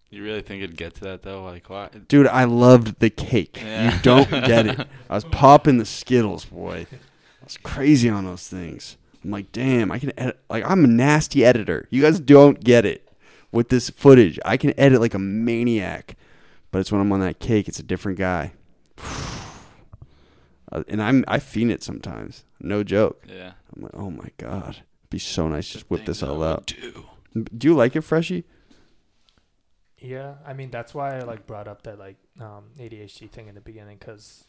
You 0.10 0.24
really 0.24 0.42
think 0.44 0.62
it'd 0.62 0.78
get 0.78 0.94
to 0.96 1.02
that 1.06 1.24
though? 1.24 1.44
Like 1.44 1.70
why? 1.72 1.90
Dude, 2.08 2.28
I 2.28 2.44
loved 2.44 3.00
the 3.00 3.10
cake. 3.10 3.58
Yeah. 3.60 3.96
You 3.96 4.02
don't 4.04 4.30
get 4.30 4.68
it. 4.68 4.88
I 5.10 5.16
was 5.16 5.24
popping 5.26 5.80
the 5.80 5.86
Skittles, 5.86 6.46
boy. 6.46 6.86
I 7.42 7.44
was 7.44 7.58
crazy 7.58 8.10
on 8.10 8.26
those 8.26 8.48
things. 8.48 8.96
I'm 9.24 9.32
like, 9.32 9.52
damn, 9.52 9.92
I 9.92 10.00
can 10.00 10.12
edit. 10.20 10.40
Like, 10.50 10.70
I'm 10.70 10.84
a 10.84 10.88
nasty 10.88 11.46
editor. 11.46 11.88
You 11.90 12.02
guys 12.02 12.20
don't 12.20 12.62
get 12.64 12.86
it 12.86 13.10
with 13.52 13.70
this 13.70 13.90
footage. 13.90 14.40
I 14.44 14.58
can 14.58 14.78
edit 14.78 15.00
like 15.00 15.14
a 15.14 15.20
maniac, 15.20 16.18
but 16.72 16.80
it's 16.80 16.92
when 16.92 17.00
I'm 17.00 17.12
on 17.12 17.22
that 17.22 17.40
cake, 17.40 17.68
it's 17.68 17.80
a 17.80 17.84
different 17.84 18.18
guy. 18.18 18.54
Uh, 20.72 20.82
and 20.88 21.04
I'm 21.04 21.24
I 21.28 21.38
fiend 21.38 21.70
it 21.70 21.84
sometimes. 21.84 22.46
No 22.60 22.82
joke. 22.82 23.28
Yeah. 23.30 23.52
I'm 23.76 23.84
like, 23.84 23.92
oh 23.94 24.10
my 24.10 24.30
god, 24.38 24.78
It'd 24.78 25.10
be 25.12 25.20
so 25.20 25.48
nice. 25.48 25.70
Just 25.70 25.88
whip 25.92 26.04
this 26.04 26.24
all 26.24 26.40
would 26.40 26.48
out. 26.48 26.66
Do. 26.66 27.06
Do 27.56 27.68
you 27.68 27.76
like 27.76 27.96
it, 27.96 28.02
Freshie? 28.02 28.44
Yeah, 30.00 30.36
I 30.48 30.54
mean 30.54 30.72
that's 30.72 30.96
why 30.96 31.18
I 31.18 31.22
like 31.22 31.46
brought 31.46 31.68
up 31.68 31.84
that 31.84 32.00
like 32.00 32.18
um, 32.40 32.72
ADHD 32.80 33.30
thing 33.30 33.48
in 33.50 33.56
the 33.56 33.62
beginning 33.62 33.98
because 34.00 34.46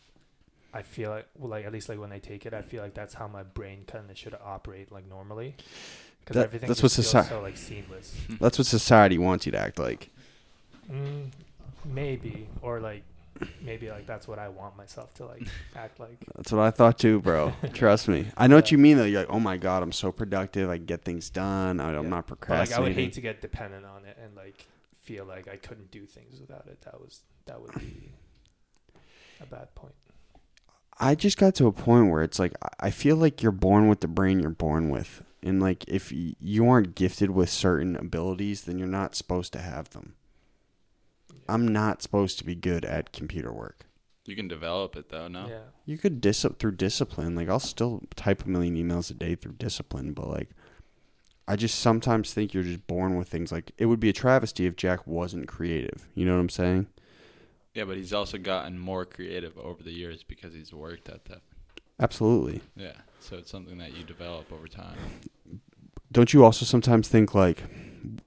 I 0.74 0.82
feel 0.82 1.10
like 1.10 1.26
well, 1.38 1.50
like 1.50 1.64
at 1.64 1.72
least 1.72 1.88
like 1.88 1.98
when 2.00 2.12
I 2.12 2.18
take 2.18 2.44
it, 2.46 2.52
I 2.52 2.60
feel 2.62 2.82
like 2.82 2.94
that's 2.94 3.14
how 3.14 3.28
my 3.28 3.42
brain 3.44 3.84
kind 3.86 4.10
of 4.10 4.18
should 4.18 4.36
operate 4.44 4.90
like 4.92 5.08
normally. 5.08 5.54
Because 6.20 6.34
That- 6.34 6.44
everything 6.46 6.68
that's 6.68 6.82
what 6.82 6.90
feels 6.92 7.12
soci- 7.14 7.28
so 7.28 7.40
like 7.40 7.56
seamless. 7.56 8.14
That's 8.40 8.58
what 8.58 8.66
society 8.66 9.16
wants 9.18 9.46
you 9.46 9.52
to 9.52 9.58
act 9.58 9.78
like. 9.78 10.10
Mm, 10.90 11.30
maybe 11.84 12.48
or 12.60 12.80
like 12.80 13.02
maybe 13.62 13.90
like 13.90 14.06
that's 14.06 14.26
what 14.28 14.38
I 14.38 14.48
want 14.48 14.76
myself 14.76 15.12
to 15.14 15.26
like 15.26 15.46
act 15.76 16.00
like. 16.00 16.18
That's 16.34 16.50
what 16.52 16.60
I 16.62 16.70
thought 16.70 16.98
too, 16.98 17.20
bro. 17.20 17.52
Trust 17.72 18.08
me. 18.08 18.26
I 18.36 18.46
know 18.48 18.56
what 18.56 18.72
you 18.72 18.78
mean 18.78 18.96
though. 18.96 19.04
You're 19.04 19.20
like, 19.20 19.30
oh 19.30 19.40
my 19.40 19.56
god, 19.56 19.82
I'm 19.82 19.92
so 19.92 20.10
productive. 20.10 20.68
I 20.70 20.78
get 20.78 21.02
things 21.04 21.30
done. 21.30 21.78
I, 21.80 21.94
I'm 21.96 22.04
Yeah. 22.04 22.10
not 22.10 22.26
But 22.26 22.32
like 22.32 22.40
procrastinating. 22.40 22.84
I 22.84 22.88
would 22.88 22.96
hate 22.96 23.12
to 23.14 23.20
get 23.20 23.40
dependent 23.40 23.84
on 23.86 24.04
it 24.06 24.16
and 24.22 24.34
like 24.34 24.66
feel 25.04 25.24
like 25.24 25.46
I 25.48 25.56
couldn't 25.56 25.90
do 25.90 26.04
things 26.06 26.40
without 26.40 26.66
it. 26.66 26.80
That 26.82 27.00
was 27.00 27.20
that 27.46 27.60
would 27.60 27.74
be 27.78 28.12
a 29.40 29.46
bad 29.46 29.74
point. 29.74 29.94
I 30.98 31.14
just 31.14 31.38
got 31.38 31.54
to 31.56 31.66
a 31.66 31.72
point 31.72 32.10
where 32.10 32.22
it's 32.22 32.38
like 32.38 32.52
I- 32.62 32.86
I 32.86 32.90
feel 32.90 33.16
like 33.16 33.42
you're 33.42 33.52
born 33.52 33.88
with 33.88 34.00
the 34.00 34.08
brain 34.08 34.40
you're 34.40 34.50
born 34.50 34.90
with, 34.90 35.22
and 35.42 35.60
like 35.60 35.84
if 35.88 36.12
you 36.12 36.68
aren't 36.68 36.94
gifted 36.94 37.30
with 37.30 37.50
certain 37.50 37.96
abilities, 37.96 38.62
then 38.62 38.78
you're 38.78 38.86
not 38.88 39.14
supposed 39.14 39.52
to 39.54 39.58
have 39.60 39.90
them. 39.90 40.14
I'm 41.48 41.68
not 41.68 42.00
supposed 42.02 42.38
to 42.38 42.44
be 42.44 42.54
good 42.54 42.84
at 42.84 43.12
computer 43.12 43.52
work. 43.52 43.86
You 44.24 44.34
can 44.36 44.48
develop 44.48 44.96
it 44.96 45.10
though, 45.10 45.28
no? 45.28 45.48
Yeah. 45.48 45.58
You 45.84 45.98
could 45.98 46.20
dis 46.20 46.46
through 46.58 46.76
discipline. 46.76 47.34
Like 47.34 47.48
I'll 47.48 47.58
still 47.60 48.02
type 48.16 48.44
a 48.44 48.48
million 48.48 48.76
emails 48.76 49.10
a 49.10 49.14
day 49.14 49.34
through 49.34 49.52
discipline, 49.58 50.12
but 50.14 50.28
like 50.28 50.50
I 51.46 51.56
just 51.56 51.78
sometimes 51.78 52.32
think 52.32 52.54
you're 52.54 52.62
just 52.62 52.86
born 52.86 53.16
with 53.16 53.28
things. 53.28 53.52
Like 53.52 53.72
it 53.76 53.86
would 53.86 54.00
be 54.00 54.08
a 54.08 54.14
travesty 54.14 54.64
if 54.64 54.76
Jack 54.76 55.06
wasn't 55.06 55.48
creative. 55.48 56.08
You 56.14 56.24
know 56.24 56.34
what 56.34 56.40
I'm 56.40 56.48
saying? 56.48 56.86
Yeah, 57.74 57.84
but 57.84 57.96
he's 57.96 58.12
also 58.12 58.38
gotten 58.38 58.78
more 58.78 59.04
creative 59.04 59.58
over 59.58 59.82
the 59.82 59.90
years 59.90 60.22
because 60.22 60.54
he's 60.54 60.72
worked 60.72 61.08
at 61.08 61.24
that. 61.26 61.42
Absolutely. 62.00 62.60
Yeah. 62.76 62.92
So 63.20 63.36
it's 63.36 63.50
something 63.50 63.78
that 63.78 63.96
you 63.96 64.04
develop 64.04 64.52
over 64.52 64.68
time. 64.68 64.96
Don't 66.12 66.32
you 66.32 66.44
also 66.44 66.64
sometimes 66.64 67.08
think 67.08 67.34
like 67.34 67.64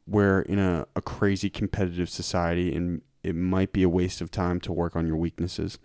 we're 0.05 0.41
in 0.41 0.59
a, 0.59 0.85
a 0.95 1.01
crazy 1.01 1.49
competitive 1.49 2.09
society 2.09 2.75
and 2.75 3.01
it 3.23 3.35
might 3.35 3.71
be 3.71 3.83
a 3.83 3.89
waste 3.89 4.19
of 4.19 4.31
time 4.31 4.59
to 4.61 4.73
work 4.73 4.95
on 4.95 5.07
your 5.07 5.15
weaknesses? 5.15 5.79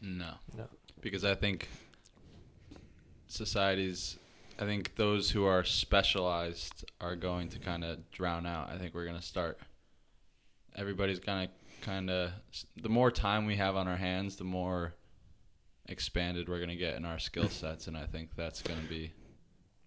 No. 0.00 0.34
No. 0.56 0.66
Because 1.00 1.24
I 1.24 1.34
think 1.34 1.68
societies 3.26 4.18
I 4.58 4.64
think 4.64 4.94
those 4.96 5.30
who 5.30 5.44
are 5.44 5.64
specialized 5.64 6.84
are 7.00 7.16
going 7.16 7.48
to 7.48 7.58
kind 7.58 7.82
of 7.82 8.10
drown 8.10 8.46
out. 8.46 8.70
I 8.70 8.78
think 8.78 8.94
we're 8.94 9.06
going 9.06 9.16
to 9.16 9.22
start 9.22 9.58
everybody's 10.76 11.18
going 11.18 11.48
to 11.48 11.52
kind 11.82 12.08
of 12.08 12.30
the 12.80 12.88
more 12.88 13.10
time 13.10 13.44
we 13.46 13.56
have 13.56 13.76
on 13.76 13.86
our 13.88 13.96
hands, 13.96 14.36
the 14.36 14.44
more 14.44 14.94
expanded 15.86 16.48
we're 16.48 16.58
going 16.58 16.70
to 16.70 16.76
get 16.76 16.96
in 16.96 17.04
our 17.04 17.18
skill 17.18 17.48
sets 17.60 17.86
and 17.88 17.96
I 17.96 18.06
think 18.06 18.34
that's 18.36 18.62
going 18.62 18.80
to 18.80 18.88
be 18.88 19.12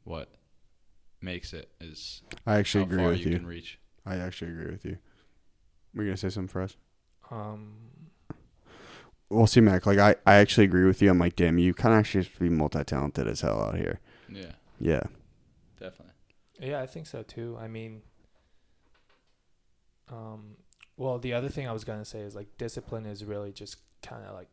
what 0.03 0.29
makes 1.21 1.53
it 1.53 1.69
is 1.81 2.21
I 2.45 2.57
actually 2.57 2.83
how 2.83 2.87
agree 2.91 2.99
far 2.99 3.07
with 3.11 3.19
you, 3.21 3.31
you. 3.31 3.37
can 3.37 3.47
reach. 3.47 3.79
I 4.05 4.17
actually 4.17 4.51
agree 4.51 4.69
with 4.71 4.85
you. 4.85 4.97
Were 5.95 6.03
you 6.03 6.09
gonna 6.09 6.17
say 6.17 6.29
something 6.29 6.49
for 6.49 6.61
us? 6.61 6.75
Um. 7.31 7.73
Well, 9.29 9.47
C 9.47 9.59
Mac, 9.61 9.85
like 9.87 9.97
I, 9.97 10.15
I 10.27 10.35
actually 10.35 10.65
agree 10.65 10.85
with 10.85 11.01
you. 11.01 11.09
I'm 11.09 11.17
like, 11.17 11.35
damn, 11.35 11.57
you 11.57 11.73
kind 11.73 11.93
of 11.95 11.99
actually 11.99 12.25
have 12.25 12.33
to 12.33 12.39
be 12.41 12.49
multi-talented 12.49 13.27
as 13.27 13.41
hell 13.41 13.59
out 13.63 13.75
here. 13.77 13.99
Yeah, 14.29 14.51
Yeah. 14.79 15.01
definitely. 15.79 16.13
Yeah, 16.59 16.81
I 16.81 16.85
think 16.85 17.07
so 17.07 17.23
too. 17.23 17.57
I 17.59 17.67
mean, 17.67 18.01
um, 20.11 20.57
well, 20.97 21.19
the 21.19 21.33
other 21.33 21.49
thing 21.49 21.67
I 21.67 21.71
was 21.73 21.83
gonna 21.83 22.05
say 22.05 22.19
is 22.19 22.35
like 22.35 22.57
discipline 22.57 23.05
is 23.05 23.23
really 23.25 23.51
just 23.51 23.77
kind 24.01 24.23
of 24.25 24.33
like 24.35 24.49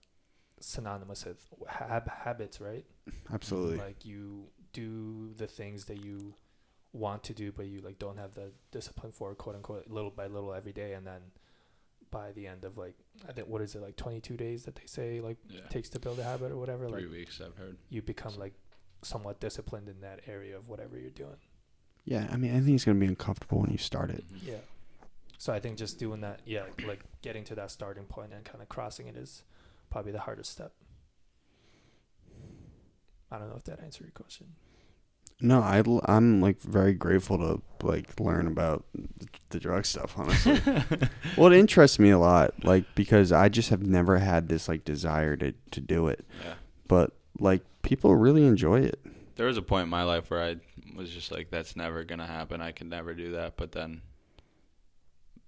synonymous 0.61 1.25
with 1.25 1.45
hab- 1.69 2.09
habits, 2.09 2.61
right? 2.61 2.85
Absolutely. 3.33 3.79
Like 3.79 4.05
you 4.05 4.45
do 4.73 5.33
the 5.37 5.47
things 5.47 5.85
that 5.87 6.03
you 6.05 6.35
want 6.93 7.23
to 7.25 7.35
do, 7.35 7.53
but 7.53 7.67
you 7.67 7.81
like 7.81 7.99
don't 7.99 8.19
have 8.19 8.35
the 8.35 8.53
discipline 8.71 9.13
for, 9.13 9.35
quote 9.35 9.57
unquote, 9.57 9.89
little 9.89 10.11
by 10.11 10.27
little 10.27 10.53
every 10.55 10.73
day, 10.73 10.93
and 10.95 11.07
then 11.07 11.21
by 12.11 12.31
the 12.33 12.47
end 12.47 12.65
of 12.65 12.77
like 12.77 12.95
I 13.29 13.33
think 13.33 13.49
what 13.49 13.63
is 13.63 13.75
it 13.75 13.81
like 13.83 13.97
22 13.97 14.37
days 14.37 14.65
that 14.65 14.75
they 14.75 14.87
say 14.87 15.21
like 15.21 15.39
Yeah. 15.49 15.61
takes 15.71 15.89
to 15.91 15.99
build 15.99 16.19
a 16.19 16.25
habit 16.25 16.53
or 16.53 16.59
whatever, 16.59 16.89
Three 16.89 17.03
like 17.05 17.11
weeks 17.11 17.41
I've 17.41 17.57
heard. 17.57 17.79
you 17.89 18.03
become 18.03 18.37
like 18.39 18.53
somewhat 19.03 19.41
disciplined 19.41 19.89
in 19.89 20.01
that 20.01 20.21
area 20.27 20.57
of 20.57 20.69
whatever 20.69 20.99
you're 20.99 21.11
doing. 21.11 21.39
yeah, 22.05 22.29
I 22.31 22.37
mean, 22.37 22.51
I 22.55 22.61
think 22.61 22.75
it's 22.75 22.85
gonna 22.85 22.99
be 23.01 23.07
uncomfortable 23.07 23.61
when 23.61 23.71
you 23.71 23.79
start 23.79 24.11
it. 24.11 24.25
Mhm. 24.33 24.47
Yeah. 24.47 24.59
So 25.43 25.53
I 25.53 25.59
think 25.59 25.77
just 25.77 25.99
doing 25.99 26.21
that, 26.21 26.39
yeah, 26.47 26.67
like 26.87 27.01
getting 27.21 27.43
to 27.47 27.57
that 27.57 27.73
starting 27.73 28.05
point 28.05 28.33
and 28.33 28.45
kind 28.45 28.63
of 28.63 28.69
crossing 28.69 29.09
it 29.09 29.17
is 29.17 29.43
probably 29.91 30.13
the 30.13 30.21
hardest 30.21 30.53
step. 30.53 30.71
I 33.29 33.39
don't 33.41 33.51
know 33.51 33.57
if 33.57 33.65
that 33.65 33.81
answered 33.83 34.05
your 34.05 34.13
question. 34.13 34.53
No, 35.41 35.61
I, 35.61 35.83
am 36.07 36.41
like 36.41 36.61
very 36.61 36.95
grateful 36.95 37.39
to 37.39 37.61
like 37.85 38.21
learn 38.21 38.47
about 38.47 38.85
the 39.49 39.59
drug 39.59 39.85
stuff. 39.85 40.17
Honestly, 40.17 40.61
well, 41.37 41.51
it 41.53 41.59
interests 41.59 41.99
me 41.99 42.11
a 42.11 42.21
lot, 42.21 42.65
like 42.65 42.85
because 42.95 43.33
I 43.33 43.49
just 43.49 43.71
have 43.71 43.83
never 43.83 44.19
had 44.19 44.49
this 44.49 44.69
like 44.69 44.85
desire 44.85 45.35
to 45.39 45.55
to 45.73 45.81
do 45.81 46.07
it, 46.07 46.25
Yeah. 46.45 46.55
but 46.87 47.17
like 47.41 47.65
people 47.83 48.15
really 48.15 48.47
enjoy 48.47 48.83
it. 48.83 49.01
There 49.35 49.49
was 49.49 49.57
a 49.57 49.63
point 49.63 49.87
in 49.87 49.91
my 49.91 50.05
life 50.05 50.31
where 50.31 50.41
I 50.41 50.57
was 50.95 51.11
just 51.11 51.33
like, 51.33 51.51
that's 51.51 51.75
never 51.75 52.05
going 52.05 52.21
to 52.21 52.27
happen. 52.27 52.61
I 52.61 52.71
could 52.71 52.89
never 52.89 53.13
do 53.13 53.33
that. 53.33 53.57
But 53.57 53.73
then 53.73 54.03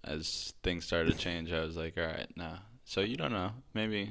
as 0.05 0.55
things 0.63 0.85
started 0.85 1.13
to 1.13 1.19
change, 1.19 1.53
I 1.53 1.61
was 1.61 1.77
like, 1.77 1.95
all 1.97 2.05
right, 2.05 2.29
nah. 2.37 2.59
So 2.85 3.01
you 3.01 3.17
don't 3.17 3.33
know. 3.33 3.53
Maybe 3.73 4.11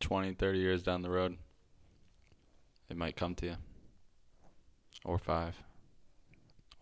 20, 0.00 0.34
30 0.34 0.58
years 0.58 0.82
down 0.82 1.02
the 1.02 1.10
road, 1.10 1.38
it 2.88 2.96
might 2.96 3.16
come 3.16 3.34
to 3.36 3.46
you. 3.46 3.56
Or 5.04 5.18
five. 5.18 5.60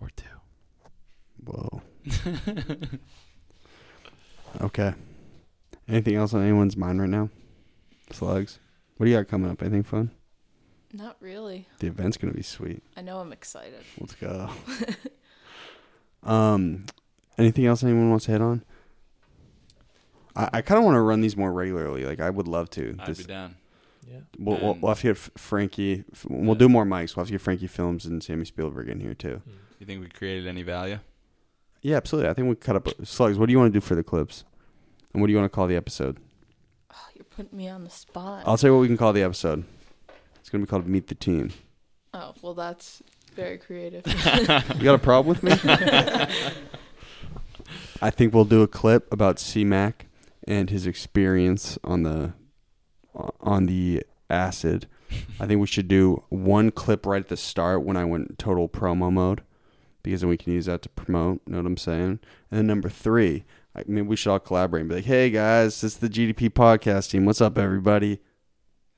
Or 0.01 0.11
two. 0.15 0.27
Whoa. 1.45 1.83
okay. 4.61 4.95
Anything 5.89 6.15
else 6.17 6.35
on 6.35 6.43
anyone's 6.43 6.77
mind 6.77 7.01
right 7.01 7.09
now? 7.09 7.31
Slugs. 8.11 8.59
What 8.97 9.07
do 9.07 9.11
you 9.11 9.17
got 9.17 9.29
coming 9.29 9.51
up? 9.51 9.63
Anything 9.63 9.83
fun? 9.83 10.11
Not 10.93 11.17
really. 11.21 11.67
The 11.79 11.87
event's 11.87 12.17
gonna 12.17 12.35
be 12.35 12.43
sweet. 12.43 12.83
I 12.97 13.01
know 13.01 13.19
I'm 13.19 13.33
excited. 13.33 13.83
Let's 13.99 14.15
go. 14.15 14.51
um, 16.23 16.85
anything 17.39 17.67
else 17.67 17.83
anyone 17.83 18.11
wants 18.11 18.27
to 18.27 18.33
hit 18.33 18.41
on? 18.41 18.65
I, 20.35 20.49
I 20.55 20.63
kind 20.63 20.79
of 20.79 20.85
want 20.85 20.95
to 20.97 21.01
run 21.01 21.21
these 21.21 21.37
more 21.37 21.53
regularly. 21.53 22.05
Like 22.05 22.21
I 22.21 22.31
would 22.31 22.49
love 22.49 22.71
to. 22.71 22.97
I'd 23.01 23.07
This, 23.07 23.19
be 23.19 23.25
down. 23.25 23.57
Yeah. 24.11 24.19
we'll, 24.39 24.59
we'll, 24.61 24.75
we'll 24.75 24.89
have 24.91 25.01
to 25.01 25.09
get 25.09 25.17
Frankie. 25.17 26.05
We'll 26.29 26.55
Yeah. 26.55 26.59
do 26.59 26.69
more 26.69 26.85
mics. 26.85 27.15
We'll 27.17 27.23
have 27.23 27.29
to 27.29 27.33
get 27.33 27.41
Frankie 27.41 27.67
Films 27.67 28.05
and 28.07 28.23
Sammy 28.23 28.45
Spielberg 28.45 28.89
in 28.89 29.01
here 29.01 29.15
too. 29.15 29.43
Mm. 29.49 29.53
You 29.79 29.87
think 29.87 30.01
we 30.01 30.09
created 30.09 30.47
any 30.47 30.63
value? 30.63 30.99
Yeah, 31.83 31.97
absolutely. 31.97 32.31
I 32.31 32.35
think 32.35 32.49
we 32.49 32.55
cut 32.55 32.77
up 32.77 32.89
slugs. 33.05 33.39
What 33.39 33.47
do 33.47 33.53
you 33.53 33.59
want 33.59 33.73
to 33.73 33.77
do 33.79 33.85
for 33.85 33.95
the 33.95 34.05
clips? 34.05 34.45
And 35.13 35.21
what 35.21 35.27
do 35.27 35.33
you 35.33 35.39
want 35.39 35.51
to 35.51 35.55
call 35.55 35.67
the 35.67 35.77
episode? 35.77 36.19
Oh, 36.93 37.07
you're 37.15 37.25
putting 37.25 37.57
me 37.59 37.69
on 37.69 37.85
the 37.85 37.91
spot. 37.91 38.45
I'll 38.47 38.57
tell 38.57 38.71
you 38.71 38.75
what 38.77 38.81
we 38.83 38.87
can 38.87 38.97
call 38.97 39.13
the 39.13 39.23
episode. 39.23 39.65
It's 40.41 40.49
gonna 40.49 40.65
be 40.65 40.69
called 40.71 40.87
Meet 40.87 41.09
the 41.09 41.15
Team. 41.15 41.51
oh, 42.15 42.35
well, 42.43 42.55
that's 42.55 43.03
very 43.35 43.59
creative. 43.59 44.05
You 44.77 44.85
got 44.85 44.95
a 44.95 44.99
problem 44.99 45.37
with 45.41 45.43
me? 45.45 45.53
I 48.03 48.11
think 48.11 48.35
we'll 48.35 48.45
do 48.45 48.63
a 48.63 48.69
clip 48.69 49.11
about 49.13 49.39
C-Mac 49.39 50.09
and 50.47 50.71
his 50.71 50.89
experience 50.89 51.79
on 51.85 52.03
the 52.03 52.33
on 53.41 53.67
the 53.67 54.03
acid. 54.29 54.89
I 55.39 55.47
think 55.47 55.61
we 55.61 55.69
should 55.69 55.87
do 55.87 56.25
one 56.29 56.73
clip 56.73 57.07
right 57.07 57.23
at 57.23 57.29
the 57.29 57.37
start 57.37 57.85
when 57.85 57.97
I 57.97 58.05
went 58.05 58.41
total 58.41 58.69
promo 58.69 59.13
mode, 59.13 59.43
because 60.03 60.23
then 60.23 60.31
we 60.31 60.37
can 60.37 60.53
use 60.53 60.67
that 60.67 60.83
to 60.83 60.89
promote. 60.89 61.43
Know 61.47 61.59
what 61.59 61.67
I'm 61.67 61.77
saying? 61.77 62.19
And 62.51 62.59
then 62.59 62.67
number 62.67 62.89
three, 62.89 63.45
I 63.77 63.85
mean, 63.87 64.09
we 64.09 64.17
should 64.17 64.33
all 64.33 64.41
collaborate 64.41 64.81
and 64.81 64.89
be 64.89 64.97
like, 64.97 65.05
"Hey 65.05 65.31
guys, 65.31 65.81
this 65.81 65.95
is 65.95 65.99
the 65.99 66.09
GDP 66.09 66.51
podcast 66.51 67.11
team. 67.11 67.25
What's 67.25 67.41
up, 67.41 67.57
everybody?" 67.57 68.21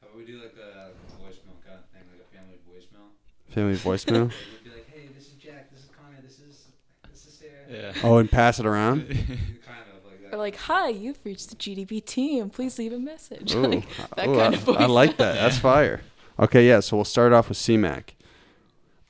How 0.00 0.06
about 0.08 0.16
we 0.18 0.24
do 0.24 0.38
like 0.40 0.54
a 0.56 0.92
voicemail 1.20 1.60
kind 1.62 1.78
of 1.78 1.84
thing, 1.92 2.04
like 2.10 2.26
a 2.32 2.34
family 2.34 2.58
voicemail? 2.66 3.52
Family 3.52 3.76
voicemail. 3.76 4.28
We'd 4.62 4.64
be 4.64 4.70
like, 4.70 4.88
hey, 4.90 5.08
this 5.14 5.26
is 5.26 5.34
Jack, 5.34 5.70
this 5.72 5.80
is 5.80 5.90
Conor, 5.90 6.22
this 6.22 6.38
is 6.38 6.68
this 7.10 7.26
is 7.26 7.34
Sarah. 7.34 7.63
Yeah. 7.74 7.92
Oh, 8.02 8.18
and 8.18 8.30
pass 8.30 8.60
it 8.60 8.66
around. 8.66 9.08
kind 9.08 9.20
of 9.20 10.04
like 10.06 10.32
or 10.32 10.38
like, 10.38 10.56
hi, 10.56 10.88
you've 10.88 11.18
reached 11.24 11.50
the 11.50 11.56
GDP 11.56 12.04
team. 12.04 12.50
Please 12.50 12.78
leave 12.78 12.92
a 12.92 12.98
message. 12.98 13.54
Ooh, 13.54 13.62
like, 13.62 13.86
that 14.16 14.28
ooh, 14.28 14.36
kind 14.36 14.54
I, 14.54 14.58
of 14.58 14.62
voice. 14.62 14.76
I 14.78 14.86
like 14.86 15.16
that. 15.16 15.34
That's 15.34 15.58
fire. 15.70 16.02
Okay, 16.38 16.66
yeah. 16.66 16.80
So 16.80 16.96
we'll 16.96 17.04
start 17.04 17.32
off 17.32 17.48
with 17.48 17.58
C-Mac. 17.58 18.14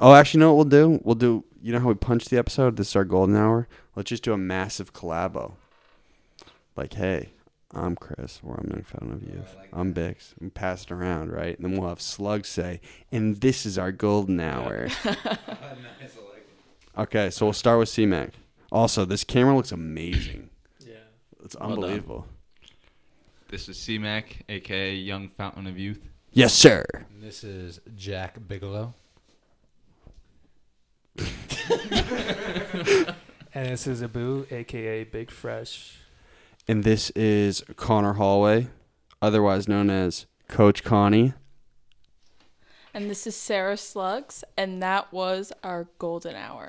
Oh, 0.01 0.15
actually, 0.15 0.39
you 0.39 0.47
know 0.47 0.55
what 0.55 0.66
we'll 0.69 0.89
do? 0.89 1.01
We'll 1.05 1.15
do. 1.15 1.45
You 1.62 1.73
know 1.73 1.81
how 1.81 1.89
we 1.89 1.95
punch 1.95 2.27
the 2.27 2.39
episode? 2.39 2.77
This 2.77 2.91
is 2.91 2.97
our 2.97 3.05
golden 3.05 3.36
hour. 3.36 3.69
Let's 3.97 4.11
just 4.11 4.23
do 4.23 4.32
a 4.32 4.39
massive 4.39 4.93
collabo. 4.93 5.53
Like, 6.77 6.95
hey, 6.95 7.31
I'm 7.73 7.97
Chris, 7.97 8.41
or 8.45 8.55
oh, 8.55 8.61
I'm 8.62 8.70
Young 8.70 8.82
Fountain 8.82 9.12
of 9.12 9.23
Youth. 9.23 9.57
I'm 9.73 9.95
Bixx. 9.95 10.35
We 10.41 10.51
pass 10.51 10.82
it 10.85 10.91
around, 10.91 11.32
right? 11.32 11.57
And 11.57 11.65
then 11.65 11.81
we'll 11.81 11.89
have 11.89 12.01
Slug 12.01 12.45
say, 12.45 12.81
and 13.11 13.41
this 13.41 13.65
is 13.65 13.78
our 13.78 13.93
golden 13.93 14.41
hour. 14.41 14.89
Okay, 16.97 17.31
so 17.31 17.47
we'll 17.47 17.53
start 17.53 17.78
with 17.81 17.89
C-Mac. 17.89 18.35
Also, 18.74 19.05
this 19.05 19.22
camera 19.24 19.55
looks 19.55 19.70
amazing. 19.72 20.51
Yeah. 20.80 20.94
It's 21.44 21.55
Well 21.55 21.68
done. 21.70 21.74
unbelievable. 21.78 22.26
This 23.48 23.68
is 23.68 23.78
C-Mac, 23.78 24.44
aka 24.48 24.92
Young 24.94 25.28
Fountain 25.28 25.68
of 25.68 25.78
Youth. 25.78 26.01
Yes, 26.32 26.52
sir. 26.52 26.84
And 26.92 27.22
this 27.22 27.44
is 27.44 27.80
Jack 27.96 28.36
Bigelow. 28.48 28.92
And 33.56 33.68
this 33.68 33.86
is 33.86 34.02
Abu, 34.02 34.46
aka 34.51 35.05
Big 35.05 35.30
Fresh. 35.30 35.98
And 36.66 36.82
this 36.82 37.10
is 37.10 37.62
Conor 37.76 38.14
Holway, 38.14 38.66
otherwise 39.22 39.68
known 39.68 39.90
as 39.90 40.26
Coach 40.48 40.82
Connie. 40.82 41.34
And 42.92 43.09
this 43.09 43.28
is 43.28 43.36
Sarah 43.36 43.76
Slugs, 43.76 44.42
and 44.56 44.82
that 44.82 45.12
was 45.12 45.52
our 45.62 45.86
golden 46.01 46.34
hour. 46.34 46.62